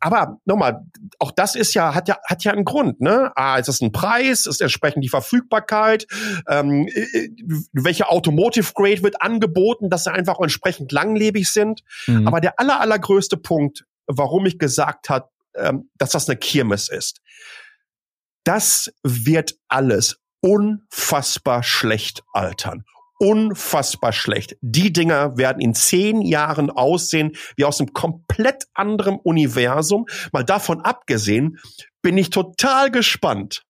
aber 0.00 0.38
nochmal, 0.44 0.84
auch 1.18 1.30
das 1.30 1.54
ist 1.54 1.74
ja, 1.74 1.94
hat 1.94 2.08
ja, 2.08 2.18
hat 2.26 2.44
ja 2.44 2.52
einen 2.52 2.64
Grund, 2.64 3.00
ne? 3.00 3.32
Ah, 3.36 3.56
ist 3.56 3.68
das 3.68 3.80
ein 3.80 3.92
Preis? 3.92 4.46
Ist 4.46 4.60
entsprechend 4.60 5.04
die 5.04 5.08
Verfügbarkeit? 5.08 6.06
Ähm, 6.48 6.88
äh, 6.88 7.00
äh 7.00 7.30
welche 7.72 8.08
Automotive 8.08 8.72
Grade 8.74 9.02
wird 9.02 9.22
angeboten, 9.22 9.90
dass 9.90 10.04
sie 10.04 10.12
einfach 10.12 10.38
entsprechend 10.40 10.92
langlebig 10.92 11.43
sind. 11.50 11.82
Mhm. 12.06 12.26
Aber 12.26 12.40
der 12.40 12.58
aller, 12.58 12.80
allergrößte 12.80 13.36
Punkt, 13.36 13.84
warum 14.06 14.46
ich 14.46 14.58
gesagt 14.58 15.08
habe, 15.08 15.28
ähm, 15.54 15.90
dass 15.96 16.10
das 16.10 16.28
eine 16.28 16.36
Kirmes 16.36 16.88
ist. 16.88 17.20
Das 18.44 18.92
wird 19.02 19.56
alles 19.68 20.20
unfassbar 20.40 21.62
schlecht 21.62 22.22
altern 22.32 22.84
unfassbar 23.18 24.12
schlecht. 24.12 24.56
Die 24.60 24.92
Dinger 24.92 25.36
werden 25.36 25.60
in 25.60 25.74
zehn 25.74 26.20
Jahren 26.20 26.70
aussehen 26.70 27.32
wie 27.56 27.64
aus 27.64 27.80
einem 27.80 27.92
komplett 27.92 28.64
anderen 28.74 29.16
Universum. 29.16 30.06
Mal 30.32 30.44
davon 30.44 30.80
abgesehen, 30.80 31.58
bin 32.02 32.18
ich 32.18 32.30
total 32.30 32.90
gespannt, 32.90 33.62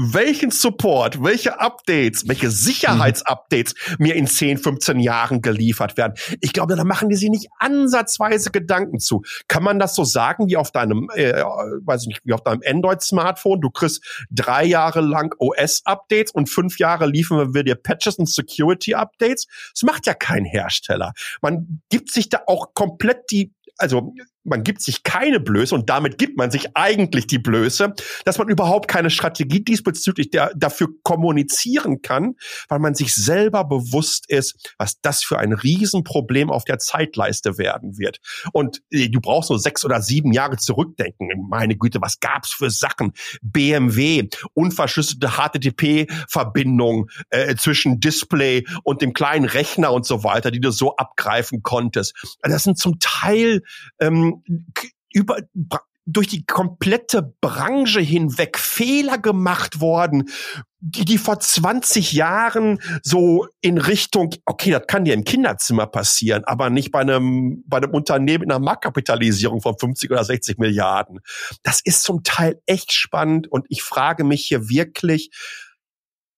welchen 0.00 0.52
Support, 0.52 1.24
welche 1.24 1.58
Updates, 1.58 2.28
welche 2.28 2.52
Sicherheitsupdates 2.52 3.74
mir 3.98 4.14
in 4.14 4.28
10, 4.28 4.58
15 4.58 5.00
Jahren 5.00 5.42
geliefert 5.42 5.96
werden. 5.96 6.14
Ich 6.40 6.52
glaube, 6.52 6.76
da 6.76 6.84
machen 6.84 7.08
die 7.08 7.16
sich 7.16 7.30
nicht 7.30 7.48
ansatzweise 7.58 8.52
Gedanken 8.52 9.00
zu. 9.00 9.22
Kann 9.48 9.64
man 9.64 9.80
das 9.80 9.96
so 9.96 10.04
sagen 10.04 10.48
wie 10.48 10.56
auf 10.56 10.70
deinem, 10.70 11.08
äh, 11.14 11.42
weiß 11.42 12.02
ich 12.02 12.08
nicht, 12.08 12.20
wie 12.24 12.32
auf 12.32 12.44
deinem 12.44 12.62
Android-Smartphone? 12.64 13.60
Du 13.60 13.70
kriegst 13.70 14.26
drei 14.30 14.64
Jahre 14.64 15.00
lang 15.00 15.34
OS-Updates 15.38 16.30
und 16.30 16.48
fünf 16.48 16.78
Jahre 16.78 17.06
liefern 17.06 17.52
wir 17.52 17.64
dir 17.64 17.74
Patches 17.74 18.16
und 18.16 18.28
Security-Updates. 18.28 19.46
Das 19.74 19.82
macht 19.82 20.06
ja 20.06 20.14
kein 20.14 20.44
Hersteller. 20.44 21.12
Man 21.42 21.82
gibt 21.88 22.12
sich 22.12 22.28
da 22.28 22.42
auch 22.46 22.72
komplett 22.72 23.32
die 23.32 23.52
also 23.78 24.12
man 24.48 24.64
gibt 24.64 24.82
sich 24.82 25.02
keine 25.02 25.40
Blöße 25.40 25.74
und 25.74 25.88
damit 25.90 26.18
gibt 26.18 26.36
man 26.36 26.50
sich 26.50 26.76
eigentlich 26.76 27.26
die 27.26 27.38
Blöße, 27.38 27.94
dass 28.24 28.38
man 28.38 28.48
überhaupt 28.48 28.88
keine 28.88 29.10
Strategie 29.10 29.60
diesbezüglich 29.60 30.30
der, 30.30 30.52
dafür 30.56 30.88
kommunizieren 31.02 32.02
kann, 32.02 32.36
weil 32.68 32.78
man 32.78 32.94
sich 32.94 33.14
selber 33.14 33.64
bewusst 33.64 34.28
ist, 34.28 34.74
was 34.78 35.00
das 35.00 35.22
für 35.22 35.38
ein 35.38 35.52
Riesenproblem 35.52 36.50
auf 36.50 36.64
der 36.64 36.78
Zeitleiste 36.78 37.58
werden 37.58 37.98
wird. 37.98 38.20
Und 38.52 38.82
äh, 38.90 39.08
du 39.08 39.20
brauchst 39.20 39.50
nur 39.50 39.58
sechs 39.58 39.84
oder 39.84 40.02
sieben 40.02 40.32
Jahre 40.32 40.56
zurückdenken. 40.56 41.28
Meine 41.48 41.76
Güte, 41.76 42.00
was 42.00 42.20
gab's 42.20 42.52
für 42.52 42.70
Sachen? 42.70 43.12
BMW, 43.42 44.28
unverschlüsselte 44.54 45.32
HTTP-Verbindung 45.36 47.10
äh, 47.30 47.54
zwischen 47.56 48.00
Display 48.00 48.66
und 48.82 49.02
dem 49.02 49.12
kleinen 49.12 49.44
Rechner 49.44 49.92
und 49.92 50.06
so 50.06 50.24
weiter, 50.24 50.50
die 50.50 50.60
du 50.60 50.70
so 50.70 50.96
abgreifen 50.96 51.62
konntest. 51.62 52.14
Das 52.42 52.64
sind 52.64 52.78
zum 52.78 52.98
Teil 52.98 53.62
ähm, 54.00 54.37
über 55.12 55.38
durch 56.10 56.28
die 56.28 56.46
komplette 56.46 57.34
Branche 57.42 58.00
hinweg 58.00 58.58
Fehler 58.58 59.18
gemacht 59.18 59.80
worden, 59.80 60.30
die, 60.80 61.04
die 61.04 61.18
vor 61.18 61.38
20 61.38 62.14
Jahren 62.14 62.80
so 63.02 63.46
in 63.60 63.76
Richtung, 63.76 64.30
okay, 64.46 64.70
das 64.70 64.86
kann 64.86 65.04
dir 65.04 65.12
im 65.12 65.24
Kinderzimmer 65.24 65.86
passieren, 65.86 66.44
aber 66.44 66.70
nicht 66.70 66.92
bei 66.92 67.00
einem, 67.00 67.62
bei 67.66 67.76
einem 67.76 67.90
Unternehmen 67.90 68.44
in 68.44 68.50
einer 68.50 68.64
Marktkapitalisierung 68.64 69.60
von 69.60 69.76
50 69.78 70.10
oder 70.10 70.24
60 70.24 70.56
Milliarden. 70.56 71.20
Das 71.62 71.82
ist 71.84 72.04
zum 72.04 72.22
Teil 72.22 72.58
echt 72.64 72.92
spannend 72.92 73.46
und 73.52 73.66
ich 73.68 73.82
frage 73.82 74.24
mich 74.24 74.46
hier 74.46 74.70
wirklich, 74.70 75.30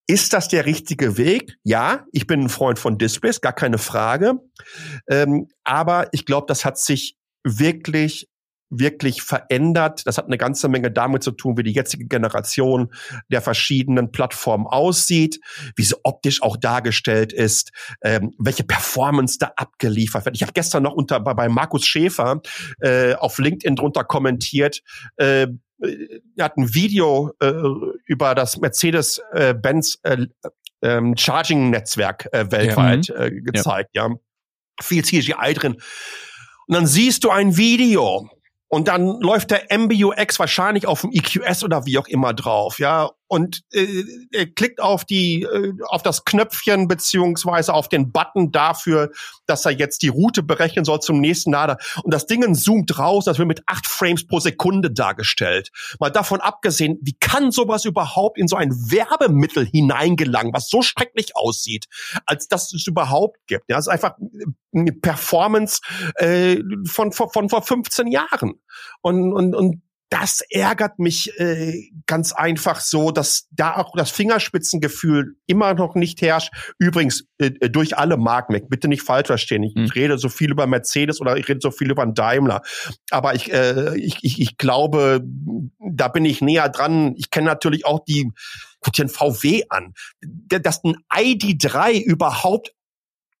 ist 0.05 0.33
das 0.33 0.49
der 0.49 0.65
richtige 0.65 1.17
Weg? 1.17 1.55
Ja, 1.63 2.05
ich 2.11 2.27
bin 2.27 2.41
ein 2.41 2.49
Freund 2.49 2.77
von 2.77 2.97
Displays, 2.97 3.39
gar 3.39 3.53
keine 3.53 3.77
Frage. 3.77 4.33
Ähm, 5.07 5.47
aber 5.63 6.09
ich 6.11 6.25
glaube, 6.25 6.47
das 6.47 6.65
hat 6.65 6.77
sich 6.77 7.15
wirklich 7.43 8.27
wirklich 8.71 9.21
verändert. 9.21 10.07
Das 10.07 10.17
hat 10.17 10.25
eine 10.25 10.37
ganze 10.37 10.69
Menge 10.69 10.91
damit 10.91 11.21
zu 11.23 11.31
tun, 11.31 11.57
wie 11.57 11.63
die 11.63 11.73
jetzige 11.73 12.05
Generation 12.05 12.91
der 13.29 13.41
verschiedenen 13.41 14.11
Plattformen 14.11 14.65
aussieht, 14.65 15.39
wie 15.75 15.83
sie 15.83 15.95
optisch 16.03 16.41
auch 16.41 16.57
dargestellt 16.57 17.33
ist, 17.33 17.71
ähm, 18.01 18.33
welche 18.39 18.63
Performance 18.63 19.37
da 19.39 19.51
abgeliefert 19.57 20.25
wird. 20.25 20.35
Ich 20.35 20.41
habe 20.41 20.53
gestern 20.53 20.83
noch 20.83 20.93
unter 20.93 21.19
bei, 21.19 21.33
bei 21.33 21.49
Markus 21.49 21.85
Schäfer 21.85 22.41
äh, 22.79 23.13
auf 23.15 23.37
LinkedIn 23.37 23.75
drunter 23.75 24.05
kommentiert. 24.05 24.81
Äh, 25.17 25.47
er 26.37 26.45
hat 26.45 26.57
ein 26.57 26.73
Video 26.73 27.31
äh, 27.41 27.53
über 28.05 28.35
das 28.35 28.57
Mercedes-Benz 28.57 29.99
äh, 30.03 30.27
äh, 30.81 31.01
Charging-Netzwerk 31.17 32.29
äh, 32.31 32.51
weltweit 32.51 33.07
ja. 33.07 33.15
äh, 33.15 33.31
gezeigt. 33.41 33.89
Ja. 33.93 34.07
ja. 34.07 34.15
Viel 34.81 35.03
CGI 35.03 35.53
drin. 35.53 35.77
Und 36.71 36.75
dann 36.75 36.87
siehst 36.87 37.25
du 37.25 37.29
ein 37.29 37.57
Video. 37.57 38.29
Und 38.69 38.87
dann 38.87 39.19
läuft 39.19 39.51
der 39.51 39.77
MBUX 39.77 40.39
wahrscheinlich 40.39 40.87
auf 40.87 41.01
dem 41.01 41.11
EQS 41.11 41.65
oder 41.65 41.85
wie 41.85 41.97
auch 41.97 42.07
immer 42.07 42.33
drauf, 42.33 42.79
ja 42.79 43.11
und 43.31 43.61
äh, 43.71 44.03
er 44.33 44.45
klickt 44.45 44.81
auf 44.81 45.05
die 45.05 45.43
äh, 45.43 45.71
auf 45.87 46.03
das 46.03 46.25
Knöpfchen 46.25 46.89
beziehungsweise 46.89 47.73
auf 47.73 47.87
den 47.87 48.11
Button 48.11 48.51
dafür, 48.51 49.09
dass 49.45 49.65
er 49.65 49.71
jetzt 49.71 50.01
die 50.01 50.09
Route 50.09 50.43
berechnen 50.43 50.83
soll 50.83 50.99
zum 50.99 51.21
nächsten 51.21 51.53
Lader 51.53 51.77
und 52.03 52.13
das 52.13 52.25
Ding 52.25 52.41
zoomt 52.53 52.99
raus, 52.99 53.23
das 53.23 53.37
wird 53.37 53.47
mit 53.47 53.61
acht 53.67 53.87
Frames 53.87 54.27
pro 54.27 54.41
Sekunde 54.41 54.91
dargestellt. 54.91 55.69
Mal 55.97 56.09
davon 56.09 56.41
abgesehen, 56.41 56.99
wie 57.01 57.15
kann 57.21 57.51
sowas 57.51 57.85
überhaupt 57.85 58.37
in 58.37 58.49
so 58.49 58.57
ein 58.57 58.71
Werbemittel 58.71 59.65
hineingelangen, 59.65 60.51
was 60.51 60.67
so 60.67 60.81
schrecklich 60.81 61.33
aussieht, 61.37 61.85
als 62.25 62.49
dass 62.49 62.73
es 62.73 62.85
überhaupt 62.85 63.37
gibt. 63.47 63.63
Ja, 63.69 63.77
es 63.77 63.87
ist 63.87 63.93
einfach 63.93 64.17
eine 64.73 64.91
Performance 64.91 65.79
äh, 66.15 66.57
von, 66.85 67.13
von 67.13 67.29
von 67.29 67.47
vor 67.47 67.61
15 67.61 68.07
Jahren 68.07 68.59
und 68.99 69.31
und 69.31 69.55
und 69.55 69.81
das 70.11 70.41
ärgert 70.49 70.99
mich 70.99 71.39
äh, 71.39 71.89
ganz 72.05 72.33
einfach 72.33 72.81
so, 72.81 73.11
dass 73.11 73.47
da 73.49 73.77
auch 73.77 73.93
das 73.95 74.11
Fingerspitzengefühl 74.11 75.37
immer 75.47 75.73
noch 75.73 75.95
nicht 75.95 76.21
herrscht. 76.21 76.53
Übrigens 76.77 77.23
äh, 77.37 77.51
äh 77.61 77.69
durch 77.69 77.97
alle 77.97 78.17
Marken 78.17 78.51
Bitte 78.67 78.89
nicht 78.89 79.03
falsch 79.03 79.27
verstehen. 79.27 79.63
Ich, 79.63 79.73
hm. 79.73 79.85
rede 79.85 80.17
so 80.17 80.27
viel 80.27 80.51
über 80.51 80.67
Mercedes 80.67 81.21
oder 81.21 81.37
ich 81.37 81.47
rede 81.47 81.61
so 81.61 81.71
viel 81.71 81.89
über 81.89 82.03
einen 82.03 82.13
Daimler. 82.13 82.61
Aber 83.09 83.35
ich, 83.35 83.53
äh, 83.53 83.97
ich, 83.97 84.17
ich, 84.21 84.41
ich 84.41 84.57
glaube, 84.57 85.23
da 85.79 86.09
bin 86.09 86.25
ich 86.25 86.41
näher 86.41 86.67
dran. 86.67 87.15
Ich 87.15 87.29
kenne 87.29 87.47
natürlich 87.47 87.85
auch 87.85 88.03
die 88.03 88.29
guck 88.81 88.93
dir 88.93 89.05
ein 89.05 89.09
VW 89.09 89.63
an. 89.69 89.93
Dass 90.21 90.83
ein 90.83 90.97
ID3 91.09 92.01
überhaupt 92.01 92.73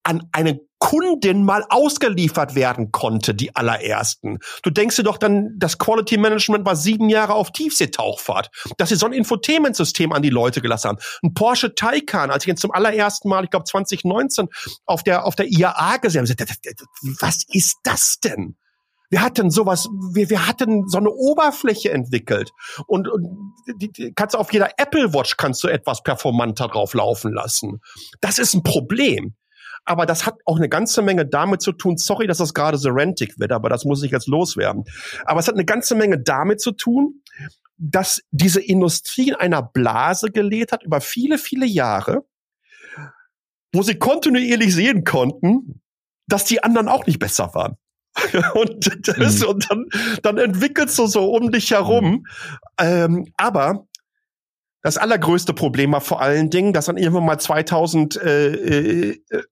an 0.03 0.27
eine 0.31 0.59
Kundin 0.79 1.43
mal 1.43 1.63
ausgeliefert 1.69 2.55
werden 2.55 2.91
konnte, 2.91 3.35
die 3.35 3.55
allerersten. 3.55 4.39
Du 4.63 4.71
denkst 4.71 4.95
dir 4.95 5.03
doch 5.03 5.17
dann, 5.17 5.53
das 5.57 5.77
Quality 5.77 6.17
Management 6.17 6.65
war 6.65 6.75
sieben 6.75 7.07
Jahre 7.07 7.35
auf 7.35 7.51
Tiefseetauchfahrt, 7.51 8.49
dass 8.77 8.89
sie 8.89 8.95
so 8.95 9.05
ein 9.05 9.13
Infotainment-System 9.13 10.11
an 10.11 10.23
die 10.23 10.31
Leute 10.31 10.59
gelassen 10.59 10.89
haben. 10.89 10.97
Ein 11.21 11.35
Porsche 11.35 11.75
Taycan, 11.75 12.31
als 12.31 12.43
ich 12.43 12.47
jetzt 12.47 12.61
zum 12.61 12.71
allerersten 12.71 13.29
Mal, 13.29 13.43
ich 13.43 13.51
glaube 13.51 13.65
2019, 13.65 14.47
auf 14.87 15.03
der, 15.03 15.25
auf 15.25 15.35
der 15.35 15.51
IAA 15.51 15.97
gesehen 15.97 16.27
habe, 16.27 16.51
was 17.19 17.43
ist 17.47 17.77
das 17.83 18.19
denn? 18.19 18.55
Wir 19.11 19.21
hatten 19.21 19.51
sowas, 19.51 19.87
wir, 20.13 20.29
wir 20.29 20.47
hatten 20.47 20.87
so 20.87 20.97
eine 20.97 21.11
Oberfläche 21.11 21.91
entwickelt 21.91 22.51
und, 22.87 23.07
und 23.07 23.53
die, 23.75 23.91
die 23.91 24.13
kannst 24.15 24.35
auf 24.35 24.51
jeder 24.53 24.69
Apple 24.77 25.13
Watch 25.13 25.35
kannst 25.37 25.63
du 25.63 25.67
etwas 25.67 26.01
performanter 26.01 26.69
drauf 26.69 26.93
laufen 26.93 27.33
lassen. 27.33 27.81
Das 28.21 28.39
ist 28.39 28.53
ein 28.55 28.63
Problem. 28.63 29.35
Aber 29.85 30.05
das 30.05 30.25
hat 30.25 30.35
auch 30.45 30.57
eine 30.57 30.69
ganze 30.69 31.01
Menge 31.01 31.25
damit 31.25 31.61
zu 31.61 31.71
tun, 31.71 31.97
sorry, 31.97 32.27
dass 32.27 32.37
das 32.37 32.53
gerade 32.53 32.77
so 32.77 32.89
rentig 32.89 33.39
wird, 33.39 33.51
aber 33.51 33.69
das 33.69 33.83
muss 33.83 34.03
ich 34.03 34.11
jetzt 34.11 34.27
loswerden. 34.27 34.83
Aber 35.25 35.39
es 35.39 35.47
hat 35.47 35.55
eine 35.55 35.65
ganze 35.65 35.95
Menge 35.95 36.19
damit 36.19 36.61
zu 36.61 36.71
tun, 36.71 37.21
dass 37.77 38.21
diese 38.29 38.61
Industrie 38.61 39.29
in 39.29 39.35
einer 39.35 39.63
Blase 39.63 40.31
gelebt 40.31 40.71
hat 40.71 40.83
über 40.83 41.01
viele, 41.01 41.39
viele 41.39 41.65
Jahre, 41.65 42.25
wo 43.73 43.81
sie 43.81 43.95
kontinuierlich 43.95 44.73
sehen 44.75 45.03
konnten, 45.03 45.81
dass 46.27 46.45
die 46.45 46.63
anderen 46.63 46.87
auch 46.87 47.07
nicht 47.07 47.19
besser 47.19 47.53
waren. 47.55 47.77
und, 48.53 49.07
das, 49.07 49.39
mhm. 49.39 49.47
und 49.47 49.71
dann, 49.71 49.85
dann 50.21 50.37
entwickelst 50.37 50.99
du 50.99 51.07
so 51.07 51.33
um 51.33 51.51
dich 51.51 51.71
herum. 51.71 52.05
Mhm. 52.05 52.25
Ähm, 52.77 53.33
aber 53.37 53.87
das 54.83 54.97
allergrößte 54.97 55.53
Problem 55.53 55.91
war 55.91 56.01
vor 56.01 56.21
allen 56.21 56.49
Dingen, 56.49 56.73
dass 56.73 56.85
dann 56.85 56.97
irgendwann 56.97 57.25
mal 57.25 57.39
2007 57.39 58.27
äh, 58.27 59.09
äh, 59.09 59.43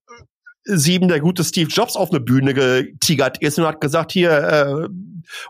der 0.69 1.19
gute 1.19 1.43
Steve 1.43 1.69
Jobs 1.69 1.95
auf 1.95 2.11
eine 2.11 2.19
Bühne 2.19 2.53
getigert 2.53 3.41
ist 3.41 3.57
und 3.57 3.65
hat 3.65 3.81
gesagt, 3.81 4.11
hier, 4.11 4.87
uh, 4.87 4.87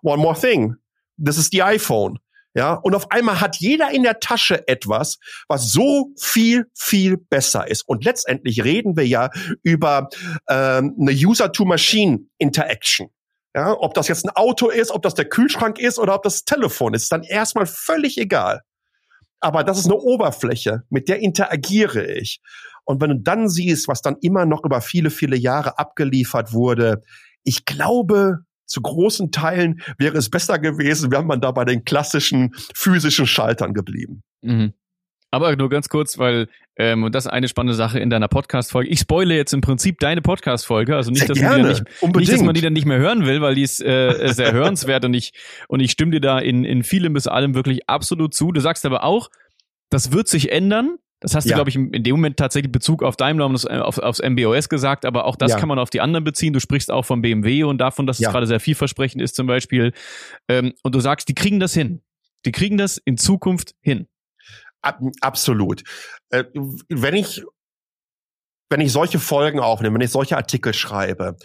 one 0.02 0.22
more 0.22 0.40
thing, 0.40 0.76
this 1.24 1.38
is 1.38 1.50
the 1.52 1.62
iPhone. 1.64 2.20
Ja, 2.56 2.74
und 2.74 2.96
auf 2.96 3.12
einmal 3.12 3.40
hat 3.42 3.58
jeder 3.58 3.92
in 3.92 4.02
der 4.04 4.20
Tasche 4.20 4.68
etwas, 4.68 5.20
was 5.48 5.72
so 5.72 6.10
viel, 6.20 6.66
viel 6.74 7.18
besser 7.18 7.70
ist. 7.70 7.84
Und 7.88 8.04
letztendlich 8.06 8.64
reden 8.64 8.98
wir 8.98 9.06
ja 9.06 9.30
über 9.62 10.10
ähm, 10.50 10.96
eine 11.00 11.12
User-to-Machine-Interaction. 11.12 13.10
Ja, 13.56 13.76
ob 13.80 13.94
das 13.94 14.08
jetzt 14.08 14.26
ein 14.26 14.32
Auto 14.36 14.70
ist, 14.70 14.90
ob 14.92 15.04
das 15.04 15.14
der 15.14 15.26
Kühlschrank 15.26 15.78
ist 15.80 16.00
oder 16.00 16.16
ob 16.16 16.24
das, 16.24 16.44
das 16.44 16.58
Telefon 16.58 16.96
ist, 16.96 17.12
dann 17.12 17.24
erstmal 17.24 17.68
völlig 17.68 18.18
egal 18.18 18.62
aber 19.40 19.64
das 19.64 19.80
ist 19.80 19.86
eine 19.86 19.96
Oberfläche, 19.96 20.84
mit 20.90 21.08
der 21.08 21.20
interagiere 21.20 22.06
ich. 22.06 22.42
Und 22.90 23.02
wenn 23.02 23.12
du 23.12 23.20
dann 23.20 23.50
siehst, 23.50 23.88
was 23.88 24.02
dann 24.02 24.18
immer 24.20 24.48
noch 24.48 24.66
über 24.66 24.82
viele, 24.82 25.12
viele 25.12 25.38
Jahre 25.38 25.78
abgeliefert 25.78 26.54
wurde, 26.54 27.04
ich 27.44 27.66
glaube, 27.66 28.40
zu 28.66 28.82
großen 28.82 29.32
Teilen 29.32 29.82
wäre 30.00 30.18
es 30.18 30.32
besser 30.32 30.58
gewesen, 30.58 31.12
wäre 31.12 31.24
man 31.24 31.40
da 31.40 31.52
bei 31.52 31.66
den 31.66 31.86
klassischen 31.86 32.56
physischen 32.74 33.28
Schaltern 33.28 33.76
geblieben. 33.76 34.24
Mhm. 34.42 34.74
Aber 35.30 35.56
nur 35.56 35.70
ganz 35.70 35.88
kurz, 35.90 36.18
weil 36.18 36.48
Ähm, 36.82 37.04
und 37.04 37.14
das 37.14 37.26
ist 37.26 37.32
eine 37.32 37.48
spannende 37.50 37.76
Sache 37.76 38.00
in 38.00 38.10
deiner 38.10 38.30
Podcast-Folge. 38.30 38.90
Ich 38.90 39.02
spoile 39.02 39.36
jetzt 39.36 39.54
im 39.54 39.60
Prinzip 39.60 40.00
deine 40.00 40.22
Podcast-Folge, 40.22 40.96
also 40.96 41.12
nicht, 41.12 41.20
Sehr 41.20 41.28
dass 41.28 41.38
gerne. 41.38 41.64
man 41.64 41.74
die 41.74 41.74
dann 41.74 42.10
nicht, 42.10 42.16
nicht, 42.16 42.32
dass 42.32 42.42
man 42.42 42.56
die 42.56 42.62
dann 42.62 42.74
nicht 42.74 42.86
mehr 42.86 42.98
hören 42.98 43.26
will, 43.26 43.42
weil 43.42 43.54
die 43.54 43.64
ist 43.64 43.82
äh, 43.84 44.34
sehr 44.34 44.52
hörenswert 44.54 45.06
und 45.06 45.14
ich 45.14 45.34
und 45.68 45.82
ich 45.82 45.92
stimme 45.92 46.12
dir 46.12 46.22
da 46.22 46.40
in 46.40 46.64
in 46.64 46.84
vielem 46.84 47.14
bis 47.14 47.28
allem 47.28 47.54
wirklich 47.54 47.88
absolut 47.88 48.34
zu. 48.34 48.52
Du 48.52 48.62
sagst 48.62 48.86
aber 48.86 49.04
auch, 49.04 49.30
das 49.92 50.12
wird 50.12 50.28
sich 50.28 50.52
ändern. 50.52 50.98
Das 51.22 51.36
hast 51.36 51.46
du, 51.46 51.50
Ja. 51.50 51.56
glaube 51.58 51.70
ich, 51.70 51.76
in 51.76 52.04
dem 52.04 52.16
Moment 52.16 52.38
tatsächlich 52.38 52.72
Bezug 52.72 53.04
auf 53.04 53.18
Daimler 53.18 53.46
und 53.46 53.54
das, 53.54 53.66
äh, 53.66 53.78
auf, 53.80 53.98
aufs 53.98 54.20
MBOS 54.22 54.70
gesagt, 54.70 55.04
aber 55.06 55.26
auch 55.26 55.36
das 55.36 55.52
Ja. 55.52 55.60
kann 55.60 55.68
man 55.68 55.78
auf 55.80 55.90
die 55.90 56.00
anderen 56.02 56.24
beziehen. 56.24 56.54
Du 56.54 56.60
sprichst 56.62 56.92
auch 56.92 57.04
von 57.06 57.22
BMW 57.22 57.64
und 57.64 57.78
davon, 57.80 58.08
dass 58.08 58.20
Ja. 58.20 58.30
es 58.30 58.34
gerade 58.34 58.48
sehr 58.48 58.60
vielversprechend 58.60 59.22
ist 59.22 59.36
zum 59.36 59.46
Beispiel. 59.48 59.92
Ähm, 60.48 60.74
und 60.84 60.96
du 60.96 61.00
sagst, 61.02 61.28
die 61.28 61.36
kriegen 61.36 61.60
das 61.60 61.74
hin. 61.74 62.02
Die 62.46 62.52
kriegen 62.54 62.78
das 62.78 62.98
in 62.98 63.18
Zukunft 63.18 63.76
hin. 63.82 64.08
Ab, 64.82 65.00
absolut. 65.22 65.84
Äh, 66.30 66.46
wenn 66.88 67.16
ich 67.16 67.44
wenn 68.72 68.82
ich 68.82 68.92
solche 68.92 69.18
Folgen 69.18 69.60
aufnehme, 69.60 69.96
wenn 69.96 70.02
ich 70.06 70.12
solche 70.12 70.38
Artikel 70.38 70.76
schreibe, 70.76 71.36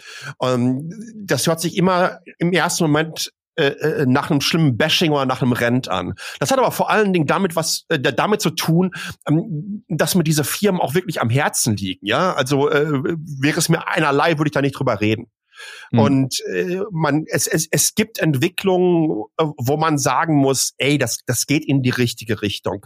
ähm, 0.43 0.91
das 1.15 1.47
hört 1.47 1.59
sich 1.59 1.75
immer 1.75 2.19
im 2.37 2.53
ersten 2.53 2.83
Moment 2.83 3.31
äh, 3.55 3.67
äh, 3.67 4.05
nach 4.05 4.29
einem 4.29 4.41
schlimmen 4.41 4.77
Bashing 4.77 5.11
oder 5.11 5.25
nach 5.25 5.41
einem 5.41 5.53
Rent 5.53 5.87
an. 5.87 6.15
Das 6.39 6.51
hat 6.51 6.59
aber 6.59 6.71
vor 6.71 6.89
allen 6.89 7.13
Dingen 7.13 7.25
damit 7.25 7.55
was 7.55 7.85
äh, 7.89 7.99
damit 7.99 8.41
zu 8.41 8.49
tun, 8.49 8.91
ähm, 9.27 9.85
dass 9.87 10.15
mir 10.15 10.23
diese 10.23 10.43
Firmen 10.43 10.81
auch 10.81 10.93
wirklich 10.93 11.21
am 11.21 11.29
Herzen 11.29 11.75
liegen. 11.77 12.05
Ja, 12.05 12.33
also 12.33 12.69
äh, 12.69 12.85
wäre 13.39 13.57
es 13.59 13.69
mir 13.69 13.87
einerlei, 13.87 14.37
würde 14.37 14.49
ich 14.49 14.53
da 14.53 14.61
nicht 14.61 14.77
drüber 14.77 14.99
reden. 14.99 15.27
Mhm. 15.91 15.99
Und 15.99 16.39
äh, 16.51 16.81
man, 16.91 17.25
es, 17.27 17.47
es, 17.47 17.67
es 17.71 17.95
gibt 17.95 18.19
Entwicklungen, 18.19 19.23
äh, 19.37 19.45
wo 19.57 19.77
man 19.77 19.97
sagen 19.97 20.35
muss, 20.35 20.73
ey, 20.77 20.97
das, 20.97 21.19
das 21.25 21.45
geht 21.45 21.65
in 21.65 21.81
die 21.81 21.89
richtige 21.89 22.41
Richtung. 22.41 22.85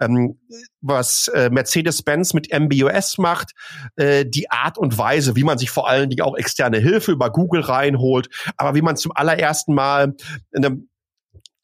Ähm, 0.00 0.38
was 0.80 1.28
äh, 1.28 1.50
Mercedes-Benz 1.50 2.34
mit 2.34 2.52
MBUS 2.52 3.18
macht, 3.18 3.52
äh, 3.96 4.24
die 4.26 4.50
Art 4.50 4.78
und 4.78 4.98
Weise, 4.98 5.36
wie 5.36 5.44
man 5.44 5.58
sich 5.58 5.70
vor 5.70 5.88
allen 5.88 6.10
Dingen 6.10 6.22
auch 6.22 6.36
externe 6.36 6.78
Hilfe 6.78 7.12
über 7.12 7.30
Google 7.30 7.62
reinholt, 7.62 8.28
aber 8.56 8.74
wie 8.74 8.82
man 8.82 8.96
zum 8.96 9.12
allerersten 9.14 9.74
Mal 9.74 10.14
eine, 10.54 10.80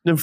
eine 0.05 0.18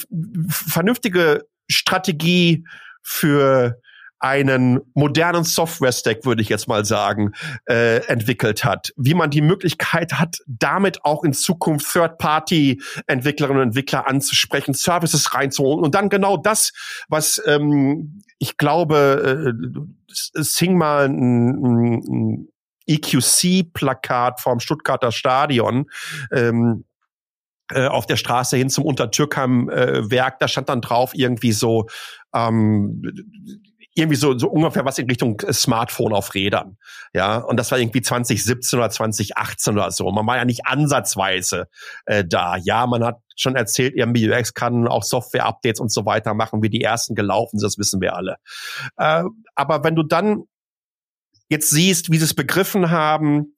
vernünftige 0.49 1.45
Strategie 1.69 2.65
für 3.01 3.79
einen 4.21 4.79
modernen 4.93 5.43
Software-Stack, 5.43 6.25
würde 6.25 6.41
ich 6.41 6.49
jetzt 6.49 6.67
mal 6.67 6.85
sagen, 6.85 7.33
äh, 7.65 8.05
entwickelt 8.05 8.63
hat. 8.63 8.93
Wie 8.95 9.15
man 9.15 9.31
die 9.31 9.41
Möglichkeit 9.41 10.13
hat, 10.13 10.37
damit 10.47 11.03
auch 11.03 11.23
in 11.23 11.33
Zukunft 11.33 11.91
Third-Party-Entwicklerinnen 11.91 13.61
und 13.61 13.67
Entwickler 13.69 14.07
anzusprechen, 14.07 14.73
Services 14.73 15.33
reinzuholen 15.33 15.83
und 15.83 15.95
dann 15.95 16.09
genau 16.09 16.37
das, 16.37 16.71
was 17.09 17.41
ähm, 17.45 18.21
ich 18.37 18.57
glaube, 18.57 19.53
äh, 19.55 20.39
es 20.39 20.57
hing 20.57 20.77
mal 20.77 21.05
ein, 21.05 22.05
ein 22.05 22.47
EQC-Plakat 22.87 24.39
vom 24.39 24.59
Stuttgarter 24.59 25.11
Stadion. 25.11 25.89
Ähm, 26.31 26.85
äh, 27.73 27.87
auf 27.87 28.05
der 28.05 28.17
Straße 28.17 28.57
hin 28.57 28.69
zum 28.69 28.83
Untertürkheim-Werk, 28.83 30.39
da 30.39 30.47
stand 30.47 30.67
dann 30.67 30.81
drauf 30.81 31.11
irgendwie 31.13 31.53
so, 31.53 31.87
ähm, 32.33 33.01
irgendwie 33.93 34.15
so, 34.15 34.37
so 34.37 34.49
ungefähr 34.49 34.85
was 34.85 34.97
in 34.97 35.09
Richtung 35.09 35.41
Smartphone 35.51 36.13
auf 36.13 36.33
Rädern. 36.33 36.77
Ja, 37.13 37.37
und 37.37 37.57
das 37.57 37.71
war 37.71 37.79
irgendwie 37.79 38.01
2017 38.01 38.79
oder 38.79 38.89
2018 38.89 39.73
oder 39.73 39.91
so. 39.91 40.09
Man 40.11 40.25
war 40.25 40.37
ja 40.37 40.45
nicht 40.45 40.65
ansatzweise 40.65 41.67
äh, 42.05 42.23
da. 42.25 42.55
Ja, 42.55 42.87
man 42.87 43.03
hat 43.03 43.19
schon 43.35 43.55
erzählt, 43.55 43.95
MBUX 43.95 44.53
kann 44.53 44.87
auch 44.87 45.03
Software-Updates 45.03 45.81
und 45.81 45.91
so 45.91 46.05
weiter 46.05 46.33
machen, 46.33 46.63
wie 46.63 46.69
die 46.69 46.81
ersten 46.81 47.15
gelaufen 47.15 47.59
sind, 47.59 47.67
das 47.67 47.77
wissen 47.77 47.99
wir 47.99 48.15
alle. 48.15 48.37
Äh, 48.97 49.23
aber 49.55 49.83
wenn 49.83 49.95
du 49.95 50.03
dann 50.03 50.43
jetzt 51.49 51.69
siehst, 51.69 52.11
wie 52.11 52.17
sie 52.17 52.23
es 52.23 52.33
begriffen 52.33 52.91
haben, 52.91 53.55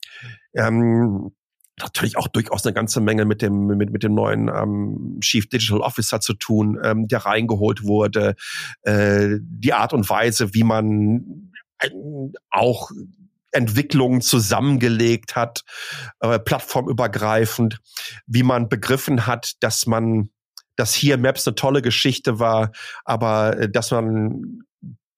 ähm, 0.55 1.35
natürlich 1.79 2.17
auch 2.17 2.27
durchaus 2.27 2.65
eine 2.65 2.73
ganze 2.73 3.01
Menge 3.01 3.25
mit 3.25 3.41
dem 3.41 3.67
mit 3.67 3.91
mit 3.91 4.03
dem 4.03 4.13
neuen 4.13 4.47
ähm, 4.47 5.17
Chief 5.21 5.47
Digital 5.47 5.81
Officer 5.81 6.19
zu 6.21 6.33
tun, 6.33 6.79
ähm, 6.83 7.07
der 7.07 7.19
reingeholt 7.19 7.83
wurde, 7.83 8.35
äh, 8.83 9.37
die 9.41 9.73
Art 9.73 9.93
und 9.93 10.09
Weise, 10.09 10.53
wie 10.53 10.63
man 10.63 11.51
auch 12.49 12.91
Entwicklungen 13.51 14.21
zusammengelegt 14.21 15.35
hat, 15.35 15.63
äh, 16.19 16.39
plattformübergreifend, 16.39 17.79
wie 18.25 18.43
man 18.43 18.69
begriffen 18.69 19.27
hat, 19.27 19.53
dass 19.61 19.85
man, 19.85 20.29
dass 20.75 20.93
hier 20.93 21.17
Maps 21.17 21.47
eine 21.47 21.55
tolle 21.55 21.81
Geschichte 21.81 22.39
war, 22.39 22.71
aber 23.05 23.57
äh, 23.57 23.69
dass 23.69 23.91
man 23.91 24.63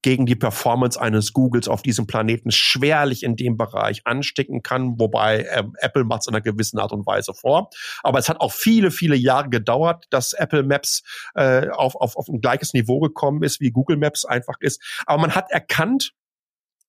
gegen 0.06 0.28
die 0.28 0.36
Performance 0.36 1.02
eines 1.02 1.34
Googles 1.34 1.68
auf 1.68 1.82
diesem 1.82 2.06
Planeten 2.06 2.52
schwerlich 2.52 3.24
in 3.24 3.36
dem 3.36 3.58
Bereich 3.58 4.06
anstecken 4.06 4.62
kann, 4.62 5.00
wobei 5.00 5.40
äh, 5.40 5.64
Apple 5.80 6.04
macht 6.04 6.22
es 6.22 6.28
in 6.28 6.36
einer 6.36 6.44
gewissen 6.44 6.78
Art 6.78 6.92
und 6.92 7.08
Weise 7.08 7.34
vor. 7.34 7.72
Aber 8.04 8.20
es 8.20 8.30
hat 8.30 8.40
auch 8.40 8.52
viele, 8.52 8.92
viele 8.92 9.16
Jahre 9.16 9.50
gedauert, 9.50 10.06
dass 10.12 10.34
Apple 10.34 10.62
Maps 10.62 11.02
äh, 11.34 11.70
auf, 11.70 11.96
auf, 11.96 12.18
auf 12.18 12.28
ein 12.28 12.40
gleiches 12.40 12.76
Niveau 12.76 13.00
gekommen 13.00 13.42
ist, 13.42 13.60
wie 13.62 13.72
Google 13.72 13.98
Maps 13.98 14.26
einfach 14.26 14.58
ist. 14.60 14.80
Aber 15.08 15.20
man 15.20 15.34
hat 15.34 15.50
erkannt, 15.50 16.12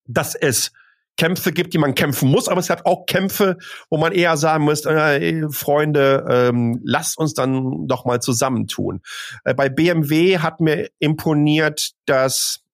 dass 0.05 0.35
es 0.35 0.73
Kämpfe 1.17 1.53
gibt, 1.53 1.73
die 1.73 1.79
man 1.79 1.95
kämpfen 1.95 2.31
muss, 2.31 2.49
aber 2.49 2.61
es 2.61 2.69
hat 2.69 2.85
auch 2.85 3.07
Kämpfe, 3.07 3.57
wo 3.89 3.97
man 3.97 4.13
eher 4.13 4.37
sagen 4.37 4.65
muss, 4.65 4.85
äh, 4.85 5.49
Freunde, 5.49 6.27
ähm, 6.29 6.83
lasst 6.85 7.17
uns 7.17 7.33
dann 7.33 7.89
doch 7.89 8.05
mal 8.05 8.21
zusammentun. 8.21 9.01
Äh, 9.45 9.55
bei 9.55 9.71
BMW 9.71 10.41
hat 10.41 10.61
mir 10.61 10.91
imponiert, 10.99 11.93
dass 12.05 12.66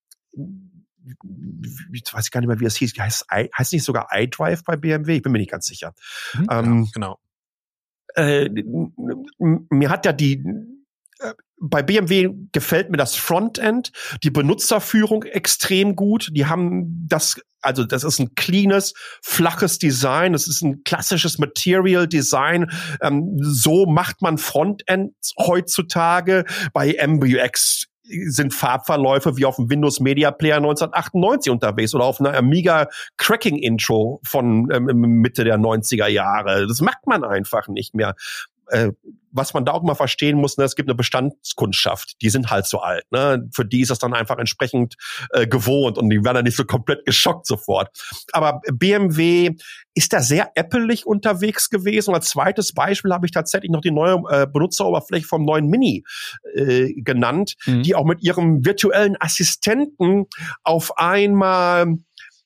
ich 1.93 2.03
weiß 2.13 2.31
gar 2.31 2.41
nicht 2.41 2.49
mehr, 2.49 2.61
wie 2.61 2.65
es 2.65 2.77
hieß. 2.77 2.95
Heißt, 2.99 3.27
heißt 3.31 3.73
nicht 3.73 3.85
sogar 3.85 4.09
iDrive 4.13 4.63
bei 4.65 4.77
BMW? 4.77 5.17
Ich 5.17 5.23
bin 5.23 5.33
mir 5.33 5.39
nicht 5.39 5.51
ganz 5.51 5.67
sicher. 5.67 5.95
Mhm, 6.35 6.47
Ähm, 6.51 6.89
genau. 6.93 7.19
äh, 8.15 8.47
m- 8.47 8.93
m- 9.39 9.67
mir 9.71 9.91
hat 9.91 10.07
ja 10.07 10.13
die 10.13 10.45
äh, 11.21 11.33
bei 11.65 11.83
BMW 11.83 12.31
gefällt 12.51 12.91
mir 12.91 12.97
das 12.97 13.15
Frontend, 13.15 13.93
die 14.25 14.31
Benutzerführung 14.31 15.23
extrem 15.23 15.95
gut. 15.95 16.29
Die 16.33 16.47
haben 16.47 17.07
das, 17.09 17.41
also 17.61 17.85
das 17.85 18.03
ist 18.03 18.19
ein 18.19 18.35
cleanes, 18.35 18.95
flaches 19.23 19.79
Design. 19.79 20.33
Das 20.33 20.49
ist 20.49 20.63
ein 20.63 20.83
klassisches 20.83 21.39
Material 21.39 22.09
Design. 22.09 22.71
Ähm, 23.01 23.39
so 23.41 23.87
macht 23.87 24.23
man 24.23 24.39
Frontends 24.39 25.35
heutzutage. 25.39 26.45
Bei 26.73 26.97
MBUX 27.07 27.87
sind 28.05 28.53
Farbverläufe 28.53 29.37
wie 29.37 29.45
auf 29.45 29.57
dem 29.57 29.71
Windows 29.71 30.01
Media 30.01 30.31
Player 30.31 30.57
1998 30.57 31.51
unterwegs 31.51 31.95
oder 31.95 32.05
auf 32.05 32.21
einer 32.21 32.37
Amiga 32.37 32.89
Cracking 33.17 33.57
Intro 33.57 34.21
von 34.25 34.69
ähm, 34.73 34.87
Mitte 35.21 35.45
der 35.45 35.59
90er 35.59 36.09
Jahre. 36.09 36.67
Das 36.67 36.81
macht 36.81 37.07
man 37.07 37.25
einfach 37.25 37.69
nicht 37.69 37.95
mehr. 37.95 38.15
Äh, 38.73 38.93
was 39.33 39.55
man 39.55 39.65
da 39.65 39.73
auch 39.73 39.83
mal 39.83 39.95
verstehen 39.95 40.37
muss, 40.37 40.59
ne, 40.59 40.65
es 40.65 40.77
gibt 40.77 40.89
eine 40.89 40.95
Bestandskundschaft, 40.95 42.21
die 42.21 42.29
sind 42.29 42.51
halt 42.51 42.67
so 42.67 42.81
alt. 42.81 43.05
Ne? 43.11 43.49
Für 43.53 43.65
die 43.65 43.81
ist 43.81 43.91
das 43.91 43.99
dann 43.99 44.13
einfach 44.13 44.39
entsprechend 44.39 44.97
äh, 45.31 45.47
gewohnt 45.47 45.97
und 45.97 46.11
die 46.11 46.23
werden 46.23 46.37
dann 46.37 46.45
nicht 46.45 46.57
so 46.57 46.65
komplett 46.65 47.07
geschockt 47.07 47.47
sofort. 47.47 47.89
Aber 48.33 48.61
BMW 48.71 49.57
ist 49.95 50.13
da 50.13 50.21
sehr 50.21 50.53
appelig 50.57 51.07
unterwegs 51.07 51.71
gewesen. 51.71 52.11
Und 52.11 52.17
als 52.17 52.29
zweites 52.29 52.73
Beispiel 52.73 53.13
habe 53.13 53.27
ich 53.27 53.33
tatsächlich 53.33 53.71
noch 53.71 53.81
die 53.81 53.91
neue 53.91 54.23
äh, 54.31 54.47
Benutzeroberfläche 54.47 55.27
vom 55.27 55.45
neuen 55.45 55.67
Mini 55.69 56.05
äh, 56.55 56.93
genannt, 56.95 57.55
Mhm. 57.67 57.83
die 57.83 57.95
auch 57.95 58.05
mit 58.05 58.23
ihrem 58.23 58.65
virtuellen 58.65 59.17
Assistenten 59.19 60.27
auf 60.63 60.99
einmal 60.99 61.97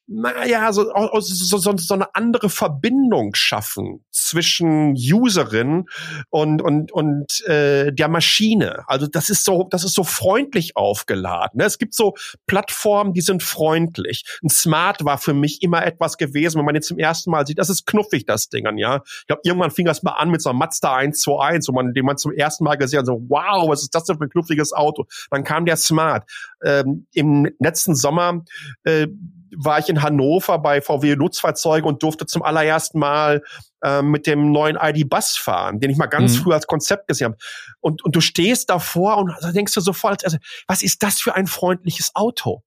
naja, 0.08 0.72
so, 0.72 0.92
so, 1.20 1.58
so, 1.58 1.76
so 1.76 1.94
eine 1.94 2.14
andere 2.14 2.48
Verbindung 2.48 3.34
schaffen 3.34 4.04
zwischen 4.12 4.94
Userin 4.94 5.86
und 6.30 6.62
und 6.62 6.92
und 6.92 7.44
äh, 7.46 7.92
der 7.92 8.08
Maschine. 8.08 8.84
Also 8.86 9.08
das 9.08 9.30
ist 9.30 9.44
so, 9.44 9.66
das 9.70 9.82
ist 9.82 9.94
so 9.94 10.04
freundlich 10.04 10.76
aufgeladen. 10.76 11.58
ne? 11.58 11.64
Es 11.64 11.78
gibt 11.78 11.94
so 11.94 12.14
Plattformen, 12.46 13.14
die 13.14 13.20
sind 13.20 13.42
freundlich. 13.42 14.24
Ein 14.42 14.48
Smart 14.48 15.04
war 15.04 15.18
für 15.18 15.34
mich 15.34 15.62
immer 15.62 15.84
etwas 15.84 16.18
gewesen, 16.18 16.58
wenn 16.58 16.64
man 16.64 16.76
jetzt 16.76 16.88
zum 16.88 16.98
ersten 16.98 17.30
Mal 17.30 17.46
sieht, 17.46 17.58
das 17.58 17.68
ist 17.68 17.86
knuffig 17.86 18.26
das 18.26 18.48
Ding 18.48 18.66
an, 18.66 18.78
ja. 18.78 19.02
Ich 19.04 19.26
glaube, 19.26 19.42
irgendwann 19.44 19.72
fing 19.72 19.86
das 19.86 20.04
mal 20.04 20.12
an 20.12 20.30
mit 20.30 20.40
so 20.40 20.50
einem 20.50 20.60
Mazda 20.60 20.94
121, 20.94 21.68
wo 21.68 21.72
man 21.72 21.94
den 21.94 22.04
man 22.04 22.16
zum 22.16 22.32
ersten 22.32 22.64
Mal 22.64 22.76
gesehen 22.76 23.00
hat, 23.00 23.06
so 23.06 23.24
wow, 23.28 23.68
was 23.68 23.82
ist 23.82 23.94
das 23.94 24.04
denn 24.04 24.18
für 24.18 24.24
ein 24.24 24.30
knuffiges 24.30 24.72
Auto? 24.72 25.06
Dann 25.30 25.42
kam 25.42 25.66
der 25.66 25.76
Smart. 25.76 26.30
Ähm, 26.64 27.06
Im 27.12 27.50
letzten 27.58 27.94
Sommer 27.94 28.44
äh, 28.84 29.08
war 29.56 29.78
ich 29.78 29.88
in 29.88 30.02
Hannover 30.02 30.58
bei 30.58 30.80
VW 30.80 31.16
Nutzfahrzeuge 31.16 31.86
und 31.86 32.02
durfte 32.02 32.26
zum 32.26 32.42
allerersten 32.42 32.98
Mal 32.98 33.42
äh, 33.82 34.02
mit 34.02 34.26
dem 34.26 34.52
neuen 34.52 34.76
ID-Bus 34.80 35.36
fahren, 35.36 35.80
den 35.80 35.90
ich 35.90 35.96
mal 35.96 36.06
ganz 36.06 36.38
Mhm. 36.38 36.42
früh 36.42 36.52
als 36.52 36.66
Konzept 36.66 37.08
gesehen 37.08 37.26
habe. 37.26 37.36
Und, 37.80 38.04
und 38.04 38.16
du 38.16 38.20
stehst 38.20 38.70
davor 38.70 39.18
und 39.18 39.32
da 39.40 39.52
denkst 39.52 39.74
du 39.74 39.80
sofort, 39.80 40.24
also, 40.24 40.38
was 40.66 40.82
ist 40.82 41.02
das 41.02 41.20
für 41.20 41.34
ein 41.34 41.46
freundliches 41.46 42.10
Auto? 42.14 42.62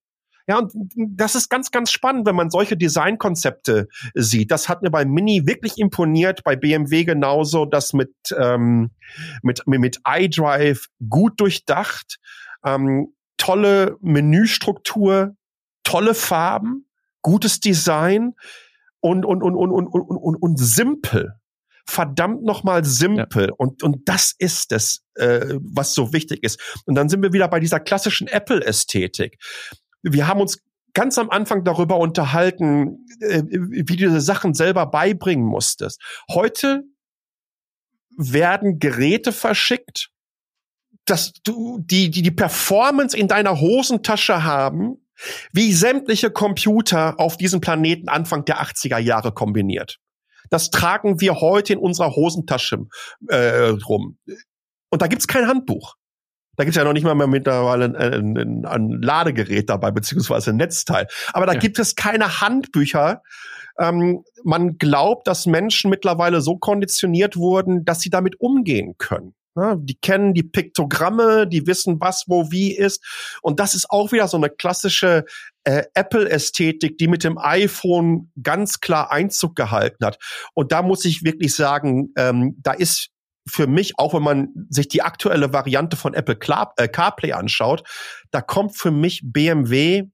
Ja, 0.48 0.58
und 0.58 0.74
das 0.96 1.36
ist 1.36 1.50
ganz, 1.50 1.70
ganz 1.70 1.92
spannend, 1.92 2.26
wenn 2.26 2.36
man 2.36 2.50
solche 2.50 2.76
Designkonzepte 2.76 3.88
sieht. 4.16 4.50
Das 4.50 4.68
hat 4.68 4.82
mir 4.82 4.90
bei 4.90 5.06
Mini 5.06 5.46
wirklich 5.46 5.78
imponiert, 5.78 6.44
bei 6.44 6.56
BMW 6.56 7.04
genauso, 7.04 7.66
das 7.66 7.94
mit, 7.94 8.12
ähm, 8.36 8.90
mit, 9.44 9.62
mit 9.68 10.00
iDrive 10.08 10.88
gut 11.08 11.40
durchdacht, 11.40 12.18
ähm, 12.66 13.14
tolle 13.38 13.98
Menüstruktur, 14.02 15.36
tolle 15.90 16.14
Farben, 16.14 16.88
gutes 17.22 17.60
Design 17.60 18.36
und, 19.00 19.26
und, 19.26 19.42
und, 19.42 19.56
und, 19.56 19.72
und, 19.72 19.88
und, 19.88 20.18
und, 20.18 20.36
und 20.36 20.60
simpel. 20.60 21.34
Verdammt 21.88 22.44
nochmal 22.44 22.86
simpel. 22.86 23.48
Ja. 23.48 23.54
Und, 23.58 23.82
und 23.82 24.08
das 24.08 24.36
ist 24.38 24.72
es, 24.72 25.04
äh, 25.16 25.56
was 25.60 25.96
so 25.96 26.14
wichtig 26.14 26.44
ist. 26.44 26.60
Und 26.86 26.94
dann 26.94 27.10
sind 27.10 27.24
wir 27.24 27.34
wieder 27.34 27.48
bei 27.48 27.60
dieser 27.60 27.80
klassischen 27.80 28.28
Apple-Ästhetik. 28.28 29.40
Wir 30.04 30.28
haben 30.28 30.42
uns 30.42 30.62
ganz 30.94 31.18
am 31.18 31.32
Anfang 31.32 31.64
darüber 31.64 31.98
unterhalten, 31.98 33.08
äh, 33.22 33.42
wie 33.50 33.84
du 33.84 33.96
diese 33.96 34.22
Sachen 34.22 34.54
selber 34.54 34.86
beibringen 34.86 35.46
musstest. 35.46 36.00
Heute 36.30 36.84
werden 38.16 38.78
Geräte 38.78 39.32
verschickt, 39.32 40.12
dass 41.06 41.34
du 41.44 41.80
die 41.80 42.12
die 42.12 42.22
die 42.22 42.32
Performance 42.32 43.18
in 43.18 43.28
deiner 43.28 43.60
Hosentasche 43.60 44.44
haben, 44.44 45.00
wie 45.52 45.74
sämtliche 45.74 46.32
Computer 46.32 47.20
auf 47.20 47.38
diesem 47.38 47.62
Planeten 47.62 48.10
Anfang 48.10 48.46
der 48.46 48.62
80er 48.62 48.98
Jahre 48.98 49.32
kombiniert. 49.32 49.98
Das 50.50 50.70
tragen 50.72 51.22
wir 51.22 51.42
heute 51.42 51.74
in 51.74 51.80
unserer 51.80 52.16
Hosentasche 52.16 52.80
äh, 53.28 53.70
rum. 53.88 54.18
Und 54.90 55.02
da 55.02 55.08
gibt's 55.08 55.28
kein 55.28 55.48
Handbuch. 55.48 55.96
Da 56.56 56.66
gibt's 56.66 56.76
ja 56.76 56.84
noch 56.84 56.94
nicht 56.94 57.06
mal 57.06 57.16
mehr 57.16 57.28
mittlerweile 57.28 57.86
ein, 57.86 58.38
ein, 58.38 58.66
ein 58.66 58.90
Ladegerät 59.02 59.70
dabei, 59.70 59.92
beziehungsweise 59.92 60.50
ein 60.50 60.58
Netzteil. 60.58 61.08
Aber 61.32 61.46
da 61.46 61.54
ja. 61.54 61.60
gibt 61.60 61.80
es 61.80 61.96
keine 61.96 62.42
Handbücher. 62.42 63.22
Ähm, 63.80 64.24
man 64.44 64.78
glaubt, 64.78 65.28
dass 65.28 65.46
Menschen 65.46 65.90
mittlerweile 65.90 66.42
so 66.42 66.58
konditioniert 66.58 67.38
wurden, 67.38 67.86
dass 67.86 68.02
sie 68.02 68.10
damit 68.10 68.42
umgehen 68.42 68.96
können. 68.98 69.36
Ja, 69.60 69.76
die 69.76 69.96
kennen 69.96 70.34
die 70.34 70.44
Piktogramme, 70.44 71.48
die 71.48 71.68
wissen, 71.68 72.00
was 72.00 72.26
wo 72.28 72.52
wie 72.52 72.76
ist. 72.76 73.04
Und 73.42 73.60
das 73.60 73.74
ist 73.74 73.90
auch 73.90 74.12
wieder 74.12 74.28
so 74.28 74.38
eine 74.38 74.50
klassische 74.50 75.26
äh, 75.64 75.84
Apple-Ästhetik, 75.94 76.98
die 76.98 77.08
mit 77.08 77.24
dem 77.24 77.38
iPhone 77.38 78.32
ganz 78.42 78.80
klar 78.80 79.12
Einzug 79.12 79.56
gehalten 79.56 80.06
hat. 80.06 80.18
Und 80.54 80.72
da 80.72 80.82
muss 80.82 81.04
ich 81.06 81.24
wirklich 81.24 81.54
sagen, 81.56 82.14
ähm, 82.16 82.56
da 82.62 82.72
ist 82.72 83.10
für 83.48 83.68
mich, 83.68 83.98
auch 83.98 84.14
wenn 84.14 84.24
man 84.24 84.50
sich 84.70 84.88
die 84.88 85.02
aktuelle 85.02 85.52
Variante 85.52 85.98
von 85.98 86.14
Apple 86.14 86.36
Car 86.36 86.74
äh, 86.78 86.88
CarPlay 86.88 87.34
anschaut, 87.34 87.84
da 88.32 88.42
kommt 88.42 88.78
für 88.78 88.92
mich 88.92 89.22
BMW 89.24 90.08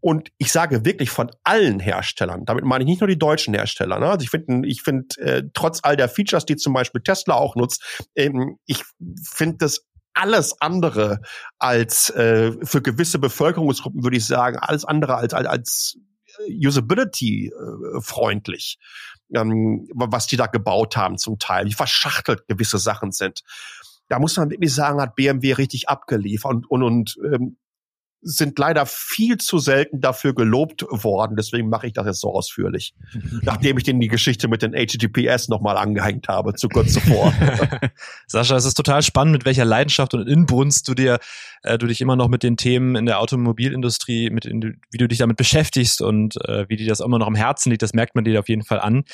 und 0.00 0.30
ich 0.38 0.50
sage 0.50 0.84
wirklich 0.84 1.10
von 1.10 1.30
allen 1.44 1.78
Herstellern, 1.80 2.44
damit 2.44 2.64
meine 2.64 2.84
ich 2.84 2.88
nicht 2.88 3.00
nur 3.00 3.08
die 3.08 3.18
deutschen 3.18 3.54
Hersteller. 3.54 3.98
Ne? 3.98 4.06
Also 4.06 4.24
ich 4.24 4.30
finde, 4.30 4.66
ich 4.66 4.82
finde 4.82 5.20
äh, 5.20 5.42
trotz 5.52 5.80
all 5.82 5.96
der 5.96 6.08
Features, 6.08 6.46
die 6.46 6.56
zum 6.56 6.72
Beispiel 6.72 7.02
Tesla 7.02 7.34
auch 7.34 7.54
nutzt, 7.54 8.02
ähm, 8.14 8.58
ich 8.66 8.82
finde 9.22 9.58
das 9.58 9.86
alles 10.14 10.60
andere 10.60 11.20
als 11.58 12.10
äh, 12.10 12.52
für 12.64 12.82
gewisse 12.82 13.18
Bevölkerungsgruppen 13.18 14.02
würde 14.02 14.16
ich 14.16 14.26
sagen, 14.26 14.58
alles 14.58 14.84
andere 14.84 15.16
als 15.16 15.34
als, 15.34 15.46
als 15.46 15.98
Usability 16.48 17.48
äh, 17.48 18.00
ähm, 19.34 19.88
was 19.94 20.26
die 20.26 20.36
da 20.36 20.46
gebaut 20.46 20.96
haben 20.96 21.18
zum 21.18 21.38
Teil, 21.38 21.66
wie 21.66 21.72
verschachtelt 21.72 22.48
gewisse 22.48 22.78
Sachen 22.78 23.12
sind. 23.12 23.42
Da 24.08 24.18
muss 24.18 24.36
man 24.36 24.50
wirklich 24.50 24.74
sagen, 24.74 25.00
hat 25.00 25.14
BMW 25.14 25.52
richtig 25.52 25.88
abgeliefert 25.88 26.52
und 26.52 26.66
und, 26.68 26.82
und 26.82 27.16
ähm, 27.32 27.56
sind 28.22 28.58
leider 28.58 28.86
viel 28.86 29.38
zu 29.38 29.58
selten 29.58 30.00
dafür 30.00 30.34
gelobt 30.34 30.84
worden. 30.90 31.36
Deswegen 31.36 31.68
mache 31.68 31.86
ich 31.86 31.92
das 31.92 32.06
jetzt 32.06 32.20
so 32.20 32.32
ausführlich. 32.34 32.94
Nachdem 33.42 33.78
ich 33.78 33.84
denen 33.84 34.00
die 34.00 34.08
Geschichte 34.08 34.48
mit 34.48 34.62
den 34.62 34.72
HTTPS 34.72 35.48
nochmal 35.48 35.76
angehängt 35.76 36.28
habe, 36.28 36.54
zu 36.54 36.68
kurz 36.68 36.92
zuvor. 36.92 37.32
Sascha, 38.26 38.56
es 38.56 38.64
ist 38.64 38.74
total 38.74 39.02
spannend, 39.02 39.32
mit 39.32 39.44
welcher 39.44 39.64
Leidenschaft 39.64 40.14
und 40.14 40.28
Inbrunst 40.28 40.86
du 40.88 40.94
dir, 40.94 41.18
äh, 41.62 41.78
du 41.78 41.86
dich 41.86 42.00
immer 42.00 42.16
noch 42.16 42.28
mit 42.28 42.42
den 42.42 42.56
Themen 42.56 42.96
in 42.96 43.06
der 43.06 43.20
Automobilindustrie, 43.20 44.30
mit 44.30 44.44
in, 44.44 44.80
wie 44.90 44.98
du 44.98 45.08
dich 45.08 45.18
damit 45.18 45.36
beschäftigst 45.36 46.02
und 46.02 46.36
äh, 46.46 46.68
wie 46.68 46.76
dir 46.76 46.88
das 46.88 47.00
immer 47.00 47.18
noch 47.18 47.26
am 47.26 47.34
Herzen 47.34 47.70
liegt. 47.70 47.82
Das 47.82 47.94
merkt 47.94 48.14
man 48.14 48.24
dir 48.24 48.38
auf 48.38 48.48
jeden 48.48 48.64
Fall 48.64 48.80
an. 48.80 49.04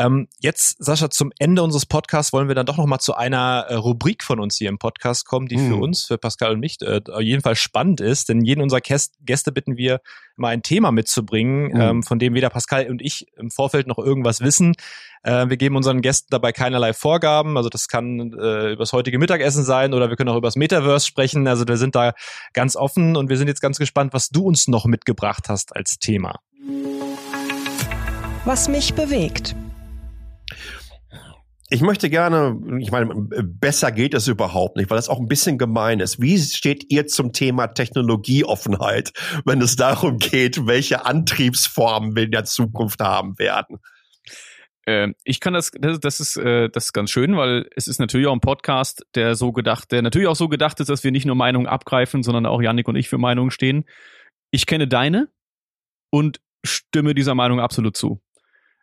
Ähm, 0.00 0.28
jetzt, 0.38 0.82
Sascha, 0.82 1.10
zum 1.10 1.30
Ende 1.38 1.62
unseres 1.62 1.84
Podcasts 1.84 2.32
wollen 2.32 2.48
wir 2.48 2.54
dann 2.54 2.64
doch 2.64 2.78
noch 2.78 2.86
mal 2.86 3.00
zu 3.00 3.14
einer 3.14 3.66
äh, 3.68 3.74
Rubrik 3.74 4.24
von 4.24 4.40
uns 4.40 4.56
hier 4.56 4.70
im 4.70 4.78
Podcast 4.78 5.26
kommen, 5.26 5.46
die 5.46 5.58
mhm. 5.58 5.68
für 5.68 5.76
uns, 5.76 6.04
für 6.04 6.16
Pascal 6.16 6.52
und 6.52 6.60
mich, 6.60 6.80
äh, 6.80 7.02
auf 7.10 7.20
jeden 7.20 7.42
Fall 7.42 7.54
spannend 7.54 8.00
ist. 8.00 8.30
Denn 8.30 8.40
jeden 8.40 8.62
unserer 8.62 8.80
Käst 8.80 9.14
Gäste 9.20 9.52
bitten 9.52 9.76
wir, 9.76 10.00
mal 10.36 10.48
ein 10.48 10.62
Thema 10.62 10.90
mitzubringen, 10.90 11.72
mhm. 11.72 11.80
ähm, 11.80 12.02
von 12.02 12.18
dem 12.18 12.32
weder 12.32 12.48
Pascal 12.48 12.88
und 12.88 13.02
ich 13.02 13.26
im 13.36 13.50
Vorfeld 13.50 13.86
noch 13.86 13.98
irgendwas 13.98 14.40
wissen. 14.40 14.74
Äh, 15.22 15.50
wir 15.50 15.58
geben 15.58 15.76
unseren 15.76 16.00
Gästen 16.00 16.28
dabei 16.30 16.52
keinerlei 16.52 16.94
Vorgaben. 16.94 17.58
Also 17.58 17.68
das 17.68 17.86
kann 17.86 18.32
äh, 18.32 18.72
übers 18.72 18.94
heutige 18.94 19.18
Mittagessen 19.18 19.64
sein 19.64 19.92
oder 19.92 20.08
wir 20.08 20.16
können 20.16 20.30
auch 20.30 20.36
übers 20.36 20.56
Metaverse 20.56 21.06
sprechen. 21.06 21.46
Also 21.46 21.68
wir 21.68 21.76
sind 21.76 21.94
da 21.94 22.14
ganz 22.54 22.74
offen 22.74 23.16
und 23.16 23.28
wir 23.28 23.36
sind 23.36 23.48
jetzt 23.48 23.60
ganz 23.60 23.78
gespannt, 23.78 24.14
was 24.14 24.30
du 24.30 24.44
uns 24.44 24.66
noch 24.66 24.86
mitgebracht 24.86 25.50
hast 25.50 25.76
als 25.76 25.98
Thema. 25.98 26.40
Was 28.46 28.68
mich 28.68 28.94
bewegt. 28.94 29.54
Ich 31.72 31.82
möchte 31.82 32.10
gerne, 32.10 32.60
ich 32.80 32.90
meine, 32.90 33.14
besser 33.14 33.92
geht 33.92 34.14
es 34.14 34.26
überhaupt 34.26 34.76
nicht, 34.76 34.90
weil 34.90 34.96
das 34.96 35.08
auch 35.08 35.20
ein 35.20 35.28
bisschen 35.28 35.56
gemein 35.56 36.00
ist. 36.00 36.20
Wie 36.20 36.36
steht 36.36 36.90
ihr 36.90 37.06
zum 37.06 37.32
Thema 37.32 37.68
Technologieoffenheit, 37.68 39.12
wenn 39.44 39.62
es 39.62 39.76
darum 39.76 40.18
geht, 40.18 40.66
welche 40.66 41.06
Antriebsformen 41.06 42.16
wir 42.16 42.24
in 42.24 42.32
der 42.32 42.44
Zukunft 42.44 43.00
haben 43.00 43.38
werden? 43.38 43.78
Ähm, 44.86 45.14
ich 45.22 45.38
kann 45.38 45.54
das, 45.54 45.70
das, 45.78 46.00
das 46.00 46.18
ist, 46.18 46.36
äh, 46.38 46.68
das 46.70 46.86
ist 46.86 46.92
ganz 46.92 47.12
schön, 47.12 47.36
weil 47.36 47.68
es 47.76 47.86
ist 47.86 48.00
natürlich 48.00 48.26
auch 48.26 48.32
ein 48.32 48.40
Podcast, 48.40 49.06
der 49.14 49.36
so 49.36 49.52
gedacht, 49.52 49.92
der 49.92 50.02
natürlich 50.02 50.26
auch 50.26 50.36
so 50.36 50.48
gedacht 50.48 50.80
ist, 50.80 50.90
dass 50.90 51.04
wir 51.04 51.12
nicht 51.12 51.26
nur 51.26 51.36
Meinungen 51.36 51.68
abgreifen, 51.68 52.24
sondern 52.24 52.46
auch 52.46 52.60
Yannick 52.60 52.88
und 52.88 52.96
ich 52.96 53.08
für 53.08 53.18
Meinungen 53.18 53.52
stehen. 53.52 53.84
Ich 54.50 54.66
kenne 54.66 54.88
deine 54.88 55.28
und 56.10 56.40
stimme 56.64 57.14
dieser 57.14 57.36
Meinung 57.36 57.60
absolut 57.60 57.96
zu. 57.96 58.20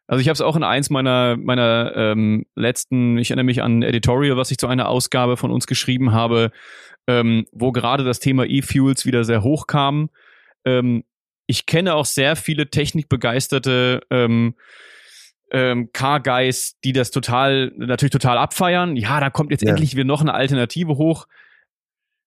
Also 0.07 0.21
ich 0.21 0.29
habe 0.29 0.34
es 0.34 0.41
auch 0.41 0.55
in 0.55 0.63
eins 0.63 0.89
meiner 0.89 1.38
meiner 1.38 1.93
ähm, 1.95 2.45
letzten, 2.55 3.17
ich 3.17 3.29
erinnere 3.29 3.45
mich 3.45 3.61
an 3.61 3.84
Editorial, 3.84 4.38
was 4.38 4.51
ich 4.51 4.57
zu 4.57 4.67
einer 4.67 4.88
Ausgabe 4.88 5.38
von 5.38 5.51
uns 5.51 5.67
geschrieben 5.67 6.13
habe, 6.13 6.51
ähm, 7.07 7.45
wo 7.51 7.71
gerade 7.71 8.03
das 8.03 8.19
Thema 8.19 8.45
E-Fuels 8.45 9.05
wieder 9.05 9.23
sehr 9.25 9.43
hoch 9.43 9.67
kam. 9.67 10.09
Ähm, 10.65 11.03
ich 11.45 11.65
kenne 11.65 11.95
auch 11.95 12.05
sehr 12.05 12.35
viele 12.35 12.69
technikbegeisterte 12.69 14.01
ähm, 14.09 14.55
ähm, 15.51 15.91
Car 15.93 16.21
Guys, 16.21 16.77
die 16.84 16.93
das 16.93 17.11
total 17.11 17.71
natürlich 17.75 18.11
total 18.11 18.38
abfeiern. 18.38 18.95
Ja, 18.95 19.19
da 19.19 19.29
kommt 19.29 19.51
jetzt 19.51 19.63
ja. 19.63 19.71
endlich 19.71 19.93
wieder 19.93 20.05
noch 20.05 20.21
eine 20.21 20.34
Alternative 20.34 20.97
hoch. 20.97 21.27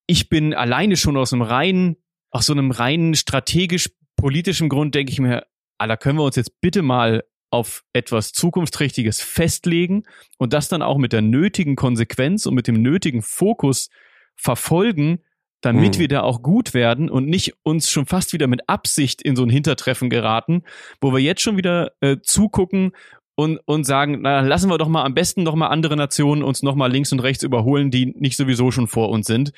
Ich 0.07 0.29
bin 0.29 0.55
alleine 0.55 0.97
schon 0.97 1.17
aus 1.17 1.33
einem 1.33 1.43
reinen, 1.43 1.97
aus 2.31 2.47
so 2.47 2.53
einem 2.53 2.71
reinen 2.71 3.15
strategisch 3.15 3.91
politischen 4.17 4.69
Grund 4.69 4.95
denke 4.95 5.13
ich 5.13 5.21
mir, 5.21 5.47
ah, 5.79 5.87
da 5.87 5.97
können 5.97 6.19
wir 6.19 6.25
uns 6.25 6.37
jetzt 6.37 6.61
bitte 6.61 6.83
mal 6.83 7.25
auf 7.51 7.85
etwas 7.93 8.33
Zukunftsträchtiges 8.33 9.21
festlegen 9.21 10.05
und 10.39 10.53
das 10.53 10.69
dann 10.69 10.83
auch 10.83 10.99
mit 10.99 11.13
der 11.13 11.23
nötigen 11.23 11.77
Konsequenz 11.77 12.47
und 12.47 12.55
mit 12.55 12.69
dem 12.69 12.81
nötigen 12.81 13.23
Fokus 13.23 13.89
verfolgen, 14.37 15.21
damit 15.61 15.97
mhm. 15.97 16.01
wir 16.01 16.09
da 16.09 16.23
auch 16.23 16.43
gut 16.43 16.75
werden 16.75 17.11
und 17.11 17.27
nicht 17.27 17.55
uns 17.63 17.91
schon 17.91 18.07
fast 18.07 18.33
wieder 18.33 18.47
mit 18.47 18.69
Absicht 18.69 19.21
in 19.21 19.37
so 19.37 19.43
ein 19.43 19.51
Hintertreffen 19.51 20.11
geraten, 20.11 20.63
wo 21.01 21.13
wir 21.13 21.19
jetzt 21.19 21.43
schon 21.43 21.57
wieder 21.57 21.93
äh, 22.01 22.17
zugucken 22.23 22.93
und, 23.35 23.59
und 23.67 23.85
sagen, 23.85 24.21
na, 24.23 24.41
lassen 24.41 24.71
wir 24.71 24.79
doch 24.79 24.89
mal 24.89 25.05
am 25.05 25.15
besten 25.15 25.43
noch 25.43 25.55
mal 25.55 25.69
andere 25.69 25.97
Nationen 25.97 26.43
uns 26.43 26.63
noch 26.63 26.75
mal 26.75 26.91
links 26.91 27.13
und 27.13 27.21
rechts 27.21 27.43
überholen, 27.43 27.91
die 27.91 28.15
nicht 28.17 28.37
sowieso 28.37 28.71
schon 28.71 28.87
vor 28.87 29.11
uns 29.11 29.27
sind. 29.27 29.53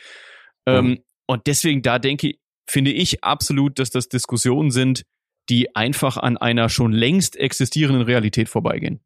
Mhm. 0.66 0.74
Ähm, 0.74 0.98
und 1.26 1.46
deswegen 1.46 1.82
da 1.82 1.98
denke, 1.98 2.34
finde 2.68 2.92
ich 2.92 3.22
absolut, 3.22 3.78
dass 3.78 3.90
das 3.90 4.08
Diskussionen 4.08 4.70
sind, 4.70 5.04
die 5.48 5.74
einfach 5.74 6.16
an 6.16 6.36
einer 6.36 6.68
schon 6.68 6.92
längst 6.92 7.36
existierenden 7.36 8.02
Realität 8.02 8.48
vorbeigehen. 8.48 9.00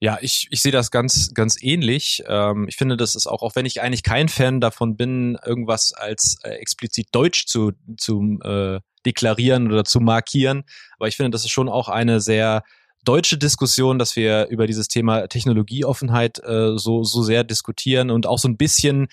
Ja, 0.00 0.18
ich, 0.20 0.46
ich 0.50 0.60
sehe 0.60 0.70
das 0.70 0.92
ganz, 0.92 1.34
ganz 1.34 1.60
ähnlich. 1.60 2.22
Ähm, 2.28 2.66
ich 2.68 2.76
finde, 2.76 2.96
das 2.96 3.16
ist 3.16 3.26
auch, 3.26 3.42
auch 3.42 3.56
wenn 3.56 3.66
ich 3.66 3.80
eigentlich 3.82 4.04
kein 4.04 4.28
Fan 4.28 4.60
davon 4.60 4.96
bin, 4.96 5.36
irgendwas 5.44 5.92
als 5.92 6.38
äh, 6.44 6.50
explizit 6.50 7.08
deutsch 7.10 7.46
zu, 7.46 7.72
zu 7.96 8.38
äh, 8.44 8.78
deklarieren 9.04 9.66
oder 9.72 9.84
zu 9.84 10.00
markieren, 10.00 10.64
aber 10.98 11.08
ich 11.08 11.16
finde, 11.16 11.30
das 11.30 11.44
ist 11.44 11.50
schon 11.50 11.68
auch 11.68 11.88
eine 11.88 12.20
sehr 12.20 12.62
deutsche 13.04 13.38
Diskussion, 13.38 13.98
dass 13.98 14.16
wir 14.16 14.48
über 14.48 14.66
dieses 14.66 14.88
Thema 14.88 15.28
Technologieoffenheit 15.28 16.40
äh, 16.44 16.76
so, 16.76 17.04
so 17.04 17.22
sehr 17.22 17.42
diskutieren 17.42 18.10
und 18.10 18.26
auch 18.26 18.38
so 18.38 18.48
ein 18.48 18.56
bisschen 18.56 19.08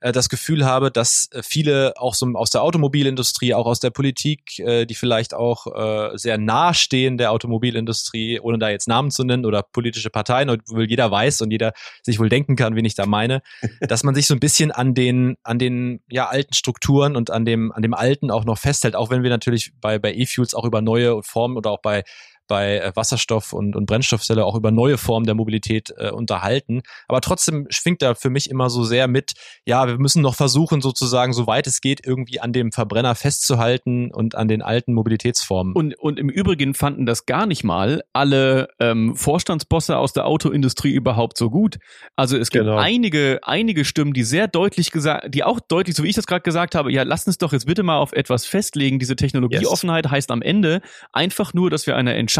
äh, 0.00 0.12
das 0.12 0.28
Gefühl 0.28 0.64
habe, 0.64 0.90
dass 0.90 1.28
äh, 1.32 1.42
viele 1.42 1.94
auch 1.96 2.14
so 2.14 2.26
aus 2.34 2.50
der 2.50 2.62
Automobilindustrie, 2.62 3.54
auch 3.54 3.66
aus 3.66 3.80
der 3.80 3.90
Politik, 3.90 4.58
äh, 4.58 4.86
die 4.86 4.94
vielleicht 4.94 5.34
auch 5.34 5.66
äh, 5.66 6.16
sehr 6.16 6.38
nahe 6.38 6.74
stehen 6.74 7.18
der 7.18 7.32
Automobilindustrie, 7.32 8.40
ohne 8.40 8.58
da 8.58 8.68
jetzt 8.68 8.88
Namen 8.88 9.10
zu 9.10 9.24
nennen 9.24 9.44
oder 9.44 9.62
politische 9.62 10.10
Parteien, 10.10 10.50
obwohl 10.50 10.88
jeder 10.88 11.10
weiß 11.10 11.40
und 11.42 11.50
jeder 11.50 11.72
sich 12.02 12.18
wohl 12.18 12.28
denken 12.28 12.56
kann, 12.56 12.76
wen 12.76 12.84
ich 12.84 12.94
da 12.94 13.06
meine, 13.06 13.42
dass 13.80 14.04
man 14.04 14.14
sich 14.14 14.26
so 14.26 14.34
ein 14.34 14.40
bisschen 14.40 14.70
an 14.70 14.94
den, 14.94 15.36
an 15.42 15.58
den 15.58 16.00
ja, 16.08 16.28
alten 16.28 16.54
Strukturen 16.54 17.16
und 17.16 17.30
an 17.30 17.44
dem, 17.44 17.72
an 17.72 17.82
dem 17.82 17.94
Alten 17.94 18.30
auch 18.30 18.44
noch 18.44 18.58
festhält, 18.58 18.96
auch 18.96 19.10
wenn 19.10 19.22
wir 19.22 19.30
natürlich 19.30 19.72
bei, 19.80 19.98
bei 19.98 20.14
E-Fuels 20.14 20.54
auch 20.54 20.64
über 20.64 20.80
neue 20.80 21.22
Formen 21.22 21.56
oder 21.56 21.70
auch 21.70 21.80
bei 21.82 22.04
bei 22.48 22.78
äh, 22.78 22.92
Wasserstoff 22.96 23.52
und, 23.52 23.76
und 23.76 23.86
Brennstoffzelle 23.86 24.44
auch 24.44 24.56
über 24.56 24.70
neue 24.70 24.98
Formen 24.98 25.26
der 25.26 25.34
Mobilität 25.34 25.92
äh, 25.96 26.10
unterhalten. 26.10 26.82
Aber 27.06 27.20
trotzdem 27.20 27.66
schwingt 27.70 28.02
da 28.02 28.14
für 28.14 28.30
mich 28.30 28.50
immer 28.50 28.70
so 28.70 28.82
sehr 28.82 29.06
mit, 29.06 29.34
ja, 29.64 29.86
wir 29.86 29.98
müssen 29.98 30.22
noch 30.22 30.34
versuchen, 30.34 30.80
sozusagen, 30.80 31.32
soweit 31.32 31.66
es 31.66 31.80
geht, 31.80 32.04
irgendwie 32.04 32.40
an 32.40 32.52
dem 32.52 32.72
Verbrenner 32.72 33.14
festzuhalten 33.14 34.10
und 34.10 34.34
an 34.34 34.48
den 34.48 34.62
alten 34.62 34.94
Mobilitätsformen. 34.94 35.74
Und, 35.74 35.98
und 35.98 36.18
im 36.18 36.28
Übrigen 36.28 36.74
fanden 36.74 37.06
das 37.06 37.26
gar 37.26 37.46
nicht 37.46 37.62
mal 37.62 38.02
alle 38.12 38.68
ähm, 38.80 39.14
Vorstandsbosse 39.14 39.96
aus 39.96 40.12
der 40.12 40.26
Autoindustrie 40.26 40.92
überhaupt 40.92 41.38
so 41.38 41.50
gut. 41.50 41.78
Also 42.16 42.36
es 42.36 42.50
gibt 42.50 42.64
genau. 42.64 42.78
einige, 42.78 43.40
einige 43.42 43.84
Stimmen, 43.84 44.14
die 44.14 44.24
sehr 44.24 44.48
deutlich 44.48 44.90
gesagt, 44.90 45.34
die 45.34 45.44
auch 45.44 45.60
deutlich, 45.60 45.94
so 45.94 46.02
wie 46.02 46.08
ich 46.08 46.16
das 46.16 46.26
gerade 46.26 46.42
gesagt 46.42 46.74
habe, 46.74 46.90
ja, 46.90 47.02
lasst 47.02 47.26
uns 47.26 47.38
doch 47.38 47.52
jetzt 47.52 47.66
bitte 47.66 47.82
mal 47.82 47.98
auf 47.98 48.12
etwas 48.12 48.46
festlegen. 48.46 48.98
Diese 48.98 49.16
Technologieoffenheit 49.16 50.06
yes. 50.06 50.12
heißt 50.12 50.30
am 50.30 50.42
Ende 50.42 50.80
einfach 51.12 51.52
nur, 51.52 51.70
dass 51.70 51.86
wir 51.86 51.96
eine 51.96 52.14
Entscheidung 52.14 52.37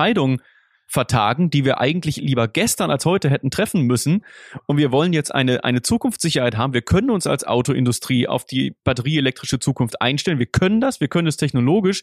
vertagen, 0.90 1.50
die 1.50 1.66
wir 1.66 1.78
eigentlich 1.78 2.16
lieber 2.16 2.48
gestern 2.48 2.90
als 2.90 3.04
heute 3.04 3.28
hätten 3.28 3.50
treffen 3.50 3.82
müssen. 3.82 4.24
Und 4.66 4.78
wir 4.78 4.90
wollen 4.90 5.12
jetzt 5.12 5.34
eine, 5.34 5.62
eine 5.62 5.82
Zukunftssicherheit 5.82 6.56
haben. 6.56 6.72
Wir 6.72 6.80
können 6.80 7.10
uns 7.10 7.26
als 7.26 7.46
Autoindustrie 7.46 8.26
auf 8.26 8.46
die 8.46 8.74
batterieelektrische 8.84 9.58
Zukunft 9.58 10.00
einstellen. 10.00 10.38
Wir 10.38 10.46
können 10.46 10.80
das, 10.80 11.00
wir 11.00 11.08
können 11.08 11.28
es 11.28 11.36
technologisch. 11.36 12.02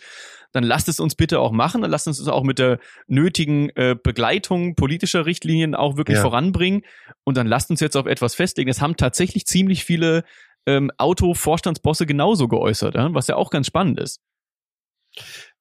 Dann 0.51 0.63
lasst 0.63 0.88
es 0.88 0.99
uns 0.99 1.15
bitte 1.15 1.39
auch 1.39 1.51
machen. 1.51 1.81
Dann 1.81 1.89
lasst 1.89 2.07
uns 2.07 2.19
es 2.19 2.27
auch 2.27 2.43
mit 2.43 2.59
der 2.59 2.80
nötigen 3.07 3.69
äh, 3.72 3.95
Begleitung 4.01 4.76
politischer 4.76 5.26
Richtlinien 5.26 5.73
auch 5.73 5.97
wirklich 5.97 6.17
ja. 6.17 6.22
voranbringen. 6.22 6.84
Und 7.23 7.38
dann 7.38 7.47
lasst 7.47 7.72
uns 7.72 7.80
jetzt 7.80 7.97
auf 7.97 8.05
etwas 8.05 8.35
festlegen. 8.35 8.67
Das 8.67 8.81
haben 8.81 8.97
tatsächlich 8.97 9.47
ziemlich 9.47 9.84
viele 9.84 10.23
ähm, 10.67 10.91
Auto-Vorstandsbosse 10.99 12.05
genauso 12.05 12.47
geäußert, 12.47 12.95
was 12.95 13.27
ja 13.27 13.35
auch 13.35 13.49
ganz 13.49 13.65
spannend 13.65 13.99
ist 13.99 14.22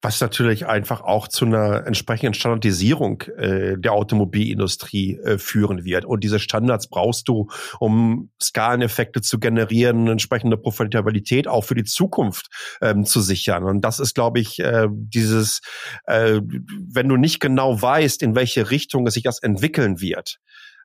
was 0.01 0.21
natürlich 0.21 0.67
einfach 0.67 1.01
auch 1.01 1.27
zu 1.27 1.45
einer 1.45 1.87
entsprechenden 1.87 2.33
Standardisierung 2.33 3.21
äh, 3.37 3.77
der 3.77 3.93
Automobilindustrie 3.93 5.17
äh, 5.17 5.37
führen 5.37 5.83
wird. 5.83 6.05
Und 6.05 6.23
diese 6.23 6.39
Standards 6.39 6.87
brauchst 6.87 7.27
du, 7.27 7.47
um 7.79 8.29
Skaleneffekte 8.41 9.21
zu 9.21 9.39
generieren, 9.39 10.07
entsprechende 10.07 10.57
Profitabilität 10.57 11.47
auch 11.47 11.63
für 11.63 11.75
die 11.75 11.85
Zukunft 11.85 12.47
ähm, 12.81 13.05
zu 13.05 13.21
sichern. 13.21 13.63
Und 13.63 13.81
das 13.81 13.99
ist, 13.99 14.13
glaube 14.13 14.39
ich, 14.39 14.59
äh, 14.59 14.87
dieses, 14.91 15.61
äh, 16.05 16.39
wenn 16.43 17.09
du 17.09 17.17
nicht 17.17 17.39
genau 17.39 17.81
weißt, 17.81 18.21
in 18.21 18.35
welche 18.35 18.69
Richtung 18.69 19.07
es 19.07 19.15
sich 19.15 19.23
das 19.23 19.41
entwickeln 19.41 20.01
wird, 20.01 20.37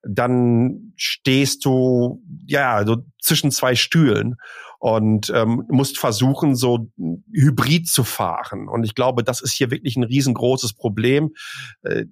dann 0.03 0.93
stehst 0.97 1.65
du 1.65 2.23
ja 2.47 2.87
so 2.87 3.05
zwischen 3.21 3.51
zwei 3.51 3.75
Stühlen 3.75 4.37
und 4.81 5.31
ähm, 5.35 5.65
musst 5.69 5.99
versuchen, 5.99 6.57
so 6.57 6.91
Hybrid 7.33 7.87
zu 7.87 8.03
fahren. 8.03 8.67
Und 8.67 8.83
ich 8.83 8.95
glaube, 8.95 9.23
das 9.23 9.43
ist 9.43 9.53
hier 9.53 9.71
wirklich 9.71 9.97
ein 9.97 10.05
riesengroßes 10.05 10.73
Problem. 10.73 11.35
Äh, 11.83 12.07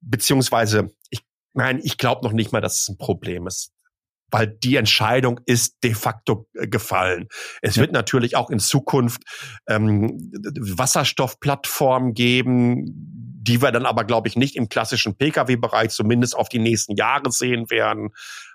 beziehungsweise, 0.00 0.94
ich 1.10 1.20
nein, 1.52 1.80
ich 1.82 1.98
glaube 1.98 2.24
noch 2.24 2.32
nicht 2.32 2.52
mal, 2.52 2.60
dass 2.60 2.80
es 2.80 2.88
ein 2.88 2.96
Problem 2.96 3.46
ist 3.46 3.74
weil 4.30 4.48
die 4.48 4.74
Entscheidung 4.74 5.38
ist 5.46 5.76
de 5.84 5.94
facto 5.94 6.48
äh, 6.54 6.66
gefallen. 6.66 7.28
Es 7.62 7.76
ja. 7.76 7.82
wird 7.82 7.92
natürlich 7.92 8.34
auch 8.34 8.50
in 8.50 8.58
Zukunft 8.58 9.22
ähm, 9.68 10.32
Wasserstoffplattformen 10.58 12.14
geben, 12.14 12.84
die 13.44 13.62
wir 13.62 13.70
dann 13.70 13.86
aber, 13.86 14.02
glaube 14.02 14.26
ich, 14.26 14.34
nicht 14.34 14.56
im 14.56 14.68
klassischen 14.68 15.16
Pkw-Bereich 15.16 15.90
zumindest 15.90 16.34
auf 16.34 16.48
die 16.48 16.58
nächsten 16.58 16.96
Jahre 16.96 17.30
sehen 17.30 17.70
werden. 17.70 18.10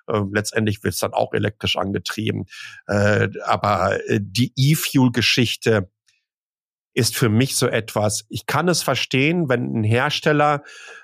Äh, 0.10 0.24
letztendlich 0.32 0.84
wird 0.84 0.94
es 0.94 1.00
dann 1.00 1.14
auch 1.14 1.34
elektrisch 1.34 1.78
angetrieben. 1.78 2.46
Äh, 2.88 3.30
aber 3.46 4.00
äh, 4.10 4.20
die 4.22 4.52
E-Fuel-Geschichte 4.56 5.90
ist 6.94 7.16
für 7.16 7.30
mich 7.30 7.56
so 7.56 7.68
etwas, 7.68 8.26
ich 8.30 8.46
kann 8.46 8.68
es 8.68 8.82
verstehen, 8.82 9.48
wenn 9.48 9.80
ein 9.80 9.84
Hersteller 9.84 10.64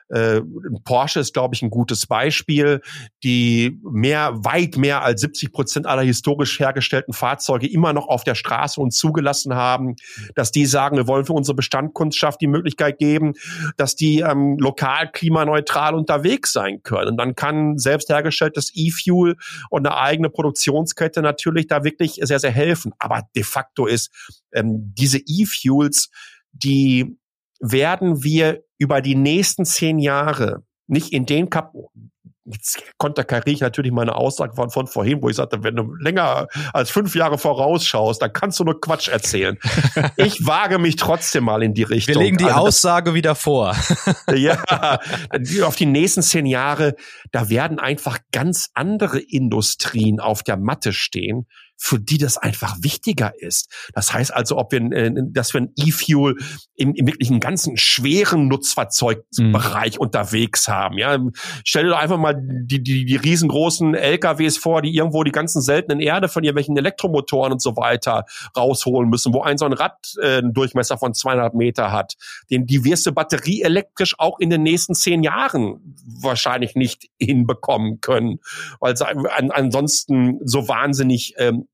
äh, 0.09 0.41
Porsche 0.83 1.19
ist, 1.19 1.33
glaube 1.33 1.55
ich, 1.55 1.61
ein 1.61 1.69
gutes 1.69 2.05
Beispiel, 2.05 2.81
die 3.23 3.79
mehr, 3.83 4.33
weit 4.43 4.77
mehr 4.77 5.03
als 5.03 5.21
70 5.21 5.51
Prozent 5.51 5.87
aller 5.87 6.03
historisch 6.03 6.59
hergestellten 6.59 7.13
Fahrzeuge 7.13 7.67
immer 7.67 7.93
noch 7.93 8.07
auf 8.07 8.23
der 8.23 8.35
Straße 8.35 8.79
und 8.79 8.91
zugelassen 8.91 9.55
haben, 9.55 9.95
dass 10.35 10.51
die 10.51 10.65
sagen, 10.65 10.97
wir 10.97 11.07
wollen 11.07 11.25
für 11.25 11.33
unsere 11.33 11.55
Bestandkundschaft 11.55 12.39
die 12.41 12.47
Möglichkeit 12.47 12.99
geben, 12.99 13.33
dass 13.77 13.95
die 13.95 14.19
ähm, 14.19 14.57
lokal 14.59 15.11
klimaneutral 15.11 15.95
unterwegs 15.95 16.53
sein 16.53 16.83
können. 16.83 17.11
Und 17.11 17.17
dann 17.17 17.35
kann 17.35 17.77
selbst 17.77 18.09
hergestelltes 18.09 18.71
E-Fuel 18.75 19.35
und 19.69 19.87
eine 19.87 19.97
eigene 19.97 20.29
Produktionskette 20.29 21.21
natürlich 21.21 21.67
da 21.67 21.83
wirklich 21.83 22.19
sehr, 22.21 22.39
sehr 22.39 22.51
helfen. 22.51 22.93
Aber 22.99 23.23
de 23.35 23.43
facto 23.43 23.85
ist 23.87 24.11
ähm, 24.53 24.93
diese 24.95 25.17
E-Fuels, 25.17 26.09
die 26.51 27.17
werden 27.71 28.23
wir 28.23 28.63
über 28.77 29.01
die 29.01 29.15
nächsten 29.15 29.65
zehn 29.65 29.99
Jahre 29.99 30.63
nicht 30.87 31.13
in 31.13 31.25
den 31.25 31.49
Kap 31.49 31.73
Jetzt 32.47 32.83
konterkariere 32.99 33.55
ich 33.55 33.61
natürlich 33.61 33.91
meine 33.91 34.13
Aussage 34.13 34.53
von, 34.53 34.69
von 34.69 34.85
vorhin, 34.85 35.19
wo 35.19 35.29
ich 35.29 35.35
sagte, 35.35 35.63
wenn 35.63 35.75
du 35.75 35.95
länger 35.95 36.45
als 36.73 36.91
fünf 36.91 37.15
Jahre 37.15 37.39
vorausschaust, 37.39 38.21
dann 38.21 38.33
kannst 38.33 38.59
du 38.59 38.63
nur 38.63 38.79
Quatsch 38.79 39.07
erzählen. 39.07 39.57
ich 40.17 40.45
wage 40.45 40.77
mich 40.77 40.95
trotzdem 40.95 41.45
mal 41.45 41.63
in 41.63 41.73
die 41.73 41.81
Richtung. 41.81 42.13
Wir 42.13 42.21
legen 42.21 42.37
die 42.37 42.45
also 42.45 42.67
Aussage 42.67 43.09
das, 43.09 43.15
wieder 43.15 43.33
vor. 43.33 43.75
ja, 44.35 44.61
auf 45.63 45.75
die 45.75 45.87
nächsten 45.87 46.21
zehn 46.21 46.45
Jahre, 46.45 46.95
da 47.31 47.49
werden 47.49 47.79
einfach 47.79 48.19
ganz 48.31 48.69
andere 48.75 49.17
Industrien 49.19 50.19
auf 50.19 50.43
der 50.43 50.57
Matte 50.57 50.93
stehen, 50.93 51.47
für 51.85 51.99
die 51.99 52.17
das 52.17 52.37
einfach 52.37 52.77
wichtiger 52.81 53.31
ist. 53.37 53.71
Das 53.93 54.11
heißt 54.11 54.33
also, 54.33 54.57
ob 54.57 54.71
wir, 54.71 54.81
äh, 54.91 55.11
dass 55.13 55.53
wir 55.53 55.61
ein 55.61 55.71
E-Fuel 55.75 56.35
im, 56.75 56.95
im 56.95 57.05
wirklich 57.05 57.29
einen 57.29 57.39
ganzen 57.39 57.77
schweren 57.77 58.47
Nutzfahrzeugbereich 58.47 59.95
mhm. 59.95 60.01
unterwegs 60.01 60.67
haben. 60.67 60.97
Ja, 60.97 61.19
stell 61.63 61.85
dir 61.85 61.97
einfach 61.97 62.17
mal 62.17 62.35
die, 62.35 62.81
die, 62.81 63.05
die 63.05 63.15
riesengroßen 63.15 63.93
LKWs 63.93 64.57
vor, 64.57 64.81
die 64.81 64.95
irgendwo 64.95 65.23
die 65.23 65.31
ganzen 65.31 65.61
seltenen 65.61 65.99
Erde 65.99 66.27
von 66.27 66.43
irgendwelchen 66.43 66.75
Elektromotoren 66.75 67.51
und 67.51 67.61
so 67.61 67.77
weiter 67.77 68.25
rausholen 68.57 69.07
müssen, 69.07 69.31
wo 69.31 69.43
ein 69.43 69.59
so 69.59 69.65
ein 69.65 69.73
Rad 69.73 70.15
äh, 70.19 70.37
einen 70.37 70.53
Durchmesser 70.53 70.97
von 70.97 71.13
200 71.13 71.53
Meter 71.53 71.91
hat. 71.91 72.15
Den, 72.49 72.65
die 72.65 72.83
wirst 72.83 73.05
du 73.05 73.11
batterieelektrisch 73.11 74.15
auch 74.17 74.39
in 74.39 74.49
den 74.49 74.63
nächsten 74.63 74.95
zehn 74.95 75.21
Jahren 75.21 75.95
wahrscheinlich 76.19 76.73
nicht 76.73 77.11
hinbekommen 77.19 78.01
können, 78.01 78.39
weil 78.79 78.97
sie 78.97 79.05
an, 79.05 79.51
ansonsten 79.51 80.39
so 80.43 80.67
wahnsinnig 80.67 81.35
ähm, 81.37 81.67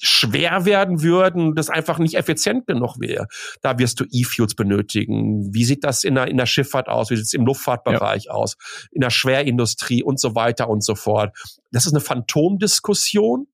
schwer 0.00 0.64
werden 0.64 1.02
würden, 1.02 1.54
das 1.54 1.70
einfach 1.70 1.98
nicht 1.98 2.14
effizient 2.14 2.66
genug 2.66 2.98
wäre. 2.98 3.26
Da 3.62 3.78
wirst 3.78 4.00
du 4.00 4.04
E-Fuels 4.10 4.54
benötigen. 4.54 5.52
Wie 5.54 5.64
sieht 5.64 5.84
das 5.84 6.04
in 6.04 6.14
der, 6.14 6.28
in 6.28 6.36
der 6.36 6.46
Schifffahrt 6.46 6.88
aus? 6.88 7.10
Wie 7.10 7.16
sieht 7.16 7.26
es 7.26 7.32
im 7.32 7.46
Luftfahrtbereich 7.46 8.24
ja. 8.26 8.32
aus? 8.32 8.56
In 8.90 9.00
der 9.00 9.10
Schwerindustrie 9.10 10.02
und 10.02 10.20
so 10.20 10.34
weiter 10.34 10.68
und 10.68 10.84
so 10.84 10.94
fort. 10.94 11.36
Das 11.70 11.86
ist 11.86 11.92
eine 11.92 12.00
Phantomdiskussion, 12.00 13.46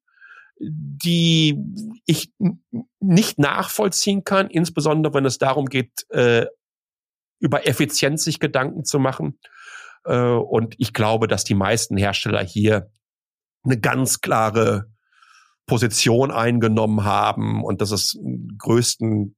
die 0.61 1.57
ich 2.05 2.33
nicht 3.01 3.39
nachvollziehen 3.39 4.25
kann, 4.25 4.49
insbesondere 4.49 5.15
wenn 5.15 5.25
es 5.25 5.39
darum 5.39 5.67
geht, 5.67 6.07
äh, 6.11 6.47
über 7.39 7.67
Effizienz 7.67 8.25
sich 8.25 8.39
Gedanken 8.39 8.85
zu 8.85 8.99
machen. 8.99 9.39
Äh, 10.05 10.19
und 10.19 10.75
ich 10.79 10.93
glaube, 10.93 11.29
dass 11.29 11.45
die 11.45 11.55
meisten 11.55 11.97
Hersteller 11.97 12.45
hier 12.45 12.91
eine 13.65 13.81
ganz 13.81 14.21
klare 14.21 14.91
Position 15.71 16.33
eingenommen 16.33 17.05
haben 17.05 17.63
und 17.63 17.81
dass 17.81 17.93
es 17.93 18.19
größten 18.59 19.37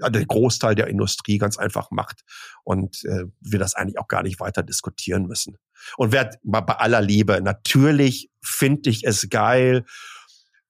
also 0.00 0.10
der 0.10 0.26
Großteil 0.26 0.74
der 0.74 0.88
Industrie 0.88 1.38
ganz 1.38 1.58
einfach 1.58 1.92
macht 1.92 2.22
und 2.64 3.04
äh, 3.04 3.26
wir 3.40 3.58
das 3.60 3.74
eigentlich 3.74 4.00
auch 4.00 4.08
gar 4.08 4.24
nicht 4.24 4.40
weiter 4.40 4.64
diskutieren 4.64 5.26
müssen. 5.26 5.58
Und 5.96 6.10
wer 6.12 6.30
bei 6.42 6.60
aller 6.60 7.02
Liebe, 7.02 7.40
natürlich 7.40 8.30
finde 8.42 8.90
ich 8.90 9.06
es 9.06 9.28
geil, 9.28 9.84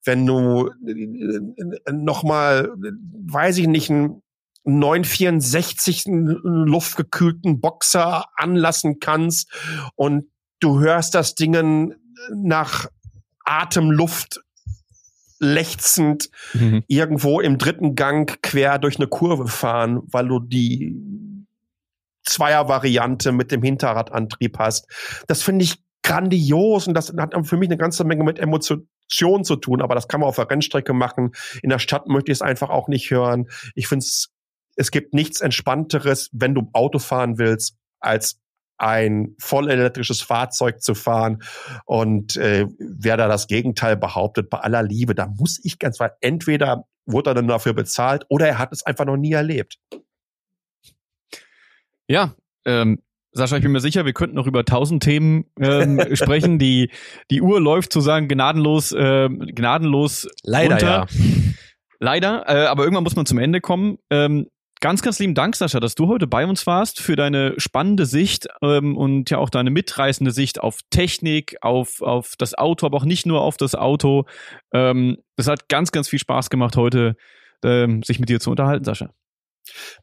wenn 0.03 0.27
du 0.27 0.69
äh, 0.85 1.91
nochmal, 1.91 2.69
weiß 2.75 3.57
ich 3.57 3.67
nicht, 3.67 3.89
einen 3.89 4.21
964 4.65 6.03
luftgekühlten 6.05 7.59
Boxer 7.59 8.25
anlassen 8.35 8.99
kannst 8.99 9.51
und 9.95 10.25
du 10.59 10.79
hörst 10.79 11.15
das 11.15 11.33
Dingen 11.33 11.95
nach 12.29 12.87
Atemluft 13.45 14.41
lechzend 15.41 16.29
mhm. 16.53 16.83
irgendwo 16.87 17.41
im 17.41 17.57
dritten 17.57 17.95
Gang 17.95 18.41
quer 18.41 18.79
durch 18.79 18.97
eine 18.97 19.07
Kurve 19.07 19.47
fahren, 19.47 20.01
weil 20.05 20.27
du 20.27 20.39
die 20.39 20.95
Zweier-Variante 22.23 23.31
mit 23.31 23.51
dem 23.51 23.63
Hinterradantrieb 23.63 24.59
hast. 24.59 24.87
Das 25.27 25.41
finde 25.41 25.65
ich 25.65 25.83
grandios 26.03 26.87
und 26.87 26.93
das 26.93 27.13
hat 27.17 27.35
für 27.45 27.57
mich 27.57 27.69
eine 27.69 27.77
ganze 27.77 28.03
Menge 28.03 28.23
mit 28.23 28.39
Emotion 28.39 28.87
zu 29.43 29.55
tun, 29.55 29.81
aber 29.81 29.95
das 29.95 30.07
kann 30.07 30.19
man 30.19 30.29
auf 30.29 30.35
der 30.35 30.49
Rennstrecke 30.49 30.93
machen. 30.93 31.31
In 31.61 31.69
der 31.69 31.79
Stadt 31.79 32.07
möchte 32.07 32.31
ich 32.31 32.37
es 32.37 32.41
einfach 32.41 32.69
auch 32.69 32.87
nicht 32.87 33.11
hören. 33.11 33.49
Ich 33.75 33.87
finde 33.87 34.03
es, 34.03 34.29
es 34.75 34.91
gibt 34.91 35.13
nichts 35.13 35.41
Entspannteres, 35.41 36.29
wenn 36.31 36.55
du 36.55 36.69
Auto 36.73 36.99
fahren 36.99 37.37
willst, 37.37 37.77
als 37.99 38.40
ein 38.81 39.35
vollelektrisches 39.39 40.21
Fahrzeug 40.21 40.81
zu 40.81 40.95
fahren. 40.95 41.43
Und 41.85 42.35
äh, 42.35 42.65
wer 42.79 43.15
da 43.15 43.27
das 43.27 43.47
Gegenteil 43.47 43.95
behauptet, 43.95 44.49
bei 44.49 44.57
aller 44.59 44.81
Liebe, 44.81 45.13
da 45.13 45.27
muss 45.27 45.59
ich 45.63 45.77
ganz 45.77 45.99
weit, 45.99 46.13
entweder 46.21 46.85
wurde 47.05 47.31
er 47.31 47.33
dann 47.35 47.47
dafür 47.47 47.73
bezahlt 47.73 48.25
oder 48.29 48.47
er 48.47 48.57
hat 48.57 48.73
es 48.73 48.85
einfach 48.85 49.05
noch 49.05 49.17
nie 49.17 49.33
erlebt. 49.33 49.77
Ja, 52.07 52.35
ähm, 52.65 52.99
Sascha, 53.33 53.55
ich 53.55 53.63
bin 53.63 53.71
mir 53.71 53.79
sicher, 53.79 54.05
wir 54.05 54.13
könnten 54.13 54.35
noch 54.35 54.47
über 54.47 54.65
tausend 54.65 55.03
Themen 55.03 55.45
ähm, 55.59 56.01
sprechen. 56.15 56.59
Die, 56.59 56.89
die 57.29 57.41
Uhr 57.41 57.61
läuft 57.61 57.93
sozusagen 57.93 58.27
gnadenlos, 58.27 58.91
äh, 58.91 59.29
gnadenlos 59.29 60.27
Leider 60.43 60.71
runter. 60.71 60.87
ja. 60.87 61.51
Leider, 61.99 62.43
äh, 62.47 62.65
aber 62.65 62.83
irgendwann 62.83 63.03
muss 63.03 63.15
man 63.15 63.27
zum 63.27 63.37
Ende 63.37 63.61
kommen. 63.61 63.99
Ähm, 64.09 64.47
ganz, 64.81 65.01
ganz 65.01 65.19
lieben 65.19 65.35
Dank, 65.35 65.55
Sascha, 65.55 65.79
dass 65.79 65.95
du 65.95 66.07
heute 66.07 66.27
bei 66.27 66.45
uns 66.45 66.67
warst 66.67 66.99
für 66.99 67.15
deine 67.15 67.53
spannende 67.57 68.05
Sicht 68.05 68.47
ähm, 68.61 68.97
und 68.97 69.29
ja 69.29 69.37
auch 69.37 69.49
deine 69.49 69.69
mitreißende 69.69 70.31
Sicht 70.31 70.59
auf 70.59 70.79
Technik, 70.89 71.55
auf, 71.61 72.01
auf 72.01 72.33
das 72.37 72.57
Auto, 72.57 72.85
aber 72.85 72.97
auch 72.97 73.05
nicht 73.05 73.25
nur 73.25 73.41
auf 73.41 73.57
das 73.57 73.75
Auto. 73.75 74.25
Ähm, 74.73 75.17
es 75.37 75.47
hat 75.47 75.69
ganz, 75.69 75.91
ganz 75.91 76.09
viel 76.09 76.19
Spaß 76.19 76.49
gemacht 76.49 76.75
heute, 76.75 77.15
ähm, 77.63 78.03
sich 78.03 78.19
mit 78.19 78.27
dir 78.27 78.39
zu 78.39 78.49
unterhalten, 78.49 78.83
Sascha. 78.83 79.11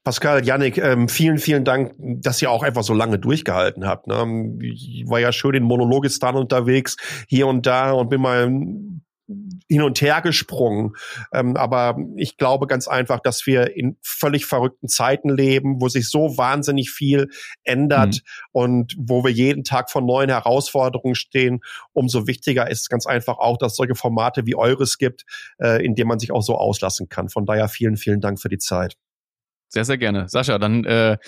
Pascal, 0.04 0.46
Yannick, 0.46 0.78
ähm, 0.78 1.08
vielen, 1.08 1.38
vielen 1.38 1.64
Dank, 1.64 1.94
dass 1.98 2.40
ihr 2.40 2.50
auch 2.50 2.62
einfach 2.62 2.84
so 2.84 2.94
lange 2.94 3.18
durchgehalten 3.18 3.86
habt. 3.86 4.06
Ne? 4.06 4.58
Ich 4.62 5.04
war 5.08 5.18
ja 5.18 5.32
schön 5.32 5.54
in 5.54 5.64
Monologistan 5.64 6.36
unterwegs, 6.36 6.96
hier 7.28 7.48
und 7.48 7.66
da 7.66 7.90
und 7.90 8.08
bin 8.08 8.20
mal 8.20 8.48
hin 9.68 9.82
und 9.82 10.00
her 10.00 10.22
gesprungen. 10.22 10.94
Ähm, 11.32 11.56
aber 11.56 11.98
ich 12.16 12.36
glaube 12.36 12.66
ganz 12.66 12.88
einfach, 12.88 13.20
dass 13.20 13.46
wir 13.46 13.76
in 13.76 13.98
völlig 14.02 14.46
verrückten 14.46 14.88
Zeiten 14.88 15.28
leben, 15.28 15.80
wo 15.80 15.88
sich 15.88 16.08
so 16.08 16.38
wahnsinnig 16.38 16.90
viel 16.90 17.28
ändert 17.64 18.14
Mhm. 18.14 18.20
und 18.52 18.96
wo 18.98 19.24
wir 19.24 19.30
jeden 19.30 19.64
Tag 19.64 19.90
vor 19.90 20.02
neuen 20.02 20.30
Herausforderungen 20.30 21.14
stehen. 21.14 21.60
Umso 21.92 22.26
wichtiger 22.26 22.70
ist 22.70 22.88
ganz 22.88 23.06
einfach 23.06 23.38
auch, 23.38 23.58
dass 23.58 23.72
es 23.72 23.76
solche 23.76 23.94
Formate 23.94 24.46
wie 24.46 24.54
eures 24.54 24.98
gibt, 24.98 25.24
äh, 25.62 25.84
in 25.84 25.94
denen 25.94 26.08
man 26.08 26.18
sich 26.18 26.32
auch 26.32 26.42
so 26.42 26.56
auslassen 26.56 27.08
kann. 27.08 27.28
Von 27.28 27.44
daher 27.46 27.68
vielen, 27.68 27.96
vielen 27.96 28.20
Dank 28.20 28.40
für 28.40 28.48
die 28.48 28.58
Zeit. 28.58 28.96
Sehr, 29.68 29.84
sehr 29.84 29.98
gerne. 29.98 30.28
Sascha, 30.28 30.58
dann 30.58 30.84
äh, 30.84 31.18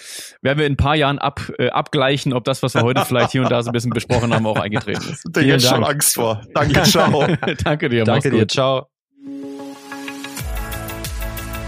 werden 0.40 0.58
wir 0.58 0.66
in 0.66 0.72
ein 0.72 0.76
paar 0.76 0.96
Jahren 0.96 1.18
ab, 1.18 1.52
äh, 1.58 1.68
abgleichen, 1.68 2.32
ob 2.32 2.44
das, 2.44 2.62
was 2.62 2.74
wir 2.74 2.82
heute 2.82 3.04
vielleicht 3.04 3.32
hier 3.32 3.42
und 3.42 3.50
da 3.50 3.62
so 3.62 3.70
ein 3.70 3.72
bisschen 3.72 3.90
besprochen 3.90 4.32
haben, 4.32 4.46
auch 4.46 4.58
eingetreten 4.58 5.02
ist. 5.10 5.24
Da 5.30 5.40
jetzt 5.40 5.66
schon 5.66 5.84
Angst 5.84 6.14
vor. 6.14 6.40
Danke, 6.54 6.82
ciao. 6.82 7.26
Danke 7.64 7.88
dir. 7.88 8.04
Danke 8.04 8.30
dir, 8.30 8.40
gut. 8.40 8.50
ciao. 8.50 8.86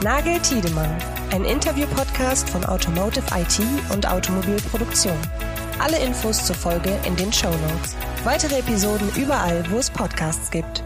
Nagel 0.03 0.39
Tiedemann, 0.41 0.91
ein 1.31 1.45
Interview-Podcast 1.45 2.51
von 2.51 2.65
Automotive 2.65 3.25
IT 3.39 3.61
und 3.93 4.11
Automobilproduktion. 4.11 5.17
Alle 5.79 5.99
Infos 5.99 6.45
zur 6.45 6.57
Folge 6.57 6.91
in 7.07 7.15
den 7.17 7.33
Show 7.33 7.51
Notes. 7.51 7.97
Weitere 8.25 8.59
Episoden 8.59 9.09
überall, 9.17 9.65
wo 9.71 9.79
es 9.79 9.91
Podcasts 9.91 10.51
gibt. 10.51 10.83